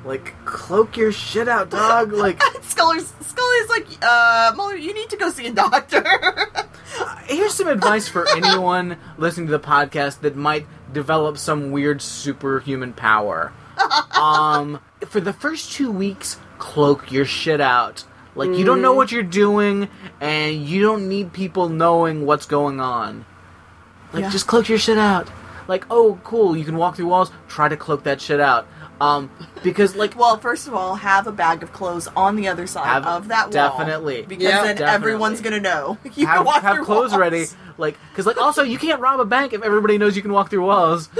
Like, 0.05 0.33
cloak 0.45 0.97
your 0.97 1.11
shit 1.11 1.47
out, 1.47 1.69
dog. 1.69 2.11
Like, 2.21 2.41
Scully's 2.63 3.13
Scully's 3.21 3.69
like, 3.69 3.87
uh, 4.01 4.53
Mulder, 4.55 4.77
you 4.77 4.93
need 4.93 5.09
to 5.09 5.17
go 5.17 5.29
see 5.29 5.47
a 5.47 5.51
doctor. 5.53 6.03
here's 7.25 7.53
some 7.53 7.67
advice 7.67 8.07
for 8.07 8.27
anyone 8.35 8.97
listening 9.17 9.47
to 9.47 9.51
the 9.51 9.59
podcast 9.59 10.21
that 10.21 10.35
might 10.35 10.65
develop 10.91 11.37
some 11.37 11.71
weird 11.71 12.01
superhuman 12.01 12.93
power. 12.93 13.53
Um, 14.13 14.79
for 15.07 15.19
the 15.19 15.33
first 15.33 15.71
two 15.71 15.91
weeks, 15.91 16.37
cloak 16.59 17.11
your 17.11 17.25
shit 17.25 17.59
out. 17.59 18.03
Like 18.35 18.51
you 18.51 18.63
don't 18.63 18.81
know 18.83 18.93
what 18.93 19.11
you're 19.11 19.23
doing, 19.23 19.89
and 20.19 20.63
you 20.63 20.81
don't 20.83 21.09
need 21.09 21.33
people 21.33 21.67
knowing 21.67 22.25
what's 22.27 22.45
going 22.45 22.79
on. 22.79 23.25
Like 24.13 24.23
Yeah. 24.23 24.29
just 24.29 24.45
cloak 24.45 24.69
your 24.69 24.77
shit 24.77 24.99
out. 24.99 25.29
Like 25.67 25.85
oh, 25.89 26.19
cool, 26.23 26.55
you 26.55 26.63
can 26.63 26.77
walk 26.77 26.95
through 26.97 27.07
walls. 27.07 27.31
Try 27.47 27.67
to 27.69 27.75
cloak 27.77 28.03
that 28.03 28.21
shit 28.21 28.39
out. 28.39 28.67
Um, 29.01 29.31
because 29.63 29.95
like 29.95 30.15
Well, 30.17 30.37
first 30.37 30.67
of 30.67 30.73
all, 30.75 30.95
have 30.95 31.25
a 31.25 31.31
bag 31.31 31.63
of 31.63 31.73
clothes 31.73 32.07
on 32.15 32.35
the 32.35 32.47
other 32.47 32.67
side 32.67 32.85
Have- 32.85 33.05
of 33.07 33.27
that 33.29 33.45
wall. 33.45 33.51
definitely. 33.51 34.21
Because 34.27 34.43
Yeah. 34.43 34.57
then 34.63 34.75
Definitely. 34.75 34.93
everyone's 34.95 35.41
gonna 35.41 35.59
know. 35.59 35.97
You 36.15 36.27
have, 36.27 36.37
can 36.37 36.45
walk 36.45 36.61
have 36.61 36.75
through 36.75 36.85
clothes 36.85 37.11
walls. 37.11 37.19
ready, 37.19 37.45
like 37.77 37.97
because 38.11 38.25
like 38.27 38.37
also 38.37 38.61
you 38.63 38.77
can't 38.77 39.01
rob 39.01 39.19
a 39.19 39.25
bank 39.25 39.53
if 39.53 39.63
everybody 39.63 39.97
knows 39.97 40.15
you 40.15 40.21
can 40.21 40.31
walk 40.33 40.49
through 40.49 40.65
walls. 40.65 41.09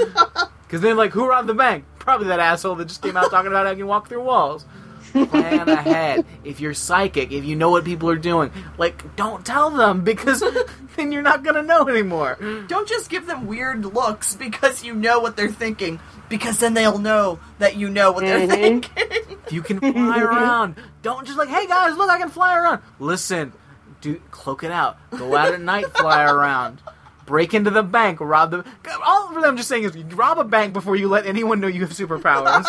Because 0.72 0.80
then 0.80 0.96
like 0.96 1.10
who 1.10 1.28
robbed 1.28 1.48
the 1.48 1.54
bank? 1.54 1.84
Probably 1.98 2.28
that 2.28 2.40
asshole 2.40 2.76
that 2.76 2.88
just 2.88 3.02
came 3.02 3.14
out 3.14 3.30
talking 3.30 3.48
about 3.48 3.66
how 3.66 3.72
you 3.72 3.76
can 3.78 3.86
walk 3.88 4.08
through 4.08 4.22
walls. 4.22 4.64
Plan 5.12 5.68
ahead. 5.68 6.24
If 6.44 6.60
you're 6.60 6.74
psychic, 6.74 7.32
if 7.32 7.44
you 7.44 7.56
know 7.56 7.70
what 7.70 7.84
people 7.84 8.08
are 8.10 8.16
doing, 8.16 8.50
like 8.78 9.14
don't 9.16 9.44
tell 9.44 9.70
them 9.70 10.02
because 10.02 10.42
then 10.96 11.12
you're 11.12 11.22
not 11.22 11.42
gonna 11.44 11.62
know 11.62 11.86
anymore. 11.88 12.38
Don't 12.68 12.88
just 12.88 13.10
give 13.10 13.26
them 13.26 13.46
weird 13.46 13.84
looks 13.84 14.34
because 14.34 14.82
you 14.84 14.94
know 14.94 15.20
what 15.20 15.36
they're 15.36 15.48
thinking. 15.50 16.00
Because 16.28 16.58
then 16.58 16.72
they'll 16.74 16.98
know 16.98 17.38
that 17.58 17.76
you 17.76 17.90
know 17.90 18.12
what 18.12 18.24
they're 18.24 18.46
Mhm. 18.46 18.50
thinking. 18.50 19.28
If 19.46 19.52
you 19.52 19.60
can 19.62 19.80
fly 19.80 20.20
around, 20.20 20.76
don't 21.02 21.26
just 21.26 21.36
like, 21.36 21.48
hey 21.48 21.66
guys, 21.66 21.96
look, 21.96 22.08
I 22.08 22.16
can 22.18 22.30
fly 22.30 22.56
around. 22.56 22.80
Listen, 23.00 23.52
do 24.00 24.20
cloak 24.30 24.62
it 24.62 24.70
out. 24.70 24.96
Go 25.10 25.36
out 25.36 25.52
at 25.52 25.60
night, 25.60 25.86
fly 25.96 26.22
around. 26.24 26.80
Break 27.26 27.54
into 27.54 27.70
the 27.70 27.82
bank, 27.82 28.20
rob 28.20 28.50
the. 28.50 28.64
All 29.04 29.34
of 29.36 29.42
them 29.42 29.56
just 29.56 29.68
saying 29.68 29.84
is 29.84 29.96
rob 30.14 30.38
a 30.38 30.44
bank 30.44 30.72
before 30.72 30.96
you 30.96 31.08
let 31.08 31.24
anyone 31.24 31.60
know 31.60 31.68
you 31.68 31.80
have 31.82 31.90
superpowers, 31.90 32.64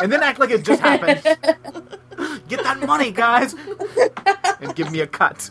and 0.00 0.10
then 0.10 0.22
act 0.22 0.38
like 0.38 0.50
it 0.50 0.64
just 0.64 0.80
happened. 0.80 1.22
Get 2.48 2.62
that 2.62 2.80
money, 2.86 3.10
guys, 3.10 3.54
and 4.60 4.74
give 4.74 4.92
me 4.92 5.00
a 5.00 5.06
cut. 5.06 5.50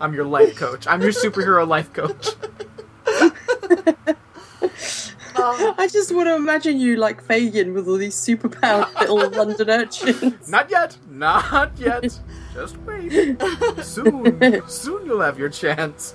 I'm 0.00 0.14
your 0.14 0.24
life 0.24 0.56
coach. 0.56 0.86
I'm 0.86 1.02
your 1.02 1.12
superhero 1.12 1.66
life 1.68 1.92
coach. 1.92 2.30
Um, 5.34 5.74
I 5.78 5.88
just 5.90 6.14
want 6.14 6.28
to 6.28 6.34
imagine 6.34 6.78
you 6.80 6.96
like 6.96 7.22
Fagin 7.22 7.72
with 7.74 7.88
all 7.88 7.96
these 7.96 8.14
superpowered 8.14 8.92
little 9.08 9.30
London 9.30 9.70
urchins. 9.70 10.48
Not 10.48 10.70
yet. 10.70 10.96
Not 11.10 11.72
yet. 11.78 12.18
Just 12.54 12.76
wait. 12.78 13.40
Soon. 13.82 14.68
Soon 14.68 15.06
you'll 15.06 15.20
have 15.20 15.38
your 15.38 15.48
chance. 15.48 16.14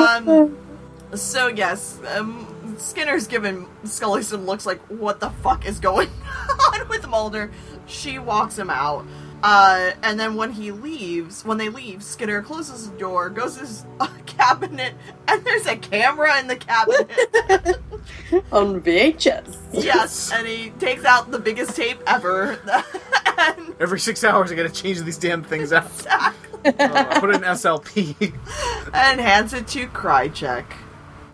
Um, 0.00 0.56
so 1.14 1.48
yes, 1.48 1.98
um, 2.16 2.74
Skinner's 2.78 3.26
given 3.26 3.66
Scully 3.84 4.22
some 4.22 4.46
looks 4.46 4.66
like, 4.66 4.80
what 4.88 5.20
the 5.20 5.30
fuck 5.42 5.66
is 5.66 5.78
going 5.80 6.08
on 6.74 6.88
with 6.88 7.06
Mulder? 7.08 7.50
She 7.86 8.18
walks 8.18 8.58
him 8.58 8.70
out. 8.70 9.04
Uh, 9.42 9.92
and 10.02 10.20
then 10.20 10.34
when 10.34 10.52
he 10.52 10.70
leaves, 10.70 11.44
when 11.46 11.56
they 11.56 11.70
leave, 11.70 12.02
Skinner 12.02 12.42
closes 12.42 12.90
the 12.90 12.98
door, 12.98 13.30
goes 13.30 13.54
to 13.54 13.60
his 13.60 13.86
uh, 13.98 14.06
cabinet, 14.26 14.92
and 15.28 15.42
there's 15.44 15.66
a 15.66 15.76
camera 15.76 16.38
in 16.38 16.46
the 16.46 16.56
cabinet. 16.56 17.08
on 18.52 18.82
VHS. 18.82 19.56
yes, 19.72 20.30
and 20.32 20.46
he 20.46 20.70
takes 20.78 21.06
out 21.06 21.30
the 21.30 21.38
biggest 21.38 21.74
tape 21.74 22.00
ever. 22.06 22.58
and 23.48 23.74
Every 23.80 23.98
six 23.98 24.22
hours, 24.24 24.52
I 24.52 24.56
gotta 24.56 24.68
change 24.68 25.00
these 25.00 25.16
damn 25.16 25.42
things 25.42 25.72
out. 25.72 25.90
Uh, 26.64 27.20
put 27.20 27.30
it 27.30 27.36
in 27.36 27.42
SLP. 27.42 28.32
and 28.92 29.20
hands 29.20 29.52
it 29.52 29.66
to 29.68 29.86
Krycek. 29.88 30.64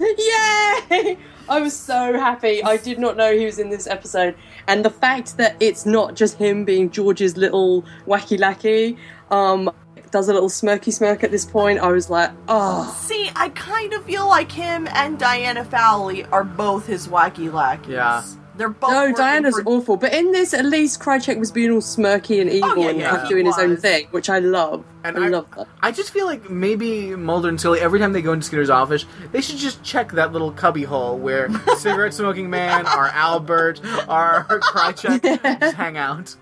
Yay! 0.01 1.19
I 1.49 1.61
was 1.61 1.77
so 1.77 2.19
happy. 2.19 2.63
I 2.63 2.77
did 2.77 2.99
not 2.99 3.17
know 3.17 3.37
he 3.37 3.45
was 3.45 3.59
in 3.59 3.71
this 3.71 3.87
episode, 3.87 4.35
and 4.67 4.85
the 4.85 4.91
fact 4.91 5.37
that 5.37 5.57
it's 5.61 5.87
not 5.87 6.15
just 6.15 6.37
him 6.39 6.65
being 6.65 6.91
George's 6.91 7.37
little 7.37 7.83
wacky 8.07 8.39
lackey, 8.39 8.97
um, 9.31 9.71
does 10.11 10.29
a 10.29 10.33
little 10.33 10.49
smirky 10.49 10.93
smirk 10.93 11.23
at 11.25 11.31
this 11.31 11.45
point. 11.45 11.79
I 11.79 11.89
was 11.93 12.11
like, 12.11 12.31
oh, 12.49 12.97
See, 13.07 13.31
I 13.37 13.49
kind 13.51 13.93
of 13.93 14.05
feel 14.05 14.27
like 14.27 14.51
him 14.51 14.89
and 14.93 15.19
Diana 15.19 15.65
Fowley 15.65 16.25
are 16.27 16.45
both 16.45 16.87
his 16.87 17.09
wacky 17.09 17.53
lackeys. 17.53 17.91
Yeah. 17.95 18.23
They're 18.57 18.69
both. 18.71 18.91
no, 18.91 19.13
Diana's 19.13 19.55
for- 19.59 19.65
awful. 19.67 19.97
But 19.97 20.13
in 20.15 20.33
this, 20.33 20.55
at 20.55 20.65
least 20.65 21.01
Krycek 21.01 21.39
was 21.39 21.51
being 21.53 21.71
all 21.71 21.81
smirky 21.81 22.41
and 22.41 22.51
evil 22.51 22.71
Oh, 22.71 22.77
yeah, 22.77 22.89
and 22.89 22.99
yeah, 22.99 23.11
kind 23.11 23.23
of 23.23 23.29
he 23.29 23.35
doing 23.35 23.47
his 23.47 23.59
own 23.59 23.77
thing, 23.77 24.07
which 24.13 24.31
I 24.31 24.39
love. 24.39 24.85
And 25.05 25.19
I, 25.19 25.27
I- 25.27 25.29
love 25.29 25.47
that. 25.57 25.69
I 25.83 25.93
just 25.93 26.11
feel 26.13 26.27
like 26.27 26.49
maybe 26.51 27.15
Mulder 27.15 27.49
and 27.49 27.61
Scully, 27.61 27.81
every 27.81 27.99
time 27.99 28.13
they 28.13 28.23
go 28.23 28.33
into 28.33 28.47
Skinner's 28.47 28.71
office, 28.71 29.05
they 29.33 29.41
should 29.41 29.57
just 29.59 29.83
check 29.83 30.13
that 30.13 30.33
little 30.33 30.51
cubby 30.53 30.85
hole 30.85 31.19
where 31.19 31.49
cigarette 31.77 32.15
smoking 32.15 32.49
man, 32.51 32.87
our 32.87 33.09
Albert, 33.09 33.81
our 34.09 34.45
Krycek 34.45 35.23
just 35.61 35.77
hang 35.77 35.97
out. 35.99 36.35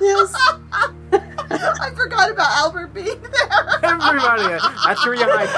Yes. 0.00 0.32
I 1.50 1.90
forgot 1.96 2.30
about 2.30 2.50
Albert 2.52 2.94
being 2.94 3.20
there. 3.20 3.78
Everybody, 3.82 4.58
that's 4.86 5.04
where 5.04 5.14
you 5.14 5.24
hide 5.24 5.48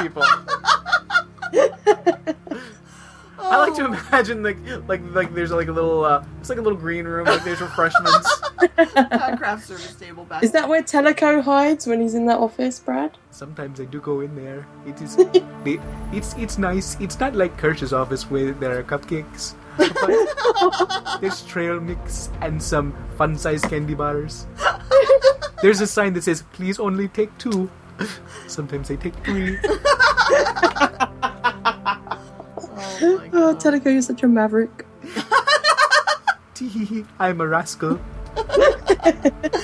people. 3.41 3.53
I 3.53 3.57
like 3.57 3.75
to 3.77 3.83
Oh. 3.85 3.87
imagine 4.09 4.43
like 4.43 4.59
like 4.89 5.01
like 5.13 5.35
there's 5.35 5.51
like 5.51 5.69
a 5.69 5.73
little 5.73 6.05
uh, 6.05 6.25
it's 6.41 6.49
like 6.49 6.59
a 6.59 6.63
little 6.63 6.79
green 6.79 7.07
room 7.07 7.27
like 7.27 7.43
there's 7.45 7.61
refreshments. 7.61 8.43
Uh, 8.81 9.37
craft 9.37 9.67
service 9.67 9.95
table 9.95 10.25
back. 10.25 10.43
Is 10.43 10.53
that 10.53 10.67
where 10.69 10.83
Teliko 10.83 11.43
hides 11.43 11.87
when 11.87 12.01
he's 12.01 12.15
in 12.15 12.25
that 12.27 12.39
office, 12.39 12.79
Brad? 12.81 13.17
Sometimes 13.31 13.79
I 13.81 13.85
do 13.85 14.01
go 14.01 14.21
in 14.21 14.35
there. 14.37 14.67
It 14.87 15.01
is 15.03 15.19
it, 15.65 15.81
it's 16.13 16.35
it's 16.39 16.57
nice. 16.59 16.97
It's 17.01 17.19
not 17.21 17.35
like 17.35 17.57
Kersh's 17.59 17.93
office 17.93 18.31
where 18.31 18.53
there 18.53 18.79
are 18.79 18.83
cupcakes. 18.83 19.55
But 19.77 21.21
there's 21.21 21.45
trail 21.47 21.79
mix 21.81 22.31
and 22.41 22.63
some 22.63 22.95
fun-sized 23.17 23.65
candy 23.69 23.95
bars. 23.95 24.47
There's 25.63 25.81
a 25.81 25.87
sign 25.87 26.13
that 26.15 26.25
says 26.25 26.43
"Please 26.53 26.79
only 26.81 27.09
take 27.09 27.37
two. 27.39 27.71
Sometimes 28.47 28.91
I 28.91 28.97
take 28.97 29.15
three. 29.25 29.59
Oh 33.03 33.19
my 33.19 33.31
Oh, 33.33 33.55
God. 33.55 33.85
You're 33.85 34.03
such 34.03 34.23
a 34.23 34.29
maverick. 34.29 34.87
I'm 37.19 37.41
a 37.41 37.47
rascal. 37.47 38.01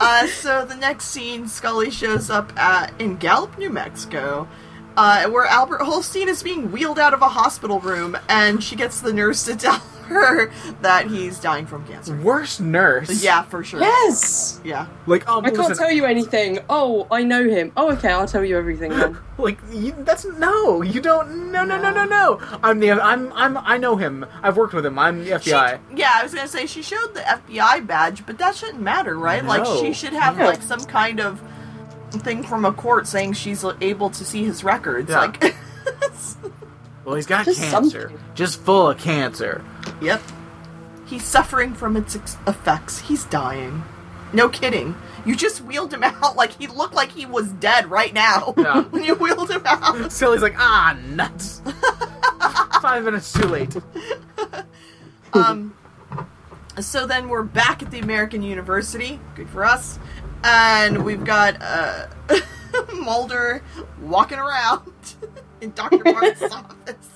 Uh, 0.00 0.28
so 0.28 0.64
the 0.64 0.76
next 0.76 1.06
scene, 1.06 1.48
Scully 1.48 1.90
shows 1.90 2.30
up 2.30 2.56
at 2.56 2.92
in 3.00 3.16
Gallup, 3.16 3.58
New 3.58 3.68
Mexico, 3.68 4.46
uh, 4.96 5.28
where 5.28 5.44
Albert 5.46 5.80
Hosteen 5.80 6.28
is 6.28 6.40
being 6.40 6.70
wheeled 6.70 7.00
out 7.00 7.12
of 7.14 7.20
a 7.20 7.26
hospital 7.28 7.80
room, 7.80 8.16
and 8.28 8.62
she 8.62 8.76
gets 8.76 9.00
the 9.00 9.12
nurse 9.12 9.42
to 9.46 9.56
tell 9.56 9.82
her 10.08 10.50
that 10.82 11.06
he's 11.06 11.38
dying 11.38 11.66
from 11.66 11.86
cancer. 11.86 12.16
Worst 12.16 12.60
nurse. 12.60 13.22
Yeah, 13.22 13.42
for 13.42 13.62
sure. 13.64 13.80
Yes! 13.80 14.60
Yeah. 14.64 14.86
Like 15.06 15.28
um, 15.28 15.44
I 15.44 15.50
can't 15.50 15.68
listen, 15.68 15.76
tell 15.76 15.92
you 15.92 16.04
anything. 16.04 16.58
Oh, 16.68 17.06
I 17.10 17.22
know 17.22 17.44
him. 17.48 17.72
Oh, 17.76 17.92
okay, 17.92 18.10
I'll 18.10 18.26
tell 18.28 18.44
you 18.44 18.56
everything 18.58 18.90
then. 18.90 19.18
Like 19.38 19.60
you, 19.70 19.94
that's 19.98 20.24
no, 20.24 20.82
you 20.82 21.00
don't. 21.00 21.52
No, 21.52 21.64
no, 21.64 21.80
no, 21.80 21.92
no, 21.92 22.04
no. 22.04 22.40
I'm 22.60 22.80
the. 22.80 22.90
I'm. 22.90 23.32
I'm. 23.34 23.56
I 23.58 23.78
know 23.78 23.94
him. 23.94 24.26
I've 24.42 24.56
worked 24.56 24.74
with 24.74 24.84
him. 24.84 24.98
I'm 24.98 25.20
the 25.24 25.38
She- 25.38 25.52
FBI. 25.52 25.78
yeah, 25.94 26.10
I 26.16 26.24
was 26.24 26.34
gonna 26.34 26.48
say 26.48 26.66
she 26.66 26.82
showed 26.82 27.14
the 27.14 27.20
FBI 27.20 27.86
badge, 27.86 28.26
but 28.26 28.36
that 28.38 28.56
shouldn't 28.56 28.80
matter, 28.82 29.16
right? 29.16 29.44
Like 29.44 29.64
she 29.80 29.92
should 29.92 30.12
have 30.12 30.36
Yeah. 30.38 30.46
like 30.46 30.60
some 30.62 30.80
kind 30.86 31.20
of 31.20 31.40
thing 32.10 32.42
from 32.42 32.64
a 32.64 32.72
court 32.72 33.06
saying 33.06 33.34
she's 33.34 33.64
able 33.80 34.10
to 34.10 34.24
see 34.24 34.42
his 34.42 34.64
records. 34.64 35.08
Yeah. 35.08 35.20
Like, 35.20 35.54
Well, 37.08 37.16
he's 37.16 37.24
got 37.26 37.46
Just 37.46 37.58
cancer. 37.62 38.10
something. 38.10 38.18
Just 38.34 38.60
full 38.60 38.90
of 38.90 38.98
cancer. 38.98 39.64
yep, 40.02 40.20
he's 41.06 41.24
suffering 41.24 41.72
from 41.72 41.96
its 41.96 42.14
ex- 42.14 42.36
effects. 42.46 42.98
He's 42.98 43.24
dying. 43.24 43.82
No 44.34 44.50
kidding. 44.50 44.94
You 45.24 45.34
just 45.34 45.62
wheeled 45.62 45.94
him 45.94 46.02
out 46.04 46.36
like 46.36 46.52
he 46.52 46.66
looked 46.66 46.92
like 46.92 47.10
he 47.10 47.24
was 47.24 47.48
dead 47.52 47.90
right 47.90 48.12
now 48.12 48.52
Yeah. 48.58 48.82
when 48.82 49.04
you 49.04 49.14
wheeled 49.14 49.50
him 49.50 49.62
out. 49.64 50.12
Silly's 50.12 50.42
like, 50.42 50.54
ah, 50.58 50.98
nuts. 51.06 51.62
Five 52.82 53.04
minutes 53.04 53.32
too 53.32 53.46
late. 53.46 53.74
Um, 55.32 55.74
so 56.78 57.06
then 57.06 57.30
we're 57.30 57.42
back 57.42 57.82
at 57.82 57.90
the 57.90 58.00
American 58.00 58.42
University. 58.42 59.18
Good 59.34 59.48
for 59.48 59.64
us. 59.64 59.98
And 60.44 61.04
we've 61.06 61.24
got 61.24 61.56
uh, 61.62 62.06
Mulder 62.94 63.62
walking 64.02 64.38
around 64.38 64.87
in 65.60 65.72
Dr. 65.72 66.02
Martin's 66.04 66.42
office. 66.52 67.08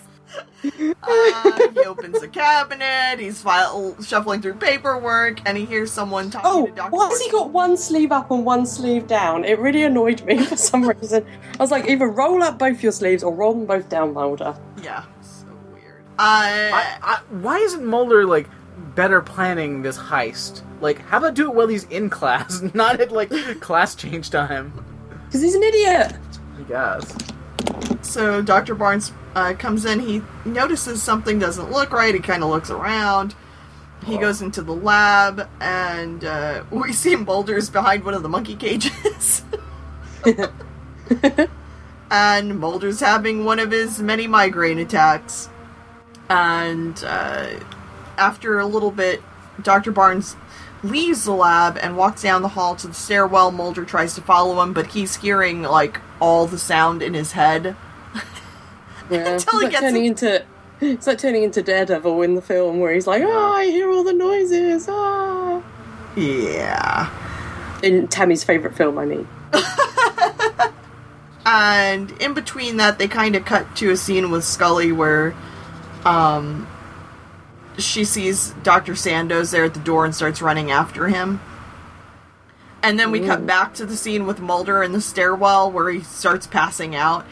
Uh, 1.02 1.68
he 1.72 1.80
opens 1.80 2.22
a 2.22 2.28
cabinet. 2.28 3.18
He's 3.18 3.42
file- 3.42 4.00
shuffling 4.02 4.40
through 4.40 4.54
paperwork, 4.54 5.40
and 5.46 5.58
he 5.58 5.64
hears 5.64 5.90
someone 5.92 6.30
talking 6.30 6.50
Oh, 6.50 6.66
to 6.66 6.72
Dr. 6.72 6.90
why 6.90 7.08
has 7.08 7.20
he 7.20 7.30
got 7.30 7.50
one 7.50 7.76
sleeve 7.76 8.12
up 8.12 8.30
and 8.30 8.44
one 8.44 8.64
sleeve 8.64 9.06
down? 9.06 9.44
It 9.44 9.58
really 9.58 9.82
annoyed 9.82 10.24
me 10.24 10.42
for 10.44 10.56
some 10.56 10.88
reason. 10.88 11.26
I 11.58 11.62
was 11.62 11.70
like, 11.70 11.86
either 11.88 12.06
roll 12.08 12.42
up 12.42 12.58
both 12.58 12.82
your 12.82 12.92
sleeves 12.92 13.22
or 13.22 13.34
roll 13.34 13.54
them 13.54 13.66
both 13.66 13.88
down, 13.88 14.14
Mulder. 14.14 14.56
Yeah, 14.82 15.04
so 15.20 15.46
weird. 15.72 16.04
Uh, 16.18 16.70
I, 16.72 16.98
I, 17.02 17.20
why 17.40 17.58
isn't 17.58 17.84
Mulder 17.84 18.24
like 18.26 18.48
better 18.94 19.20
planning 19.20 19.82
this 19.82 19.98
heist? 19.98 20.62
Like, 20.80 21.00
how 21.00 21.18
about 21.18 21.34
do 21.34 21.48
it 21.50 21.54
while 21.54 21.68
he's 21.68 21.84
in 21.84 22.08
class, 22.08 22.62
not 22.74 23.00
at 23.00 23.12
like 23.12 23.30
class 23.60 23.94
change 23.94 24.30
time? 24.30 24.72
Because 25.26 25.42
he's 25.42 25.54
an 25.54 25.62
idiot. 25.62 26.14
I 26.58 26.62
guess. 26.68 27.16
So 28.12 28.42
Dr. 28.42 28.74
Barnes 28.74 29.10
uh, 29.34 29.54
comes 29.54 29.86
in. 29.86 30.00
He 30.00 30.20
notices 30.44 31.02
something 31.02 31.38
doesn't 31.38 31.72
look 31.72 31.92
right. 31.92 32.14
He 32.14 32.20
kind 32.20 32.42
of 32.44 32.50
looks 32.50 32.68
around. 32.68 33.34
He 34.04 34.18
goes 34.18 34.42
into 34.42 34.60
the 34.60 34.74
lab, 34.74 35.48
and 35.60 36.22
uh, 36.22 36.64
we 36.70 36.92
see 36.92 37.16
Mulder's 37.16 37.70
behind 37.70 38.04
one 38.04 38.12
of 38.12 38.22
the 38.22 38.28
monkey 38.28 38.54
cages. 38.54 39.44
and 42.10 42.58
Mulder's 42.58 43.00
having 43.00 43.46
one 43.46 43.58
of 43.58 43.70
his 43.70 44.02
many 44.02 44.26
migraine 44.26 44.78
attacks. 44.78 45.48
And 46.28 47.02
uh, 47.06 47.60
after 48.18 48.58
a 48.58 48.66
little 48.66 48.90
bit, 48.90 49.22
Dr. 49.62 49.90
Barnes 49.90 50.36
leaves 50.82 51.24
the 51.24 51.32
lab 51.32 51.78
and 51.78 51.96
walks 51.96 52.20
down 52.20 52.42
the 52.42 52.48
hall 52.48 52.76
to 52.76 52.88
the 52.88 52.94
stairwell. 52.94 53.52
Mulder 53.52 53.86
tries 53.86 54.14
to 54.16 54.20
follow 54.20 54.60
him, 54.62 54.74
but 54.74 54.88
he's 54.88 55.16
hearing 55.16 55.62
like 55.62 55.98
all 56.20 56.46
the 56.46 56.58
sound 56.58 57.00
in 57.00 57.14
his 57.14 57.32
head. 57.32 57.74
Yeah, 59.12 59.18
Until 59.32 59.34
it's 59.34 59.44
he 59.44 59.56
like 59.58 59.70
gets 59.70 59.80
turning 59.82 60.04
into 60.06 60.44
it's 60.80 61.06
like 61.06 61.18
turning 61.18 61.44
into 61.44 61.62
Daredevil 61.62 62.22
in 62.22 62.34
the 62.34 62.42
film 62.42 62.80
where 62.80 62.92
he's 62.92 63.06
like, 63.06 63.22
"Oh, 63.22 63.52
I 63.52 63.66
hear 63.66 63.90
all 63.90 64.02
the 64.02 64.12
noises." 64.12 64.86
Ah. 64.88 65.62
Yeah. 66.16 67.10
In 67.82 68.08
Tammy's 68.08 68.44
favorite 68.44 68.76
film, 68.76 68.98
I 68.98 69.04
mean. 69.04 69.28
And 71.44 72.12
in 72.12 72.34
between 72.34 72.76
that, 72.76 72.98
they 72.98 73.08
kind 73.08 73.34
of 73.34 73.44
cut 73.44 73.74
to 73.76 73.90
a 73.90 73.96
scene 73.96 74.30
with 74.30 74.44
Scully 74.44 74.92
where 74.92 75.34
um, 76.04 76.68
she 77.78 78.04
sees 78.04 78.50
Dr. 78.62 78.94
Sandoz 78.94 79.50
there 79.50 79.64
at 79.64 79.74
the 79.74 79.80
door 79.80 80.04
and 80.04 80.14
starts 80.14 80.40
running 80.40 80.70
after 80.70 81.08
him. 81.08 81.40
And 82.82 82.98
then 82.98 83.10
we 83.10 83.20
cut 83.20 83.46
back 83.46 83.74
to 83.74 83.86
the 83.86 83.96
scene 83.96 84.26
with 84.26 84.40
Mulder 84.40 84.82
in 84.82 84.92
the 84.92 85.00
stairwell 85.00 85.70
where 85.70 85.90
he 85.90 86.00
starts 86.00 86.46
passing 86.46 86.96
out. 86.96 87.24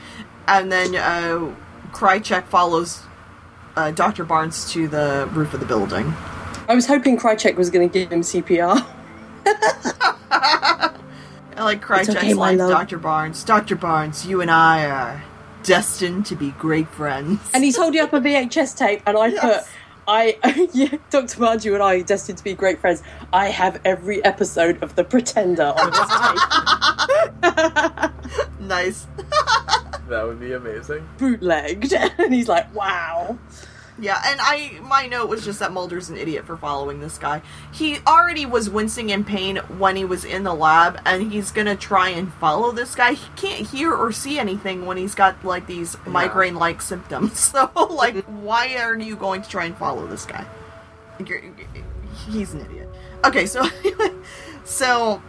And 0.47 0.71
then 0.71 0.95
uh, 0.95 1.55
Krycek 1.93 2.45
follows 2.47 3.03
uh, 3.77 3.91
Dr. 3.91 4.25
Barnes 4.25 4.71
to 4.73 4.89
the 4.89 5.29
roof 5.33 5.55
of 5.55 5.61
the 5.61 5.67
building. 5.67 6.13
I 6.69 6.75
was 6.75 6.87
hoping 6.87 7.19
Krycek 7.19 7.57
was 7.57 7.71
going 7.71 7.89
to 7.89 7.93
give 7.99 8.13
him 8.13 8.21
CPR. 8.21 8.87
I 10.31 10.93
like 11.59 11.83
Krycek's 11.85 12.11
okay, 12.11 12.35
love. 12.35 12.59
Dr. 12.71 12.99
Barnes. 12.99 13.45
Dr. 13.45 13.77
Barnes, 13.77 14.27
you 14.27 14.41
and 14.41 14.51
I 14.51 14.87
are 14.87 15.25
destined 15.63 16.27
to 16.27 16.37
be 16.37 16.53
great 16.53 16.89
friends. 16.89 17.39
And 17.53 17.63
he's 17.65 17.77
holding 17.77 18.01
up 18.01 18.13
a 18.13 18.21
VHS 18.21 18.77
tape, 18.77 19.03
and 19.07 19.17
I 19.17 19.27
Yes. 19.35 19.65
put, 19.67 19.75
I, 20.07 20.39
yeah, 20.73 20.97
Dr. 21.11 21.39
Marju 21.39 21.75
and 21.75 21.83
I 21.83 21.97
are 21.97 22.03
destined 22.03 22.39
to 22.39 22.45
be 22.45 22.55
great 22.55 22.79
friends. 22.81 23.03
I 23.33 23.49
have 23.49 23.81
every 23.85 24.25
episode 24.25 24.83
of 24.83 24.97
The 24.97 25.05
Pretender 25.05 25.73
on 25.77 25.91
this 25.91 26.09
tape, 27.41 28.61
nice. 28.61 29.07
That 30.09 30.25
would 30.27 30.41
be 30.41 30.53
amazing. 30.53 31.09
bootlegged. 31.19 31.93
And 32.19 32.35
he's 32.35 32.49
like, 32.49 32.75
wow. 32.75 33.39
Yeah, 34.01 34.21
and 34.25 34.41
I 34.43 34.79
my 34.83 35.07
note 35.07 35.29
was 35.29 35.45
just 35.45 35.59
that 35.61 35.73
Mulder's 35.73 36.09
an 36.09 36.17
idiot 36.17 36.47
for 36.47 36.57
following 36.57 37.01
this 37.01 37.19
guy. 37.19 37.43
He 37.73 37.99
already 38.07 38.47
was 38.47 38.71
wincing 38.71 39.11
in 39.11 39.25
pain 39.25 39.57
when 39.57 39.95
he 39.97 40.05
was 40.07 40.25
in 40.25 40.43
the 40.43 40.55
lab, 40.55 40.99
and 41.05 41.31
he's 41.31 41.51
gonna 41.51 41.77
try 41.77 42.09
and 42.09 42.33
follow 42.35 42.73
this 42.73 42.95
guy. 42.95 43.13
He 43.13 43.29
can't 43.37 43.67
hear 43.69 43.93
or 43.93 44.11
see 44.11 44.39
anything 44.39 44.87
when 44.87 44.97
he's 44.97 45.15
got 45.15 45.45
like 45.45 45.67
these 45.67 45.97
migraine-like 46.07 46.81
symptoms. 46.83 47.41
So, 47.51 47.71
like, 47.91 48.25
why 48.25 48.77
are 48.77 48.97
you 48.97 49.17
going 49.17 49.43
to 49.43 49.49
try 49.49 49.65
and 49.65 49.77
follow 49.77 50.07
this 50.07 50.25
guy? 50.25 50.47
You're- 51.25 51.53
he's 52.31 52.55
an 52.55 52.61
idiot. 52.61 52.89
Okay, 53.25 53.45
so 53.47 53.67
so 54.65 55.21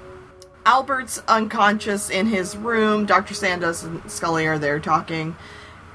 Albert's 0.66 1.22
unconscious 1.28 2.10
in 2.10 2.28
his 2.28 2.56
room. 2.56 3.06
Dr. 3.06 3.34
Sandoz 3.34 3.84
and 3.84 4.10
Scully 4.10 4.46
are 4.48 4.60
there 4.60 4.80
talking, 4.80 5.36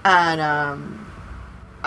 and 0.04 0.40
um, 0.40 1.05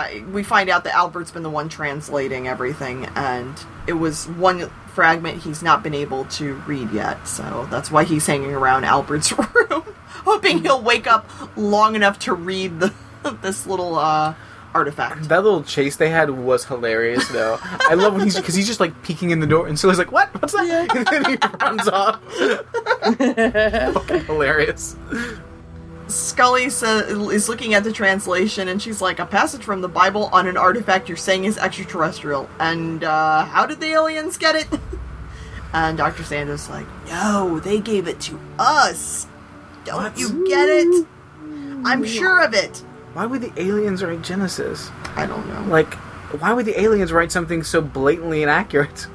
I, 0.00 0.24
we 0.32 0.42
find 0.42 0.70
out 0.70 0.84
that 0.84 0.94
Albert's 0.94 1.30
been 1.30 1.42
the 1.42 1.50
one 1.50 1.68
translating 1.68 2.48
everything, 2.48 3.06
and 3.14 3.54
it 3.86 3.92
was 3.92 4.26
one 4.28 4.68
fragment 4.94 5.42
he's 5.42 5.62
not 5.62 5.82
been 5.82 5.94
able 5.94 6.24
to 6.26 6.54
read 6.66 6.90
yet, 6.90 7.28
so 7.28 7.68
that's 7.70 7.90
why 7.90 8.04
he's 8.04 8.26
hanging 8.26 8.52
around 8.52 8.84
Albert's 8.84 9.32
room, 9.54 9.82
hoping 10.24 10.62
he'll 10.62 10.82
wake 10.82 11.06
up 11.06 11.28
long 11.56 11.94
enough 11.94 12.18
to 12.20 12.34
read 12.34 12.80
the, 12.80 12.92
this 13.42 13.66
little 13.66 13.96
uh, 13.96 14.34
artifact. 14.74 15.28
That 15.28 15.44
little 15.44 15.62
chase 15.62 15.96
they 15.96 16.10
had 16.10 16.30
was 16.30 16.64
hilarious, 16.64 17.26
though. 17.28 17.58
I 17.60 17.94
love 17.94 18.14
when 18.14 18.24
he's 18.24 18.36
because 18.36 18.54
he's 18.54 18.66
just 18.66 18.80
like 18.80 19.02
peeking 19.02 19.30
in 19.30 19.40
the 19.40 19.46
door, 19.46 19.66
and 19.66 19.78
so 19.78 19.88
he's 19.88 19.98
like, 19.98 20.12
"What? 20.12 20.28
What's 20.40 20.52
that?" 20.54 20.94
And 20.96 21.06
then 21.06 21.24
he 21.24 21.36
runs 21.60 21.88
off. 21.88 22.22
Fucking 23.94 24.24
hilarious. 24.24 24.96
Scully 26.10 26.68
sa- 26.70 26.98
is 26.98 27.48
looking 27.48 27.74
at 27.74 27.84
the 27.84 27.92
translation, 27.92 28.68
and 28.68 28.80
she's 28.82 29.00
like, 29.00 29.18
"A 29.18 29.26
passage 29.26 29.62
from 29.64 29.80
the 29.80 29.88
Bible 29.88 30.28
on 30.32 30.46
an 30.46 30.56
artifact 30.56 31.08
you're 31.08 31.16
saying 31.16 31.44
is 31.44 31.56
extraterrestrial." 31.58 32.48
And 32.58 33.04
uh, 33.04 33.44
how 33.46 33.66
did 33.66 33.80
the 33.80 33.86
aliens 33.88 34.36
get 34.36 34.54
it? 34.56 34.68
and 35.72 35.96
Doctor 35.98 36.22
Sandoz 36.24 36.68
like, 36.68 36.86
"No, 37.08 37.60
they 37.60 37.80
gave 37.80 38.08
it 38.08 38.20
to 38.22 38.38
us. 38.58 39.26
Don't 39.84 40.02
What? 40.02 40.18
you 40.18 40.46
get 40.46 40.68
it? 40.68 41.06
I'm 41.84 42.04
sure 42.04 42.44
of 42.44 42.54
it." 42.54 42.84
Why 43.14 43.26
would 43.26 43.40
the 43.40 43.52
aliens 43.60 44.02
write 44.04 44.22
Genesis? 44.22 44.90
I 45.16 45.26
don't 45.26 45.46
know. 45.48 45.62
Like, 45.72 45.94
why 46.38 46.52
would 46.52 46.64
the 46.66 46.80
aliens 46.80 47.10
write 47.12 47.32
something 47.32 47.62
so 47.64 47.80
blatantly 47.80 48.42
inaccurate? 48.42 49.06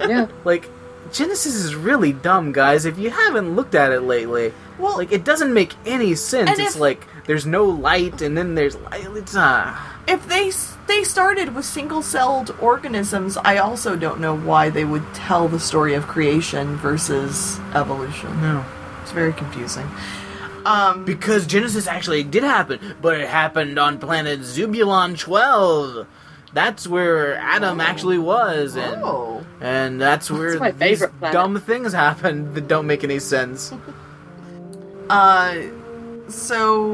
Yeah. 0.00 0.26
Like, 0.44 0.68
Genesis 1.12 1.54
is 1.54 1.74
really 1.74 2.12
dumb, 2.12 2.52
guys. 2.52 2.84
If 2.86 2.98
you 2.98 3.10
haven't 3.10 3.54
looked 3.54 3.74
at 3.74 3.92
it 3.92 4.00
lately, 4.02 4.52
Well- 4.78 4.96
like 4.96 5.12
it 5.12 5.24
doesn't 5.24 5.52
make 5.52 5.74
any 5.86 6.14
sense. 6.14 6.58
It's 6.58 6.74
if- 6.74 6.80
like 6.80 7.06
there's 7.26 7.46
no 7.46 7.64
light, 7.64 8.22
and 8.22 8.36
then 8.36 8.54
there's 8.54 8.76
light. 8.76 9.06
It's 9.14 9.36
uh 9.36 9.72
If 10.08 10.26
they 10.28 10.50
they 10.88 11.04
started 11.04 11.54
with 11.54 11.64
single-celled 11.64 12.54
organisms, 12.60 13.36
I 13.44 13.58
also 13.58 13.94
don't 13.94 14.20
know 14.20 14.34
why 14.34 14.68
they 14.70 14.84
would 14.84 15.04
tell 15.14 15.46
the 15.48 15.60
story 15.60 15.94
of 15.94 16.08
creation 16.08 16.76
versus 16.76 17.60
evolution. 17.74 18.40
no. 18.40 18.64
It's 19.02 19.12
very 19.12 19.32
confusing. 19.32 19.88
Um, 20.64 21.04
Because 21.04 21.44
Genesis 21.46 21.86
actually 21.88 22.22
did 22.22 22.44
happen, 22.44 22.78
but 23.02 23.20
it 23.20 23.28
happened 23.28 23.78
on 23.78 23.98
planet 23.98 24.40
Zubulon 24.44 25.16
12. 25.18 26.06
That's 26.54 26.86
where 26.86 27.36
Adam 27.36 27.80
actually 27.80 28.18
was, 28.18 28.76
and 28.76 29.02
oh. 29.02 29.44
and 29.60 30.00
that's 30.00 30.30
where 30.30 30.58
my 30.58 30.70
these 30.72 30.98
planet. 31.06 31.32
dumb 31.32 31.58
things 31.60 31.92
happen 31.92 32.52
that 32.54 32.68
don't 32.68 32.86
make 32.86 33.04
any 33.04 33.18
sense. 33.18 33.72
Uh, 35.10 35.64
so 36.28 36.86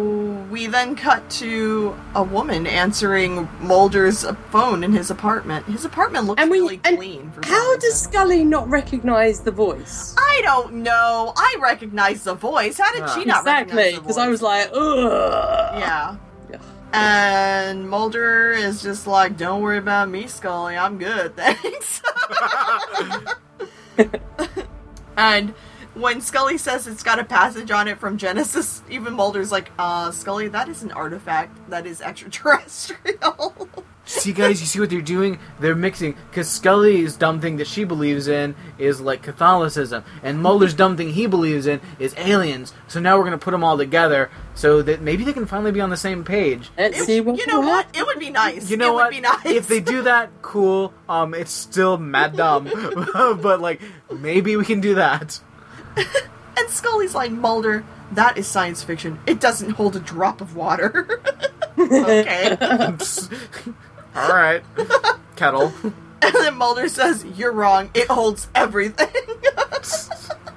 we 0.50 0.66
then 0.66 0.96
cut 0.96 1.28
to 1.30 1.94
a 2.16 2.22
woman 2.22 2.66
answering 2.66 3.48
Mulder's 3.60 4.24
phone 4.50 4.82
in 4.82 4.92
his 4.92 5.10
apartment. 5.10 5.66
His 5.66 5.84
apartment 5.84 6.26
looks 6.26 6.42
And 6.42 6.50
we 6.50 6.58
really 6.58 6.80
and 6.84 6.96
clean. 6.96 7.30
For 7.30 7.46
how 7.46 7.54
reason. 7.66 7.80
does 7.80 8.00
Scully 8.00 8.44
not 8.44 8.68
recognize 8.68 9.40
the 9.40 9.52
voice? 9.52 10.16
I 10.18 10.40
don't 10.42 10.76
know. 10.76 11.32
I 11.36 11.56
recognize 11.60 12.24
the 12.24 12.34
voice. 12.34 12.78
How 12.78 12.90
did 12.92 13.02
Ah. 13.02 13.14
she 13.14 13.24
not 13.24 13.40
Exactly, 13.42 13.76
recognize 13.76 13.94
the 13.94 14.00
because 14.00 14.18
I 14.18 14.28
was 14.28 14.42
like, 14.42 14.70
ugh. 14.72 15.78
yeah. 15.78 16.16
And 16.92 17.88
Mulder 17.88 18.50
is 18.52 18.82
just 18.82 19.06
like, 19.06 19.36
"Don't 19.36 19.60
worry 19.62 19.78
about 19.78 20.08
me, 20.08 20.26
Scully. 20.26 20.76
I'm 20.76 20.98
good, 20.98 21.36
thanks." 21.40 22.02
and 25.16 25.54
when 25.98 26.20
Scully 26.20 26.58
says 26.58 26.86
it's 26.86 27.02
got 27.02 27.18
a 27.18 27.24
passage 27.24 27.70
on 27.70 27.88
it 27.88 27.98
from 27.98 28.16
Genesis, 28.18 28.82
even 28.88 29.14
Mulder's 29.14 29.50
like, 29.52 29.70
"Uh, 29.78 30.10
Scully, 30.10 30.48
that 30.48 30.68
is 30.68 30.82
an 30.82 30.92
artifact 30.92 31.70
that 31.70 31.86
is 31.86 32.00
extraterrestrial." 32.00 33.68
see, 34.04 34.32
guys, 34.32 34.60
you 34.60 34.66
see 34.66 34.80
what 34.80 34.90
they're 34.90 35.00
doing? 35.00 35.38
They're 35.60 35.74
mixing 35.74 36.16
because 36.30 36.48
Scully's 36.48 37.16
dumb 37.16 37.40
thing 37.40 37.56
that 37.58 37.66
she 37.66 37.84
believes 37.84 38.28
in 38.28 38.54
is 38.78 39.00
like 39.00 39.22
Catholicism, 39.22 40.04
and 40.22 40.40
Mulder's 40.40 40.74
dumb 40.74 40.96
thing 40.96 41.10
he 41.10 41.26
believes 41.26 41.66
in 41.66 41.80
is 41.98 42.14
aliens. 42.16 42.72
So 42.86 43.00
now 43.00 43.18
we're 43.18 43.24
gonna 43.24 43.38
put 43.38 43.50
them 43.52 43.64
all 43.64 43.76
together 43.76 44.30
so 44.54 44.82
that 44.82 45.00
maybe 45.02 45.24
they 45.24 45.32
can 45.32 45.46
finally 45.46 45.72
be 45.72 45.80
on 45.80 45.90
the 45.90 45.96
same 45.96 46.24
page. 46.24 46.70
Let's 46.78 47.00
It- 47.00 47.04
see 47.04 47.20
what 47.20 47.38
you 47.38 47.46
know 47.46 47.60
will 47.60 47.68
what? 47.68 47.86
It 47.96 48.06
would 48.06 48.18
be 48.18 48.30
nice. 48.30 48.70
You 48.70 48.76
know 48.76 48.92
it 48.92 48.94
what? 48.94 49.04
would 49.06 49.14
be 49.16 49.20
nice 49.20 49.44
If 49.46 49.68
they 49.68 49.80
do 49.80 50.02
that, 50.10 50.30
cool. 50.42 50.92
Um, 51.08 51.34
it's 51.34 51.52
still 51.52 51.98
mad 51.98 52.36
dumb, 52.36 52.64
but 53.42 53.60
like 53.60 53.80
maybe 54.10 54.56
we 54.56 54.64
can 54.64 54.80
do 54.80 54.94
that. 54.96 55.40
And 56.58 56.68
Scully's 56.70 57.14
like, 57.14 57.30
Mulder, 57.30 57.84
that 58.12 58.36
is 58.36 58.48
science 58.48 58.82
fiction. 58.82 59.20
It 59.26 59.40
doesn't 59.40 59.70
hold 59.70 59.94
a 59.94 60.00
drop 60.00 60.40
of 60.40 60.56
water. 60.56 61.20
okay. 61.78 62.56
all 64.16 64.28
right, 64.28 64.62
kettle. 65.36 65.72
And 65.84 66.34
then 66.34 66.56
Mulder 66.56 66.88
says, 66.88 67.24
You're 67.36 67.52
wrong. 67.52 67.90
It 67.94 68.08
holds 68.08 68.48
everything. 68.56 69.06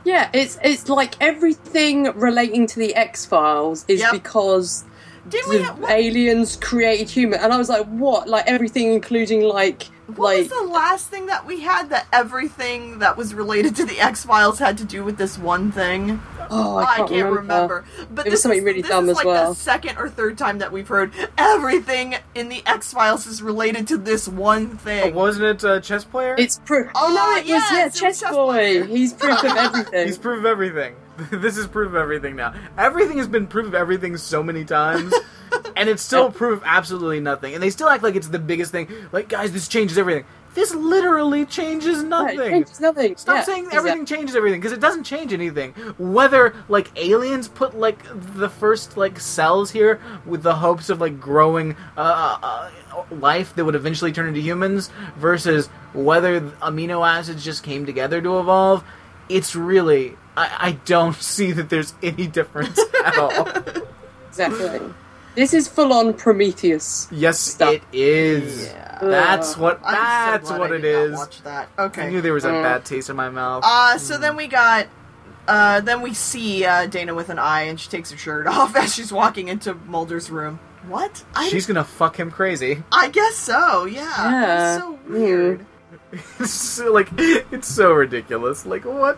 Yeah, 0.03 0.29
it's 0.33 0.57
it's 0.63 0.89
like 0.89 1.13
everything 1.21 2.05
relating 2.15 2.65
to 2.67 2.79
the 2.79 2.95
X 2.95 3.25
Files 3.25 3.85
is 3.87 3.99
Yep. 3.99 4.11
because 4.13 4.83
Didn't 5.29 5.49
we 5.49 5.57
the 5.59 5.63
have, 5.65 5.83
aliens 5.83 6.55
created 6.55 7.09
human, 7.09 7.39
and 7.39 7.53
I 7.53 7.57
was 7.57 7.69
like, 7.69 7.85
what? 7.85 8.27
Like 8.27 8.45
everything, 8.47 8.91
including 8.93 9.41
like 9.43 9.83
what 10.17 10.35
like 10.35 10.37
was 10.39 10.49
the 10.49 10.67
last 10.73 11.07
thing 11.09 11.27
that 11.27 11.45
we 11.45 11.61
had 11.61 11.89
that 11.89 12.07
everything 12.13 12.99
that 12.99 13.17
was 13.17 13.33
related 13.33 13.75
to 13.77 13.85
the 13.85 13.99
X 13.99 14.25
Files 14.25 14.59
had 14.59 14.77
to 14.79 14.85
do 14.85 15.03
with 15.03 15.17
this 15.17 15.37
one 15.37 15.71
thing? 15.71 16.21
oh, 16.49 16.77
I 16.77 17.07
can't, 17.07 17.33
remember. 17.33 17.85
But 18.11 18.25
It 18.27 18.31
was 18.31 18.33
this 18.33 18.41
something 18.43 18.59
is, 18.59 18.65
really 18.65 18.81
this 18.81 18.89
dumb 18.91 19.05
is 19.05 19.11
as 19.11 19.15
like 19.17 19.25
well. 19.25 19.49
the 19.53 19.55
second 19.59 19.97
or 19.97 20.09
third 20.09 20.37
time 20.37 20.57
that 20.59 20.71
we've 20.71 20.87
heard 20.87 21.11
everything 21.37 22.15
in 22.35 22.49
the 22.49 22.61
X 22.65 22.93
Files 22.93 23.25
is 23.27 23.41
related 23.41 23.87
to 23.89 23.97
this 23.97 24.27
one 24.27 24.77
thing. 24.77 25.13
Oh, 25.13 25.17
wasn't 25.17 25.45
it 25.45 25.63
a 25.69 25.79
chess 25.79 26.03
player? 26.03 26.35
It's 26.37 26.59
proof. 26.59 26.87
Oh, 26.89 26.91
ah, 26.95 27.07
Oh, 27.11 27.13
no, 27.35 27.39
it 27.39 27.45
yes, 27.45 27.69
was 27.71 27.77
yeah, 27.77 27.81
it 27.81 27.85
was 27.85 27.99
Chess 27.99 28.19
Chess 28.21 28.31
Boy. 28.31 28.81
Boy. 28.81 28.87
He's 28.87 29.13
proof 29.13 29.43
of 29.43 29.57
everything. 29.57 30.05
He's 30.07 30.17
proof 30.17 30.39
of 30.39 30.45
everything. 30.45 30.95
this 31.31 31.57
is 31.57 31.67
proof 31.67 31.89
of 31.89 31.95
everything 31.95 32.35
now. 32.35 32.53
Everything 32.77 33.17
has 33.17 33.27
been 33.27 33.47
proof 33.47 33.67
of 33.67 33.75
everything 33.75 34.17
so 34.17 34.41
many 34.43 34.65
times 34.65 35.13
and 35.75 35.89
it's 35.89 36.01
still 36.01 36.31
proof 36.31 36.57
of 36.59 36.63
absolutely 36.65 37.19
nothing. 37.19 37.53
And 37.53 37.61
they 37.63 37.69
still 37.69 37.89
act 37.89 38.03
like 38.03 38.15
it's 38.15 38.27
the 38.27 38.39
biggest 38.39 38.71
thing. 38.71 38.87
Like, 39.11 39.29
guys, 39.29 39.51
this 39.51 39.67
changes 39.67 39.97
everything. 39.97 40.25
This 40.53 40.75
literally 40.75 41.45
changes 41.45 42.03
nothing. 42.03 42.37
it 42.39 42.49
changes 42.49 42.79
nothing. 42.81 43.15
Stop 43.15 43.37
Yeah, 43.37 43.43
saying 43.43 43.63
exactly. 43.67 43.77
everything 43.91 44.05
changes 44.05 44.35
everything 44.35 44.59
because 44.59 44.73
it 44.73 44.81
doesn't 44.81 45.05
change 45.05 45.31
anything. 45.31 45.71
Whether 45.97 46.53
like 46.67 46.91
aliens 46.97 47.47
put 47.47 47.73
like 47.77 47.99
the 48.35 48.49
first 48.49 48.97
like 48.97 49.17
cells 49.19 49.71
here 49.71 50.01
with 50.25 50.43
the 50.43 50.55
hopes 50.55 50.89
of 50.89 50.99
like 50.99 51.21
growing 51.21 51.77
uh, 51.95 52.37
uh, 52.43 53.03
life 53.11 53.55
that 53.55 53.63
would 53.63 53.75
eventually 53.75 54.11
turn 54.11 54.27
into 54.27 54.41
humans, 54.41 54.89
versus 55.15 55.67
whether 55.93 56.41
amino 56.41 57.07
acids 57.07 57.45
just 57.45 57.63
came 57.63 57.85
together 57.85 58.21
to 58.21 58.37
evolve, 58.39 58.83
it's 59.29 59.55
really 59.55 60.17
I, 60.35 60.57
I 60.59 60.71
don't 60.83 61.15
see 61.33 61.53
that 61.53 61.69
there's 61.69 61.93
any 62.03 62.27
difference 62.27 62.77
at 63.05 63.17
all. 63.17 63.47
Exactly. 64.31 64.79
This 65.35 65.53
is 65.53 65.67
full 65.67 65.93
on 65.93 66.13
Prometheus. 66.13 67.07
Yes, 67.11 67.39
Stuff. 67.39 67.73
it 67.75 67.83
is. 67.93 68.65
Yeah. 68.67 68.99
That's 69.01 69.55
what. 69.57 69.79
I'm 69.83 69.93
so 69.95 70.01
That's 70.31 70.47
glad 70.49 70.59
what 70.59 70.71
I 70.71 70.75
it 70.75 70.79
did 70.81 71.11
not. 71.11 71.17
Watch 71.17 71.41
that. 71.43 71.69
Okay. 71.79 72.03
I 72.03 72.09
knew 72.09 72.21
there 72.21 72.33
was 72.33 72.45
a 72.45 72.49
Mm. 72.49 72.63
bad 72.63 72.85
taste 72.85 73.09
in 73.09 73.15
my 73.15 73.29
mouth. 73.29 73.63
Uh, 73.65 73.97
so 73.97 74.17
then 74.17 74.35
we 74.35 74.47
got, 74.47 74.87
uh, 75.47 75.79
then 75.81 76.01
we 76.01 76.13
see 76.13 76.65
uh, 76.65 76.85
Dana 76.85 77.15
with 77.15 77.29
an 77.29 77.39
eye, 77.39 77.61
and 77.63 77.79
she 77.79 77.89
takes 77.89 78.11
her 78.11 78.17
shirt 78.17 78.45
off 78.55 78.75
as 78.75 78.93
she's 78.93 79.11
walking 79.11 79.47
into 79.47 79.73
Mulder's 79.73 80.29
room. 80.29 80.59
What? 80.87 81.23
I, 81.35 81.47
She's 81.49 81.65
gonna 81.67 81.83
fuck 81.83 82.19
him 82.19 82.29
crazy. 82.31 82.83
I 82.91 83.09
guess 83.09 83.35
so. 83.35 83.85
Yeah. 83.85 84.01
Yeah. 84.01 84.73
It's 84.75 84.83
so 84.83 84.99
weird. 85.07 85.65
It's 86.39 86.51
so, 86.51 86.91
like 86.91 87.07
it's 87.17 87.67
so 87.69 87.93
ridiculous. 87.93 88.65
Like 88.65 88.83
what? 88.83 89.17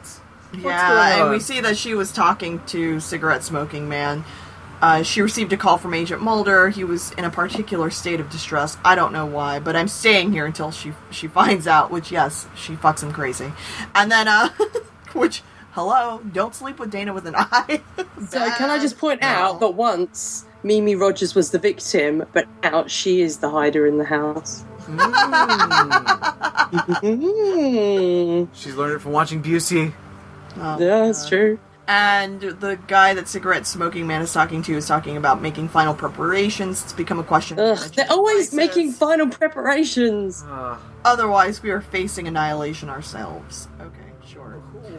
Yeah, 0.54 1.10
going 1.18 1.22
and 1.22 1.30
we 1.32 1.40
see 1.40 1.60
that 1.62 1.76
she 1.76 1.96
was 1.96 2.12
talking 2.12 2.60
to 2.68 3.00
cigarette 3.00 3.44
smoking 3.44 3.90
man. 3.90 4.24
Uh, 4.84 5.02
she 5.02 5.22
received 5.22 5.54
a 5.54 5.58
call 5.58 5.78
from 5.78 5.94
Agent 5.94 6.22
Mulder. 6.22 6.68
He 6.68 6.84
was 6.84 7.12
in 7.14 7.24
a 7.24 7.30
particular 7.30 7.90
state 7.90 8.20
of 8.20 8.30
distress. 8.30 8.76
I 8.84 8.96
don't 8.96 9.14
know 9.14 9.26
why, 9.26 9.60
but 9.60 9.78
I'm 9.78 9.88
staying 9.88 10.34
here 10.34 10.46
until 10.46 10.72
she 10.72 10.92
she 11.10 11.28
finds 11.30 11.68
out. 11.68 11.90
Which 11.90 12.12
yes, 12.12 12.48
she 12.54 12.74
fucks 12.76 13.02
him 13.02 13.14
crazy, 13.14 13.54
and 13.96 14.12
then 14.12 14.28
uh, 14.28 14.50
which 15.14 15.42
hello, 15.72 16.20
don't 16.34 16.54
sleep 16.54 16.80
with 16.80 16.92
Dana 16.92 17.14
with 17.14 17.26
an 17.28 17.36
eye. 17.38 17.80
So 18.28 18.52
can 18.58 18.70
I 18.70 18.78
just 18.78 18.98
point 18.98 19.22
No. 19.22 19.28
out 19.28 19.60
that 19.62 19.70
once 19.70 20.44
Mimi 20.64 20.96
Rogers 20.96 21.34
was 21.34 21.52
the 21.52 21.60
victim, 21.60 22.26
but 22.34 22.46
now 22.62 22.86
she 22.88 23.22
is 23.22 23.38
the 23.38 23.50
hider 23.50 23.88
in 23.88 23.98
the 23.98 24.04
house. 24.06 24.66
Mm. 24.82 25.00
Mm. 27.02 28.48
She's 28.54 28.76
learned 28.76 28.96
it 28.96 29.00
from 29.00 29.14
watching 29.14 29.42
Busey. 29.42 29.94
Oh, 30.58 30.78
Yeah, 30.78 31.06
that's 31.06 31.24
God. 31.24 31.30
true. 31.30 31.60
And 31.88 32.40
the 32.40 32.80
guy 32.88 33.14
that 33.14 33.28
cigarette 33.28 33.68
smoking 33.68 34.08
man 34.08 34.22
is 34.22 34.32
talking 34.32 34.62
to 34.64 34.74
is 34.74 34.88
talking 34.88 35.18
about 35.18 35.42
making 35.42 35.68
final 35.68 35.94
preparations. 35.94 36.82
It's 36.84 36.94
become 36.94 37.20
a 37.20 37.24
question. 37.24 37.60
Ugh, 37.60 37.76
dimension 37.76 37.96
they're 37.96 38.12
always 38.12 38.50
crisis. 38.50 38.54
making 38.54 38.92
final 38.94 39.28
preparations. 39.30 40.44
Uh, 40.48 40.78
Otherwise, 41.04 41.62
we 41.62 41.72
are 41.72 41.82
facing 41.82 42.28
annihilation 42.28 42.88
ourselves. 42.90 43.68
Okay, 43.82 44.03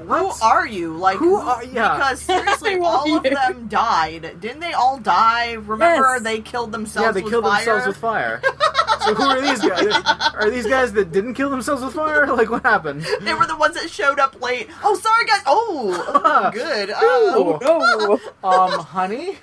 sure. 0.06 0.22
what? 0.24 0.36
Who 0.38 0.46
are 0.46 0.66
you? 0.66 0.96
Like 0.96 1.18
Who 1.18 1.36
are- 1.36 1.64
yeah. 1.64 1.96
Because 1.96 2.20
seriously, 2.22 2.74
Who 2.74 2.84
are 2.84 2.96
all 2.98 3.16
of 3.16 3.22
them 3.22 3.68
died. 3.68 4.36
Didn't 4.40 4.60
they 4.60 4.72
all 4.72 4.98
die? 4.98 5.52
Remember, 5.54 6.14
Yes. 6.14 6.22
they 6.22 6.40
killed 6.40 6.72
themselves. 6.72 7.06
yeah, 7.06 7.12
they 7.12 7.22
with 7.22 7.32
killed 7.32 7.44
fire? 7.44 7.64
themselves 7.64 7.86
with 7.86 7.96
fire. 7.96 8.40
so 9.04 9.14
who 9.14 9.22
are 9.24 9.40
these 9.40 9.60
guys? 9.60 10.32
Are 10.34 10.50
these 10.50 10.66
guys 10.66 10.92
that 10.94 11.12
didn't 11.12 11.34
kill 11.34 11.50
themselves 11.50 11.82
with 11.84 11.94
fire? 11.94 12.26
Like 12.34 12.50
what 12.50 12.62
happened? 12.64 13.06
They 13.20 13.32
were 13.34 13.46
the 13.46 13.56
ones 13.56 13.74
that 13.74 13.88
showed 13.90 14.18
up 14.18 14.40
late. 14.42 14.68
Oh, 14.82 14.94
sorry, 14.96 15.24
guys. 15.24 15.40
Oh, 15.46 16.04
oh 16.14 16.50
good. 16.50 16.90
Oh 16.94 17.58
Oh. 17.62 18.20
no! 18.42 18.48
Um, 18.48 18.70
honey, 18.80 19.38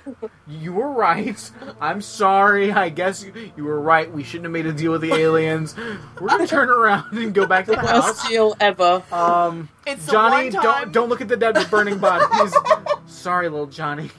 you 0.48 0.74
were 0.74 0.90
right. 0.92 1.52
I'm 1.80 2.02
sorry. 2.02 2.72
I 2.72 2.90
guess 2.90 3.24
you, 3.24 3.52
you 3.56 3.64
were 3.64 3.80
right. 3.80 4.12
We 4.12 4.24
shouldn't 4.24 4.46
have 4.46 4.52
made 4.52 4.66
a 4.66 4.74
deal 4.74 4.92
with 4.92 5.02
the 5.02 5.14
aliens. 5.14 5.76
We're 6.20 6.28
gonna 6.28 6.48
turn 6.48 6.70
around 6.70 7.18
and 7.18 7.34
go 7.34 7.46
back 7.48 7.66
to 7.66 7.72
the 7.72 7.78
Worst 7.78 7.90
house. 7.90 8.28
deal 8.30 8.56
ever. 8.60 9.02
Um, 9.12 9.70
It's 9.86 10.06
the 10.06 10.12
Johnny, 10.12 10.50
one 10.50 10.52
time- 10.52 10.64
don't 10.64 10.92
don't 10.92 11.10
look 11.10 11.22
at 11.22 11.28
the 11.28 11.38
dead 11.38 11.58
burning 11.72 11.98
bodies. 11.98 12.54
Sorry, 13.08 13.50
little 13.50 13.68
Johnny. 13.68 14.12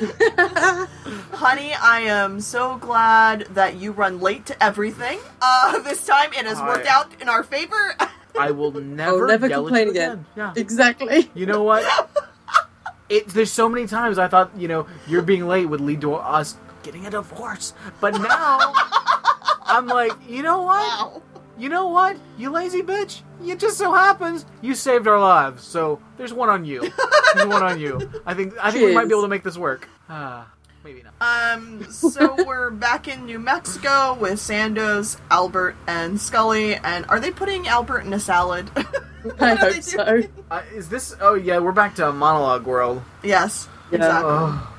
Honey, 1.32 1.72
I 1.74 2.00
am 2.06 2.40
so 2.40 2.78
glad 2.78 3.46
that 3.50 3.76
you 3.76 3.92
run 3.92 4.20
late 4.20 4.46
to 4.46 4.62
everything. 4.62 5.18
Uh, 5.40 5.78
this 5.80 6.06
time 6.06 6.32
it 6.32 6.46
has 6.46 6.58
worked 6.60 6.86
I- 6.86 6.94
out 6.94 7.20
in 7.20 7.28
our 7.28 7.42
favor. 7.42 7.94
I 8.38 8.50
will 8.50 8.72
never, 8.80 9.26
never 9.26 9.46
yell 9.46 9.62
complain 9.64 9.88
at 9.88 9.94
you 9.94 10.00
again. 10.00 10.26
Yeah. 10.36 10.52
Exactly. 10.56 11.30
You 11.34 11.46
know 11.46 11.62
what? 11.62 11.84
It, 13.08 13.28
there's 13.28 13.52
so 13.52 13.68
many 13.68 13.86
times 13.86 14.18
I 14.18 14.26
thought, 14.28 14.50
you 14.56 14.66
know, 14.66 14.86
you're 15.06 15.22
being 15.22 15.46
late 15.46 15.66
would 15.66 15.80
lead 15.82 16.00
to 16.00 16.14
us 16.14 16.56
getting 16.82 17.06
a 17.06 17.10
divorce. 17.10 17.74
But 18.00 18.14
now, 18.20 18.72
I'm 19.66 19.86
like, 19.86 20.12
you 20.28 20.42
know 20.42 20.62
what? 20.62 21.12
wow. 21.12 21.22
You 21.58 21.68
know 21.68 21.86
what? 21.88 22.16
You 22.36 22.50
lazy 22.50 22.82
bitch. 22.82 23.20
It 23.44 23.58
just 23.58 23.78
so 23.78 23.92
happens 23.92 24.44
you 24.60 24.74
saved 24.74 25.06
our 25.06 25.20
lives. 25.20 25.62
So 25.64 26.00
there's 26.16 26.32
one 26.32 26.48
on 26.48 26.64
you. 26.64 26.80
There's 27.34 27.46
one 27.46 27.62
on 27.62 27.78
you. 27.78 28.10
I 28.26 28.34
think 28.34 28.54
I 28.60 28.70
think 28.70 28.86
we 28.86 28.94
might 28.94 29.04
be 29.06 29.10
able 29.12 29.22
to 29.22 29.28
make 29.28 29.42
this 29.44 29.56
work. 29.56 29.88
Ah, 30.08 30.50
maybe 30.82 31.02
not. 31.02 31.14
Um, 31.56 31.84
so 31.90 32.34
we're 32.46 32.70
back 32.70 33.06
in 33.08 33.24
New 33.26 33.38
Mexico 33.38 34.14
with 34.14 34.38
Sandoz, 34.40 35.16
Albert, 35.30 35.76
and 35.86 36.20
Scully. 36.20 36.74
And 36.76 37.06
are 37.08 37.20
they 37.20 37.30
putting 37.30 37.68
Albert 37.68 38.00
in 38.00 38.12
a 38.12 38.20
salad? 38.20 38.70
I 39.40 39.54
hope 39.54 39.82
so. 39.82 40.22
Uh, 40.50 40.62
is 40.74 40.88
this? 40.88 41.14
Oh 41.20 41.34
yeah, 41.34 41.58
we're 41.58 41.72
back 41.72 41.94
to 41.96 42.12
monologue 42.12 42.66
world. 42.66 43.02
Yes, 43.22 43.68
Yeah. 43.90 43.96
exactly. 43.96 44.30
Oh, 44.32 44.73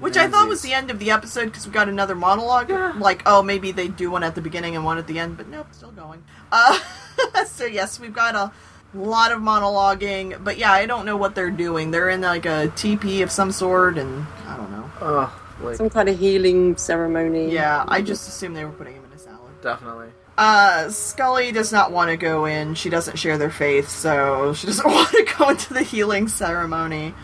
Which 0.00 0.16
I 0.16 0.28
thought 0.28 0.48
was 0.48 0.60
the 0.62 0.72
end 0.72 0.90
of 0.90 0.98
the 0.98 1.10
episode 1.12 1.46
because 1.46 1.66
we 1.66 1.72
got 1.72 1.88
another 1.88 2.14
monologue. 2.14 2.68
Yeah. 2.68 2.92
Like, 2.98 3.22
oh, 3.26 3.42
maybe 3.42 3.72
they 3.72 3.88
do 3.88 4.10
one 4.10 4.22
at 4.24 4.34
the 4.34 4.40
beginning 4.42 4.74
and 4.74 4.84
one 4.84 4.98
at 4.98 5.06
the 5.06 5.18
end, 5.18 5.36
but 5.36 5.48
nope, 5.48 5.68
still 5.70 5.92
going. 5.92 6.24
Uh, 6.50 6.78
so 7.46 7.64
yes, 7.64 8.00
we've 8.00 8.12
got 8.12 8.34
a 8.34 8.52
lot 8.92 9.32
of 9.32 9.40
monologuing, 9.40 10.42
but 10.42 10.58
yeah, 10.58 10.72
I 10.72 10.86
don't 10.86 11.06
know 11.06 11.16
what 11.16 11.34
they're 11.34 11.50
doing. 11.50 11.90
They're 11.90 12.10
in 12.10 12.20
like 12.22 12.44
a 12.44 12.72
TP 12.74 13.22
of 13.22 13.30
some 13.30 13.52
sort, 13.52 13.96
and 13.96 14.26
I 14.46 14.56
don't 14.56 14.70
know. 14.72 14.90
Oh, 15.00 15.40
like 15.62 15.76
Some 15.76 15.90
kind 15.90 16.08
of 16.08 16.18
healing 16.18 16.76
ceremony. 16.76 17.52
Yeah, 17.52 17.84
I 17.86 18.02
just 18.02 18.28
assumed 18.28 18.56
they 18.56 18.64
were 18.64 18.72
putting 18.72 18.94
him 18.94 19.04
in 19.04 19.12
a 19.12 19.18
salad. 19.18 19.60
definitely. 19.62 20.08
Uh, 20.36 20.90
Scully 20.90 21.52
does 21.52 21.72
not 21.72 21.92
want 21.92 22.10
to 22.10 22.16
go 22.16 22.44
in. 22.46 22.74
She 22.74 22.90
doesn't 22.90 23.16
share 23.16 23.38
their 23.38 23.50
faith, 23.52 23.88
so 23.88 24.52
she 24.54 24.66
doesn't 24.66 24.84
want 24.90 25.08
to 25.10 25.34
go 25.38 25.50
into 25.50 25.72
the 25.72 25.82
healing 25.82 26.26
ceremony. 26.26 27.14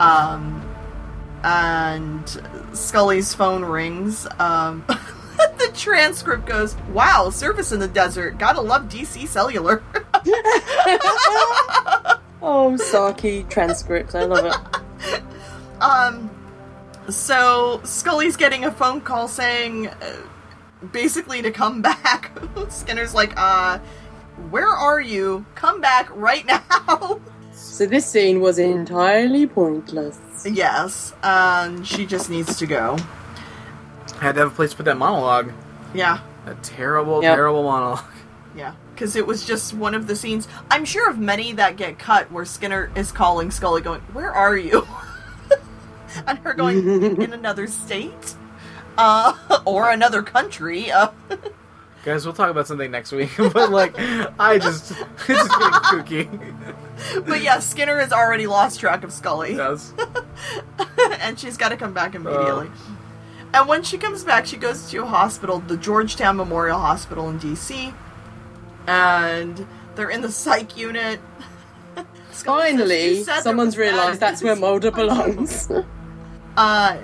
Um, 0.00 0.73
and 1.44 2.40
Scully's 2.72 3.34
phone 3.34 3.64
rings. 3.64 4.26
Um, 4.38 4.84
the 4.88 5.70
transcript 5.74 6.46
goes, 6.46 6.74
"Wow, 6.92 7.30
service 7.30 7.70
in 7.70 7.78
the 7.80 7.88
desert. 7.88 8.38
Gotta 8.38 8.60
love 8.60 8.88
DC 8.88 9.28
Cellular." 9.28 9.82
Oh, 12.46 12.76
Saki 12.76 13.44
transcript. 13.48 14.14
I 14.14 14.24
love 14.24 14.44
it. 14.44 15.22
um, 15.80 16.30
so 17.08 17.80
Scully's 17.84 18.36
getting 18.36 18.66
a 18.66 18.70
phone 18.70 19.00
call 19.00 19.28
saying, 19.28 19.86
uh, 19.88 20.16
basically 20.92 21.40
to 21.40 21.50
come 21.50 21.80
back. 21.90 22.38
Skinner's 22.68 23.14
like, 23.14 23.32
"Uh, 23.38 23.78
where 24.50 24.68
are 24.68 25.00
you? 25.00 25.46
Come 25.54 25.80
back 25.80 26.14
right 26.14 26.44
now." 26.44 27.18
So 27.54 27.86
this 27.86 28.04
scene 28.04 28.40
was 28.40 28.58
entirely 28.58 29.46
pointless. 29.46 30.18
Yes, 30.44 31.14
and 31.22 31.86
she 31.86 32.06
just 32.06 32.28
needs 32.30 32.56
to 32.58 32.66
go. 32.66 32.96
I 34.20 34.24
Had 34.24 34.34
to 34.34 34.40
have 34.42 34.52
a 34.52 34.54
place 34.54 34.70
to 34.70 34.76
put 34.76 34.84
that 34.86 34.96
monologue. 34.98 35.52
Yeah, 35.94 36.18
A 36.46 36.54
terrible, 36.56 37.22
Yep. 37.22 37.34
terrible 37.36 37.62
monologue. 37.62 38.04
yeah. 38.56 38.72
Because 38.94 39.16
it 39.16 39.26
was 39.26 39.44
just 39.44 39.74
one 39.74 39.94
of 39.94 40.06
the 40.06 40.14
scenes. 40.14 40.46
I'm 40.70 40.84
sure 40.84 41.10
of 41.10 41.18
many 41.18 41.52
that 41.54 41.76
get 41.76 41.98
cut 41.98 42.30
where 42.30 42.44
Skinner 42.44 42.90
is 42.94 43.10
calling 43.10 43.50
Scully, 43.50 43.80
going, 43.80 44.00
Where 44.12 44.30
are 44.32 44.56
you? 44.56 44.86
and 46.26 46.38
her 46.40 46.54
going, 46.54 46.86
In 47.20 47.32
another 47.32 47.66
state? 47.66 48.34
Uh, 48.96 49.34
or 49.64 49.90
another 49.90 50.22
country. 50.22 50.90
Uh, 50.92 51.08
Guys, 52.04 52.26
we'll 52.26 52.34
talk 52.34 52.50
about 52.50 52.66
something 52.66 52.90
next 52.90 53.12
week. 53.12 53.30
but 53.38 53.70
like, 53.70 53.94
I 54.38 54.58
just 54.58 54.90
it's 55.26 55.26
just 55.26 55.50
getting 56.06 56.28
kooky. 56.28 57.26
but 57.26 57.42
yeah, 57.42 57.60
Skinner 57.60 57.98
has 57.98 58.12
already 58.12 58.46
lost 58.46 58.78
track 58.78 59.04
of 59.04 59.12
Scully. 59.12 59.54
Yes. 59.54 59.94
and 61.20 61.40
she's 61.40 61.56
got 61.56 61.70
to 61.70 61.78
come 61.78 61.94
back 61.94 62.14
immediately. 62.14 62.70
and 63.54 63.66
when 63.66 63.82
she 63.82 63.96
comes 63.96 64.22
back, 64.22 64.44
she 64.44 64.58
goes 64.58 64.90
to 64.90 64.98
a 64.98 65.06
hospital, 65.06 65.60
the 65.60 65.78
Georgetown 65.78 66.36
Memorial 66.36 66.78
Hospital 66.78 67.30
in 67.30 67.38
D.C. 67.38 67.94
And 68.86 69.66
they're 69.94 70.10
in 70.10 70.20
the 70.20 70.30
psych 70.30 70.76
unit. 70.76 71.20
Scully 72.32 72.72
Finally, 72.72 73.24
someone's 73.24 73.78
realised 73.78 74.20
that's 74.20 74.42
where. 74.42 74.56
Mulder 74.56 74.90
belongs. 74.90 75.70
Uh, 76.56 76.98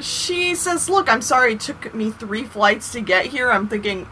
she 0.00 0.54
says, 0.54 0.90
"Look, 0.90 1.08
I'm 1.08 1.22
sorry. 1.22 1.54
It 1.54 1.60
took 1.60 1.94
me 1.94 2.10
three 2.10 2.44
flights 2.44 2.92
to 2.92 3.00
get 3.00 3.26
here." 3.26 3.50
I'm 3.50 3.68
thinking, 3.68 4.06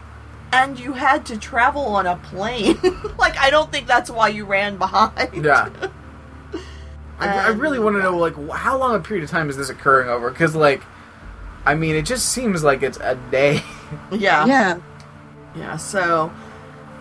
and 0.52 0.78
you 0.78 0.92
had 0.92 1.26
to 1.26 1.38
travel 1.38 1.82
on 1.82 2.06
a 2.06 2.16
plane. 2.16 2.78
like, 3.18 3.36
I 3.38 3.50
don't 3.50 3.70
think 3.70 3.86
that's 3.86 4.10
why 4.10 4.28
you 4.28 4.44
ran 4.44 4.76
behind. 4.76 5.44
Yeah. 5.44 5.70
I, 7.18 7.46
I 7.46 7.48
really 7.48 7.78
want 7.78 7.96
to 7.96 8.02
know, 8.02 8.16
like, 8.16 8.34
how 8.50 8.76
long 8.76 8.94
a 8.94 9.00
period 9.00 9.24
of 9.24 9.30
time 9.30 9.48
is 9.48 9.56
this 9.56 9.70
occurring 9.70 10.08
over? 10.08 10.30
Because, 10.30 10.54
like, 10.54 10.82
I 11.64 11.74
mean, 11.74 11.96
it 11.96 12.04
just 12.04 12.28
seems 12.28 12.62
like 12.62 12.82
it's 12.82 12.98
a 12.98 13.16
day. 13.30 13.62
Yeah. 14.10 14.44
Yeah. 14.46 14.80
Yeah, 15.54 15.76
so 15.76 16.32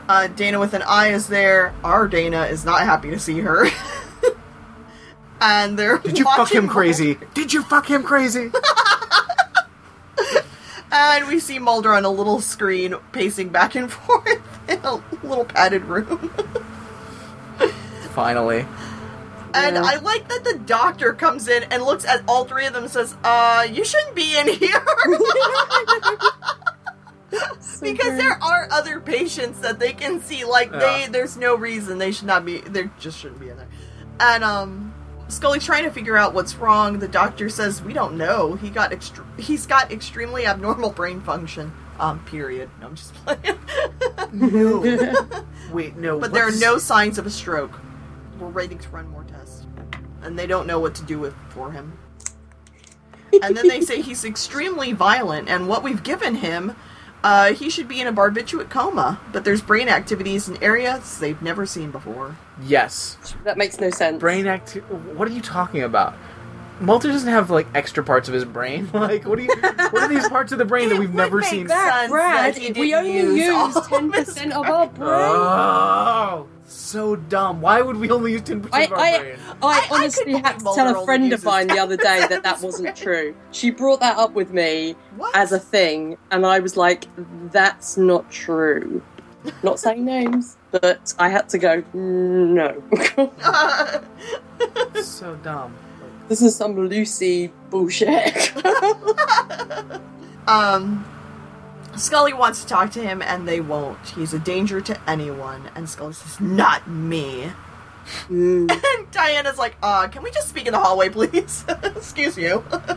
uh, 0.08 0.28
Dana 0.28 0.60
with 0.60 0.76
an 0.76 0.84
eye 0.84 1.08
is 1.08 1.28
there. 1.28 1.74
Our 1.84 2.08
Dana 2.08 2.46
is 2.46 2.64
not 2.64 2.82
happy 2.82 3.10
to 3.10 3.18
see 3.18 3.40
her. 3.40 3.66
and 5.42 5.80
they're 5.80 5.98
Did 5.98 6.20
you 6.20 6.26
fuck 6.26 6.52
him 6.52 6.68
crazy? 6.68 7.18
Did 7.34 7.52
you 7.52 7.64
fuck 7.64 7.90
him 7.90 8.04
crazy? 8.04 8.52
And 10.98 11.28
we 11.28 11.40
see 11.42 11.60
Mulder 11.60 11.94
on 11.94 12.06
a 12.06 12.10
little 12.10 12.40
screen 12.40 12.96
pacing 13.12 13.50
back 13.50 13.76
and 13.76 13.92
forth 13.92 14.42
in 14.70 14.80
a 14.84 15.02
little 15.24 15.44
padded 15.46 15.84
room. 15.84 16.32
Finally. 18.14 18.66
And 19.54 19.76
Yeah. 19.76 19.82
I 19.84 19.98
like 19.98 20.30
that 20.30 20.46
the 20.46 20.58
doctor 20.60 21.12
comes 21.14 21.50
in 21.50 21.64
and 21.64 21.84
looks 21.84 22.06
at 22.06 22.24
all 22.30 22.46
three 22.46 22.66
of 22.66 22.72
them 22.74 22.84
and 22.84 22.92
says, 22.92 23.14
uh, 23.26 23.68
you 23.70 23.84
shouldn't 23.84 24.16
be 24.16 24.38
in 24.38 24.48
here. 24.48 24.86
because 27.82 28.18
there 28.18 28.42
are 28.42 28.70
other 28.72 29.02
patients 29.02 29.60
that 29.60 29.80
they 29.80 29.92
can 29.92 30.22
see. 30.22 30.46
Like 30.46 30.72
they, 30.72 31.08
there's 31.10 31.36
no 31.36 31.56
reason 31.56 31.98
they 31.98 32.14
should 32.14 32.28
not 32.28 32.46
be. 32.46 32.60
They 32.62 32.90
just 33.00 33.20
shouldn't 33.20 33.42
be 33.42 33.50
in 33.50 33.58
there. 33.58 33.68
And 34.20 34.46
um, 34.46 34.94
Scully's 35.28 35.66
trying 35.66 35.84
to 35.86 35.92
figure 35.92 36.18
out 36.18 36.34
what's 36.34 36.56
wrong. 36.56 37.00
The 37.00 37.08
doctor 37.08 37.50
says 37.50 37.82
we 37.82 37.94
don't 37.94 38.18
know. 38.18 38.54
He 38.56 38.70
got 38.70 38.92
extre- 38.92 39.26
he's 39.40 39.66
got 39.66 39.92
extremely 39.92 40.46
abnormal 40.46 40.92
brain 40.92 41.22
function. 41.22 41.74
Um, 42.00 42.24
period. 42.26 42.70
No, 42.80 42.88
I'm 42.88 42.96
just 42.96 43.14
playing. 43.16 43.58
No. 44.34 45.46
Wait, 45.72 45.96
no. 45.96 46.20
but 46.20 46.34
there 46.34 46.48
are 46.48 46.56
no 46.60 46.78
signs 46.78 47.18
of 47.18 47.26
a 47.26 47.30
stroke. 47.30 47.80
We're 48.40 48.48
ready 48.50 48.76
to 48.76 48.90
run 48.90 49.10
more 49.10 49.24
tests, 49.24 49.66
and 50.22 50.38
they 50.38 50.46
don't 50.46 50.68
know 50.68 50.80
what 50.80 50.94
to 50.96 51.04
do 51.04 51.20
with 51.20 51.34
for 51.50 51.72
him. 51.72 51.98
and 53.42 53.56
then 53.56 53.68
they 53.68 53.82
say 53.82 54.02
he's 54.02 54.26
extremely 54.34 54.92
violent, 54.92 55.50
and 55.50 55.68
what 55.68 55.84
we've 55.84 56.04
given 56.04 56.36
him, 56.36 56.76
uh, 57.26 57.54
he 57.54 57.72
should 57.72 57.88
be 57.88 58.00
in 58.00 58.06
a 58.06 58.14
barbiturate 58.14 58.70
coma. 58.70 59.20
But 59.34 59.44
there's 59.44 59.62
brain 59.62 59.90
activities 59.90 60.48
in 60.48 60.62
areas 60.62 61.18
they've 61.18 61.42
never 61.42 61.66
seen 61.66 61.90
before. 61.90 62.38
Yes. 62.64 63.18
That 63.44 63.58
makes 63.58 63.80
no 63.80 63.90
sense. 63.90 64.20
Brain 64.20 64.46
acti 64.46 64.80
What 64.82 65.28
are 65.28 65.32
you 65.32 65.42
talking 65.42 65.82
about? 65.82 66.14
Mulder 66.80 67.08
doesn't 67.08 67.30
have 67.32 67.50
like 67.50 67.68
extra 67.74 68.04
parts 68.04 68.28
of 68.28 68.34
his 68.36 68.46
brain. 68.46 68.90
Like, 68.94 69.26
what 69.26 69.38
do 69.40 69.44
you? 69.44 69.56
What 69.56 70.04
are 70.04 70.08
these 70.08 70.28
parts 70.30 70.52
of 70.52 70.60
the 70.60 70.66
brain 70.66 70.90
that 70.90 71.00
we've 71.00 71.10
would 71.10 71.16
never 71.16 71.38
make 71.38 71.50
seen? 71.50 71.68
sense. 71.68 71.70
That, 71.70 72.10
Brad, 72.10 72.56
that 72.56 72.78
we 72.78 72.94
only 72.94 73.14
use 73.14 73.50
all 73.50 73.68
use 73.68 73.76
of 73.78 73.88
ten 73.88 74.12
his 74.12 74.26
percent 74.26 74.54
of 74.54 74.66
our 74.68 74.88
brain. 74.88 75.10
Oh, 75.10 76.48
so 76.66 77.16
dumb. 77.16 77.62
Why 77.62 77.82
would 77.82 77.98
we 77.98 78.10
only 78.10 78.34
use 78.34 78.42
ten 78.42 78.62
percent 78.62 78.76
I, 78.76 78.84
of 78.86 78.92
our 78.92 79.00
I, 79.00 79.20
brain? 79.20 79.40
I 79.62 79.68
I 79.68 79.88
honestly 79.92 80.26
couldn't 80.26 80.46
had 80.46 80.60
to 80.60 80.66
tell 80.76 81.02
a 81.02 81.06
friend 81.06 81.32
of 81.32 81.44
mine 81.44 81.68
the 81.68 81.80
other 81.80 81.98
day 81.98 82.26
that 82.28 82.44
that 82.44 82.62
wasn't 82.62 82.96
true. 82.96 83.36
She 83.52 83.72
brought 83.72 84.00
that 84.00 84.18
up 84.18 84.34
with 84.34 84.52
me 84.52 84.96
What? 85.16 85.36
as 85.36 85.52
a 85.52 85.60
thing, 85.60 86.18
and 86.32 86.46
I 86.46 86.60
was 86.60 86.76
like, 86.76 87.06
"That's 87.52 87.98
not 87.98 88.30
true." 88.32 89.02
Not 89.62 89.80
saying 89.80 90.04
names, 90.04 90.58
but 90.72 91.14
I 91.20 91.30
had 91.30 91.48
to 91.50 91.60
go. 91.60 91.84
No, 91.94 92.82
so 95.02 95.36
dumb. 95.44 95.76
this 96.28 96.42
is 96.42 96.56
some 96.56 96.76
Lucy 96.76 97.52
bullshit. 97.70 98.52
um, 100.48 101.06
Scully 101.98 102.34
wants 102.34 102.62
to 102.62 102.68
talk 102.68 102.92
to 102.92 103.02
him, 103.02 103.22
and 103.22 103.48
they 103.48 103.62
won't. 103.62 104.00
He's 104.10 104.34
a 104.34 104.40
danger 104.40 104.82
to 104.82 105.10
anyone. 105.10 105.70
And 105.76 105.90
Scully 105.90 106.14
says, 106.14 106.40
"Not 106.40 106.90
me." 106.90 107.52
Mm. 108.30 108.70
And 108.98 109.12
Diana's 109.12 109.58
like, 109.58 109.76
uh, 109.82 110.08
can 110.08 110.24
we 110.24 110.32
just 110.32 110.50
speak 110.50 110.68
in 110.68 110.74
the 110.74 110.80
hallway, 110.80 111.10
please? 111.10 111.66
Excuse 111.84 112.38
you. 112.38 112.64
uh, 112.72 112.96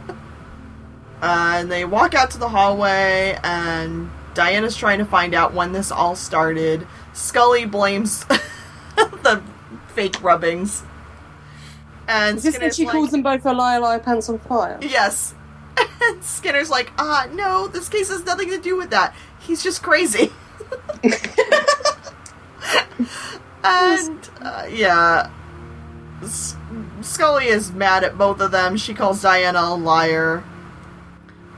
and 1.22 1.70
they 1.70 1.84
walk 1.84 2.14
out 2.14 2.30
to 2.32 2.38
the 2.38 2.49
hallway, 2.49 3.38
and 3.42 4.11
Diana's 4.34 4.76
trying 4.76 4.99
to 4.99 5.05
find 5.05 5.34
out 5.34 5.55
when 5.55 5.72
this 5.72 5.90
all 5.90 6.14
started. 6.14 6.86
Scully 7.12 7.64
blames 7.64 8.24
the 8.96 9.42
fake 9.94 10.22
rubbings. 10.22 10.82
And 12.07 12.38
Is 12.38 12.44
this 12.44 12.59
when 12.59 12.72
she 12.72 12.84
like, 12.84 12.92
calls 12.92 13.11
them 13.11 13.22
both 13.22 13.44
a 13.44 13.53
liar, 13.53 13.80
liar, 13.80 13.99
pants 13.99 14.28
on 14.28 14.38
fire? 14.38 14.78
Yes. 14.80 15.34
And 16.03 16.22
Skinner's 16.24 16.70
like, 16.70 16.93
ah, 16.99 17.29
no, 17.33 17.68
this 17.68 17.89
case 17.89 18.09
has 18.09 18.24
nothing 18.24 18.51
to 18.51 18.59
do 18.59 18.76
with 18.76 18.91
that. 18.91 19.14
He's 19.41 19.62
just 19.62 19.83
crazy. 19.83 20.33
and, 23.64 24.31
uh, 24.41 24.66
yeah. 24.70 25.31
S- 26.22 26.57
Scully 27.01 27.47
is 27.47 27.72
mad 27.72 28.05
at 28.05 28.18
both 28.18 28.41
of 28.41 28.51
them. 28.51 28.76
She 28.76 28.95
calls 28.95 29.22
Diana 29.22 29.61
a 29.61 29.74
liar. 29.74 30.43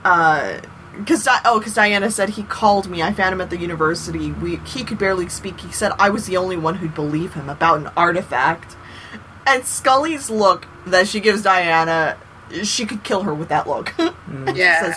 Uh, 0.05 0.61
cause 1.07 1.25
Di- 1.25 1.41
oh, 1.45 1.61
cause 1.61 1.75
Diana 1.75 2.11
said 2.11 2.31
he 2.31 2.43
called 2.45 2.89
me. 2.89 3.03
I 3.03 3.13
found 3.13 3.33
him 3.33 3.41
at 3.41 3.51
the 3.51 3.59
university. 3.59 4.33
We 4.33 4.57
he 4.59 4.85
could 4.85 4.99
barely 4.99 5.29
speak. 5.29 5.61
He 5.61 5.73
said 5.73 5.93
I 5.99 6.11
was 6.11 6.27
the 6.27 6.37
only 6.37 6.57
one 6.57 6.77
who'd 6.77 6.95
believe 6.95 7.35
him 7.35 7.49
about 7.49 7.79
an 7.79 7.91
artifact. 7.97 8.77
And 9.47 9.65
Scully's 9.65 10.31
look 10.31 10.67
that 10.87 11.09
she 11.09 11.21
gives 11.21 11.43
Diana, 11.43 12.17
she 12.65 12.87
could 12.87 13.03
kill 13.05 13.23
her 13.23 13.35
with 13.35 13.49
that 13.49 13.67
look. 13.69 13.93
Yeah. 14.55 14.93
says, 14.93 14.97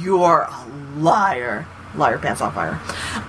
"You're 0.00 0.42
a 0.50 0.66
liar." 0.98 1.66
Liar 1.96 2.18
pants 2.18 2.40
on 2.40 2.52
fire. 2.52 2.80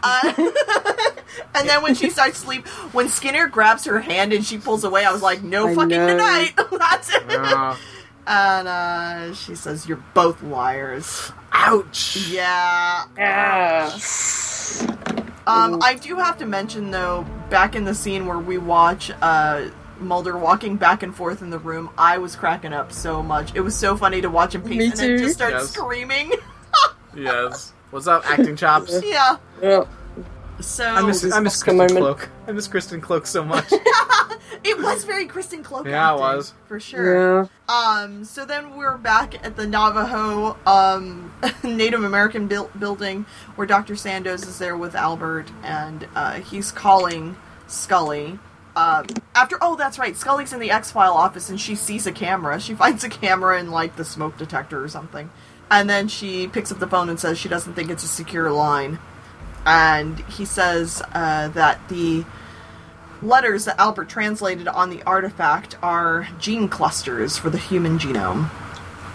Uh, 0.02 0.34
and 1.56 1.70
then 1.70 1.84
when 1.84 1.94
she 1.94 2.10
starts 2.10 2.40
to 2.40 2.46
sleep, 2.48 2.68
when 2.94 3.08
Skinner 3.10 3.48
grabs 3.48 3.86
her 3.86 4.00
hand 4.00 4.34
and 4.34 4.44
she 4.44 4.58
pulls 4.58 4.84
away, 4.84 5.06
I 5.06 5.12
was 5.12 5.22
like, 5.22 5.44
"No 5.44 5.68
I 5.68 5.76
fucking 5.76 5.90
know. 5.90 6.08
tonight." 6.08 6.54
That's 6.72 7.14
it. 7.14 7.24
Uh, 7.30 7.76
And 8.28 8.68
uh, 8.68 9.34
she 9.36 9.54
says, 9.56 9.88
"You're 9.88 10.04
both 10.16 10.42
liars." 10.42 11.32
ouch. 11.58 12.28
Yeah. 12.30 13.06
Yeah. 13.18 13.92
Um, 15.48 15.80
I 15.84 15.94
do 16.02 16.16
have 16.18 16.38
to 16.40 16.46
mention 16.46 16.90
though, 16.92 17.26
back 17.50 17.76
in 17.76 17.86
the 17.86 17.94
scene 17.94 18.26
where 18.26 18.40
we 18.40 18.58
watch 18.58 19.12
uh, 19.22 19.66
Mulder 20.00 20.38
walking 20.38 20.76
back 20.78 21.04
and 21.04 21.16
forth 21.16 21.42
in 21.42 21.50
the 21.50 21.60
room, 21.60 21.90
I 21.98 22.18
was 22.18 22.36
cracking 22.36 22.74
up 22.74 22.92
so 22.92 23.22
much. 23.24 23.54
It 23.56 23.62
was 23.62 23.76
so 23.76 23.96
funny 23.98 24.22
to 24.22 24.30
watch 24.30 24.56
him 24.56 24.62
pace 24.62 24.78
Me 24.78 24.86
and 24.86 24.94
then 24.94 25.08
too. 25.10 25.18
just 25.20 25.36
start 25.36 25.54
Yes. 25.54 25.70
screaming. 25.72 26.32
Yes. 27.16 27.72
What's 27.92 28.08
up, 28.08 28.30
acting 28.30 28.58
chops? 28.58 29.02
yeah. 29.06 29.38
Yeah. 29.62 29.86
So 30.60 30.84
I 30.86 31.02
miss, 31.02 31.24
I 31.32 31.40
miss 31.40 31.54
Oscar 31.56 31.72
Kristen 31.72 31.78
moment. 31.78 31.98
Cloak. 32.18 32.30
I 32.48 32.52
miss 32.52 32.68
Kristen 32.68 33.00
Cloke 33.02 33.26
so 33.26 33.44
much. 33.44 33.66
it 34.66 34.78
was 34.78 35.06
very 35.06 35.26
Kristen 35.26 35.64
Cloke. 35.64 35.86
Yeah, 35.86 36.10
it 36.12 36.14
acting, 36.14 36.22
was. 36.38 36.54
for 36.68 36.80
sure. 36.80 37.44
Yeah. 37.44 37.48
Um, 38.04 38.26
so 38.26 38.44
then 38.46 38.76
we're 38.76 38.98
back 38.98 39.46
at 39.46 39.56
the 39.56 39.66
Navajo 39.66 40.58
um, 40.66 41.32
Native 41.64 42.04
American 42.04 42.48
buil- 42.50 42.70
building 42.80 43.26
where 43.56 43.66
Dr. 43.68 43.96
Sandoz 43.96 44.46
is 44.46 44.60
there 44.60 44.76
with 44.76 44.94
Albert, 44.96 45.48
and 45.64 46.08
uh, 46.16 46.34
he's 46.42 46.72
calling 46.72 47.38
Scully. 47.68 48.40
Um, 48.76 49.06
after 49.34 49.58
oh, 49.62 49.76
that's 49.76 49.98
right, 49.98 50.16
Scully's 50.16 50.52
in 50.52 50.60
the 50.60 50.72
X 50.72 50.92
File 50.92 51.14
office 51.14 51.50
and 51.50 51.60
she 51.60 51.76
sees 51.76 52.06
a 52.06 52.12
camera. 52.12 52.60
She 52.60 52.76
finds 52.84 53.04
a 53.04 53.10
camera 53.10 53.60
in 53.60 53.72
like 53.72 53.96
the 53.96 54.06
smoke 54.06 54.38
detector 54.38 54.84
or 54.84 54.88
something, 54.88 55.30
and 55.72 55.90
then 55.90 56.08
she 56.08 56.48
picks 56.48 56.72
up 56.72 56.80
the 56.80 56.88
phone 56.88 57.10
and 57.10 57.20
says 57.20 57.38
she 57.38 57.50
doesn't 57.50 57.74
think 57.74 57.90
it's 57.90 58.04
a 58.04 58.08
secure 58.08 58.52
line, 58.52 59.00
and 59.66 60.20
he 60.22 60.46
says 60.46 61.02
uh, 61.14 61.48
that 61.50 61.88
the 61.90 62.26
letters 63.22 63.66
that 63.66 63.80
Albert 63.80 64.10
translated 64.10 64.68
on 64.68 64.90
the 64.90 65.02
artifact 65.04 65.78
are 65.82 66.28
gene 66.40 66.68
clusters 66.68 67.38
for 67.38 67.50
the 67.50 67.58
human 67.58 67.98
genome. 67.98 68.50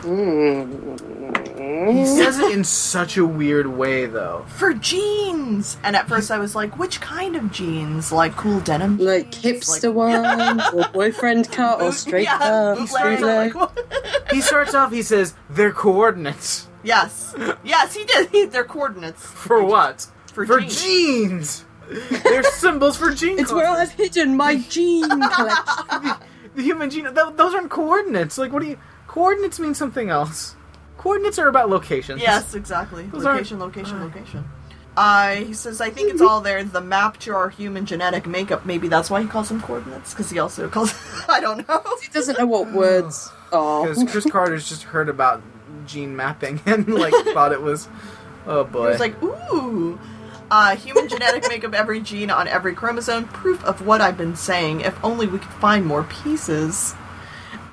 Mm. 0.02 1.59
He 1.93 2.07
says 2.07 2.39
it 2.39 2.53
in 2.57 2.64
such 2.64 3.16
a 3.16 3.25
weird 3.27 3.66
way, 3.66 4.07
though. 4.07 4.45
For 4.49 4.73
jeans! 4.75 5.77
And 5.83 5.95
at 5.97 6.09
first 6.09 6.31
I 6.31 6.39
was 6.39 6.55
like, 6.55 6.79
which 6.79 7.01
kind 7.01 7.37
of 7.37 7.51
jeans? 7.53 8.12
Like 8.12 8.37
cool 8.37 8.61
denim? 8.61 8.99
Like 8.99 9.31
hipster 9.33 9.95
Like- 9.95 10.27
ones, 10.29 10.62
or 10.75 10.89
boyfriend 10.93 11.51
cut, 11.51 11.81
or 11.81 11.87
Boot- 11.91 11.95
straight 11.95 12.25
yeah, 12.25 12.39
cut, 12.39 12.79
bootleg, 12.79 13.18
bootleg. 13.18 13.55
like. 13.55 14.31
He 14.33 14.41
starts 14.41 14.75
off. 14.75 14.93
He 14.93 15.03
says 15.03 15.35
their 15.49 15.73
coordinates 15.73 16.68
yes. 16.83 17.35
Yes, 17.64 17.95
he 17.95 18.05
did. 18.05 18.29
He, 18.33 18.45
their 18.47 18.64
coordinates. 18.64 19.23
for 19.25 19.62
what? 19.64 20.07
For, 20.33 20.47
For 20.47 20.61
genes. 20.61 20.83
genes. 20.83 21.64
They're 22.23 22.43
symbols 22.45 22.97
for 22.97 23.11
gene. 23.11 23.39
It's 23.41 23.53
where. 23.53 23.66
I've 23.66 23.91
hidden 23.91 24.37
my 24.37 24.57
gene 24.57 25.09
collection. 25.09 26.12
the 26.55 26.62
human 26.62 26.89
genome. 26.89 27.14
Th- 27.14 27.37
those 27.37 27.53
aren't 27.55 27.71
coordinates. 27.71 28.39
Like, 28.39 28.53
what 28.53 28.62
do 28.62 28.68
you? 28.68 28.79
Coordinates 29.09 29.59
mean 29.59 29.75
something 29.75 30.09
else. 30.09 30.55
Coordinates 31.01 31.38
are 31.38 31.48
about 31.48 31.70
locations. 31.70 32.20
Yes, 32.20 32.55
exactly. 32.55 33.05
Those 33.07 33.24
aren't- 33.24 33.38
location, 33.38 33.59
location, 33.59 34.01
location. 34.03 34.44
Uh, 34.96 35.36
he 35.36 35.55
says, 35.55 35.80
I 35.80 35.88
think 35.88 36.11
it's 36.12 36.20
all 36.20 36.40
there. 36.42 36.62
The 36.62 36.80
map 36.82 37.16
to 37.20 37.32
our 37.34 37.48
human 37.48 37.86
genetic 37.86 38.26
makeup. 38.26 38.66
Maybe 38.66 38.86
that's 38.88 39.09
why 39.09 39.22
he 39.22 39.28
calls 39.28 39.48
them 39.48 39.62
coordinates, 39.62 40.12
because 40.12 40.28
he 40.28 40.38
also 40.38 40.68
calls. 40.68 40.92
I 41.28 41.40
don't 41.40 41.66
know. 41.66 41.82
He 42.03 42.09
doesn't 42.12 42.38
know 42.38 42.46
what 42.46 42.70
words 42.72 43.30
are. 43.53 43.86
Because 43.88 44.05
Chris 44.11 44.26
Carter's 44.30 44.68
just 44.68 44.82
heard 44.82 45.09
about 45.09 45.42
gene 45.86 46.16
mapping 46.16 46.61
and 46.66 46.86
like 46.92 47.14
thought 47.32 47.53
it 47.53 47.62
was. 47.62 47.88
Oh 48.46 48.64
He 48.64 48.70
boy. 48.72 48.88
was 48.90 49.01
like, 49.01 49.22
ooh. 49.22 49.98
Uh, 50.51 50.74
human 50.76 51.09
genetic 51.09 51.48
makeup 51.48 51.72
every 51.72 52.01
gene 52.01 52.28
on 52.30 52.48
every 52.48 52.74
chromosome. 52.74 53.24
Proof 53.28 53.64
of 53.64 53.86
what 53.86 54.01
I've 54.01 54.18
been 54.18 54.34
saying. 54.36 54.80
If 54.80 55.03
only 55.05 55.26
we 55.28 55.38
could 55.38 55.48
find 55.61 55.86
more 55.86 56.03
pieces. 56.03 56.94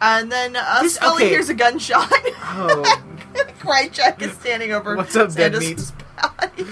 And 0.02 0.32
then 0.32 0.56
uh, 0.56 0.80
This- 0.82 0.96
Scully 0.96 1.24
okay. 1.24 1.30
hears 1.30 1.50
a 1.50 1.54
gunshot. 1.54 2.08
oh 2.12 3.04
Krycek 3.60 4.22
is 4.22 4.32
standing 4.34 4.72
over 4.72 4.96
What's 4.96 5.16
up, 5.16 5.34
dead 5.34 5.54
Sandoz's 5.54 5.92
body. 6.22 6.64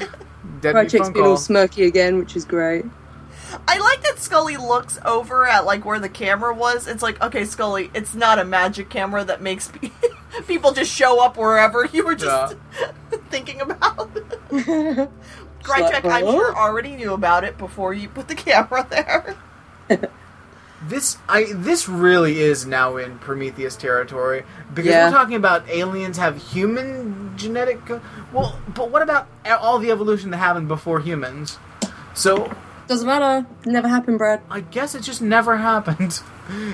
Dead 0.62 0.76
meat 0.76 0.86
Krycek's 0.88 0.92
phone 1.08 1.14
been 1.14 1.22
all 1.24 1.36
call. 1.36 1.38
smirky 1.38 1.86
again, 1.88 2.18
which 2.18 2.36
is 2.36 2.46
great. 2.46 2.86
I 3.68 3.78
like 3.80 4.02
that 4.04 4.20
Scully 4.20 4.58
looks 4.58 5.00
over 5.06 5.46
at 5.48 5.66
like 5.66 5.86
where 5.86 6.00
the 6.00 6.10
camera 6.10 6.54
was. 6.54 6.88
It's 6.88 7.04
like, 7.04 7.22
okay, 7.22 7.46
Scully, 7.46 7.90
it's 7.94 8.16
not 8.16 8.40
a 8.40 8.46
magic 8.46 8.90
camera 8.90 9.24
that 9.26 9.42
makes 9.42 9.68
pe- 9.70 9.92
people 10.48 10.72
just 10.74 10.92
show 10.92 11.24
up 11.24 11.38
wherever 11.38 11.86
you 11.86 12.04
were 12.06 12.16
just 12.16 12.56
thinking 13.30 13.62
about. 13.62 14.14
Krycek, 14.52 15.10
like, 15.68 16.06
I'm 16.06 16.26
"Huh?" 16.26 16.32
sure 16.32 16.56
already 16.56 16.96
knew 16.96 17.14
about 17.14 17.44
it 17.44 17.58
before 17.58 17.94
you 17.94 18.10
put 18.10 18.28
the 18.28 18.36
camera 18.36 18.86
there. 18.90 20.10
This 20.88 21.18
I 21.28 21.46
this 21.54 21.88
really 21.90 22.40
is 22.42 22.66
now 22.66 22.98
in 22.98 23.18
Prometheus 23.20 23.76
territory 23.76 24.44
because 24.74 24.92
Yeah. 24.92 25.06
we're 25.10 25.16
talking 25.18 25.36
about 25.36 25.68
aliens 25.70 26.18
have 26.18 26.36
human 26.38 27.34
genetic. 27.38 27.86
co- 27.86 28.02
Well, 28.32 28.60
but 28.74 28.92
what 28.92 29.02
about 29.02 29.28
all 29.60 29.80
the 29.80 29.90
evolution 29.92 30.30
that 30.32 30.38
happened 30.38 30.68
before 30.68 31.00
humans? 31.00 31.58
So 32.14 32.52
Doesn't 32.88 33.08
matter. 33.08 33.48
Never 33.66 33.88
happened, 33.88 34.20
Brad. 34.20 34.42
I 34.52 34.60
guess 34.60 34.94
it 34.94 35.02
just 35.02 35.22
never 35.22 35.58
happened. 35.72 36.20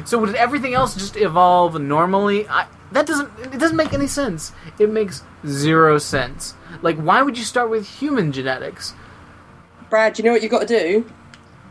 So 0.04 0.26
did 0.26 0.36
everything 0.36 0.74
else 0.74 0.94
just 0.96 1.16
evolve 1.16 1.80
normally? 1.80 2.48
I, 2.50 2.66
that 2.92 3.06
doesn't 3.06 3.30
it 3.40 3.60
doesn't 3.60 3.78
make 3.78 3.94
any 3.94 4.08
sense. 4.08 4.52
It 4.78 4.90
makes 4.90 5.24
zero 5.48 5.98
sense. 6.00 6.54
Like 6.82 6.98
why 6.98 7.22
would 7.22 7.38
you 7.38 7.46
start 7.46 7.70
with 7.70 7.88
human 7.88 8.34
genetics? 8.34 8.94
Brad, 9.90 10.18
you 10.18 10.26
know 10.26 10.32
what 10.34 10.42
you 10.44 10.50
got 10.50 10.68
to 10.68 10.80
do? 10.80 11.06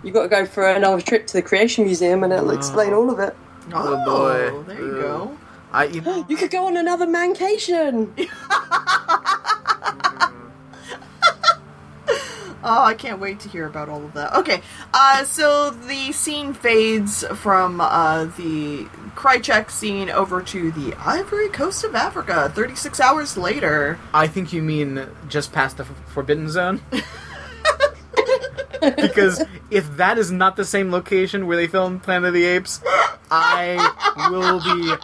You 0.03 0.13
got 0.13 0.23
to 0.23 0.29
go 0.29 0.47
for 0.47 0.67
another 0.67 1.01
trip 1.03 1.27
to 1.29 1.33
the 1.35 1.43
Creation 1.43 1.85
Museum, 1.85 2.23
and 2.25 2.33
it'll 2.33 2.51
explain 2.53 2.93
all 2.93 3.11
of 3.11 3.19
it. 3.19 3.37
Oh, 3.73 4.05
boy. 4.05 4.63
there 4.73 4.81
you 4.81 4.93
Ugh. 4.97 5.01
go. 5.03 5.39
I 5.73 5.85
you 5.93 6.01
know, 6.01 6.25
You 6.29 6.37
could 6.37 6.51
go 6.51 6.67
on 6.67 6.77
another 6.77 7.07
mancation. 7.07 8.15
Oh, 12.63 12.85
I 12.85 12.93
can't 12.93 13.19
wait 13.21 13.41
to 13.41 13.49
hear 13.49 13.65
about 13.67 13.89
all 13.89 14.05
of 14.05 14.13
that. 14.13 14.35
Okay, 14.35 14.61
uh, 14.93 15.25
so 15.25 15.71
the 15.71 16.13
scene 16.13 16.53
fades 16.53 17.25
from 17.37 17.81
uh, 17.81 18.27
the 18.37 18.85
Krycek 19.17 19.71
scene 19.71 20.11
over 20.11 20.43
to 20.43 20.71
the 20.71 20.95
Ivory 20.99 21.49
Coast 21.49 21.85
of 21.85 21.95
Africa. 21.95 22.53
Thirty-six 22.55 23.01
hours 23.01 23.39
later. 23.39 23.99
I 24.13 24.27
think 24.27 24.53
you 24.53 24.61
mean 24.61 25.07
just 25.27 25.55
past 25.55 25.79
the 25.79 25.85
f- 25.85 25.93
Forbidden 26.09 26.51
Zone. 26.51 26.83
because 28.97 29.45
if 29.71 29.97
that 29.97 30.19
is 30.19 30.31
not 30.31 30.57
the 30.57 30.65
same 30.65 30.91
location 30.91 31.47
where 31.47 31.57
they 31.57 31.67
filmed 31.67 32.03
Planet 32.03 32.29
of 32.29 32.35
the 32.35 32.45
Apes, 32.45 32.81
I 33.31 33.77
will 34.31 34.61
be 34.61 34.95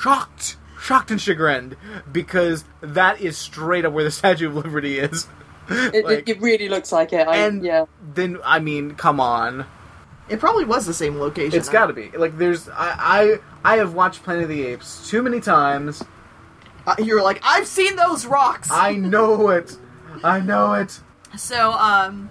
shocked, 0.00 0.56
shocked 0.80 1.10
and 1.10 1.20
chagrined 1.20 1.76
because 2.10 2.64
that 2.80 3.20
is 3.20 3.36
straight 3.38 3.84
up 3.84 3.92
where 3.92 4.04
the 4.04 4.10
Statue 4.20 4.48
of 4.48 4.54
Liberty 4.56 4.98
is. 4.98 5.26
It, 5.68 6.04
Like- 6.04 6.28
it, 6.28 6.36
it 6.36 6.40
really 6.40 6.68
looks 6.68 6.90
like 6.92 7.12
it. 7.12 7.28
I, 7.28 7.36
and 7.36 7.62
yeah. 7.64 7.84
then 8.14 8.38
I 8.44 8.58
mean, 8.58 8.94
come 8.96 9.20
on, 9.20 9.66
It 10.28 10.40
probably 10.40 10.64
was 10.64 10.84
the 10.86 10.94
same 10.94 11.18
location. 11.18 11.58
it's 11.58 11.68
got 11.68 11.86
to 11.86 11.92
be 11.92 12.10
like 12.16 12.38
there's 12.38 12.68
I, 12.68 13.38
I 13.64 13.74
I 13.74 13.76
have 13.76 13.94
watched 13.94 14.22
Planet 14.24 14.44
of 14.44 14.48
the 14.48 14.66
Apes 14.66 15.08
too 15.08 15.22
many 15.22 15.40
times. 15.40 16.02
Uh, 16.86 16.96
you're 16.98 17.22
like, 17.22 17.40
I've 17.44 17.66
seen 17.66 17.94
those 17.94 18.24
rocks. 18.26 18.68
I 18.72 18.94
know 18.94 19.50
it, 19.50 19.76
I 20.24 20.40
know 20.40 20.72
it. 20.72 20.98
So, 21.36 21.72
um, 21.72 22.30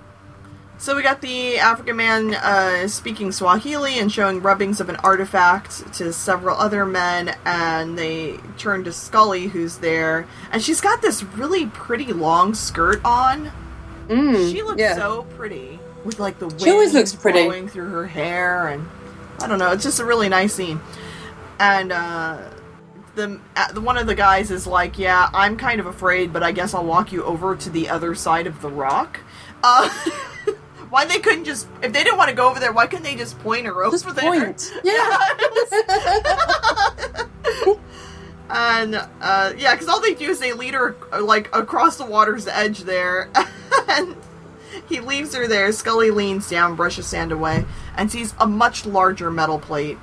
so 0.79 0.95
we 0.95 1.03
got 1.03 1.21
the 1.21 1.59
African 1.59 1.97
man 1.97 2.33
uh, 2.33 2.87
speaking 2.87 3.31
Swahili 3.31 3.99
and 3.99 4.11
showing 4.11 4.41
rubbings 4.41 4.79
of 4.81 4.89
an 4.89 4.95
artifact 4.97 5.93
to 5.95 6.11
several 6.11 6.57
other 6.57 6.85
men, 6.85 7.35
and 7.45 7.97
they 7.97 8.37
turn 8.57 8.83
to 8.85 8.91
Scully, 8.91 9.47
who's 9.47 9.77
there, 9.77 10.25
and 10.51 10.63
she's 10.63 10.81
got 10.81 11.01
this 11.01 11.21
really 11.23 11.67
pretty 11.67 12.11
long 12.13 12.53
skirt 12.53 12.99
on. 13.05 13.51
Mm, 14.07 14.51
She 14.51 14.63
looks 14.63 14.79
yeah. 14.81 14.95
so 14.95 15.23
pretty 15.37 15.79
with 16.03 16.17
like 16.19 16.39
the 16.39 16.47
wind 16.47 16.61
She 16.61 16.69
always 16.71 16.93
looks 16.93 17.13
pretty. 17.13 17.43
blowing 17.43 17.67
through 17.67 17.89
her 17.89 18.07
hair, 18.07 18.69
and 18.69 18.87
I 19.41 19.47
don't 19.47 19.59
know, 19.59 19.71
it's 19.71 19.83
just 19.83 19.99
a 19.99 20.05
really 20.05 20.29
nice 20.29 20.53
scene. 20.53 20.79
And 21.59 21.91
uh, 21.91 22.37
the, 23.15 23.39
uh, 23.57 23.71
the 23.73 23.81
one 23.81 23.97
of 23.97 24.07
the 24.07 24.15
guys 24.15 24.49
is 24.49 24.65
like, 24.65 24.97
"Yeah, 24.97 25.29
I'm 25.33 25.57
kind 25.57 25.81
of 25.81 25.85
afraid, 25.87 26.31
but 26.31 26.41
I 26.41 26.53
guess 26.53 26.73
I'll 26.73 26.85
walk 26.85 27.11
you 27.11 27.21
over 27.25 27.55
to 27.57 27.69
the 27.69 27.89
other 27.89 28.15
side 28.15 28.47
of 28.47 28.61
the 28.61 28.69
rock." 28.69 29.19
Uh, 29.61 29.89
why 30.89 31.05
they 31.05 31.19
couldn't 31.19 31.45
just 31.45 31.67
if 31.81 31.93
they 31.93 32.03
didn't 32.03 32.17
want 32.17 32.29
to 32.29 32.35
go 32.35 32.49
over 32.49 32.59
there? 32.59 32.71
Why 32.73 32.87
couldn't 32.87 33.03
they 33.03 33.15
just 33.15 33.37
point 33.39 33.65
her 33.65 33.83
over 33.83 33.95
Just 33.95 34.15
there? 34.15 34.23
point. 34.45 34.71
Yeah. 34.83 35.17
and 38.49 38.95
uh, 39.21 39.53
yeah, 39.57 39.73
because 39.73 39.87
all 39.87 40.01
they 40.01 40.13
do 40.15 40.29
is 40.29 40.39
they 40.39 40.53
lead 40.53 40.73
her 40.73 40.95
uh, 41.13 41.21
like 41.23 41.53
across 41.55 41.97
the 41.97 42.05
water's 42.05 42.47
edge 42.47 42.79
there, 42.81 43.29
and 43.87 44.15
he 44.87 44.99
leaves 44.99 45.35
her 45.35 45.47
there. 45.47 45.71
Scully 45.71 46.09
leans 46.11 46.49
down, 46.49 46.75
brushes 46.75 47.05
sand 47.07 47.31
away, 47.31 47.65
and 47.95 48.11
sees 48.11 48.33
a 48.39 48.47
much 48.47 48.85
larger 48.85 49.29
metal 49.31 49.59
plate. 49.59 49.97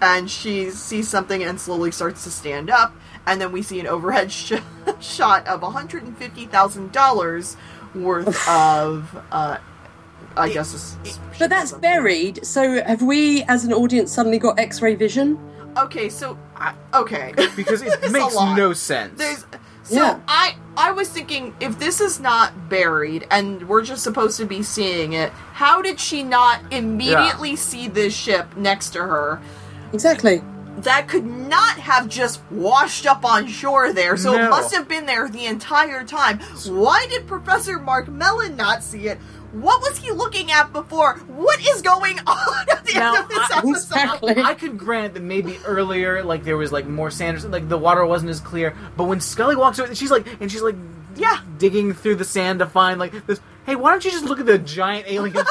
And 0.00 0.28
she 0.28 0.70
sees 0.70 1.08
something 1.08 1.44
and 1.44 1.60
slowly 1.60 1.92
starts 1.92 2.24
to 2.24 2.30
stand 2.30 2.70
up. 2.70 2.92
And 3.24 3.40
then 3.40 3.52
we 3.52 3.62
see 3.62 3.78
an 3.78 3.86
overhead 3.86 4.32
sh- 4.32 4.54
shot 5.00 5.46
of 5.46 5.62
one 5.62 5.72
hundred 5.72 6.02
and 6.02 6.16
fifty 6.18 6.44
thousand 6.46 6.90
dollars 6.90 7.56
worth 7.94 8.48
of, 8.48 9.22
uh, 9.30 9.58
I 10.36 10.48
guess, 10.50 10.72
a 10.72 10.76
s- 10.76 10.96
s- 11.14 11.20
But 11.38 11.50
that's 11.50 11.72
buried. 11.72 12.44
So 12.46 12.82
have 12.82 13.02
we, 13.02 13.42
as 13.44 13.64
an 13.64 13.72
audience, 13.72 14.12
suddenly 14.12 14.38
got 14.38 14.58
X-ray 14.58 14.94
vision? 14.94 15.38
Okay, 15.76 16.08
so 16.08 16.36
I, 16.56 16.74
okay. 16.94 17.32
Because 17.56 17.82
it 17.82 18.10
makes 18.12 18.34
no 18.34 18.72
sense. 18.72 19.18
There's 19.18 19.44
so 19.84 19.96
Yeah. 19.96 20.20
I 20.28 20.54
I 20.76 20.90
was 20.92 21.08
thinking 21.08 21.54
if 21.60 21.78
this 21.78 22.00
is 22.00 22.20
not 22.20 22.68
buried 22.68 23.26
and 23.30 23.68
we're 23.68 23.82
just 23.82 24.02
supposed 24.02 24.36
to 24.38 24.44
be 24.46 24.62
seeing 24.62 25.12
it, 25.14 25.30
how 25.54 25.82
did 25.82 25.98
she 25.98 26.22
not 26.22 26.60
immediately 26.70 27.56
see 27.56 27.88
this 27.88 28.14
ship 28.14 28.56
next 28.56 28.90
to 28.90 29.00
her? 29.00 29.40
Exactly. 29.92 30.42
That 30.78 31.06
could 31.08 31.26
not 31.26 31.78
have 31.78 32.08
just 32.08 32.40
washed 32.50 33.04
up 33.06 33.24
on 33.26 33.46
shore 33.46 33.92
there, 33.92 34.16
so 34.16 34.32
it 34.34 34.48
must 34.48 34.74
have 34.74 34.88
been 34.88 35.04
there 35.04 35.28
the 35.28 35.44
entire 35.44 36.02
time. 36.04 36.38
Why 36.66 37.06
did 37.10 37.26
Professor 37.26 37.78
Merkmallen 37.78 38.56
not 38.56 38.82
see 38.82 39.08
it? 39.08 39.18
What 39.52 39.80
was 39.82 39.98
he 39.98 40.10
looking 40.10 40.50
at 40.50 40.72
before? 40.72 41.14
What 41.28 41.60
is 41.60 41.82
going 41.82 42.18
on 42.26 42.66
at 42.70 42.84
the 42.86 42.94
Now, 42.94 43.14
end 43.14 43.24
of 43.24 43.28
this 43.28 43.38
I- 43.50 43.58
episode? 43.58 43.70
Exactly. 43.70 44.36
I 44.42 44.54
could 44.54 44.78
grant 44.78 45.14
that 45.14 45.22
maybe 45.22 45.58
earlier, 45.66 46.22
like 46.24 46.42
there 46.44 46.56
was 46.56 46.72
like 46.72 46.86
more 46.86 47.10
sand, 47.10 47.42
like 47.50 47.68
the 47.68 47.78
water 47.78 48.04
wasn't 48.06 48.30
as 48.30 48.40
clear. 48.40 48.74
But 48.96 49.04
when 49.04 49.20
Scully 49.20 49.56
walks 49.56 49.78
over, 49.78 49.94
she's 49.94 50.10
like, 50.10 50.26
and 50.40 50.50
she's 50.50 50.62
like, 50.62 50.76
Yeah. 51.16 51.38
digging 51.58 51.92
through 51.92 52.16
the 52.16 52.24
sand 52.24 52.60
to 52.60 52.66
find 52.66 52.98
like 52.98 53.26
this. 53.26 53.40
Hey, 53.66 53.76
why 53.76 53.90
don't 53.90 54.04
you 54.04 54.10
just 54.10 54.24
look 54.24 54.40
at 54.40 54.46
the 54.46 54.58
giant 54.58 55.06
alien 55.06 55.44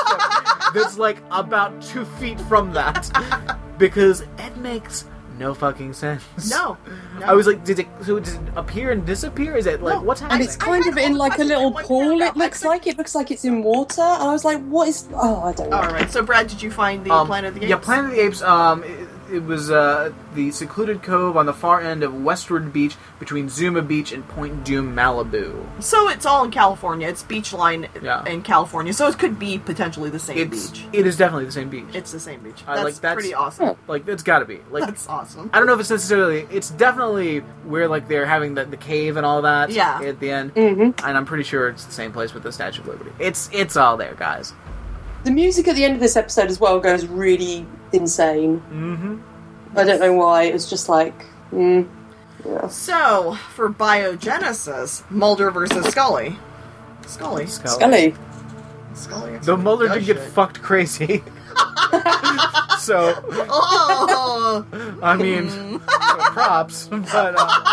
that's 0.74 0.98
like 0.98 1.18
about 1.32 1.82
two 1.82 2.06
feet 2.20 2.40
from 2.42 2.74
that? 2.74 3.58
Because 3.78 4.22
it 4.38 4.58
makes 4.58 5.06
no 5.42 5.54
fucking 5.54 5.94
sense. 5.94 6.24
No, 6.50 6.78
no. 7.20 7.26
I 7.26 7.34
was 7.34 7.48
like, 7.48 7.66
did 7.66 7.80
it? 7.80 7.88
So 8.06 8.20
does 8.20 8.36
it 8.36 8.42
appear 8.56 8.92
and 8.92 9.06
disappear? 9.06 9.58
Is 9.58 9.66
it 9.66 9.82
like 9.82 9.96
No. 9.96 10.04
what's 10.04 10.22
And 10.22 10.42
it's 10.42 10.56
kind 10.56 10.86
of 10.88 10.98
in 10.98 11.16
like 11.18 11.38
a 11.40 11.44
little 11.44 11.64
I 11.64 11.72
wanted 11.72 11.82
to 11.82 11.88
pool. 11.88 12.22
It 12.22 12.36
looks 12.38 12.64
like 12.64 12.88
it 12.88 12.98
looks 12.98 13.16
like 13.16 13.32
it's 13.32 13.44
in 13.44 13.64
water. 13.64 14.02
And 14.02 14.24
I 14.30 14.32
was 14.32 14.46
like, 14.46 14.62
what 14.66 14.88
is? 14.88 15.08
Oh, 15.14 15.42
I 15.44 15.52
don't 15.54 15.70
know. 15.72 15.78
All 15.78 15.90
right. 15.90 16.10
So, 16.12 16.22
Brad, 16.24 16.48
did 16.48 16.62
you 16.62 16.70
find 16.72 17.04
the 17.04 17.12
Um, 17.12 17.28
Planet 17.28 17.50
of 17.50 17.54
the 17.56 17.62
Apes? 17.62 17.70
Yeah, 17.70 17.78
Planet 17.78 18.06
of 18.12 18.16
the 18.16 18.22
Apes. 18.22 18.42
Um, 18.42 18.84
it, 19.32 19.36
it 19.38 19.44
was 19.44 19.72
uh, 19.72 20.12
the 20.36 20.52
secluded 20.52 21.02
cove 21.04 21.38
on 21.38 21.46
the 21.46 21.54
far 21.54 21.82
end 21.82 22.04
of 22.04 22.14
Westward 22.24 22.72
Beach 22.74 22.96
between 23.20 23.50
Zuma 23.50 23.82
Beach 23.82 24.12
and 24.12 24.28
Point 24.30 24.64
Dume, 24.64 24.94
Malibu. 24.94 25.66
So 25.82 26.10
it's 26.10 26.26
all 26.26 26.44
in 26.44 26.52
California. 26.52 27.08
It's 27.08 27.24
beach 27.24 27.54
line 27.54 27.88
Yeah. 28.02 28.24
in 28.26 28.42
California. 28.42 28.94
So 28.94 29.08
it 29.08 29.18
could 29.18 29.40
be 29.40 29.58
potentially 29.58 30.10
the 30.10 30.20
same 30.20 30.38
It's 30.38 30.70
beach. 30.72 30.86
it 30.94 31.06
is 31.08 31.18
definitely 31.18 31.46
the 31.46 31.52
same 31.52 31.70
beach. 31.70 31.86
It's 31.94 32.12
the 32.12 32.20
same 32.20 32.42
beach. 32.42 32.64
I 32.68 32.76
That's, 32.76 32.84
like- 32.84 32.96
that's- 32.96 33.16
pretty 33.16 33.34
awesome. 33.34 33.78
like 33.88 34.08
it's 34.08 34.24
got 34.24 34.40
to 34.40 34.46
be 34.46 34.60
like 34.72 34.86
That's 34.86 35.08
awesome. 35.08 35.50
I 35.54 35.58
don't 35.58 35.68
know 35.68 35.74
if 35.74 35.80
it's 35.80 35.90
necessarily. 35.90 36.48
It's 36.52 36.70
definitely 36.70 37.40
where 37.66 37.88
like 37.88 38.08
they're 38.08 38.26
having 38.26 38.54
the, 38.56 38.66
the 38.66 38.78
cave 38.78 39.18
and 39.18 39.26
all 39.26 39.42
that. 39.44 39.70
Yeah. 39.72 40.02
At 40.02 40.20
the 40.20 40.32
end, 40.32 40.54
Mm-hmm. 40.56 41.06
and 41.08 41.18
I'm 41.18 41.26
pretty 41.26 41.44
sure 41.44 41.70
it's 41.70 41.86
the 41.86 41.92
same 41.92 42.12
place 42.12 42.34
with 42.34 42.44
the 42.44 42.52
Statue 42.52 42.82
of 42.82 42.88
Liberty. 42.88 43.12
It's 43.20 43.50
it's 43.54 43.76
all 43.78 43.98
there, 43.98 44.16
guys. 44.16 44.54
The 45.24 45.32
music 45.32 45.68
at 45.68 45.76
the 45.76 45.86
end 45.86 45.94
of 45.96 46.00
this 46.00 46.16
episode 46.16 46.50
as 46.50 46.60
well 46.60 46.80
goes 46.80 47.06
really 47.06 47.66
insane. 47.94 48.60
Mm-hmm. 48.72 49.78
I 49.78 49.84
don't 49.84 50.00
know 50.00 50.14
why. 50.14 50.44
It 50.44 50.54
was 50.54 50.70
just 50.70 50.90
like, 50.90 51.14
mm, 51.52 51.88
yeah. 52.46 52.68
So 52.68 53.36
for 53.54 53.70
biogenesis, 53.70 55.10
Mulder 55.12 55.52
versus 55.52 55.86
Scully. 55.88 56.38
Scully. 57.06 57.46
Scully. 57.46 58.16
Scully. 58.94 59.38
The 59.40 59.58
Mulder 59.58 59.90
did 59.90 60.06
get 60.06 60.18
shit. 60.18 60.30
fucked 60.32 60.62
crazy. 60.62 61.24
so 62.80 63.14
Oh. 63.50 64.66
I 65.04 65.16
mean, 65.16 65.80
props, 65.80 66.88
but. 66.88 67.36
Uh, 67.38 67.72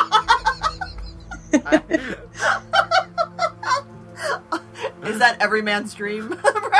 Is 5.04 5.18
that 5.18 5.38
every 5.40 5.62
man's 5.62 5.94
dream, 5.94 6.28
Brad? 6.42 6.77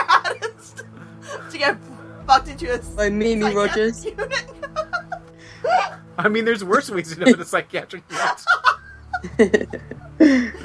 To 1.59 1.65
get 1.67 1.79
fucked 2.27 2.49
into 2.49 2.73
a 2.73 2.79
By 2.97 3.11
Mimi 3.11 3.55
Rogers. 3.55 4.05
unit? 4.05 4.33
I 6.19 6.29
mean, 6.29 6.45
there's 6.45 6.65
worse 6.65 6.91
ways 6.91 7.15
to 7.15 7.21
know 7.21 7.27
in 7.27 7.41
a 7.41 7.45
psychiatric 7.45 8.05
unit. 8.11 9.73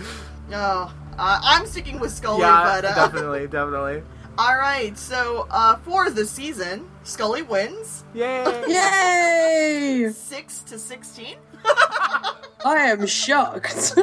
Oh, 0.55 0.93
uh, 1.17 1.41
I'm 1.43 1.65
sticking 1.65 1.99
with 1.99 2.11
Scully, 2.11 2.41
yeah, 2.41 2.63
but 2.63 2.85
uh, 2.85 2.93
definitely, 2.93 3.47
definitely. 3.47 4.03
all 4.37 4.55
right. 4.55 4.95
So 4.95 5.47
uh, 5.49 5.77
for 5.77 6.11
the 6.11 6.27
season, 6.27 6.87
Scully 7.03 7.41
wins 7.41 8.03
Yay! 8.13 8.63
Yay! 8.67 10.11
six 10.13 10.59
to 10.63 10.77
sixteen. 10.77 11.37
I 11.65 12.75
am 12.89 13.07
shocked. 13.07 13.95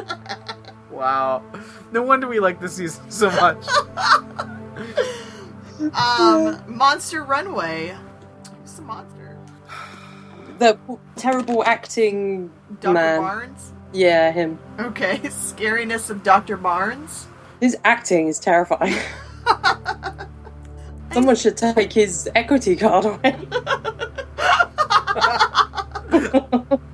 Wow. 0.89 1.41
No 1.93 2.03
wonder 2.03 2.27
we 2.27 2.41
like 2.41 2.59
this 2.59 2.73
season 2.73 3.09
so 3.09 3.29
much. 3.31 3.65
Um, 5.89 6.63
Monster 6.67 7.23
Runway. 7.23 7.95
Who's 8.61 8.73
the 8.73 8.83
monster? 8.83 9.21
the 10.61 10.77
terrible 11.15 11.63
acting 11.63 12.51
Dr. 12.79 12.93
man. 12.93 13.19
Barnes. 13.19 13.73
Yeah, 13.93 14.31
him. 14.31 14.59
Okay, 14.79 15.17
scariness 15.23 16.09
of 16.09 16.23
Dr. 16.23 16.55
Barnes. 16.55 17.27
His 17.59 17.77
acting 17.83 18.27
is 18.27 18.39
terrifying. 18.39 18.95
Someone 21.11 21.35
should 21.35 21.57
take 21.57 21.91
his 21.91 22.29
equity 22.35 22.75
card 22.75 23.05
away. 23.05 23.19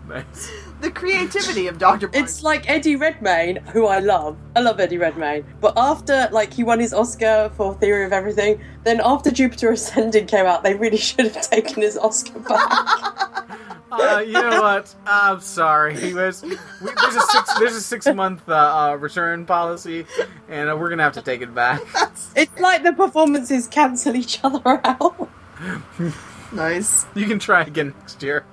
nice. 0.08 0.52
The 0.80 0.92
creativity 0.92 1.68
of 1.68 1.80
Dr. 1.80 2.08
Barnes. 2.08 2.30
It's 2.30 2.44
like 2.44 2.70
Eddie 2.70 2.96
Redmayne, 2.96 3.58
who 3.74 3.88
I 3.88 4.00
love. 4.00 4.38
I 4.56 4.60
love 4.60 4.80
Eddie 4.80 5.00
Redmayne. 5.00 5.44
But 5.60 5.74
after, 5.76 6.30
like, 6.32 6.54
he 6.54 6.64
won 6.64 6.80
his 6.80 6.94
Oscar 6.94 7.52
for 7.56 7.74
Theory 7.76 8.06
of 8.06 8.14
Everything, 8.14 8.62
then 8.84 9.02
after 9.04 9.32
Jupiter 9.32 9.72
Ascending 9.72 10.28
came 10.28 10.46
out, 10.46 10.64
they 10.64 10.76
really 10.76 10.98
should 11.08 11.32
have 11.32 11.50
taken 11.50 11.82
his 11.82 11.98
Oscar 11.98 12.40
back. 12.40 13.44
Uh, 13.90 14.20
you 14.20 14.34
know 14.34 14.62
what? 14.62 14.94
I'm 15.06 15.40
sorry. 15.40 15.98
He 15.98 16.14
was. 16.14 16.44
We, 16.44 16.50
there's 16.50 17.16
a 17.16 17.22
six. 17.22 17.54
There's 17.58 17.76
a 17.76 17.82
six 17.82 18.06
month 18.06 18.48
uh, 18.48 18.54
uh, 18.54 18.96
return 18.96 19.46
policy, 19.46 20.06
and 20.50 20.70
uh, 20.70 20.76
we're 20.76 20.90
gonna 20.90 21.04
have 21.04 21.14
to 21.14 21.22
take 21.22 21.42
it 21.42 21.56
back. 21.56 21.82
it's 22.36 22.60
like 22.60 22.84
the 22.84 22.92
performances 22.92 23.66
cancel 23.66 24.16
each 24.16 24.42
other 24.44 24.82
out. 24.84 25.30
nice. 26.52 27.06
You 27.16 27.28
can 27.28 27.40
try 27.40 27.62
again 27.62 27.94
next 27.98 28.22
year. 28.22 28.46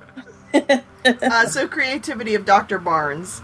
Uh, 1.05 1.47
so 1.47 1.69
creativity 1.69 2.35
of 2.35 2.45
Dr. 2.45 2.79
Barnes. 2.79 3.43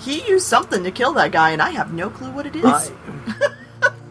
He 0.00 0.26
used 0.28 0.46
something 0.46 0.84
to 0.84 0.90
kill 0.90 1.12
that 1.14 1.32
guy, 1.32 1.50
and 1.50 1.62
I 1.62 1.70
have 1.70 1.92
no 1.92 2.10
clue 2.10 2.30
what 2.30 2.46
it 2.46 2.54
is. 2.56 2.64
I, 2.64 2.90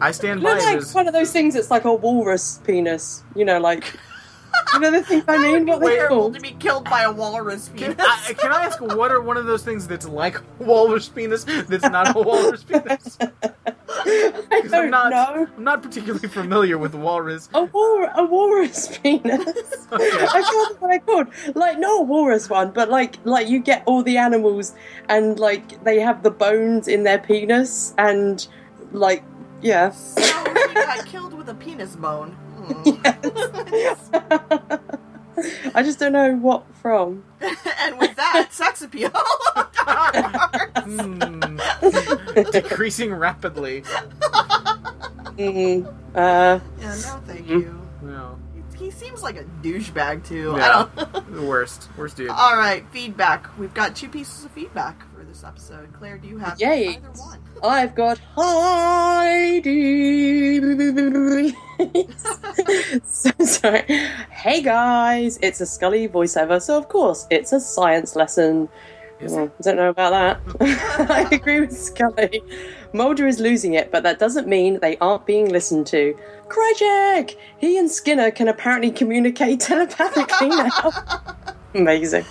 I 0.00 0.10
stand 0.10 0.40
You 0.40 0.46
know, 0.48 0.56
by 0.56 0.64
like 0.64 0.80
this. 0.80 0.94
one 0.94 1.06
of 1.06 1.12
those 1.14 1.30
things 1.32 1.54
It's 1.54 1.70
like 1.70 1.84
a 1.84 1.94
walrus 1.94 2.60
penis. 2.64 3.22
You 3.34 3.44
know, 3.44 3.58
like. 3.60 3.84
You 4.74 4.80
know 4.80 4.90
the 4.90 5.02
thing 5.02 5.22
I 5.28 5.36
That 5.36 5.38
would 5.38 5.42
mean? 5.52 5.66
What 5.66 5.80
they 5.80 5.94
terrible 5.96 6.16
called? 6.16 6.34
to 6.34 6.40
be 6.40 6.50
killed 6.52 6.84
by 6.84 7.02
a 7.02 7.12
walrus 7.12 7.68
Can 7.76 7.94
penis. 7.94 7.96
I, 8.28 8.34
can 8.38 8.52
I 8.52 8.62
ask 8.64 8.80
what 8.80 9.10
are 9.12 9.20
one 9.20 9.36
of 9.36 9.46
those 9.46 9.62
things 9.62 9.86
that's 9.86 10.06
like 10.08 10.36
a 10.38 10.42
walrus 10.64 11.08
penis 11.08 11.44
that's 11.44 11.84
not 11.84 12.14
a 12.14 12.20
walrus 12.20 12.64
penis? 12.64 13.18
I 13.88 14.60
'Cause 14.62 14.70
don't 14.70 14.84
I'm 14.84 14.90
not. 14.90 15.10
know. 15.10 15.48
I'm 15.56 15.64
not 15.64 15.82
particularly 15.82 16.28
familiar 16.28 16.78
with 16.78 16.94
walrus. 16.94 17.48
A 17.54 17.64
wal- 17.64 18.10
a 18.14 18.24
walrus 18.24 18.98
penis. 19.02 19.46
Okay. 19.92 20.26
I 20.26 20.42
can't 20.42 20.80
what 20.80 20.90
I 20.90 20.98
called. 20.98 21.28
Like 21.54 21.78
not 21.78 22.00
a 22.00 22.02
walrus 22.04 22.50
one, 22.50 22.72
but 22.72 22.88
like 22.90 23.16
like 23.24 23.48
you 23.48 23.58
get 23.60 23.82
all 23.86 24.02
the 24.02 24.16
animals 24.18 24.74
and 25.08 25.38
like 25.38 25.82
they 25.84 26.00
have 26.00 26.22
the 26.22 26.30
bones 26.30 26.88
in 26.88 27.04
their 27.04 27.18
penis 27.18 27.94
and 27.98 28.46
like 28.92 29.22
yeah. 29.62 29.90
so 29.90 30.20
he 30.68 30.74
got 30.74 31.06
killed 31.06 31.32
with 31.34 31.48
a 31.48 31.54
penis 31.54 31.96
bone. 31.96 32.36
Hmm. 32.66 33.00
I 35.74 35.82
just 35.82 35.98
don't 35.98 36.12
know 36.12 36.34
what 36.36 36.64
from. 36.76 37.24
and 37.40 37.98
with 37.98 38.16
that, 38.16 38.48
sex 38.52 38.82
appeal. 38.82 39.10
Hmm. 40.86 41.58
Decreasing 42.52 43.12
rapidly. 43.14 43.82
Mm, 45.36 45.86
uh, 45.86 45.90
yeah, 46.14 46.58
no, 46.80 47.20
thank 47.26 47.46
Mhm. 47.46 47.48
you. 47.48 47.88
No. 48.02 48.38
He 48.76 48.90
seems 48.90 49.22
like 49.22 49.36
a 49.36 49.44
douchebag 49.62 50.26
too. 50.26 50.54
Yeah. 50.56 50.86
I 50.96 51.02
don't. 51.12 51.32
The 51.34 51.42
worst. 51.42 51.88
Worst 51.96 52.16
dude. 52.16 52.28
All 52.30 52.56
right, 52.56 52.84
feedback. 52.90 53.46
We've 53.58 53.72
got 53.74 53.96
two 53.96 54.08
pieces 54.08 54.44
of 54.44 54.50
feedback 54.52 55.02
for 55.14 55.24
this 55.24 55.42
episode. 55.44 55.92
Claire, 55.92 56.18
do 56.18 56.28
you 56.28 56.38
have 56.38 56.60
Yay. 56.60 56.88
either 56.96 57.10
one? 57.16 57.40
I've 57.62 57.94
got 57.94 58.18
Heidi. 58.36 59.56
so 63.04 63.30
sorry. 63.40 63.82
Hey 64.30 64.62
guys, 64.62 65.38
it's 65.42 65.60
a 65.60 65.66
Scully 65.66 66.08
voiceover, 66.08 66.60
so 66.60 66.76
of 66.76 66.88
course 66.88 67.26
it's 67.30 67.52
a 67.52 67.60
science 67.60 68.16
lesson. 68.16 68.68
I 69.20 69.24
hmm, 69.24 69.46
don't 69.62 69.76
know 69.76 69.88
about 69.88 70.10
that. 70.10 70.40
I 71.10 71.34
agree 71.34 71.60
with 71.60 71.76
Scully. 71.76 72.42
Mulder 72.92 73.26
is 73.26 73.40
losing 73.40 73.72
it, 73.74 73.90
but 73.90 74.02
that 74.02 74.18
doesn't 74.18 74.46
mean 74.46 74.78
they 74.80 74.98
aren't 74.98 75.24
being 75.24 75.48
listened 75.48 75.86
to. 75.88 76.14
Krycek! 76.48 77.36
He 77.58 77.78
and 77.78 77.90
Skinner 77.90 78.30
can 78.30 78.48
apparently 78.48 78.90
communicate 78.90 79.60
telepathically 79.68 80.48
now. 80.48 80.92
Amazing. 81.74 82.26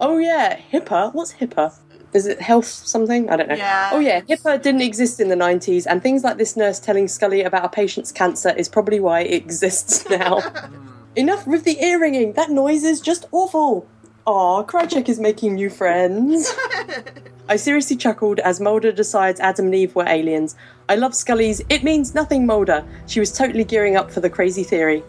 oh 0.00 0.16
yeah, 0.18 0.58
HIPAA. 0.72 1.12
What's 1.14 1.34
HIPAA? 1.34 1.74
Is 2.14 2.26
it 2.26 2.40
health 2.40 2.66
something? 2.66 3.28
I 3.28 3.36
don't 3.36 3.48
know. 3.48 3.56
Oh 3.92 3.98
yeah, 3.98 4.20
HIPAA 4.20 4.62
didn't 4.62 4.82
exist 4.82 5.18
in 5.18 5.28
the 5.28 5.34
90s, 5.34 5.84
and 5.84 6.00
things 6.00 6.22
like 6.22 6.38
this 6.38 6.56
nurse 6.56 6.78
telling 6.78 7.08
Scully 7.08 7.42
about 7.42 7.64
a 7.64 7.68
patient's 7.68 8.12
cancer 8.12 8.50
is 8.50 8.68
probably 8.68 9.00
why 9.00 9.20
it 9.22 9.34
exists 9.34 10.08
now. 10.10 10.40
Enough 11.16 11.46
with 11.46 11.64
the 11.64 11.82
ear 11.82 12.00
ringing. 12.00 12.32
That 12.34 12.50
noise 12.50 12.84
is 12.84 13.00
just 13.00 13.26
awful. 13.32 13.88
Aw, 14.26 14.62
Krycek 14.62 15.08
is 15.08 15.20
making 15.20 15.56
new 15.56 15.68
friends. 15.68 16.54
I 17.48 17.56
seriously 17.56 17.96
chuckled 17.96 18.38
as 18.38 18.58
Mulder 18.60 18.90
decides 18.90 19.38
Adam 19.38 19.66
and 19.66 19.74
Eve 19.74 19.94
were 19.94 20.08
aliens. 20.08 20.56
I 20.88 20.94
love 20.94 21.14
Scully's 21.14 21.60
"It 21.68 21.82
means 21.82 22.14
nothing, 22.14 22.46
Mulder." 22.46 22.84
She 23.06 23.20
was 23.20 23.32
totally 23.32 23.64
gearing 23.64 23.96
up 23.96 24.10
for 24.10 24.20
the 24.20 24.30
crazy 24.30 24.62
theory. 24.62 25.02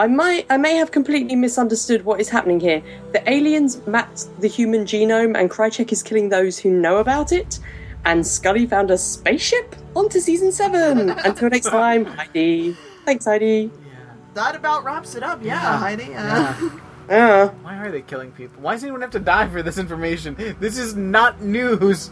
I 0.00 0.06
might, 0.06 0.46
I 0.48 0.56
may 0.56 0.76
have 0.76 0.92
completely 0.92 1.36
misunderstood 1.36 2.06
what 2.06 2.22
is 2.22 2.30
happening 2.30 2.58
here. 2.58 2.82
The 3.12 3.28
aliens 3.30 3.86
mapped 3.86 4.28
the 4.40 4.48
human 4.48 4.86
genome, 4.86 5.38
and 5.38 5.50
Krycek 5.50 5.92
is 5.92 6.02
killing 6.02 6.30
those 6.30 6.58
who 6.58 6.70
know 6.70 6.96
about 6.96 7.32
it. 7.32 7.58
And 8.06 8.26
Scully 8.26 8.64
found 8.64 8.90
a 8.90 8.96
spaceship. 8.96 9.76
On 9.94 10.08
to 10.08 10.18
season 10.18 10.52
seven. 10.52 11.10
Until 11.24 11.50
next 11.50 11.66
time, 11.66 12.06
Heidi. 12.06 12.74
Thanks, 13.04 13.26
Heidi. 13.26 13.70
Yeah. 13.84 14.14
That 14.32 14.56
about 14.56 14.84
wraps 14.84 15.16
it 15.16 15.22
up. 15.22 15.44
Yeah, 15.44 15.60
Yeah. 15.60 15.78
Heidi. 15.78 16.14
Uh, 16.14 16.24
Yeah. 16.24 16.70
Yeah. 17.10 17.48
Why 17.48 17.76
are 17.76 17.90
they 17.90 18.02
killing 18.02 18.30
people? 18.30 18.62
Why 18.62 18.72
does 18.74 18.84
anyone 18.84 19.00
have 19.00 19.10
to 19.10 19.18
die 19.18 19.48
for 19.48 19.62
this 19.64 19.78
information? 19.78 20.36
This 20.60 20.78
is 20.78 20.94
not 20.94 21.42
news. 21.42 22.10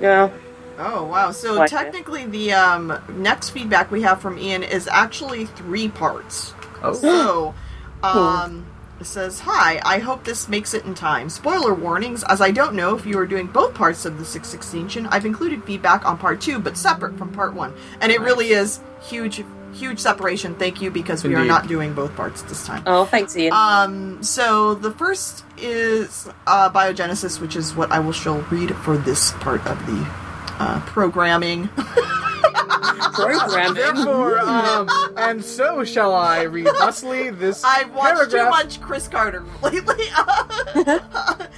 Yeah. 0.00 0.30
Oh 0.78 1.02
wow! 1.06 1.32
So 1.32 1.54
Like 1.54 1.72
it. 1.72 1.74
technically, 1.74 2.24
the 2.24 2.52
um, 2.52 2.96
next 3.08 3.50
feedback 3.50 3.90
we 3.90 4.00
have 4.02 4.20
from 4.20 4.38
Ian 4.38 4.62
is 4.62 4.86
actually 4.86 5.46
three 5.46 5.88
parts. 5.88 6.54
Oh. 6.82 6.92
So, 6.92 7.54
um, 8.02 8.66
it 9.00 9.06
says, 9.06 9.40
"Hi, 9.40 9.80
I 9.84 9.98
hope 9.98 10.24
this 10.24 10.48
makes 10.48 10.74
it 10.74 10.84
in 10.84 10.94
time. 10.94 11.28
Spoiler 11.28 11.74
warnings, 11.74 12.24
as 12.24 12.40
I 12.40 12.50
don't 12.50 12.74
know 12.74 12.96
if 12.96 13.06
you 13.06 13.18
are 13.18 13.26
doing 13.26 13.46
both 13.46 13.74
parts 13.74 14.04
of 14.04 14.18
the 14.18 14.24
Six 14.24 14.54
Extinction. 14.54 15.06
I've 15.06 15.26
included 15.26 15.64
feedback 15.64 16.04
on 16.04 16.18
part 16.18 16.40
two, 16.40 16.58
but 16.58 16.76
separate 16.76 17.16
from 17.16 17.32
part 17.32 17.54
one, 17.54 17.74
and 18.00 18.10
it 18.10 18.20
really 18.20 18.50
is 18.50 18.80
huge, 19.00 19.44
huge 19.72 20.00
separation. 20.00 20.54
Thank 20.56 20.82
you 20.82 20.90
because 20.90 21.22
we 21.22 21.34
are 21.34 21.44
not 21.44 21.68
doing 21.68 21.94
both 21.94 22.14
parts 22.16 22.42
this 22.42 22.66
time." 22.66 22.82
Oh, 22.86 23.04
thanks, 23.04 23.36
Ian. 23.36 23.52
Um, 23.52 24.22
so 24.22 24.74
the 24.74 24.90
first 24.90 25.44
is 25.56 26.28
uh, 26.46 26.70
biogenesis, 26.70 27.40
which 27.40 27.54
is 27.54 27.74
what 27.74 27.92
I 27.92 28.00
will 28.00 28.12
shall 28.12 28.40
read 28.50 28.74
for 28.76 28.96
this 28.96 29.30
part 29.32 29.64
of 29.66 29.78
the 29.86 30.06
uh, 30.58 30.80
programming. 30.86 31.68
Programming. 33.24 33.74
Therefore, 33.74 34.38
um, 34.40 34.88
and 35.16 35.44
so 35.44 35.84
shall 35.84 36.14
I 36.14 36.42
read 36.42 36.66
thusly 36.66 37.30
this 37.30 37.62
I've 37.64 37.92
watched 37.92 38.30
too 38.30 38.48
much 38.48 38.80
Chris 38.80 39.08
Carter 39.08 39.44
lately. 39.62 40.04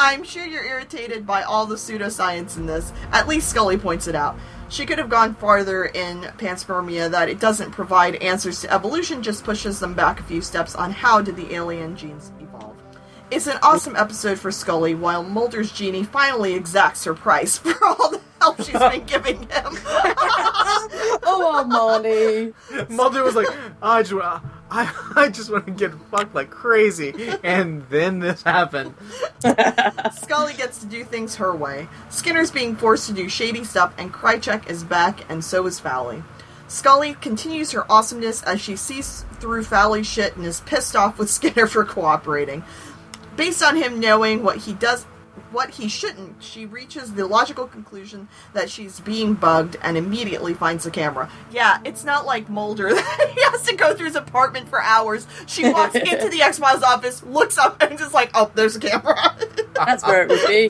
I'm 0.00 0.22
sure 0.22 0.46
you're 0.46 0.64
irritated 0.64 1.26
by 1.26 1.42
all 1.42 1.66
the 1.66 1.74
pseudoscience 1.74 2.56
in 2.56 2.66
this. 2.66 2.92
At 3.10 3.26
least 3.26 3.48
Scully 3.48 3.76
points 3.76 4.06
it 4.06 4.14
out. 4.14 4.38
She 4.68 4.86
could 4.86 4.98
have 4.98 5.08
gone 5.08 5.34
farther 5.34 5.86
in 5.86 6.20
panspermia 6.38 7.10
that 7.10 7.28
it 7.28 7.40
doesn't 7.40 7.72
provide 7.72 8.14
answers 8.16 8.60
to 8.60 8.72
evolution, 8.72 9.22
just 9.22 9.42
pushes 9.42 9.80
them 9.80 9.94
back 9.94 10.20
a 10.20 10.22
few 10.22 10.40
steps 10.40 10.76
on 10.76 10.92
how 10.92 11.20
did 11.20 11.36
the 11.36 11.52
alien 11.54 11.96
genes 11.96 12.28
evolve. 12.28 12.37
It's 13.30 13.46
an 13.46 13.58
awesome 13.62 13.94
episode 13.94 14.38
for 14.38 14.50
Scully, 14.50 14.94
while 14.94 15.22
Mulder's 15.22 15.70
genie 15.70 16.04
finally 16.04 16.54
exacts 16.54 17.04
her 17.04 17.14
price 17.14 17.58
for 17.58 17.74
all 17.84 18.10
the 18.12 18.20
help 18.40 18.56
she's 18.58 18.72
been 18.72 19.04
giving 19.06 19.38
him. 19.40 19.48
oh, 21.24 21.64
Armani. 21.64 22.54
Mulder 22.88 23.22
was 23.22 23.34
like, 23.34 23.48
I 23.82 24.02
just, 24.02 24.14
wa- 24.14 24.40
I, 24.70 24.92
I 25.14 25.28
just 25.28 25.50
want 25.50 25.66
to 25.66 25.72
get 25.72 25.92
fucked 26.10 26.34
like 26.34 26.48
crazy, 26.48 27.12
and 27.42 27.82
then 27.90 28.18
this 28.20 28.42
happened. 28.42 28.94
Scully 30.14 30.54
gets 30.54 30.78
to 30.80 30.86
do 30.86 31.04
things 31.04 31.34
her 31.36 31.54
way. 31.54 31.86
Skinner's 32.08 32.50
being 32.50 32.76
forced 32.76 33.08
to 33.08 33.12
do 33.12 33.28
shady 33.28 33.62
stuff, 33.62 33.92
and 33.98 34.10
Krycek 34.12 34.70
is 34.70 34.84
back, 34.84 35.30
and 35.30 35.44
so 35.44 35.66
is 35.66 35.78
Fowley. 35.78 36.22
Scully 36.66 37.14
continues 37.14 37.72
her 37.72 37.90
awesomeness 37.90 38.42
as 38.42 38.60
she 38.60 38.76
sees 38.76 39.24
through 39.40 39.64
Fowley's 39.64 40.06
shit 40.06 40.36
and 40.36 40.44
is 40.44 40.60
pissed 40.60 40.94
off 40.94 41.18
with 41.18 41.30
Skinner 41.30 41.66
for 41.66 41.82
cooperating. 41.84 42.62
Based 43.38 43.62
on 43.62 43.76
him 43.76 44.00
knowing 44.00 44.42
what 44.42 44.56
he 44.56 44.72
does, 44.72 45.04
what 45.52 45.70
he 45.70 45.88
shouldn't, 45.88 46.42
she 46.42 46.66
reaches 46.66 47.14
the 47.14 47.24
logical 47.24 47.68
conclusion 47.68 48.26
that 48.52 48.68
she's 48.68 48.98
being 48.98 49.34
bugged 49.34 49.76
and 49.80 49.96
immediately 49.96 50.54
finds 50.54 50.82
the 50.82 50.90
camera. 50.90 51.30
Yeah, 51.52 51.78
it's 51.84 52.02
not 52.02 52.26
like 52.26 52.48
Mulder 52.48 52.92
that 52.94 53.30
he 53.32 53.40
has 53.44 53.62
to 53.68 53.76
go 53.76 53.94
through 53.94 54.06
his 54.06 54.16
apartment 54.16 54.68
for 54.68 54.82
hours. 54.82 55.28
She 55.46 55.70
walks 55.70 55.94
into 55.94 56.28
the 56.28 56.42
X 56.42 56.58
Files 56.58 56.82
office, 56.82 57.22
looks 57.22 57.58
up, 57.58 57.80
and 57.80 57.96
just 57.96 58.12
like, 58.12 58.32
oh, 58.34 58.50
there's 58.56 58.74
a 58.74 58.80
camera. 58.80 59.16
That's 59.72 60.04
where 60.04 60.24
it 60.24 60.30
would 60.30 60.48
be. 60.48 60.68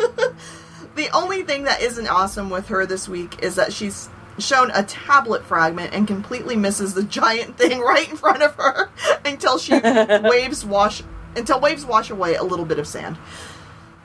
the 0.94 1.08
only 1.16 1.44
thing 1.44 1.64
that 1.64 1.80
isn't 1.80 2.06
awesome 2.06 2.50
with 2.50 2.68
her 2.68 2.84
this 2.84 3.08
week 3.08 3.42
is 3.42 3.54
that 3.54 3.72
she's 3.72 4.10
shown 4.38 4.70
a 4.74 4.82
tablet 4.82 5.42
fragment 5.42 5.94
and 5.94 6.06
completely 6.06 6.54
misses 6.54 6.92
the 6.92 7.02
giant 7.02 7.56
thing 7.56 7.80
right 7.80 8.10
in 8.10 8.16
front 8.18 8.42
of 8.42 8.54
her 8.56 8.90
until 9.24 9.56
she 9.56 9.72
waves 9.72 10.66
wash 10.66 11.02
until 11.38 11.60
waves 11.60 11.84
wash 11.84 12.10
away 12.10 12.34
a 12.34 12.42
little 12.42 12.64
bit 12.64 12.78
of 12.78 12.86
sand. 12.86 13.16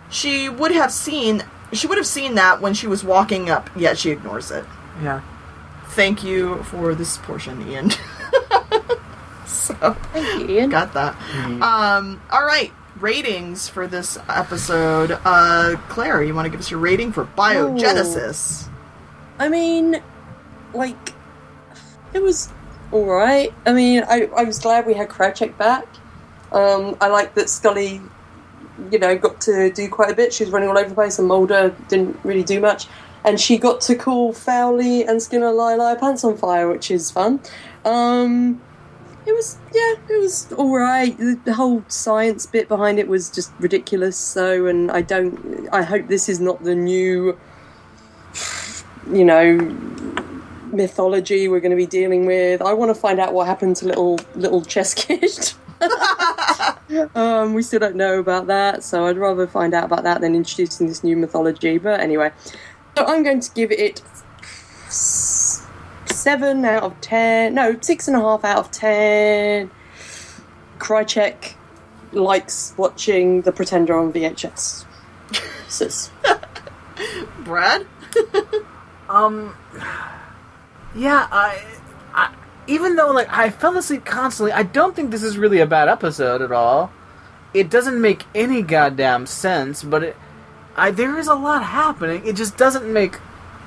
She 0.10 0.47
would 0.49 0.72
have 0.72 0.91
seen 0.91 1.43
she 1.72 1.88
would 1.88 1.97
have 1.97 2.07
seen 2.07 2.35
that 2.35 2.61
when 2.61 2.73
she 2.73 2.85
was 2.88 3.03
walking 3.03 3.49
up, 3.49 3.69
yet 3.76 3.97
she 3.97 4.11
ignores 4.11 4.51
it. 4.51 4.64
Yeah. 5.01 5.22
Thank 5.88 6.23
you 6.23 6.64
for 6.64 6.93
this 6.95 7.18
portion, 7.18 7.68
Ian. 7.68 7.89
so 9.45 9.73
Thank 10.14 10.49
you, 10.49 10.57
Ian. 10.57 10.69
got 10.69 10.93
that. 10.93 11.15
Um 11.61 12.22
all 12.31 12.45
right. 12.45 12.72
Ratings 12.99 13.68
for 13.68 13.88
this 13.88 14.18
episode. 14.30 15.18
Uh 15.26 15.76
Claire, 15.89 16.23
you 16.23 16.35
want 16.35 16.45
to 16.45 16.49
give 16.49 16.60
us 16.60 16.69
your 16.69 16.80
rating 16.80 17.11
for 17.11 17.26
Biogenesis? 17.26 18.68
I 19.39 19.49
mean, 19.49 20.01
like, 20.73 21.14
it 22.14 22.22
was 22.22 22.49
alright. 22.91 23.51
I 23.65 23.73
mean, 23.73 24.03
I, 24.07 24.30
I 24.38 24.43
was 24.43 24.60
glad 24.60 24.85
we 24.85 24.93
had 24.93 25.10
Krycek 25.10 25.57
back. 25.57 25.88
Um, 26.54 26.98
I 27.02 27.08
like 27.08 27.34
that 27.36 27.50
Scully, 27.50 28.02
you 28.92 29.00
know, 29.00 29.18
got 29.18 29.42
to 29.42 29.72
do 29.72 29.90
quite 29.90 30.12
a 30.12 30.16
bit. 30.16 30.34
She 30.34 30.44
was 30.44 30.52
running 30.52 30.70
all 30.70 30.78
over 30.78 30.90
the 30.90 30.96
place, 30.96 31.20
and 31.20 31.28
Mulder 31.28 31.76
didn't 31.88 32.20
really 32.24 32.44
do 32.44 32.60
much. 32.60 32.88
And 33.26 33.40
she 33.40 33.58
got 33.58 33.80
to 33.82 33.96
call 33.96 34.34
Fowley 34.34 35.04
and 35.04 35.22
Skinner 35.22 35.52
lie 35.52 35.76
lie 35.76 35.96
pants 35.96 36.24
on 36.24 36.38
fire, 36.38 36.68
which 36.70 36.92
is 36.92 37.10
fun. 37.10 37.40
Um, 37.86 38.62
it 39.26 39.32
was, 39.32 39.58
yeah, 39.74 39.96
it 40.10 40.20
was 40.20 40.52
alright. 40.52 41.18
The, 41.18 41.54
whole 41.54 41.86
science 41.88 42.46
bit 42.46 42.68
behind 42.68 43.00
it 43.00 43.08
was 43.08 43.30
just 43.30 43.54
ridiculous. 43.60 44.18
So, 44.18 44.66
and 44.66 44.92
I 44.92 45.02
don't, 45.02 45.70
I 45.72 45.84
hope 45.84 46.08
this 46.08 46.28
is 46.28 46.42
not 46.42 46.64
the 46.64 46.76
new 46.76 47.38
you 49.12 49.26
know 49.26 49.58
mythology 50.72 51.48
we're 51.48 51.60
going 51.60 51.72
to 51.72 51.78
be 51.78 51.86
dealing 51.86 52.26
with. 52.26 52.62
I 52.62 52.74
want 52.74 52.90
to 52.90 53.00
find 53.00 53.20
out 53.20 53.34
what 53.34 53.48
happened 53.48 53.76
to 53.78 53.86
little 53.86 54.20
little 54.36 54.64
chess 54.64 54.94
kid. 55.06 55.54
um, 57.15 57.53
we 57.53 57.61
still 57.61 57.80
don't 57.80 57.95
know 57.95 58.19
about 58.19 58.47
that, 58.47 58.84
so 58.84 59.05
I'd 59.05 59.18
rather 59.18 59.47
find 59.47 59.73
out 59.73 59.85
about 59.85 60.03
that 60.03 60.22
than 60.22 60.35
introducing 60.35 60.88
this 60.88 61.03
new 61.03 61.18
mythology. 61.18 61.77
But 61.77 61.99
anyway, 61.99 62.31
so 62.97 63.05
I'm 63.05 63.23
going 63.23 63.39
to 63.39 63.51
give 63.51 63.72
it 63.72 64.01
seven 64.89 66.65
out 66.65 66.84
of 66.84 66.99
ten. 67.01 67.55
No, 67.55 67.77
six 67.81 68.07
and 68.07 68.18
a 68.18 68.19
half 68.19 68.43
out 68.43 68.57
of 68.57 68.72
ten. 68.72 69.72
Krycek 70.77 71.55
likes 72.11 72.73
watching 72.77 73.41
The 73.41 73.51
Pretender 73.51 73.97
on 73.97 74.14
VHS. 74.14 74.85
Sis. 75.68 76.11
Brad? 77.39 77.88
Um. 79.10 79.55
Yeah, 80.95 81.27
I, 81.31 81.64
I. 81.65 81.82
Even 82.68 82.95
though 82.95 83.11
like 83.11 83.27
I 83.30 83.49
fell 83.49 83.77
asleep 83.77 84.06
constantly, 84.06 84.52
I 84.52 84.64
don't 84.64 84.95
think 84.95 85.11
this 85.11 85.23
is 85.23 85.38
really 85.38 85.60
a 85.60 85.65
bad 85.65 85.88
episode 85.90 86.41
at 86.41 86.52
all. 86.52 86.91
It 87.53 87.69
doesn't 87.69 87.99
make 88.02 88.26
any 88.34 88.61
goddamn 88.61 89.26
sense, 89.26 89.84
but 89.84 90.03
it. 90.03 90.18
I 90.76 90.91
there 90.91 91.18
is 91.19 91.27
a 91.27 91.35
lot 91.35 91.64
happening. 91.64 92.26
It 92.26 92.35
just 92.35 92.57
doesn't 92.57 92.91
make 92.91 93.18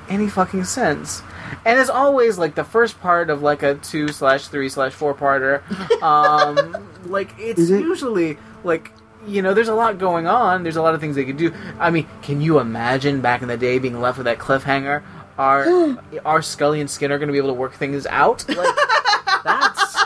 any 0.09 0.27
fucking 0.27 0.65
sense. 0.65 1.21
And 1.65 1.79
as 1.79 1.89
always, 1.89 2.37
like 2.37 2.55
the 2.55 2.63
first 2.63 2.99
part 2.99 3.29
of 3.29 3.41
like 3.41 3.63
a 3.63 3.75
two 3.75 4.09
slash 4.09 4.47
three 4.47 4.69
slash 4.69 4.93
four 4.93 5.13
parter, 5.13 5.61
um, 6.01 6.85
like 7.05 7.33
it's 7.37 7.69
it? 7.69 7.81
usually 7.81 8.37
like 8.63 8.91
you 9.25 9.41
know 9.41 9.53
there's 9.53 9.67
a 9.67 9.75
lot 9.75 9.97
going 9.97 10.27
on. 10.27 10.63
There's 10.63 10.75
a 10.75 10.81
lot 10.81 10.93
of 10.95 11.01
things 11.01 11.15
they 11.15 11.25
could 11.25 11.37
do. 11.37 11.53
I 11.79 11.89
mean, 11.89 12.07
can 12.21 12.41
you 12.41 12.59
imagine 12.59 13.21
back 13.21 13.41
in 13.41 13.47
the 13.47 13.57
day 13.57 13.79
being 13.79 13.99
left 13.99 14.17
with 14.17 14.25
that 14.25 14.37
cliffhanger? 14.37 15.03
Are 15.37 15.97
are 16.25 16.41
Scully 16.41 16.81
and 16.81 16.89
Skinner 16.89 17.17
going 17.17 17.27
to 17.27 17.31
be 17.33 17.37
able 17.37 17.49
to 17.49 17.53
work 17.53 17.73
things 17.73 18.05
out? 18.07 18.47
Like 18.49 18.75
that's 19.43 20.03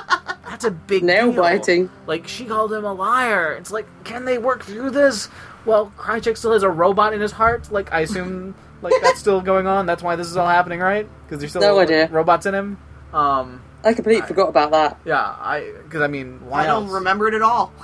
that's 0.49 0.65
a 0.65 0.71
big 0.71 1.03
Nail 1.03 1.31
deal. 1.31 1.41
biting. 1.41 1.89
Like 2.07 2.27
she 2.27 2.45
called 2.45 2.73
him 2.73 2.83
a 2.85 2.93
liar. 2.93 3.53
It's 3.53 3.71
like, 3.71 3.85
can 4.03 4.25
they 4.25 4.37
work 4.37 4.63
through 4.63 4.91
this? 4.91 5.29
Well, 5.65 5.91
Krycek 5.97 6.37
still 6.37 6.53
has 6.53 6.63
a 6.63 6.69
robot 6.69 7.13
in 7.13 7.21
his 7.21 7.31
heart. 7.31 7.71
Like 7.71 7.91
I 7.93 8.01
assume, 8.01 8.55
like 8.81 8.93
that's 9.01 9.19
still 9.19 9.41
going 9.41 9.67
on. 9.67 9.85
That's 9.85 10.03
why 10.03 10.15
this 10.15 10.27
is 10.27 10.35
all 10.37 10.47
happening, 10.47 10.79
right? 10.79 11.07
Because 11.25 11.39
there's 11.39 11.51
still 11.51 11.61
No 11.61 11.79
idea. 11.79 12.07
robots 12.09 12.45
in 12.45 12.53
him. 12.53 12.77
Um, 13.13 13.61
I 13.83 13.93
completely 13.93 14.25
forgot 14.27 14.49
about 14.49 14.71
that. 14.71 14.99
yeah, 15.05 15.17
I 15.19 15.71
because 15.83 16.01
I 16.01 16.07
mean, 16.07 16.39
why 16.47 16.63
I 16.63 16.65
don't 16.67 16.83
else? 16.83 16.93
remember 16.93 17.27
it 17.27 17.33
at 17.33 17.41
all. 17.41 17.73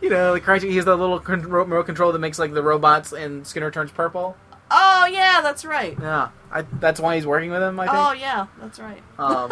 You 0.00 0.10
know, 0.10 0.34
the 0.34 0.40
Krycek, 0.40 0.68
he 0.68 0.76
has 0.76 0.84
that 0.84 0.96
little 0.96 1.18
con- 1.18 1.42
remote 1.42 1.86
control 1.86 2.12
that 2.12 2.18
makes 2.18 2.38
like 2.38 2.52
the 2.52 2.62
robots 2.62 3.12
and 3.12 3.46
Skinner 3.46 3.70
turns 3.70 3.90
purple. 3.90 4.36
oh, 4.70 5.08
yeah, 5.10 5.40
that's 5.42 5.64
right. 5.64 5.96
Yeah, 6.00 6.28
I, 6.52 6.62
that's 6.62 7.00
why 7.00 7.14
he's 7.16 7.26
working 7.26 7.50
with 7.50 7.62
him. 7.62 7.78
I 7.80 7.86
think. 7.86 7.98
Oh, 7.98 8.12
yeah, 8.12 8.46
that's 8.60 8.78
right. 8.78 9.02
Um, 9.18 9.50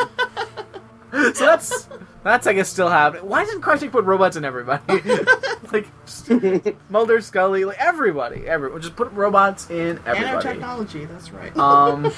so 1.34 1.46
that's 1.46 1.88
that's 2.24 2.46
I 2.46 2.52
guess 2.52 2.68
still 2.68 2.88
happening. 2.88 3.28
Why 3.28 3.44
didn't 3.44 3.62
Krycek 3.62 3.92
put 3.92 4.04
robots 4.04 4.36
in 4.36 4.44
everybody? 4.44 4.82
like 5.72 5.86
just 6.04 6.30
Mulder, 6.90 7.20
Scully, 7.20 7.64
like 7.64 7.78
everybody, 7.78 8.46
everyone. 8.46 8.80
Just 8.80 8.96
put 8.96 9.10
robots 9.12 9.70
in 9.70 10.00
everybody. 10.06 10.58
Nanotechnology, 10.58 11.08
that's 11.08 11.30
right. 11.30 11.56
Um, 11.56 12.12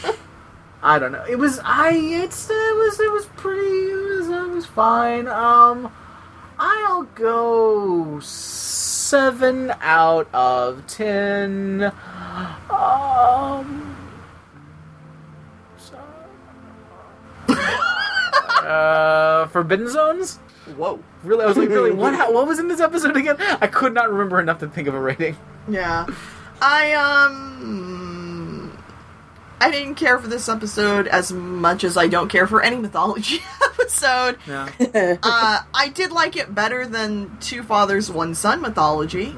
I 0.83 0.99
don't 0.99 1.13
know. 1.13 1.25
It 1.29 1.37
was 1.37 1.61
I. 1.63 1.93
It's 1.93 2.49
it 2.49 2.77
was 2.77 2.99
it 3.01 3.13
was 3.13 3.27
pretty. 3.37 3.61
It 3.91 4.19
was 4.19 4.29
it 4.29 4.49
was 4.51 4.67
fine. 4.67 5.29
Um, 5.29 5.93
I'll 6.59 7.03
go 7.15 8.19
seven 8.21 9.73
out 9.81 10.29
of 10.33 10.87
ten. 10.87 11.93
Um. 12.71 13.97
so- 15.79 15.99
uh, 18.67 19.47
Forbidden 19.49 19.89
Zones. 19.89 20.39
Whoa. 20.77 20.99
Really, 21.23 21.45
I 21.45 21.47
was 21.47 21.57
like, 21.57 21.69
really, 21.69 21.93
what? 21.93 22.15
What 22.33 22.47
was 22.47 22.59
in 22.59 22.69
this 22.69 22.81
episode 22.81 23.17
again? 23.17 23.37
I 23.61 23.67
could 23.67 23.95
not 23.95 24.11
remember 24.11 24.41
enough 24.41 24.59
to 24.61 24.69
think 24.69 24.89
of 24.89 24.95
a 24.95 25.01
rating. 25.01 25.37
Yeah. 25.69 26.07
I, 26.61 26.93
um. 26.95 28.77
I 29.61 29.71
didn't 29.71 29.95
care 29.95 30.19
for 30.19 30.27
this 30.29 30.49
episode 30.49 31.07
as 31.07 31.33
much 31.33 31.83
as 31.85 31.97
I 31.97 32.09
don't 32.09 32.29
care 32.29 32.47
for 32.47 32.61
any 32.63 32.77
mythology 32.77 33.39
episode. 33.91 34.39
Yeah. 34.47 35.17
uh, 35.23 35.61
I 35.75 35.89
did 35.89 36.13
like 36.13 36.37
it 36.37 36.55
better 36.55 36.87
than 36.87 37.37
Two 37.41 37.63
Fathers, 37.63 38.11
One 38.11 38.35
Son 38.35 38.61
mythology 38.61 39.35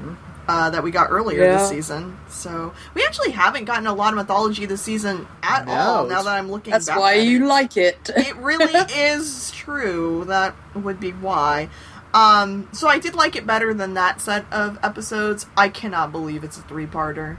uh, 0.47 0.69
that 0.71 0.83
we 0.83 0.91
got 0.91 1.11
earlier 1.11 1.43
Yeah. 1.43 1.57
this 1.57 1.69
season. 1.69 2.17
So 2.29 2.73
we 2.95 3.03
actually 3.05 3.31
haven't 3.31 3.65
gotten 3.65 3.87
a 3.87 3.93
lot 3.93 4.13
of 4.13 4.17
mythology 4.17 4.65
this 4.65 4.81
season 4.81 5.27
at 5.43 5.65
No, 5.67 5.73
all. 5.73 6.07
Now 6.07 6.23
that 6.23 6.31
I'm 6.31 6.49
looking, 6.51 6.73
at. 6.73 6.81
That's 6.81 6.97
why 6.99 7.15
you 7.15 7.45
it. 7.45 7.47
like 7.47 7.77
it. 7.77 8.09
It 8.15 8.35
really 8.37 8.73
is 8.95 9.51
true. 9.51 10.25
That 10.25 10.55
would 10.75 10.99
be 10.99 11.11
why. 11.11 11.69
Um, 12.13 12.67
so 12.71 12.87
I 12.87 12.97
did 12.97 13.13
like 13.13 13.35
it 13.35 13.45
better 13.45 13.73
than 13.73 13.93
that 13.93 14.19
set 14.21 14.51
of 14.51 14.79
episodes. 14.81 15.45
I 15.55 15.69
cannot 15.69 16.11
believe 16.11 16.43
it's 16.43 16.57
a 16.57 16.61
three-parter. 16.63 17.37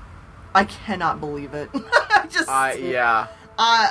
I 0.54 0.64
cannot 0.64 1.18
believe 1.20 1.54
it. 1.54 1.70
I 1.74 2.26
just, 2.30 2.48
Uh, 2.48 2.72
yeah. 2.78 3.26
uh, 3.58 3.88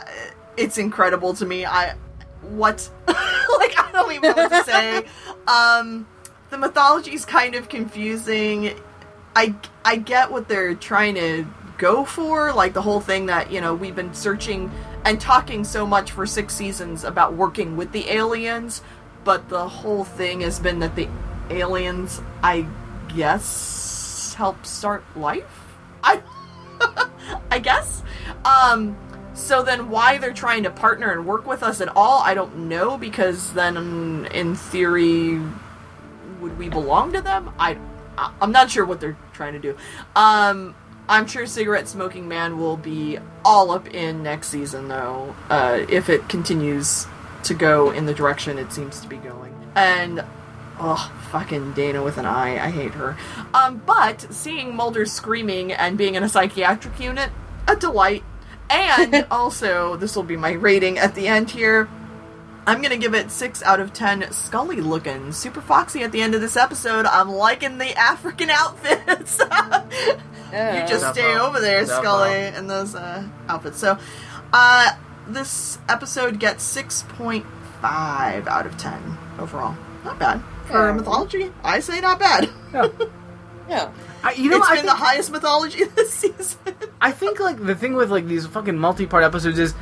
it's 0.55 0.77
incredible 0.77 1.33
to 1.35 1.45
me. 1.45 1.65
I 1.65 1.95
what? 2.41 2.89
like 3.07 3.17
I 3.77 3.89
don't 3.91 4.11
even 4.11 4.35
know 4.35 4.43
what 4.43 4.49
to 4.49 4.63
say. 4.63 5.05
Um, 5.47 6.05
the 6.51 6.59
mythology 6.59 7.11
is 7.15 7.25
kind 7.25 7.55
of 7.55 7.69
confusing. 7.69 8.79
I 9.35 9.55
I 9.83 9.95
get 9.95 10.31
what 10.31 10.47
they're 10.47 10.75
trying 10.75 11.15
to 11.15 11.47
go 11.79 12.05
for, 12.05 12.53
like 12.53 12.73
the 12.73 12.83
whole 12.83 13.01
thing 13.01 13.25
that 13.27 13.51
you 13.51 13.59
know 13.59 13.73
we've 13.73 13.95
been 13.95 14.13
searching 14.13 14.69
and 15.05 15.19
talking 15.19 15.63
so 15.63 15.87
much 15.87 16.11
for 16.11 16.27
six 16.27 16.53
seasons 16.53 17.03
about 17.03 17.33
working 17.33 17.77
with 17.77 17.91
the 17.93 18.11
aliens, 18.11 18.83
but 19.23 19.49
the 19.49 19.67
whole 19.67 20.03
thing 20.03 20.41
has 20.41 20.59
been 20.59 20.79
that 20.79 20.95
the 20.95 21.07
aliens, 21.49 22.21
I 22.43 22.67
guess, 23.15 24.35
help 24.35 24.65
start 24.65 25.03
life. 25.15 25.75
I 26.03 26.21
I 27.51 27.59
guess. 27.59 28.03
Um, 28.45 28.95
so 29.39 29.63
then 29.63 29.89
why 29.89 30.17
they're 30.17 30.33
trying 30.33 30.63
to 30.63 30.69
partner 30.69 31.11
and 31.11 31.25
work 31.25 31.47
with 31.47 31.63
us 31.63 31.81
at 31.81 31.89
all, 31.95 32.21
I 32.21 32.33
don't 32.33 32.67
know, 32.69 32.97
because 32.97 33.53
then 33.53 34.27
in 34.27 34.55
theory, 34.55 35.39
would 36.39 36.57
we 36.57 36.69
belong 36.69 37.13
to 37.13 37.21
them? 37.21 37.51
I, 37.59 37.77
I'm 38.41 38.51
not 38.51 38.69
sure 38.69 38.85
what 38.85 38.99
they're 38.99 39.17
trying 39.33 39.53
to 39.53 39.59
do. 39.59 39.77
Um, 40.15 40.75
I'm 41.07 41.25
sure 41.25 41.45
Cigarette 41.45 41.87
Smoking 41.87 42.27
Man 42.27 42.59
will 42.59 42.77
be 42.77 43.17
all 43.43 43.71
up 43.71 43.87
in 43.93 44.21
next 44.21 44.49
season, 44.49 44.87
though, 44.87 45.35
uh, 45.49 45.85
if 45.89 46.09
it 46.09 46.27
continues 46.29 47.07
to 47.43 47.53
go 47.53 47.91
in 47.91 48.05
the 48.05 48.13
direction 48.13 48.59
it 48.59 48.71
seems 48.73 48.99
to 48.99 49.07
be 49.07 49.15
going. 49.17 49.55
And 49.75 50.23
Oh, 50.81 51.11
fucking 51.31 51.73
Dana 51.73 52.01
with 52.01 52.17
an 52.17 52.25
eye. 52.25 52.53
I 52.63 52.69
hate 52.69 52.93
her. 52.93 53.17
Um, 53.53 53.81
but 53.85 54.21
seeing 54.33 54.73
Mulder 54.75 55.05
screaming 55.05 55.73
and 55.73 55.97
being 55.97 56.15
in 56.15 56.23
a 56.23 56.29
psychiatric 56.29 56.97
unit, 56.99 57.31
a 57.67 57.75
delight. 57.75 58.23
And 58.69 59.25
also, 59.31 59.95
this 59.95 60.15
will 60.15 60.23
be 60.23 60.37
my 60.37 60.51
rating 60.51 60.97
at 60.97 61.15
the 61.15 61.27
end 61.27 61.49
here. 61.51 61.89
I'm 62.67 62.81
gonna 62.83 62.97
give 62.97 63.15
it 63.15 63.31
six 63.31 63.63
out 63.63 63.79
of 63.79 63.93
ten. 63.93 64.31
Scully 64.31 64.79
looking 64.81 65.31
super 65.31 65.61
foxy 65.61 66.03
at 66.03 66.11
the 66.11 66.21
end 66.21 66.35
of 66.35 66.41
this 66.41 66.55
episode. 66.55 67.05
I'm 67.07 67.29
liking 67.29 67.77
the 67.79 67.97
African 67.97 68.49
outfits. 68.49 69.41
Yeah. 70.51 70.81
you 70.81 70.89
just 70.89 71.05
Defo. 71.05 71.13
stay 71.13 71.37
over 71.37 71.59
there, 71.59 71.83
Defo. 71.83 71.99
Scully, 72.01 72.43
in 72.57 72.65
those 72.65 72.95
uh, 72.95 73.23
outfits. 73.47 73.77
So, 73.77 73.99
uh, 74.51 74.93
this 75.27 75.77
episode 75.87 76.39
gets 76.39 76.63
six 76.63 77.03
point 77.09 77.45
five 77.83 78.47
out 78.47 78.65
of 78.65 78.75
ten 78.75 79.15
overall. 79.37 79.75
Not 80.03 80.17
bad 80.17 80.41
for 80.65 80.87
Yeah. 80.87 80.93
mythology. 80.93 81.51
I 81.63 81.79
say 81.81 82.01
not 82.01 82.17
bad. 82.19 82.49
yeah. 82.73 82.87
I, 84.23 84.33
you 84.33 84.49
know, 84.49 84.57
it's 84.57 84.67
I 84.67 84.75
been 84.75 84.85
think, 84.85 84.91
the 84.91 85.03
highest 85.03 85.31
mythology 85.31 85.83
this 85.95 86.13
season. 86.13 86.59
I 86.99 87.11
think 87.11 87.39
like 87.39 87.63
the 87.63 87.75
thing 87.75 87.93
with 87.95 88.11
like 88.11 88.27
these 88.27 88.45
fucking 88.45 88.77
multi-part 88.77 89.23
episodes 89.23 89.59
is 89.59 89.73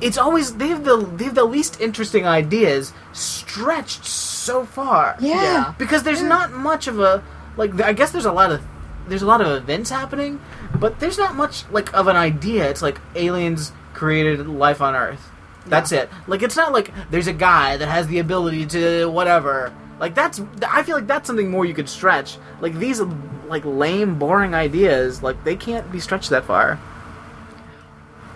it's 0.00 0.18
always 0.18 0.56
they 0.56 0.68
have 0.68 0.84
the 0.84 0.96
they 0.96 1.24
have 1.24 1.34
the 1.34 1.44
least 1.44 1.80
interesting 1.80 2.26
ideas 2.26 2.92
stretched 3.12 4.04
so 4.04 4.64
far. 4.64 5.16
Yeah. 5.20 5.74
Because 5.78 6.02
there's 6.02 6.22
not 6.22 6.52
much 6.52 6.86
of 6.88 7.00
a 7.00 7.22
like 7.56 7.80
I 7.80 7.92
guess 7.92 8.10
there's 8.10 8.24
a 8.24 8.32
lot 8.32 8.50
of 8.50 8.62
there's 9.08 9.22
a 9.22 9.26
lot 9.26 9.40
of 9.40 9.48
events 9.48 9.90
happening, 9.90 10.40
but 10.78 11.00
there's 11.00 11.18
not 11.18 11.34
much 11.34 11.68
like 11.70 11.92
of 11.94 12.08
an 12.08 12.16
idea. 12.16 12.68
It's 12.68 12.82
like 12.82 12.98
aliens 13.14 13.72
created 13.94 14.46
life 14.46 14.80
on 14.80 14.94
Earth. 14.94 15.30
That's 15.66 15.92
it. 15.92 16.08
Like 16.26 16.42
it's 16.42 16.56
not 16.56 16.72
like 16.72 16.92
there's 17.10 17.28
a 17.28 17.32
guy 17.32 17.76
that 17.76 17.88
has 17.88 18.08
the 18.08 18.18
ability 18.18 18.66
to 18.66 19.06
whatever. 19.06 19.72
Like 20.02 20.16
that's 20.16 20.40
I 20.68 20.82
feel 20.82 20.96
like 20.96 21.06
that's 21.06 21.28
something 21.28 21.48
more 21.48 21.64
you 21.64 21.74
could 21.74 21.88
stretch. 21.88 22.36
Like 22.60 22.74
these 22.74 23.00
like 23.46 23.64
lame 23.64 24.18
boring 24.18 24.52
ideas, 24.52 25.22
like 25.22 25.44
they 25.44 25.54
can't 25.54 25.92
be 25.92 26.00
stretched 26.00 26.30
that 26.30 26.44
far. 26.44 26.80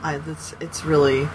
I, 0.00 0.18
that's 0.18 0.54
it's 0.60 0.84
really. 0.84 1.28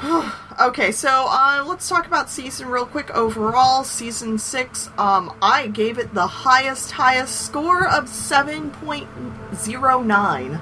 okay, 0.60 0.92
so 0.92 1.26
uh, 1.28 1.64
let's 1.66 1.88
talk 1.88 2.06
about 2.06 2.30
season 2.30 2.68
real 2.68 2.86
quick. 2.86 3.10
Overall, 3.10 3.82
season 3.82 4.38
six, 4.38 4.90
um, 4.96 5.36
I 5.42 5.66
gave 5.66 5.98
it 5.98 6.14
the 6.14 6.28
highest, 6.28 6.92
highest 6.92 7.44
score 7.46 7.84
of 7.84 8.08
seven 8.08 8.70
point 8.70 9.08
zero 9.56 10.02
nine, 10.04 10.60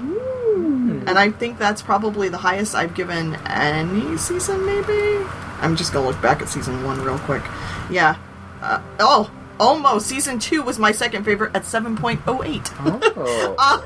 and 0.00 1.16
I 1.16 1.30
think 1.30 1.58
that's 1.58 1.82
probably 1.82 2.28
the 2.28 2.38
highest 2.38 2.74
I've 2.74 2.96
given 2.96 3.36
any 3.46 4.16
season. 4.16 4.66
Maybe 4.66 5.24
I'm 5.60 5.76
just 5.76 5.92
gonna 5.92 6.06
look 6.06 6.20
back 6.20 6.42
at 6.42 6.48
season 6.48 6.84
one 6.84 7.00
real 7.02 7.18
quick. 7.20 7.42
Yeah. 7.90 8.16
Uh, 8.62 8.80
oh, 9.00 9.30
almost. 9.60 10.06
Season 10.06 10.38
two 10.38 10.62
was 10.62 10.78
my 10.78 10.92
second 10.92 11.24
favorite 11.24 11.54
at 11.54 11.64
seven 11.64 11.96
point 11.96 12.20
oh 12.26 12.42
eight. 12.42 12.70
Oh. 12.80 13.84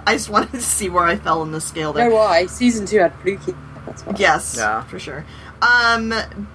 I 0.06 0.14
just 0.14 0.28
wanted 0.28 0.52
to 0.52 0.60
see 0.60 0.88
where 0.88 1.04
I 1.04 1.16
fell 1.16 1.42
in 1.42 1.52
the 1.52 1.60
scale 1.60 1.92
there. 1.92 2.08
know 2.10 2.16
why? 2.16 2.46
Season 2.46 2.84
two 2.86 2.98
had 2.98 3.14
Fluky. 3.20 3.54
That's 3.86 4.02
why. 4.04 4.14
Yes, 4.18 4.56
Yeah. 4.58 4.82
for 4.84 4.98
sure. 4.98 5.24
Um, 5.62 6.12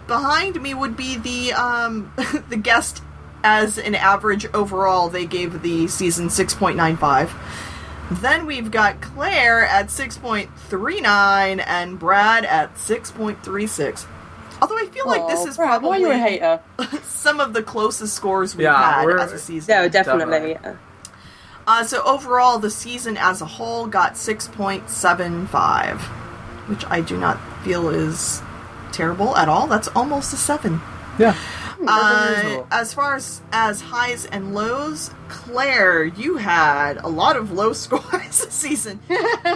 behind 0.08 0.62
me 0.62 0.74
would 0.74 0.96
be 0.96 1.18
the 1.18 1.54
um 1.54 2.12
the 2.50 2.58
guest 2.58 3.02
as 3.44 3.78
an 3.78 3.96
average 3.96 4.46
overall. 4.54 5.10
They 5.10 5.26
gave 5.26 5.62
the 5.62 5.88
season 5.88 6.30
six 6.30 6.54
point 6.54 6.78
nine 6.78 6.96
five. 6.98 7.34
Then 8.12 8.46
we've 8.46 8.70
got 8.70 9.02
Claire 9.02 9.66
at 9.66 9.90
six 9.90 10.18
point 10.18 10.50
three 10.58 11.02
nine 11.02 11.60
and 11.62 11.98
Brad 12.00 12.46
at 12.46 12.78
six 12.78 13.10
point 13.12 13.44
three 13.44 13.68
six. 13.68 14.06
Although 14.64 14.78
I 14.78 14.86
feel 14.88 15.06
like 15.08 15.28
this 15.28 15.46
is 15.46 15.58
Brad, 15.58 15.68
probably 15.82 15.90
Why 15.90 15.98
you 15.98 16.12
a 16.12 16.18
hater? 16.18 16.62
some 17.04 17.40
of 17.40 17.54
the 17.54 17.62
closest 17.62 18.16
scores 18.16 18.56
we've 18.56 18.64
Yeah, 18.64 18.94
had 18.96 19.06
we're- 19.06 19.22
as 19.22 19.32
a 19.32 19.40
season. 19.40 19.76
No, 19.76 19.90
definitely. 19.90 20.54
Definitely. 20.54 20.58
yeah. 20.72 20.76
Uh, 21.68 21.84
so 21.84 22.04
overall, 22.04 22.60
the 22.60 22.70
season 22.70 23.16
as 23.18 23.42
a 23.42 23.46
whole 23.46 23.88
got 23.88 24.14
6.75, 24.16 26.00
which 26.68 26.86
I 26.88 27.02
do 27.02 27.18
not 27.18 27.40
feel 27.64 27.90
is 27.90 28.42
terrible 28.92 29.36
at 29.38 29.48
all. 29.50 29.68
That's 29.68 29.88
almost 29.90 30.34
a 30.34 30.38
7. 30.38 30.82
Yeah. 31.20 31.36
Uh, 31.88 32.64
as 32.72 32.94
far 32.94 33.16
as, 33.16 33.42
as 33.52 33.82
highs 33.82 34.26
and 34.26 34.54
lows, 34.54 35.12
Claire, 35.30 36.04
you 36.06 36.38
had 36.38 36.98
a 36.98 37.08
lot 37.08 37.36
of 37.36 37.52
low 37.52 37.74
scores 37.84 38.02
this 38.42 38.54
season. 38.54 39.00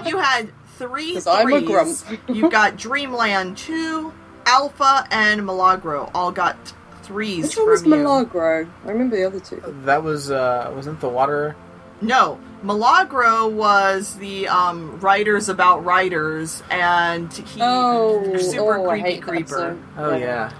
you 0.05 0.17
had 0.17 0.49
three 0.77 1.13
'Cause 1.13 1.27
I'm 1.27 1.51
a 1.51 1.61
grump. 1.61 1.95
threes. 1.97 2.19
you 2.27 2.49
got 2.49 2.77
Dreamland 2.77 3.57
2, 3.57 4.13
Alpha, 4.47 5.05
and 5.11 5.45
Milagro 5.45 6.09
all 6.15 6.31
got 6.31 6.73
threes 7.03 7.43
Which 7.43 7.53
from 7.55 7.63
one 7.63 7.71
was 7.71 7.83
you. 7.83 7.89
Milagro? 7.89 8.67
I 8.85 8.89
remember 8.89 9.17
the 9.17 9.27
other 9.27 9.39
two. 9.39 9.61
That 9.85 10.03
was 10.03 10.31
uh 10.31 10.71
wasn't 10.75 10.99
the 11.01 11.09
water 11.09 11.55
No, 12.01 12.39
Milagro 12.63 13.47
was 13.47 14.15
the 14.15 14.47
um, 14.47 14.99
writers 14.99 15.47
about 15.49 15.85
writers, 15.85 16.63
and 16.71 17.31
he 17.31 17.59
Oh, 17.61 18.37
super 18.37 18.77
oh, 18.77 18.89
I 18.89 18.99
creepy 18.99 19.09
hate 19.09 19.21
that 19.21 19.29
creeper. 19.29 19.77
Oh 19.97 20.15
yeah. 20.15 20.51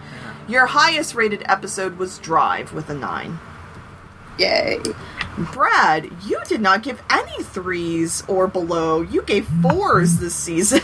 Your 0.47 0.65
highest 0.65 1.15
rated 1.15 1.43
episode 1.45 1.97
was 1.97 2.19
Drive 2.19 2.73
with 2.73 2.89
a 2.89 2.93
nine. 2.93 3.39
Yay. 4.37 4.79
Brad, 5.51 6.09
you 6.25 6.39
did 6.47 6.61
not 6.61 6.83
give 6.83 7.01
any 7.09 7.43
threes 7.43 8.23
or 8.27 8.47
below. 8.47 9.01
You 9.01 9.21
gave 9.23 9.47
fours 9.61 10.17
this 10.17 10.35
season. 10.35 10.81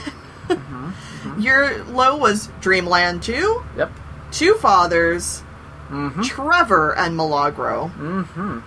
Your 1.39 1.83
low 1.85 2.15
was 2.17 2.49
Dreamland 2.61 3.23
2, 3.23 3.63
Yep. 3.77 3.91
Two 4.31 4.53
Fathers, 4.55 5.43
Mm-hmm. 5.89 6.21
Trevor, 6.23 6.95
and 6.95 7.15
Milagro. 7.15 7.91
Mm-hmm. 7.99 8.59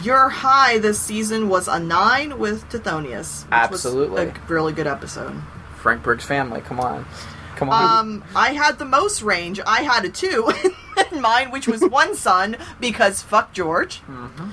Your 0.00 0.28
high 0.28 0.78
this 0.78 0.98
season 0.98 1.48
was 1.48 1.68
a 1.68 1.78
nine 1.78 2.38
with 2.38 2.68
Tithonus. 2.68 3.44
Which 3.44 3.52
Absolutely. 3.52 4.26
Was 4.26 4.34
a 4.34 4.40
really 4.52 4.72
good 4.72 4.88
episode. 4.88 5.40
Frank 5.76 6.02
Briggs 6.02 6.24
family. 6.24 6.60
Come 6.60 6.80
on. 6.80 7.06
Come 7.54 7.70
on. 7.70 7.98
Um, 7.98 8.24
I 8.34 8.54
had 8.54 8.78
the 8.80 8.84
most 8.84 9.22
range. 9.22 9.60
I 9.64 9.82
had 9.82 10.04
a 10.04 10.08
two 10.08 10.50
in 11.12 11.20
mine, 11.20 11.52
which 11.52 11.68
was 11.68 11.80
one 11.88 12.16
son 12.16 12.56
because 12.80 13.22
fuck 13.22 13.52
George. 13.52 14.02
Mhm. 14.08 14.50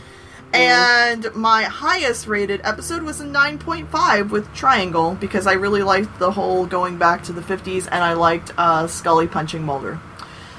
And 0.55 1.33
my 1.35 1.63
highest 1.63 2.27
rated 2.27 2.61
episode 2.63 3.03
was 3.03 3.21
a 3.21 3.25
9.5 3.25 4.29
with 4.29 4.53
Triangle 4.53 5.15
because 5.15 5.47
I 5.47 5.53
really 5.53 5.83
liked 5.83 6.17
the 6.19 6.31
whole 6.31 6.65
going 6.65 6.97
back 6.97 7.23
to 7.25 7.33
the 7.33 7.41
50s 7.41 7.87
and 7.91 8.03
I 8.03 8.13
liked 8.13 8.51
uh, 8.57 8.87
Scully 8.87 9.27
punching 9.27 9.63
Mulder. 9.63 9.99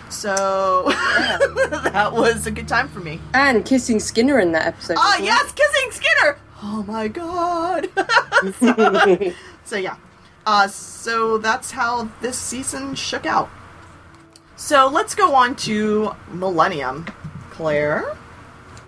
So 0.09 0.85
that 0.89 2.11
was 2.13 2.47
a 2.47 2.51
good 2.51 2.69
time 2.69 2.89
for 2.89 3.01
me. 3.01 3.21
And 3.35 3.65
kissing 3.65 3.99
Skinner 3.99 4.39
in 4.39 4.53
that 4.53 4.67
episode. 4.67 4.97
Ah, 4.99 5.15
as 5.15 5.21
well. 5.21 5.27
yes, 5.27 5.53
kissing 5.53 5.91
Skinner! 5.91 6.39
Oh 6.63 6.85
my 6.87 7.09
god. 7.09 7.89
so, 8.61 9.33
so, 9.65 9.77
yeah. 9.77 9.97
Uh, 10.47 10.69
so 10.69 11.39
that's 11.39 11.73
how 11.73 12.09
this 12.21 12.39
season 12.39 12.95
shook 12.95 13.27
out. 13.27 13.51
So 14.57 14.89
let's 14.89 15.15
go 15.15 15.35
on 15.35 15.57
to 15.57 16.13
Millennium. 16.31 17.07
Claire? 17.51 18.17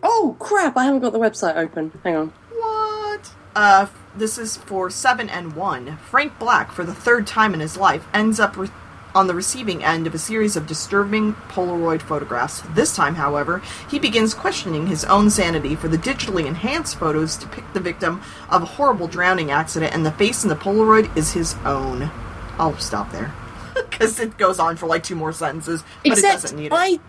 Oh 0.02 0.36
crap! 0.38 0.76
I 0.76 0.84
haven't 0.84 1.00
got 1.00 1.12
the 1.12 1.18
website 1.18 1.56
open. 1.56 1.98
Hang 2.04 2.16
on. 2.16 2.32
What? 2.50 3.30
Uh, 3.54 3.86
this 4.16 4.38
is 4.38 4.56
for 4.56 4.90
7 4.90 5.28
and 5.28 5.54
1. 5.54 5.96
Frank 5.98 6.38
Black, 6.38 6.72
for 6.72 6.84
the 6.84 6.94
third 6.94 7.26
time 7.26 7.54
in 7.54 7.60
his 7.60 7.76
life, 7.76 8.06
ends 8.12 8.40
up 8.40 8.56
re- 8.56 8.68
on 9.14 9.26
the 9.26 9.34
receiving 9.34 9.82
end 9.82 10.06
of 10.06 10.14
a 10.14 10.18
series 10.18 10.56
of 10.56 10.66
disturbing 10.66 11.34
Polaroid 11.48 12.02
photographs. 12.02 12.62
This 12.74 12.94
time, 12.94 13.16
however, 13.16 13.62
he 13.90 13.98
begins 13.98 14.34
questioning 14.34 14.86
his 14.86 15.04
own 15.04 15.30
sanity 15.30 15.74
for 15.74 15.88
the 15.88 15.98
digitally 15.98 16.46
enhanced 16.46 16.98
photos 16.98 17.36
depict 17.36 17.74
the 17.74 17.80
victim 17.80 18.20
of 18.48 18.62
a 18.62 18.66
horrible 18.66 19.08
drowning 19.08 19.50
accident, 19.50 19.94
and 19.94 20.04
the 20.04 20.12
face 20.12 20.42
in 20.42 20.48
the 20.48 20.56
Polaroid 20.56 21.14
is 21.16 21.32
his 21.32 21.54
own. 21.64 22.10
I'll 22.58 22.78
stop 22.78 23.10
there. 23.12 23.32
Because 23.90 24.20
it 24.20 24.36
goes 24.38 24.58
on 24.60 24.76
for 24.76 24.86
like 24.86 25.02
two 25.02 25.16
more 25.16 25.32
sentences, 25.32 25.82
but 26.04 26.18
it 26.18 26.22
doesn't 26.22 26.56
need 26.56 26.66
it. 26.66 26.72
I, 26.72 27.00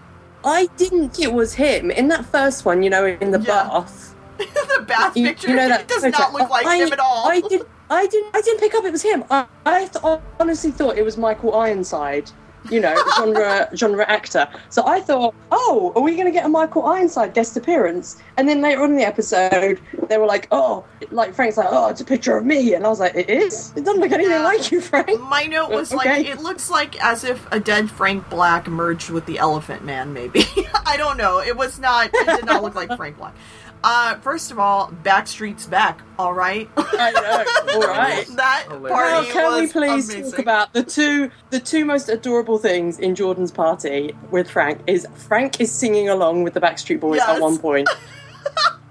I 0.44 0.68
didn't 0.78 1.10
think 1.10 1.28
it 1.28 1.34
was 1.34 1.54
him 1.54 1.92
in 1.92 2.08
that 2.10 2.26
first 2.26 2.66
one. 2.66 2.84
You 2.84 2.90
know, 2.90 3.06
in 3.06 3.32
the 3.32 3.40
Yeah. 3.40 3.46
bath. 3.68 4.16
the 4.38 4.86
bath 4.88 5.18
You, 5.18 5.28
picture 5.28 5.50
you 5.50 5.56
know 5.56 5.68
that 5.68 5.82
it 5.82 5.88
does 5.88 6.02
photo? 6.04 6.18
not 6.18 6.34
look 6.34 6.50
like 6.50 6.66
I, 6.66 6.78
him 6.78 6.94
at 6.94 7.00
all. 7.00 7.28
I 7.30 7.42
did. 7.42 7.64
I 7.90 8.06
didn't. 8.08 8.36
I 8.36 8.42
didn't 8.42 8.60
pick 8.60 8.74
up 8.76 8.86
it 8.86 8.92
was 8.92 9.02
him. 9.02 9.24
I, 9.30 9.46
I 9.66 9.86
th- 9.88 10.20
honestly 10.40 10.72
thought 10.72 10.98
it 10.98 11.04
was 11.04 11.18
Michael 11.18 11.56
Ironside. 11.56 12.32
You 12.70 12.80
know, 12.82 12.96
genre 13.18 13.70
genre 13.76 14.06
actor. 14.10 14.48
So 14.70 14.86
I 14.86 15.00
thought, 15.00 15.34
oh, 15.52 15.94
are 15.96 16.02
we 16.02 16.14
going 16.16 16.26
to 16.26 16.32
get 16.32 16.46
a 16.46 16.50
Michael 16.50 16.86
Ironside 16.86 17.34
guest 17.34 17.56
appearance? 17.58 18.22
And 18.38 18.48
then 18.50 18.62
later 18.62 18.84
on 18.84 18.92
in 18.92 18.96
the 18.98 19.04
episode, 19.06 19.80
they 20.08 20.18
were 20.18 20.26
like, 20.26 20.48
oh, 20.52 20.84
like 21.12 21.34
Frank's 21.34 21.58
like, 21.58 21.68
oh, 21.70 21.88
it's 21.90 22.02
a 22.02 22.06
picture 22.06 22.36
of 22.38 22.46
me, 22.46 22.74
and 22.74 22.86
I 22.86 22.90
was 22.90 23.00
like, 23.00 23.16
it 23.16 23.30
is. 23.30 23.72
It 23.76 23.86
doesn't 23.86 24.02
look 24.02 24.12
anything 24.12 24.32
Yeah. 24.34 24.44
like 24.44 24.72
you, 24.72 24.82
Frank. 24.82 25.20
My 25.22 25.46
note 25.46 25.72
was 25.72 25.94
like, 25.94 26.26
it 26.26 26.40
looks 26.42 26.70
like 26.70 27.02
as 27.04 27.24
if 27.24 27.46
a 27.52 27.60
dead 27.60 27.90
Frank 27.90 28.30
Black 28.30 28.68
merged 28.68 29.10
with 29.10 29.26
the 29.26 29.38
Elephant 29.40 29.84
Man, 29.86 30.14
maybe. 30.14 30.46
I 30.86 30.98
don't 30.98 31.18
know. 31.18 31.40
It 31.40 31.56
was 31.56 31.80
not, 31.80 32.10
it 32.14 32.26
did 32.28 32.46
not 32.46 32.62
look 32.64 32.76
like 32.76 32.96
Frank 32.98 33.18
Black. 33.18 33.34
Uh, 33.84 34.16
first 34.20 34.52
of 34.52 34.60
all, 34.60 34.90
Backstreet's 35.04 35.66
back. 35.66 36.02
All 36.18 36.34
right. 36.34 36.70
I 36.78 37.12
know. 37.12 37.74
All 37.76 37.82
right. 37.88 38.28
that 38.36 38.66
Hilarious. 38.70 38.92
party 38.92 39.28
Now, 39.28 39.34
can 39.34 39.62
we 39.62 39.68
please 39.72 40.10
amazing. 40.14 40.32
talk 40.32 40.40
about 40.40 40.74
the 40.74 40.84
two 40.84 41.32
the 41.50 41.60
two 41.62 41.86
most 41.86 42.10
adorable 42.10 42.58
things 42.58 43.00
in 43.00 43.16
Jordan's 43.16 43.52
party 43.52 44.14
with 44.32 44.50
Frank? 44.50 44.82
Is 44.88 45.08
Frank 45.16 45.62
is 45.62 45.72
singing 45.72 46.10
along 46.10 46.44
with 46.44 46.54
the 46.56 46.62
Backstreet 46.62 47.00
Boys 47.00 47.18
Yes. 47.18 47.30
at 47.38 47.42
one 47.42 47.58
point. 47.58 47.88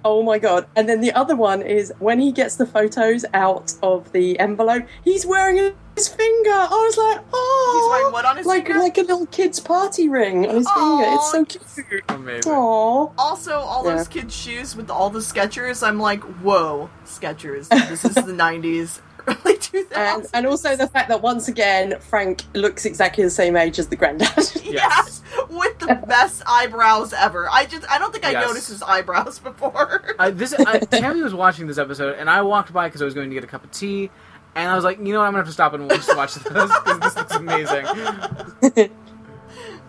oh 0.08 0.22
my 0.22 0.38
god! 0.38 0.66
And 0.74 0.88
then 0.88 1.00
the 1.02 1.12
other 1.12 1.36
one 1.36 1.60
is 1.62 1.92
when 1.98 2.18
he 2.18 2.32
gets 2.32 2.56
the 2.56 2.64
photos 2.66 3.24
out 3.34 3.74
of 3.82 4.10
the 4.12 4.38
envelope, 4.40 4.84
he's 5.04 5.26
wearing 5.26 5.56
his 5.96 6.08
finger. 6.08 6.50
I 6.50 6.68
was 6.88 6.96
like, 6.96 7.24
oh, 7.32 7.74
He's 7.76 7.90
wearing 8.00 8.12
what 8.12 8.24
on 8.24 8.36
his 8.38 8.46
like 8.46 8.66
finger? 8.66 8.78
like 8.80 8.96
a 8.96 9.02
little 9.02 9.26
kid's 9.26 9.60
party 9.60 10.08
ring 10.08 10.46
on 10.48 10.54
his 10.56 10.70
finger. 10.70 11.04
It's 11.14 11.30
so 11.30 11.44
cute. 11.44 12.04
Amazing. 12.08 12.50
Aww. 12.52 13.12
Also, 13.18 13.52
all 13.58 13.84
Yeah. 13.84 13.96
those 13.96 14.08
kids' 14.08 14.34
shoes 14.34 14.74
with 14.74 14.90
all 14.90 15.10
the 15.10 15.18
Skechers. 15.20 15.86
I'm 15.86 16.00
like, 16.00 16.22
whoa, 16.40 16.88
Skechers. 17.04 17.68
This 17.90 18.04
is 18.06 18.14
the 18.14 18.32
'90s, 18.32 19.00
early 19.26 19.57
2000s. 19.57 19.57
And 19.94 20.26
and 20.34 20.46
also 20.46 20.76
the 20.76 20.86
fact 20.86 21.08
that 21.08 21.20
once 21.22 21.48
again 21.48 21.98
Frank 22.00 22.42
looks 22.54 22.84
exactly 22.84 23.24
the 23.24 23.30
same 23.30 23.56
age 23.56 23.78
as 23.78 23.88
the 23.88 23.96
granddad. 23.96 24.28
Yes, 24.64 25.22
with 25.48 25.78
the 25.78 25.94
best 26.06 26.42
eyebrows 26.46 27.12
ever. 27.14 27.48
I 27.50 27.64
just, 27.64 27.90
I 27.90 27.98
don't 27.98 28.12
think 28.12 28.24
I 28.26 28.32
Yes. 28.32 28.46
noticed 28.46 28.68
his 28.68 28.82
eyebrows 28.82 29.38
before. 29.50 30.14
I, 30.18 30.30
this 30.30 30.52
I, 30.54 30.78
Tammy 30.80 31.22
was 31.22 31.32
watching 31.34 31.66
this 31.66 31.78
episode, 31.78 32.16
and 32.18 32.28
I 32.28 32.42
walked 32.42 32.72
by 32.72 32.86
because 32.88 33.00
I 33.00 33.06
was 33.06 33.14
going 33.14 33.30
to 33.30 33.34
get 33.34 33.44
a 33.44 33.46
cup 33.46 33.64
of 33.64 33.70
tea, 33.70 34.10
and 34.54 34.70
I 34.70 34.74
was 34.74 34.84
like, 34.84 34.98
you 34.98 35.04
know 35.12 35.20
what, 35.20 35.24
I'm 35.26 35.32
gonna 35.32 35.38
have 35.38 35.46
to 35.46 35.52
stop 35.52 35.72
and 35.72 35.88
just 35.90 36.14
watch 36.16 36.34
this 36.34 36.42
because 36.44 36.70
this 37.00 37.16
looks 37.16 37.34
amazing. 37.34 38.90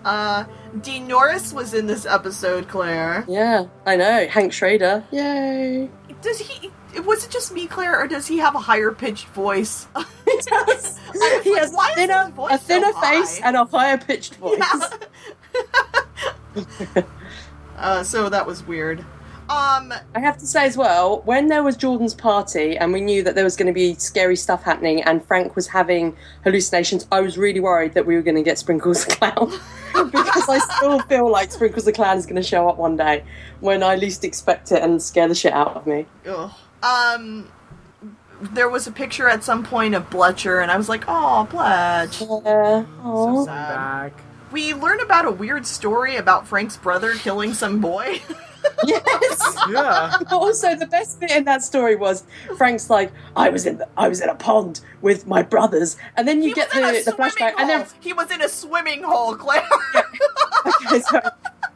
Uh, 0.05 0.45
Dean 0.81 1.07
Norris 1.07 1.51
was 1.51 1.73
in 1.73 1.85
this 1.87 2.05
episode, 2.05 2.69
Claire. 2.69 3.25
Yeah, 3.27 3.65
I 3.85 3.97
know. 3.97 4.27
Hank 4.27 4.53
Schrader. 4.53 5.03
Yay. 5.11 5.89
Does 6.21 6.39
he? 6.39 6.71
Was 7.05 7.25
it 7.25 7.31
just 7.31 7.53
me, 7.53 7.67
Claire, 7.67 7.99
or 7.99 8.07
does 8.07 8.27
he 8.27 8.37
have 8.39 8.55
a 8.55 8.59
higher 8.59 8.91
pitched 8.91 9.27
voice? 9.27 9.87
He 10.29 10.37
does. 10.45 10.99
He 11.43 11.51
like, 11.51 11.61
has 11.61 11.73
why 11.73 11.91
thinner, 11.95 12.29
voice 12.29 12.53
a 12.53 12.57
thinner 12.59 12.91
so 12.93 13.01
face 13.01 13.41
and 13.41 13.55
a 13.55 13.65
higher 13.65 13.97
pitched 13.97 14.35
voice. 14.35 14.59
Yeah. 14.59 15.63
uh, 17.77 18.03
so 18.03 18.29
that 18.29 18.45
was 18.45 18.63
weird. 18.63 19.03
Um, 19.49 19.91
I 20.13 20.19
have 20.19 20.37
to 20.37 20.45
say 20.45 20.65
as 20.65 20.77
well, 20.77 21.23
when 21.25 21.47
there 21.47 21.63
was 21.63 21.75
Jordan's 21.75 22.13
party 22.13 22.77
and 22.77 22.93
we 22.93 23.01
knew 23.01 23.23
that 23.23 23.33
there 23.33 23.43
was 23.43 23.55
going 23.55 23.65
to 23.65 23.73
be 23.73 23.95
scary 23.95 24.35
stuff 24.35 24.61
happening 24.61 25.01
and 25.01 25.25
Frank 25.25 25.55
was 25.55 25.67
having 25.67 26.15
hallucinations, 26.43 27.07
I 27.11 27.21
was 27.21 27.35
really 27.35 27.59
worried 27.59 27.95
that 27.95 28.05
we 28.05 28.15
were 28.15 28.21
going 28.21 28.35
to 28.35 28.43
get 28.43 28.59
Sprinkles 28.59 29.05
the 29.05 29.15
Clown. 29.15 29.49
because 30.11 30.47
I 30.47 30.59
still 30.59 30.99
feel 30.99 31.31
like 31.31 31.51
Sprinkles 31.51 31.85
the 31.85 31.91
Clown 31.91 32.19
is 32.19 32.27
going 32.27 32.35
to 32.35 32.43
show 32.43 32.69
up 32.69 32.77
one 32.77 32.95
day 32.95 33.23
when 33.59 33.81
I 33.81 33.95
least 33.95 34.23
expect 34.23 34.71
it 34.71 34.83
and 34.83 35.01
scare 35.01 35.27
the 35.27 35.33
shit 35.33 35.53
out 35.53 35.75
of 35.75 35.87
me. 35.87 36.05
ugh. 36.27 36.51
Um, 36.83 37.51
there 38.41 38.69
was 38.69 38.87
a 38.87 38.91
picture 38.91 39.27
at 39.27 39.43
some 39.43 39.63
point 39.63 39.95
of 39.95 40.09
Bletcher, 40.09 40.61
and 40.61 40.71
I 40.71 40.77
was 40.77 40.89
like, 40.89 41.03
oh, 41.07 41.45
Bletch. 41.49 42.21
Yeah. 42.21 42.85
Aw. 43.03 43.45
sad. 43.45 44.13
Back. 44.13 44.23
We 44.51 44.73
learn 44.73 44.99
about 44.99 45.25
a 45.25 45.31
weird 45.31 45.65
story 45.67 46.15
about 46.15 46.47
Frank's 46.47 46.75
brother 46.77 47.13
killing 47.13 47.53
some 47.53 47.79
boy. 47.81 48.19
yes. 48.85 49.55
Yeah. 49.69 50.15
But 50.19 50.31
also, 50.31 50.75
the 50.75 50.87
best 50.87 51.19
bit 51.19 51.29
in 51.31 51.43
that 51.43 51.61
story 51.63 51.95
was 51.95 52.23
Frank's 52.57 52.89
like, 52.89 53.11
"I 53.35 53.49
was 53.49 53.67
in 53.67 53.77
the, 53.77 53.87
I 53.95 54.07
was 54.09 54.21
in 54.21 54.29
a 54.29 54.33
pond 54.35 54.81
with 55.01 55.27
my 55.27 55.43
brothers," 55.43 55.97
and 56.17 56.27
then 56.27 56.41
you 56.41 56.49
He 56.49 56.53
get 56.55 56.69
was 56.69 56.77
in 56.77 56.83
a 56.83 56.91
the, 57.03 57.11
the 57.11 57.17
flashback, 57.17 57.51
hole. 57.51 57.59
and 57.59 57.69
then 57.69 57.87
he 57.99 58.11
was 58.11 58.31
in 58.31 58.41
a 58.41 58.49
swimming 58.49 59.03
hole, 59.03 59.35
Claire. 59.35 59.67
okay, 60.65 60.99
so 61.01 61.19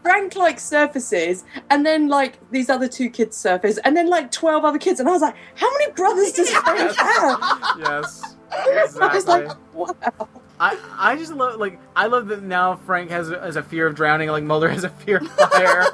Frank 0.04 0.36
like 0.36 0.60
surfaces, 0.60 1.44
and 1.70 1.86
then 1.86 2.08
like 2.10 2.38
these 2.52 2.70
other 2.70 2.88
two 2.88 3.10
kids 3.10 3.36
surface, 3.36 3.78
and 3.86 3.96
then 3.98 4.10
like 4.10 4.32
twelve 4.32 4.64
other 4.66 4.78
kids, 4.78 5.00
and 5.00 5.10
I 5.10 5.14
was 5.14 5.22
like, 5.22 5.36
"How 5.56 5.72
many 5.80 5.92
brothers 5.94 6.34
does 6.34 6.50
Frank 6.64 6.96
have?" 6.96 7.40
Yes. 7.80 8.36
I 8.52 8.84
was 8.84 8.96
Exactly. 8.96 9.46
like, 9.48 9.58
"Wow." 9.74 10.28
I, 10.60 10.78
I 10.98 11.16
just 11.18 11.34
love 11.34 11.60
like 11.60 11.80
I 11.96 12.06
love 12.08 12.28
that 12.28 12.44
now 12.44 12.76
Frank 12.76 13.10
has 13.10 13.30
a, 13.32 13.40
has 13.42 13.56
a 13.56 13.64
fear 13.64 13.88
of 13.88 13.96
drowning 13.96 14.30
like 14.30 14.44
Mulder 14.44 14.70
has 14.70 14.84
a 14.84 14.90
fear 14.90 15.18
of 15.18 15.28
fire. 15.32 15.86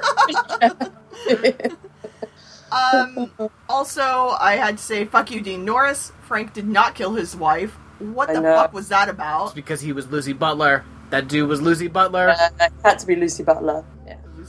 Um, 2.72 3.32
also, 3.68 4.00
I 4.40 4.54
had 4.54 4.78
to 4.78 4.82
say, 4.84 5.04
fuck 5.04 5.32
you, 5.32 5.40
Dean 5.40 5.64
Norris. 5.64 6.12
Frank 6.22 6.52
did 6.52 6.68
not 6.68 6.94
kill 6.94 7.14
his 7.14 7.34
wife. 7.34 7.72
What 7.98 8.30
I 8.30 8.34
the 8.34 8.40
know. 8.42 8.54
fuck 8.54 8.72
was 8.72 8.88
that 8.90 9.08
it's 9.08 9.14
about? 9.14 9.56
because 9.56 9.80
he 9.80 9.92
was 9.92 10.06
Lucy 10.08 10.32
Butler. 10.32 10.84
That 11.10 11.26
dude 11.26 11.48
was 11.48 11.60
Lucy 11.60 11.88
Butler. 11.88 12.28
Uh, 12.28 12.48
it 12.60 12.72
had 12.84 13.00
to 13.00 13.06
be 13.08 13.16
Lucy 13.16 13.42
Butler. 13.42 13.84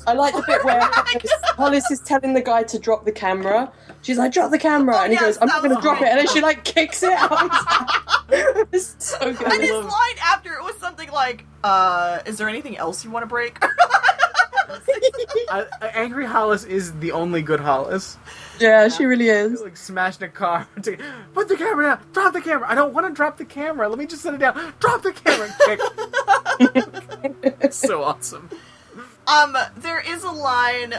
Yeah. 0.05 0.11
I 0.11 0.13
like 0.15 0.33
the 0.35 0.43
bit 0.47 0.63
where 0.63 0.79
Hollis, 0.91 1.31
Hollis 1.57 1.91
is 1.91 1.99
telling 1.99 2.33
the 2.33 2.41
guy 2.41 2.63
to 2.63 2.79
drop 2.79 3.05
the 3.05 3.11
camera. 3.11 3.71
She's 4.01 4.17
like, 4.17 4.33
"Drop 4.33 4.49
the 4.51 4.57
camera," 4.57 4.95
Oh, 4.97 5.03
and 5.03 5.11
he 5.11 5.15
yes, 5.15 5.21
goes, 5.23 5.37
"I'm 5.41 5.47
not 5.47 5.61
going 5.63 5.75
to 5.75 5.81
drop 5.81 6.01
it," 6.01 6.07
and 6.07 6.17
then 6.19 6.27
she 6.27 6.41
like 6.41 6.63
kicks 6.63 7.03
it 7.03 7.11
out. 7.13 7.31
of 7.31 7.39
his 7.51 7.65
hand. 7.67 8.67
it's 8.71 8.95
so 8.99 9.33
good. 9.33 9.47
And 9.51 9.61
his 9.61 9.71
love- 9.71 9.85
line 9.85 10.15
after 10.23 10.53
it 10.53 10.63
was 10.63 10.75
something 10.77 11.09
like, 11.11 11.45
uh, 11.63 12.19
is 12.25 12.37
there 12.37 12.49
anything 12.49 12.77
else 12.77 13.03
you 13.05 13.11
want 13.11 13.23
to 13.23 13.27
break? 13.27 13.57
I, 15.49 15.65
I- 15.81 15.87
Angry 15.93 16.25
Hollis 16.25 16.63
is 16.63 16.93
the 16.99 17.11
only 17.11 17.41
good 17.41 17.59
Hollis. 17.59 18.17
yeah, 18.59 18.87
she 18.87 19.05
really 19.05 19.25
He's 19.25 19.33
is. 19.53 19.61
like 19.61 19.77
smashing 19.77 20.23
a 20.23 20.29
car. 20.29 20.67
to- 20.83 20.97
Put 21.33 21.47
the 21.47 21.57
camera 21.57 21.85
down. 21.97 21.99
Drop 22.13 22.33
the 22.33 22.41
camera. 22.41 22.67
I 22.69 22.75
don't 22.75 22.93
want 22.93 23.05
to 23.07 23.13
drop 23.13 23.37
the 23.37 23.45
camera. 23.45 23.87
Let 23.89 23.97
me 23.99 24.05
just 24.07 24.23
set 24.23 24.33
it 24.33 24.39
down. 24.39 24.73
Drop 24.79 25.03
the 25.03 25.11
camera. 25.13 25.53
Kick. 25.65 25.79
it's 27.61 27.77
so 27.77 28.03
awesome. 28.03 28.49
Um, 29.27 29.55
there 29.77 29.99
is 29.99 30.23
a 30.23 30.31
line. 30.31 30.95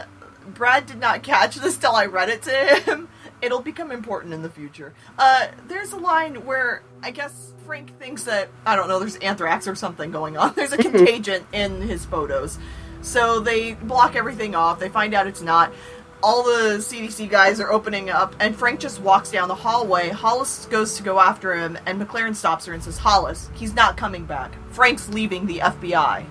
Brad 0.47 0.85
did 0.85 0.99
not 0.99 1.23
catch 1.23 1.55
this 1.55 1.77
till 1.77 1.93
I 1.93 2.05
read 2.05 2.29
it 2.29 2.43
to 2.43 2.51
him. 2.51 3.07
It'll 3.41 3.61
become 3.61 3.91
important 3.91 4.33
in 4.33 4.41
the 4.41 4.49
future. 4.49 4.93
Uh, 5.17 5.47
there's 5.67 5.91
a 5.91 5.97
line 5.97 6.45
where 6.45 6.81
I 7.01 7.11
guess 7.11 7.51
Frank 7.65 7.97
thinks 7.99 8.23
that 8.23 8.49
I 8.65 8.75
don't 8.75 8.87
know. 8.87 8.99
There's 8.99 9.17
anthrax 9.17 9.67
or 9.67 9.75
something 9.75 10.11
going 10.11 10.37
on. 10.37 10.53
There's 10.55 10.71
a 10.71 10.77
contagion 10.89 11.45
in 11.51 11.81
his 11.81 12.05
photos, 12.05 12.57
so 13.01 13.39
they 13.39 13.73
block 13.73 14.15
everything 14.15 14.55
off. 14.55 14.79
They 14.79 14.89
find 14.89 15.13
out 15.13 15.27
it's 15.27 15.41
not. 15.41 15.73
All 16.21 16.41
the 16.43 16.77
CDC 16.77 17.29
guys 17.29 17.59
are 17.59 17.69
opening 17.69 18.09
up, 18.09 18.33
and 18.39 18.55
Frank 18.55 18.79
just 18.79 19.01
walks 19.01 19.29
down 19.29 19.49
the 19.49 19.55
hallway. 19.55 20.07
Hollis 20.07 20.67
goes 20.67 20.95
to 20.95 21.03
go 21.03 21.19
after 21.19 21.53
him, 21.53 21.77
and 21.85 22.01
McLaren 22.01 22.33
stops 22.33 22.65
her 22.65 22.73
and 22.73 22.81
says, 22.81 22.97
"Hollis, 22.97 23.49
he's 23.53 23.75
not 23.75 23.97
coming 23.97 24.23
back. 24.23 24.53
Frank's 24.69 25.09
leaving 25.09 25.45
the 25.45 25.59
FBI." 25.59 26.25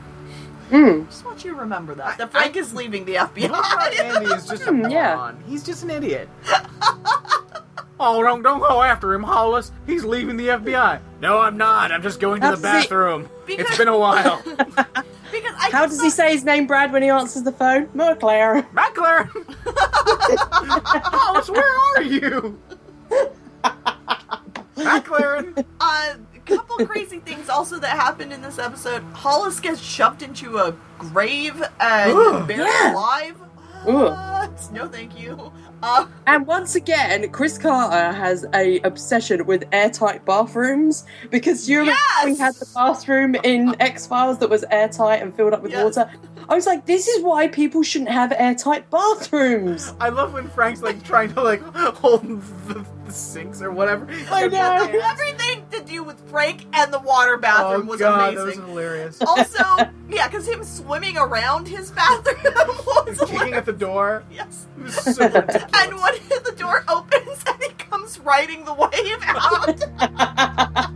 Mm. 0.72 1.06
Just 1.06 1.24
want 1.24 1.44
you 1.44 1.50
to 1.52 1.56
remember 1.58 1.94
that. 1.94 2.06
I- 2.06 2.16
That 2.16 2.30
Frank 2.32 2.56
is 2.56 2.72
leaving 2.74 3.04
the 3.04 3.16
Andy 3.18 3.42
FBI. 3.42 4.36
is 4.36 4.46
just 4.48 4.62
a 4.66 4.70
Hmm, 4.70 4.88
yeah. 4.90 5.32
He's 5.46 5.62
just 5.62 5.82
an 5.82 5.90
idiot. 5.90 6.28
oh, 8.00 8.22
don't 8.22 8.42
don't 8.42 8.60
go 8.60 8.82
after 8.82 9.12
him, 9.12 9.22
Hollis. 9.22 9.70
He's 9.86 10.02
leaving 10.04 10.36
the 10.36 10.48
FBI. 10.48 11.00
No, 11.20 11.40
I'm 11.40 11.56
not. 11.56 11.92
I'm 11.92 12.02
just 12.02 12.20
going 12.20 12.40
to 12.40 12.46
How 12.46 12.54
the 12.56 12.62
does 12.62 12.72
he- 12.74 12.80
bathroom. 12.88 13.28
Because- 13.46 13.66
It's 13.68 13.76
been 13.78 13.88
a 13.88 13.98
while. 13.98 14.40
because 14.46 15.54
I 15.58 15.68
How 15.70 15.84
just 15.86 15.90
does 15.96 16.02
he 16.02 16.10
say 16.10 16.32
his 16.32 16.44
name, 16.44 16.66
Brad, 16.66 16.90
when 16.92 17.02
he 17.02 17.08
answers 17.10 17.42
the 17.42 17.52
phone? 17.52 17.86
McLaren. 17.88 18.66
McLaren. 18.72 19.28
Hollis, 21.04 21.50
where 21.50 21.78
are 21.96 22.02
you? 22.02 22.58
McLaren. 24.76 25.64
Uh, 25.80 26.14
a 26.31 26.31
couple 26.46 26.86
crazy 26.86 27.18
things 27.20 27.48
also 27.48 27.78
that 27.78 27.90
happened 27.90 28.32
in 28.32 28.42
this 28.42 28.58
episode. 28.58 29.02
Hollis 29.12 29.60
gets 29.60 29.80
shoved 29.80 30.22
into 30.22 30.58
a 30.58 30.74
grave 30.98 31.62
and 31.80 32.12
Ugh. 32.12 32.48
buried 32.48 32.66
Yeah. 32.66 32.92
alive. 32.94 33.34
Ugh. 33.86 33.94
What? 33.94 34.68
No, 34.72 34.86
thank 34.86 35.18
you. 35.20 35.52
Uh, 35.82 36.06
And 36.28 36.46
once 36.46 36.76
again, 36.76 37.28
Chris 37.32 37.58
Carter 37.58 38.12
has 38.16 38.46
a 38.54 38.78
obsession 38.82 39.44
with 39.46 39.64
airtight 39.72 40.24
bathrooms 40.24 41.04
because 41.30 41.68
you 41.68 41.80
remember 41.80 41.98
Yes! 42.18 42.24
we 42.24 42.36
had 42.36 42.54
the 42.54 42.66
bathroom 42.74 43.34
in 43.42 43.74
X 43.80 44.06
Files 44.06 44.38
that 44.38 44.48
was 44.48 44.64
airtight 44.70 45.20
and 45.20 45.34
filled 45.34 45.52
up 45.54 45.62
with 45.62 45.72
Yes. 45.72 45.96
water. 45.96 46.10
I 46.48 46.54
was 46.54 46.66
like, 46.66 46.86
this 46.86 47.08
is 47.08 47.24
why 47.24 47.48
people 47.48 47.82
shouldn't 47.82 48.10
have 48.10 48.32
airtight 48.36 48.88
bathrooms. 48.90 49.94
I 50.00 50.10
love 50.10 50.32
when 50.34 50.48
Frank's 50.50 50.82
like 50.82 51.02
trying 51.02 51.32
to 51.34 51.42
like 51.42 51.60
hold 51.96 52.22
the, 52.68 52.84
the 53.12 53.18
sinks 53.18 53.60
or 53.62 53.70
whatever. 53.70 54.06
I 54.30 54.48
know. 54.48 54.88
everything 55.02 55.64
to 55.70 55.82
do 55.84 56.02
with 56.02 56.18
Frank 56.30 56.66
and 56.72 56.92
the 56.92 56.98
water 56.98 57.34
Oh 57.36 57.40
bathroom 57.40 57.86
was 57.86 58.00
god, 58.00 58.34
that 58.36 58.44
was 58.44 58.56
amazing. 58.56 58.66
hilarious. 58.68 59.22
also, 59.26 59.64
yeah, 60.08 60.28
because 60.28 60.48
him 60.48 60.64
swimming 60.64 61.16
around 61.16 61.68
his 61.68 61.90
bathroom 61.90 62.54
was 63.06 63.18
Kicking 63.30 63.54
at 63.54 63.66
the 63.66 63.72
door. 63.72 64.24
Yes. 64.32 64.66
It 64.78 64.82
was 64.84 64.94
so 65.16 65.24
ridiculous. 65.28 65.64
And 65.74 65.94
when 66.00 66.14
the 66.44 66.54
door 66.56 66.84
opens 66.88 67.44
and 67.46 67.62
he 67.62 67.68
comes 67.70 68.18
riding 68.20 68.64
the 68.64 68.74
wave 68.74 69.18
out. 69.26 70.90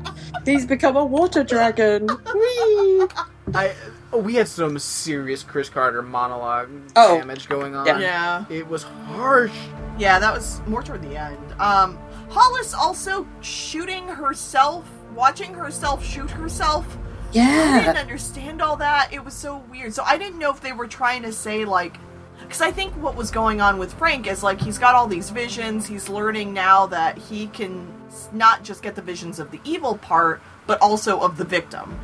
He's 0.44 0.64
become 0.66 0.97
a 0.97 1.05
water 1.05 1.43
dragon. 1.44 2.06
Whee! 2.06 3.06
I 3.55 3.74
we 4.12 4.34
had 4.34 4.48
some 4.48 4.78
serious 4.78 5.43
Chris 5.43 5.68
Carter 5.68 6.02
monologue 6.02 6.68
Oh. 6.94 7.18
damage 7.18 7.48
going 7.48 7.74
on. 7.74 7.86
Yeah. 7.86 7.98
yeah. 7.98 8.44
It 8.48 8.66
was 8.68 8.82
harsh. 8.84 9.52
Yeah, 9.98 10.18
that 10.18 10.32
was 10.32 10.60
more 10.66 10.82
toward 10.82 11.02
the 11.02 11.16
end. 11.16 11.38
Um, 11.60 11.98
Hollis 12.36 12.74
also 12.74 13.26
shooting 13.40 14.06
herself, 14.08 14.86
watching 15.14 15.54
herself 15.54 16.04
shoot 16.04 16.30
herself. 16.30 16.98
Yeah. 17.32 17.80
I 17.80 17.86
didn't 17.86 17.96
understand 17.96 18.60
all 18.60 18.76
that. 18.76 19.10
It 19.10 19.24
was 19.24 19.32
so 19.32 19.64
weird. 19.70 19.94
So 19.94 20.02
I 20.04 20.18
didn't 20.18 20.38
know 20.38 20.50
if 20.50 20.60
they 20.60 20.72
were 20.72 20.86
trying 20.86 21.22
to 21.22 21.32
say 21.32 21.64
like 21.64 21.96
because 22.42 22.60
I 22.60 22.72
think 22.72 22.92
what 22.94 23.16
was 23.16 23.30
going 23.30 23.62
on 23.62 23.78
with 23.78 23.94
Frank 23.94 24.26
is 24.26 24.42
like 24.42 24.60
he's 24.60 24.76
got 24.76 24.94
all 24.94 25.06
these 25.06 25.30
visions. 25.30 25.86
He's 25.86 26.10
learning 26.10 26.52
now 26.52 26.84
that 26.88 27.16
he 27.16 27.46
can 27.46 27.90
not 28.32 28.62
just 28.62 28.82
get 28.82 28.96
the 28.96 29.02
visions 29.02 29.38
of 29.38 29.50
the 29.50 29.60
evil 29.64 29.96
part, 29.96 30.42
but 30.66 30.78
also 30.82 31.18
of 31.20 31.38
the 31.38 31.44
victim. 31.44 31.98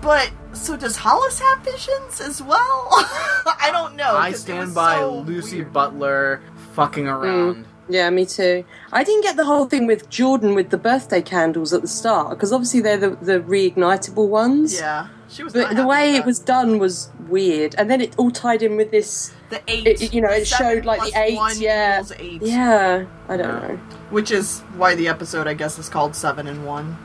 But 0.00 0.32
so 0.54 0.76
does 0.76 0.96
Hollis 0.96 1.38
have 1.38 1.60
visions 1.60 2.20
as 2.20 2.42
well? 2.42 2.88
I 2.90 3.70
don't 3.70 3.94
know. 3.94 4.16
I 4.16 4.32
stand 4.32 4.74
by 4.74 4.96
so 4.96 5.20
Lucy 5.20 5.58
weird. 5.58 5.72
Butler 5.72 6.42
fucking 6.74 7.06
around. 7.06 7.64
Mm. 7.64 7.64
Yeah, 7.88 8.10
me 8.10 8.26
too. 8.26 8.64
I 8.92 9.02
didn't 9.02 9.22
get 9.22 9.36
the 9.36 9.44
whole 9.46 9.66
thing 9.66 9.86
with 9.86 10.10
Jordan 10.10 10.54
with 10.54 10.70
the 10.70 10.76
birthday 10.78 11.22
candles 11.22 11.72
at 11.72 11.80
the 11.82 11.88
start 11.88 12.30
because 12.30 12.52
obviously 12.52 12.80
they're 12.80 12.98
the, 12.98 13.10
the 13.10 13.40
reignitable 13.40 14.28
ones. 14.28 14.74
Yeah, 14.78 15.08
she 15.28 15.42
was. 15.42 15.52
But 15.54 15.74
the 15.74 15.86
way 15.86 16.14
it 16.16 16.24
was 16.26 16.38
done 16.38 16.78
was 16.78 17.10
weird, 17.28 17.74
and 17.78 17.90
then 17.90 18.00
it 18.00 18.14
all 18.18 18.30
tied 18.30 18.62
in 18.62 18.76
with 18.76 18.90
this. 18.90 19.32
the 19.48 19.62
eight. 19.68 19.86
It, 19.86 20.12
you 20.12 20.20
know, 20.20 20.28
it 20.30 20.46
showed 20.46 20.84
like 20.84 21.00
the 21.00 21.18
eight. 21.18 21.36
one 21.36 21.58
Yeah, 21.58 22.02
eight. 22.18 22.42
yeah. 22.42 23.06
I 23.28 23.36
don't 23.38 23.48
Yeah. 23.62 23.68
know. 23.68 23.76
which 24.10 24.30
is 24.30 24.60
why 24.76 24.94
the 24.94 25.08
episode 25.08 25.46
I 25.46 25.54
guess 25.54 25.78
is 25.78 25.88
called 25.88 26.14
Seven 26.14 26.46
and 26.46 26.66
One. 26.66 26.98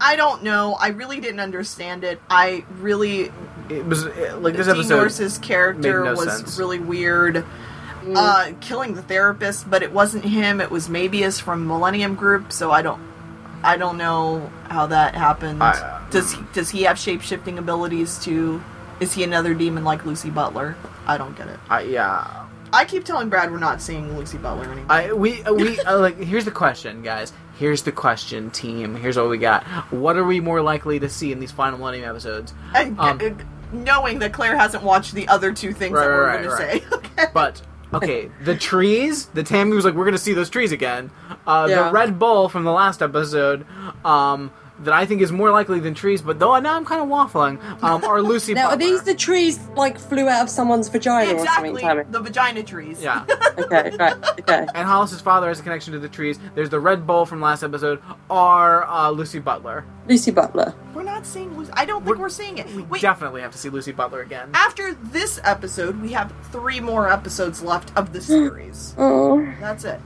I 0.00 0.16
don't 0.16 0.42
know. 0.42 0.76
I 0.80 0.88
really 0.88 1.20
didn't 1.20 1.38
understand 1.40 2.02
it. 2.04 2.20
I 2.28 2.64
really 2.78 3.30
It 3.68 3.84
was 3.86 4.04
uh, 4.04 4.36
like 4.40 4.54
this 4.56 4.66
Dean 4.66 4.74
episode. 4.76 4.96
Norris's 4.96 5.38
character 5.38 6.00
made 6.02 6.10
no 6.10 6.14
was 6.16 6.36
sense. 6.38 6.58
really 6.58 6.80
weird. 6.80 7.44
Mm. 8.02 8.14
Uh, 8.16 8.54
killing 8.60 8.94
the 8.94 9.02
therapist, 9.02 9.70
but 9.70 9.82
it 9.82 9.92
wasn't 9.92 10.24
him. 10.24 10.60
It 10.60 10.70
was 10.70 10.88
Mabius 10.88 11.40
from 11.40 11.66
Millennium 11.66 12.14
Group. 12.14 12.52
So 12.52 12.70
I 12.70 12.82
don't, 12.82 13.00
I 13.62 13.76
don't 13.76 13.96
know 13.96 14.50
how 14.68 14.86
that 14.86 15.14
happened. 15.14 15.62
I- 15.62 16.00
does 16.10 16.32
he, 16.32 16.42
does 16.52 16.68
he 16.68 16.82
have 16.82 16.98
shape 16.98 17.22
shifting 17.22 17.58
abilities 17.58 18.18
too? 18.18 18.62
Is 19.00 19.14
he 19.14 19.24
another 19.24 19.54
demon 19.54 19.82
like 19.84 20.04
Lucy 20.04 20.30
Butler? 20.30 20.76
I 21.06 21.16
don't 21.16 21.36
get 21.36 21.48
it. 21.48 21.58
I, 21.70 21.80
yeah, 21.82 22.46
I 22.72 22.84
keep 22.84 23.04
telling 23.04 23.28
Brad 23.30 23.50
we're 23.50 23.58
not 23.58 23.80
seeing 23.80 24.16
Lucy 24.16 24.36
Butler 24.38 24.64
anymore. 24.64 24.86
I 24.90 25.12
we 25.12 25.42
uh, 25.42 25.52
we 25.52 25.80
uh, 25.80 25.98
like. 25.98 26.18
Here's 26.18 26.44
the 26.44 26.50
question, 26.50 27.02
guys. 27.02 27.32
Here's 27.58 27.82
the 27.82 27.92
question, 27.92 28.50
team. 28.50 28.94
Here's 28.94 29.16
what 29.16 29.28
we 29.30 29.38
got. 29.38 29.64
What 29.92 30.16
are 30.16 30.24
we 30.24 30.40
more 30.40 30.60
likely 30.60 30.98
to 31.00 31.08
see 31.08 31.32
in 31.32 31.40
these 31.40 31.50
final 31.52 31.78
Millennium 31.78 32.08
episodes? 32.10 32.52
and, 32.74 32.98
um, 32.98 33.20
uh, 33.22 33.30
knowing 33.72 34.18
that 34.20 34.32
Claire 34.32 34.56
hasn't 34.56 34.82
watched 34.82 35.14
the 35.14 35.28
other 35.28 35.52
two 35.52 35.72
things 35.72 35.94
Right, 35.94 36.00
that 36.02 36.08
we're 36.08 36.26
right, 36.26 36.42
going 36.44 36.56
to 36.58 36.64
right, 36.64 36.82
say. 36.82 36.88
Okay. 37.22 37.30
But 37.32 37.62
okay, 37.94 38.30
the 38.42 38.56
trees. 38.56 39.26
The 39.26 39.42
Tammy 39.42 39.74
was 39.74 39.84
like, 39.84 39.94
"We're 39.94 40.04
gonna 40.04 40.18
see 40.18 40.32
those 40.32 40.50
trees 40.50 40.72
again." 40.72 41.10
Uh, 41.46 41.66
Yeah. 41.68 41.84
The 41.88 41.92
Red 41.92 42.18
Bull 42.18 42.48
from 42.48 42.64
the 42.64 42.72
last 42.72 43.02
episode. 43.02 43.66
Um, 44.04 44.50
that 44.82 44.92
I 44.94 45.06
think 45.06 45.22
is 45.22 45.32
more 45.32 45.50
likely 45.50 45.80
than 45.80 45.94
trees, 45.94 46.22
but 46.22 46.38
though 46.38 46.58
now 46.58 46.76
I'm 46.76 46.84
kind 46.84 47.00
of 47.00 47.08
waffling. 47.08 47.60
Um, 47.82 48.04
are 48.04 48.20
Lucy 48.32 48.54
Now, 48.54 48.70
are 48.70 48.76
these 48.76 49.02
the 49.02 49.14
trees 49.14 49.58
like 49.76 49.98
flew 49.98 50.28
out 50.28 50.42
of 50.42 50.50
someone's 50.50 50.88
vagina 50.88 51.30
or 51.30 51.34
exactly, 51.34 51.68
something? 51.68 51.86
Tammy? 51.86 52.02
the 52.10 52.20
vagina 52.20 52.62
trees. 52.62 53.02
yeah. 53.02 53.24
Okay, 53.58 53.94
right, 53.98 54.16
okay. 54.40 54.66
and 54.74 54.88
Hollis's 54.88 55.20
father 55.20 55.48
has 55.48 55.60
a 55.60 55.62
connection 55.62 55.92
to 55.92 55.98
the 55.98 56.08
trees. 56.08 56.38
There's 56.54 56.70
the 56.70 56.80
Red 56.80 57.06
Bull 57.06 57.26
from 57.26 57.42
last 57.42 57.62
episode. 57.62 58.00
Are 58.30 58.86
uh, 58.88 59.10
Lucy 59.10 59.40
Butler? 59.40 59.84
Lucy 60.08 60.30
Butler. 60.30 60.74
We're 60.94 61.02
not 61.02 61.26
seeing 61.26 61.54
Lucy. 61.58 61.70
I 61.74 61.84
don't 61.84 61.98
think 62.00 62.08
We're- 62.16 62.20
we're, 62.20 62.28
seeing 62.30 62.56
it. 62.56 62.66
We 62.74 62.82
Wait, 62.84 63.02
definitely 63.02 63.42
have 63.42 63.52
to 63.52 63.58
see 63.58 63.68
Lucy 63.68 63.92
Butler 63.92 64.22
again. 64.22 64.48
after 64.54 64.94
this 64.94 65.38
episode, 65.44 66.00
we 66.00 66.12
have 66.12 66.32
three 66.50 66.80
more 66.80 67.12
episodes 67.12 67.60
left 67.62 67.94
of 67.94 68.14
the 68.14 68.20
series. 68.22 68.94
Oh, 68.96 69.46
That's 69.60 69.84
it. 69.84 70.00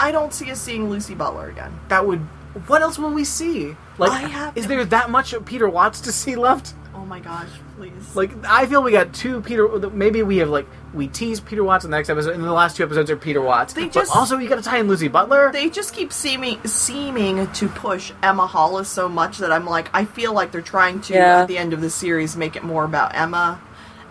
I 0.00 0.10
don't 0.10 0.32
see 0.32 0.50
us 0.50 0.58
seeing 0.60 0.88
Lucy 0.88 1.14
Butler 1.14 1.50
again. 1.50 1.78
That 1.88 2.06
would. 2.06 2.26
What 2.66 2.82
else 2.82 2.98
will 2.98 3.10
we 3.12 3.24
see? 3.24 3.76
Like, 3.98 4.10
I 4.12 4.28
have 4.28 4.56
is 4.56 4.66
there 4.66 4.84
that 4.86 5.10
much 5.10 5.32
of 5.32 5.44
Peter 5.44 5.68
Watts 5.68 6.00
to 6.02 6.12
see 6.12 6.36
left? 6.36 6.74
Oh 6.94 7.04
my 7.04 7.20
gosh, 7.20 7.48
please. 7.76 8.16
Like, 8.16 8.30
I 8.46 8.66
feel 8.66 8.82
we 8.82 8.90
got 8.92 9.12
two 9.12 9.42
Peter. 9.42 9.68
Maybe 9.90 10.22
we 10.22 10.38
have 10.38 10.48
like 10.48 10.66
we 10.94 11.08
tease 11.08 11.40
Peter 11.40 11.62
Watts 11.62 11.84
in 11.84 11.90
the 11.90 11.96
next 11.96 12.08
episode, 12.08 12.34
and 12.34 12.42
the 12.42 12.52
last 12.52 12.76
two 12.76 12.82
episodes 12.84 13.10
are 13.10 13.16
Peter 13.16 13.40
Watts. 13.42 13.74
They 13.74 13.84
but 13.84 13.92
just- 13.92 14.16
also 14.16 14.38
you 14.38 14.48
got 14.48 14.56
to 14.56 14.62
tie 14.62 14.78
in 14.78 14.88
Lucy 14.88 15.08
Butler. 15.08 15.52
they 15.52 15.68
just 15.68 15.92
keep 15.94 16.12
seeming 16.12 16.58
seeming 16.66 17.46
to 17.52 17.68
push 17.68 18.12
Emma 18.22 18.46
Hollis 18.46 18.88
so 18.88 19.08
much 19.08 19.38
that 19.38 19.52
I'm 19.52 19.66
like, 19.66 19.90
I 19.92 20.04
feel 20.06 20.32
like 20.32 20.52
they're 20.52 20.62
trying 20.62 21.00
to 21.02 21.14
Yeah. 21.14 21.42
at 21.42 21.48
the 21.48 21.58
end 21.58 21.72
of 21.74 21.80
the 21.82 21.90
series 21.90 22.36
make 22.36 22.56
it 22.56 22.64
more 22.64 22.84
about 22.84 23.14
Emma. 23.14 23.60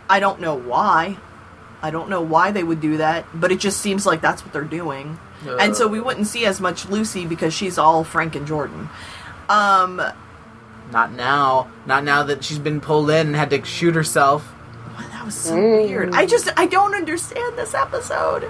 I 0.09 0.19
don't 0.19 0.39
know 0.39 0.53
why. 0.55 1.17
I 1.81 1.89
don't 1.91 2.09
know 2.09 2.21
why 2.21 2.51
they 2.51 2.63
would 2.63 2.79
do 2.81 2.97
that, 2.97 3.25
but 3.33 3.51
it 3.51 3.59
just 3.59 3.79
seems 3.81 4.05
like 4.05 4.21
that's 4.21 4.43
what 4.43 4.53
they're 4.53 4.63
doing. 4.63 5.19
And 5.59 5.75
so 5.75 5.87
we 5.87 5.99
wouldn't 5.99 6.27
see 6.27 6.45
as 6.45 6.59
much 6.61 6.87
Lucy 6.89 7.25
because 7.25 7.53
she's 7.53 7.77
all 7.77 8.03
Frank 8.03 8.35
and 8.35 8.47
Jordan. 8.47 8.89
Um, 9.49 10.01
Not 10.91 11.11
now. 11.13 11.67
Not 11.85 12.03
now 12.03 12.23
that 12.23 12.43
she's 12.43 12.59
been 12.59 12.79
pulled 12.81 13.09
in 13.09 13.27
and 13.27 13.35
had 13.35 13.49
to 13.51 13.63
shoot 13.65 13.95
herself. 13.95 14.51
well, 14.97 15.07
that 15.09 15.25
was 15.25 15.35
so 15.35 15.55
Mm. 15.55 15.87
weird. 15.87 16.15
I 16.15 16.25
just 16.25 16.49
I 16.57 16.65
don't 16.67 16.95
understand 16.95 17.57
this 17.57 17.73
episode. 17.73 18.47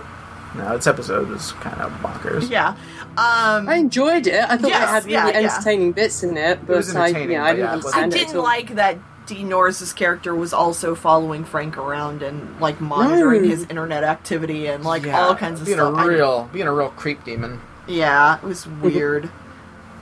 No, 0.56 0.76
this 0.78 0.88
episode 0.88 1.28
was 1.30 1.52
kind 1.54 1.82
of 1.82 1.92
bonkers. 2.02 2.50
Yeah. 2.50 2.76
Um, 3.18 3.68
I 3.70 3.76
enjoyed 3.78 4.28
it. 4.28 4.44
I 4.44 4.58
thought 4.58 4.70
Yes, 4.70 4.84
it 4.84 4.88
had 4.94 5.04
really 5.06 5.14
yeah, 5.14 5.28
yeah. 5.40 5.54
entertaining 5.54 5.92
bits 5.94 6.24
in 6.24 6.38
it, 6.38 6.66
but 6.68 6.78
was 6.78 6.96
I, 6.96 7.08
yeah, 7.08 7.14
but 7.14 7.18
I 7.18 7.20
didn't 7.20 7.32
yeah, 7.32 7.50
it 7.50 7.64
I 7.64 7.72
understand 7.74 8.14
it 8.14 8.18
didn't 8.18 8.38
all. 8.38 8.44
like 8.44 8.76
that 8.76 8.98
Dean 9.26 9.50
Norris's 9.50 9.94
character 9.94 10.36
was 10.36 10.54
also 10.54 10.94
following 10.96 11.44
Frank 11.46 11.78
around 11.78 12.22
and 12.22 12.60
like 12.60 12.80
monitoring 12.80 13.42
No. 13.44 13.48
his 13.50 13.64
internet 13.70 14.04
activity 14.04 14.68
and 14.68 14.84
like 14.84 15.04
Yeah, 15.06 15.20
all 15.20 15.36
kinds 15.36 15.60
of 15.62 15.66
being 15.66 15.78
stuff. 15.80 15.96
a 15.96 15.98
I- 15.98 16.06
real, 16.06 16.50
being 16.54 16.68
a 16.68 16.72
real 16.74 16.90
creep 16.90 17.24
demon. 17.24 17.60
yeah, 17.88 18.38
it 18.38 18.44
was 18.44 18.68
weird. 18.82 19.30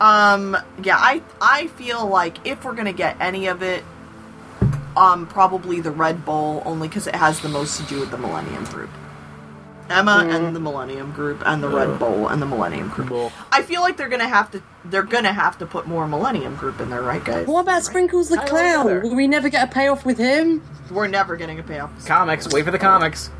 um, 0.02 0.58
yeah, 0.84 0.98
I 0.98 1.22
I 1.42 1.68
feel 1.68 2.06
like 2.08 2.46
if 2.46 2.66
we're 2.66 2.74
gonna 2.74 2.92
get 2.94 3.16
any 3.22 3.48
of 3.48 3.64
it, 3.64 3.84
um, 4.98 5.26
probably 5.28 5.80
the 5.80 5.92
Red 5.92 6.26
Bull 6.26 6.62
only 6.66 6.88
because 6.88 7.08
it 7.08 7.16
has 7.16 7.40
the 7.40 7.50
most 7.50 7.78
to 7.78 7.84
do 7.84 8.00
with 8.00 8.12
the 8.12 8.18
Millennium 8.18 8.66
Group. 8.66 8.90
Emma 9.94 10.20
and 10.22 10.32
mm-hmm. 10.32 10.54
the 10.54 10.60
Millennium 10.60 11.12
Group 11.12 11.44
and 11.46 11.64
the 11.64 11.70
Yeah. 11.70 11.86
Red 11.86 12.00
Bull 12.00 12.28
and 12.28 12.42
the 12.42 12.46
Millennium 12.46 12.90
Group. 12.90 13.10
Bull. 13.10 13.32
I 13.52 13.62
feel 13.62 13.82
like 13.82 13.98
they're 13.98 14.10
gonna 14.10 14.28
have 14.28 14.52
to 14.52 14.62
they're 14.86 15.04
gonna 15.04 15.34
have 15.34 15.58
to 15.60 15.66
put 15.66 15.88
more 15.88 16.08
Millennium 16.08 16.56
Group 16.56 16.80
in 16.82 16.90
there, 16.90 17.02
right, 17.02 17.24
guys? 17.24 17.48
What 17.48 17.62
about 17.62 17.84
Sprinkles 17.84 18.30
the 18.30 18.38
Clown? 18.38 18.86
Will 18.86 19.16
we 19.16 19.28
never 19.28 19.50
get 19.50 19.70
a 19.70 19.72
payoff 19.72 20.06
with 20.06 20.18
him? 20.18 20.62
We're 20.92 21.08
never 21.08 21.36
getting 21.36 21.60
a 21.60 21.64
payoff. 21.64 22.06
Comics. 22.06 22.48
Wait 22.50 22.66
for 22.66 22.72
the 22.72 22.80
comics. 22.80 23.32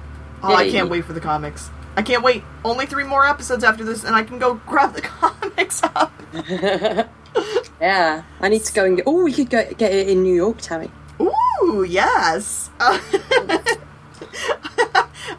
Oh, 0.42 0.54
I 0.54 0.70
can't 0.70 0.90
wait 0.90 1.06
for 1.06 1.14
the 1.14 1.22
comics. 1.22 1.70
I 1.96 2.02
can't 2.02 2.24
wait. 2.24 2.44
Only 2.66 2.86
three 2.86 3.04
more 3.04 3.26
episodes 3.26 3.64
after 3.64 3.84
this, 3.84 4.04
and 4.04 4.16
I 4.16 4.24
can 4.24 4.40
go 4.40 4.56
grab 4.68 4.94
the 4.94 5.02
comics 5.02 5.82
up. 5.84 6.12
Yeah, 7.82 8.24
I 8.40 8.48
need 8.48 8.64
to 8.64 8.74
go 8.74 8.86
and 8.86 8.96
get. 8.96 9.08
Oh, 9.08 9.24
we 9.24 9.34
could 9.34 9.50
go 9.50 9.70
get 9.74 9.92
it 9.92 10.08
in 10.08 10.24
New 10.24 10.34
York, 10.34 10.60
Tammy. 10.62 10.90
Ooh, 11.20 11.86
yes. 11.88 12.70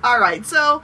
All 0.05 0.21
right, 0.21 0.45
so 0.45 0.83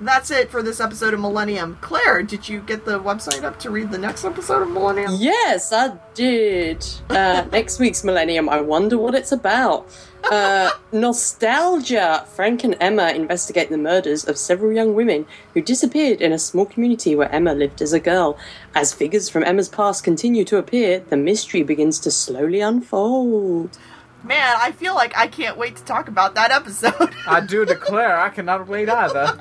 that's 0.00 0.30
it 0.30 0.50
for 0.50 0.62
this 0.62 0.80
episode 0.80 1.14
of 1.14 1.20
Millennium. 1.20 1.78
Claire, 1.80 2.22
did 2.22 2.48
you 2.48 2.60
get 2.60 2.84
the 2.84 3.00
website 3.00 3.44
up 3.44 3.58
to 3.60 3.70
read 3.70 3.90
the 3.90 3.98
next 3.98 4.24
episode 4.24 4.62
of 4.62 4.70
Millennium? 4.70 5.14
Yes, 5.16 5.72
I 5.72 5.98
did. 6.14 6.86
Uh, 7.08 7.44
next 7.52 7.78
week's 7.78 8.02
Millennium, 8.04 8.48
I 8.48 8.60
wonder 8.60 8.96
what 8.98 9.14
it's 9.14 9.32
about. 9.32 9.86
Uh, 10.30 10.70
nostalgia. 10.92 12.26
Frank 12.34 12.62
and 12.64 12.76
Emma 12.80 13.10
investigate 13.10 13.68
the 13.68 13.78
murders 13.78 14.24
of 14.24 14.38
several 14.38 14.72
young 14.72 14.94
women 14.94 15.26
who 15.54 15.62
disappeared 15.62 16.20
in 16.20 16.32
a 16.32 16.38
small 16.38 16.66
community 16.66 17.14
where 17.14 17.32
Emma 17.32 17.54
lived 17.54 17.82
as 17.82 17.92
a 17.92 18.00
girl. 18.00 18.38
As 18.74 18.92
figures 18.92 19.28
from 19.28 19.44
Emma's 19.44 19.68
past 19.68 20.04
continue 20.04 20.44
to 20.44 20.58
appear, 20.58 21.00
the 21.00 21.16
mystery 21.16 21.62
begins 21.62 21.98
to 22.00 22.10
slowly 22.10 22.60
unfold. 22.60 23.76
Man, 24.22 24.56
I 24.58 24.72
feel 24.72 24.94
like 24.94 25.16
I 25.16 25.26
can't 25.26 25.56
wait 25.56 25.76
to 25.76 25.84
talk 25.84 26.08
about 26.08 26.34
that 26.34 26.50
episode. 26.50 27.14
I 27.26 27.40
do 27.40 27.64
declare 27.64 28.18
I 28.18 28.28
cannot 28.28 28.68
wait 28.68 28.88
either. 28.88 29.36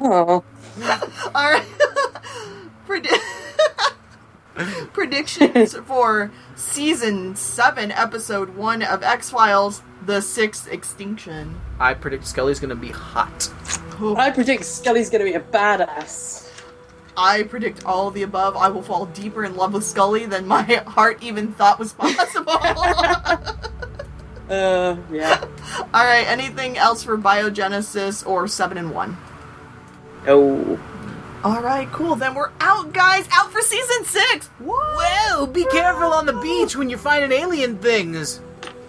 Oh, 0.00 0.44
All 1.34 1.50
right. 1.50 1.64
Predi- 2.88 3.20
Predictions 4.92 5.74
for 5.78 6.30
season 6.54 7.34
7, 7.34 7.90
episode 7.90 8.50
1 8.50 8.82
of 8.82 9.02
X 9.02 9.30
Files 9.30 9.82
The 10.06 10.20
Sixth 10.20 10.68
Extinction. 10.70 11.60
I 11.80 11.94
predict 11.94 12.26
Scully's 12.26 12.60
gonna 12.60 12.76
be 12.76 12.90
hot. 12.90 13.50
Oh. 14.00 14.16
I 14.16 14.30
predict 14.30 14.64
Scully's 14.64 15.08
going 15.08 15.24
to 15.24 15.30
be 15.30 15.36
a 15.36 15.40
badass. 15.40 16.50
I 17.16 17.44
predict 17.44 17.84
all 17.84 18.08
of 18.08 18.14
the 18.14 18.22
above. 18.22 18.56
I 18.56 18.68
will 18.68 18.82
fall 18.82 19.06
deeper 19.06 19.44
in 19.44 19.54
love 19.54 19.72
with 19.72 19.84
Scully 19.84 20.26
than 20.26 20.48
my 20.48 20.62
heart 20.62 21.22
even 21.22 21.52
thought 21.52 21.78
was 21.78 21.92
possible. 21.92 22.58
All 24.50 24.54
Uh, 24.56 24.96
yeah. 25.10 25.44
All 25.94 26.04
right. 26.04 26.26
anything 26.26 26.76
else 26.76 27.02
for 27.02 27.16
biogenesis 27.16 28.26
or 28.26 28.46
7 28.46 28.76
and 28.78 28.94
1? 28.94 29.16
Oh. 30.26 30.78
All 31.44 31.60
right, 31.60 31.90
cool. 31.92 32.16
Then 32.16 32.34
we're 32.34 32.50
out, 32.60 32.92
guys. 32.92 33.28
Out 33.32 33.52
for 33.52 33.60
season 33.60 34.04
6. 34.04 34.46
Whoa! 34.64 35.46
Be 35.46 35.64
careful 35.66 36.12
on 36.12 36.24
the 36.26 36.32
beach 36.34 36.74
when 36.76 36.88
you're 36.88 36.98
finding 36.98 37.32
alien 37.38 37.78
things. 37.78 38.40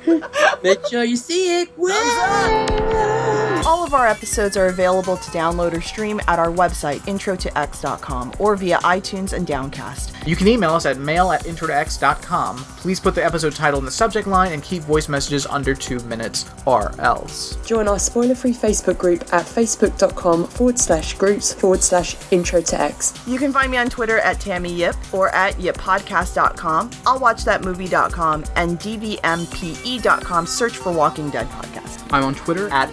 Make 0.63 0.85
sure 0.87 1.03
you 1.03 1.17
see 1.17 1.61
it. 1.61 1.69
Thumbs 1.75 1.91
up. 1.91 3.44
All 3.65 3.83
of 3.83 3.95
our 3.95 4.05
episodes 4.05 4.55
are 4.57 4.67
available 4.67 5.17
to 5.17 5.31
download 5.31 5.73
or 5.73 5.81
stream 5.81 6.21
at 6.27 6.37
our 6.37 6.51
website, 6.51 6.99
introtox.com, 7.07 8.33
or 8.37 8.55
via 8.55 8.77
iTunes 8.77 9.33
and 9.33 9.47
Downcast. 9.47 10.11
You 10.27 10.35
can 10.35 10.47
email 10.47 10.75
us 10.75 10.85
at 10.85 10.99
mail 10.99 11.31
at 11.31 11.45
introtox.com. 11.45 12.57
Please 12.57 12.99
put 12.99 13.15
the 13.15 13.25
episode 13.25 13.55
title 13.55 13.79
in 13.79 13.85
the 13.85 13.91
subject 13.91 14.27
line 14.27 14.51
and 14.51 14.61
keep 14.61 14.83
voice 14.83 15.09
messages 15.09 15.47
under 15.47 15.73
two 15.73 15.99
minutes 16.01 16.45
or 16.67 16.93
else. 17.01 17.55
Join 17.65 17.87
our 17.87 17.97
spoiler 17.97 18.35
free 18.35 18.53
Facebook 18.53 18.99
group 18.99 19.21
at 19.33 19.45
facebook.com 19.47 20.45
forward 20.45 20.77
slash 20.77 21.15
groups 21.15 21.51
forward 21.51 21.81
slash 21.81 22.15
intro 22.31 22.61
to 22.61 22.79
X. 22.79 23.19
You 23.25 23.39
can 23.39 23.51
find 23.51 23.71
me 23.71 23.77
on 23.77 23.89
Twitter 23.89 24.19
at 24.19 24.39
Tammy 24.39 24.71
Yip 24.71 24.95
or 25.11 25.29
at 25.29 25.55
yippodcast.com, 25.55 26.91
I'll 27.07 27.19
watch 27.19 27.43
that 27.45 27.63
movie.com, 27.63 28.45
and 28.55 28.77
dvmpe.com. 28.79 30.45
Search 30.45 30.77
for 30.77 30.91
Walking 30.91 31.31
Dead 31.31 31.47
podcast. 31.47 31.95
I'm 32.11 32.23
on 32.23 32.35
Twitter 32.35 32.69
at 32.69 32.89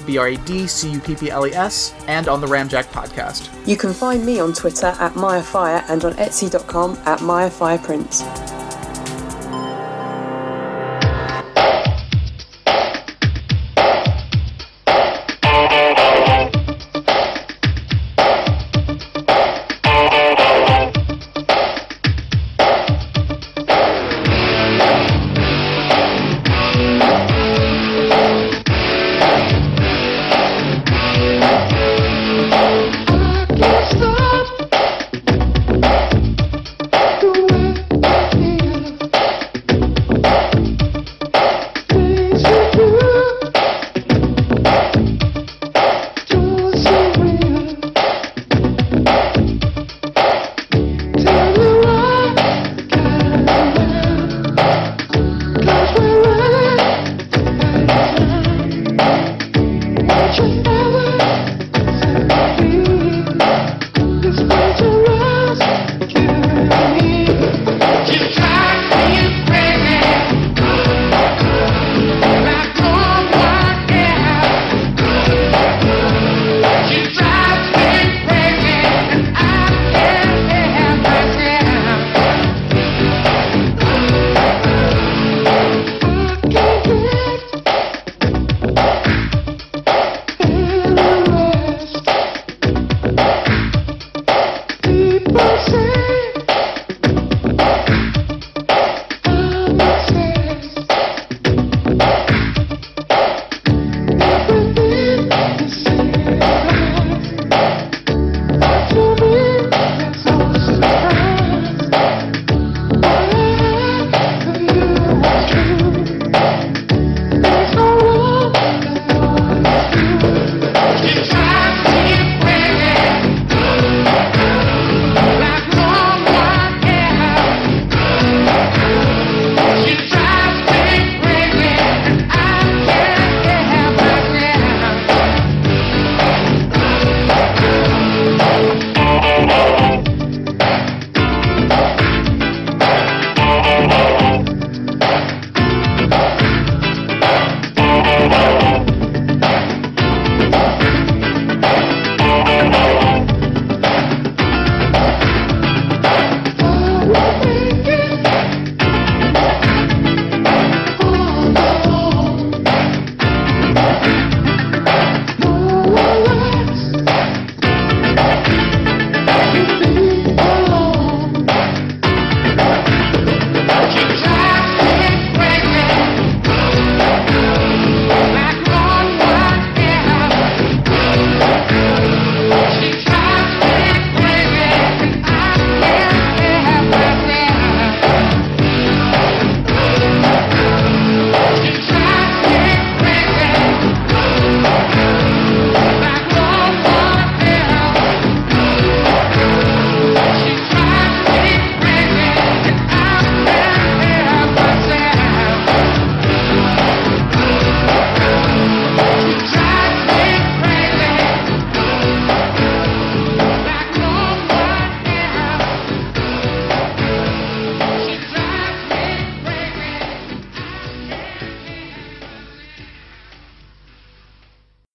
B-R-A-D-C-U-P-P-L-E-S 0.62 1.94
and 2.06 2.28
on 2.28 2.40
the 2.40 2.47
Ramjack 2.47 2.84
podcast. 2.84 3.51
You 3.66 3.76
can 3.76 3.93
find 3.93 4.24
me 4.24 4.39
on 4.39 4.52
Twitter 4.52 4.86
at 4.86 5.12
MayaFire 5.14 5.84
and 5.89 6.05
on 6.05 6.12
Etsy.com 6.14 6.97
at 7.05 7.18
MayaFirePrints. 7.20 8.81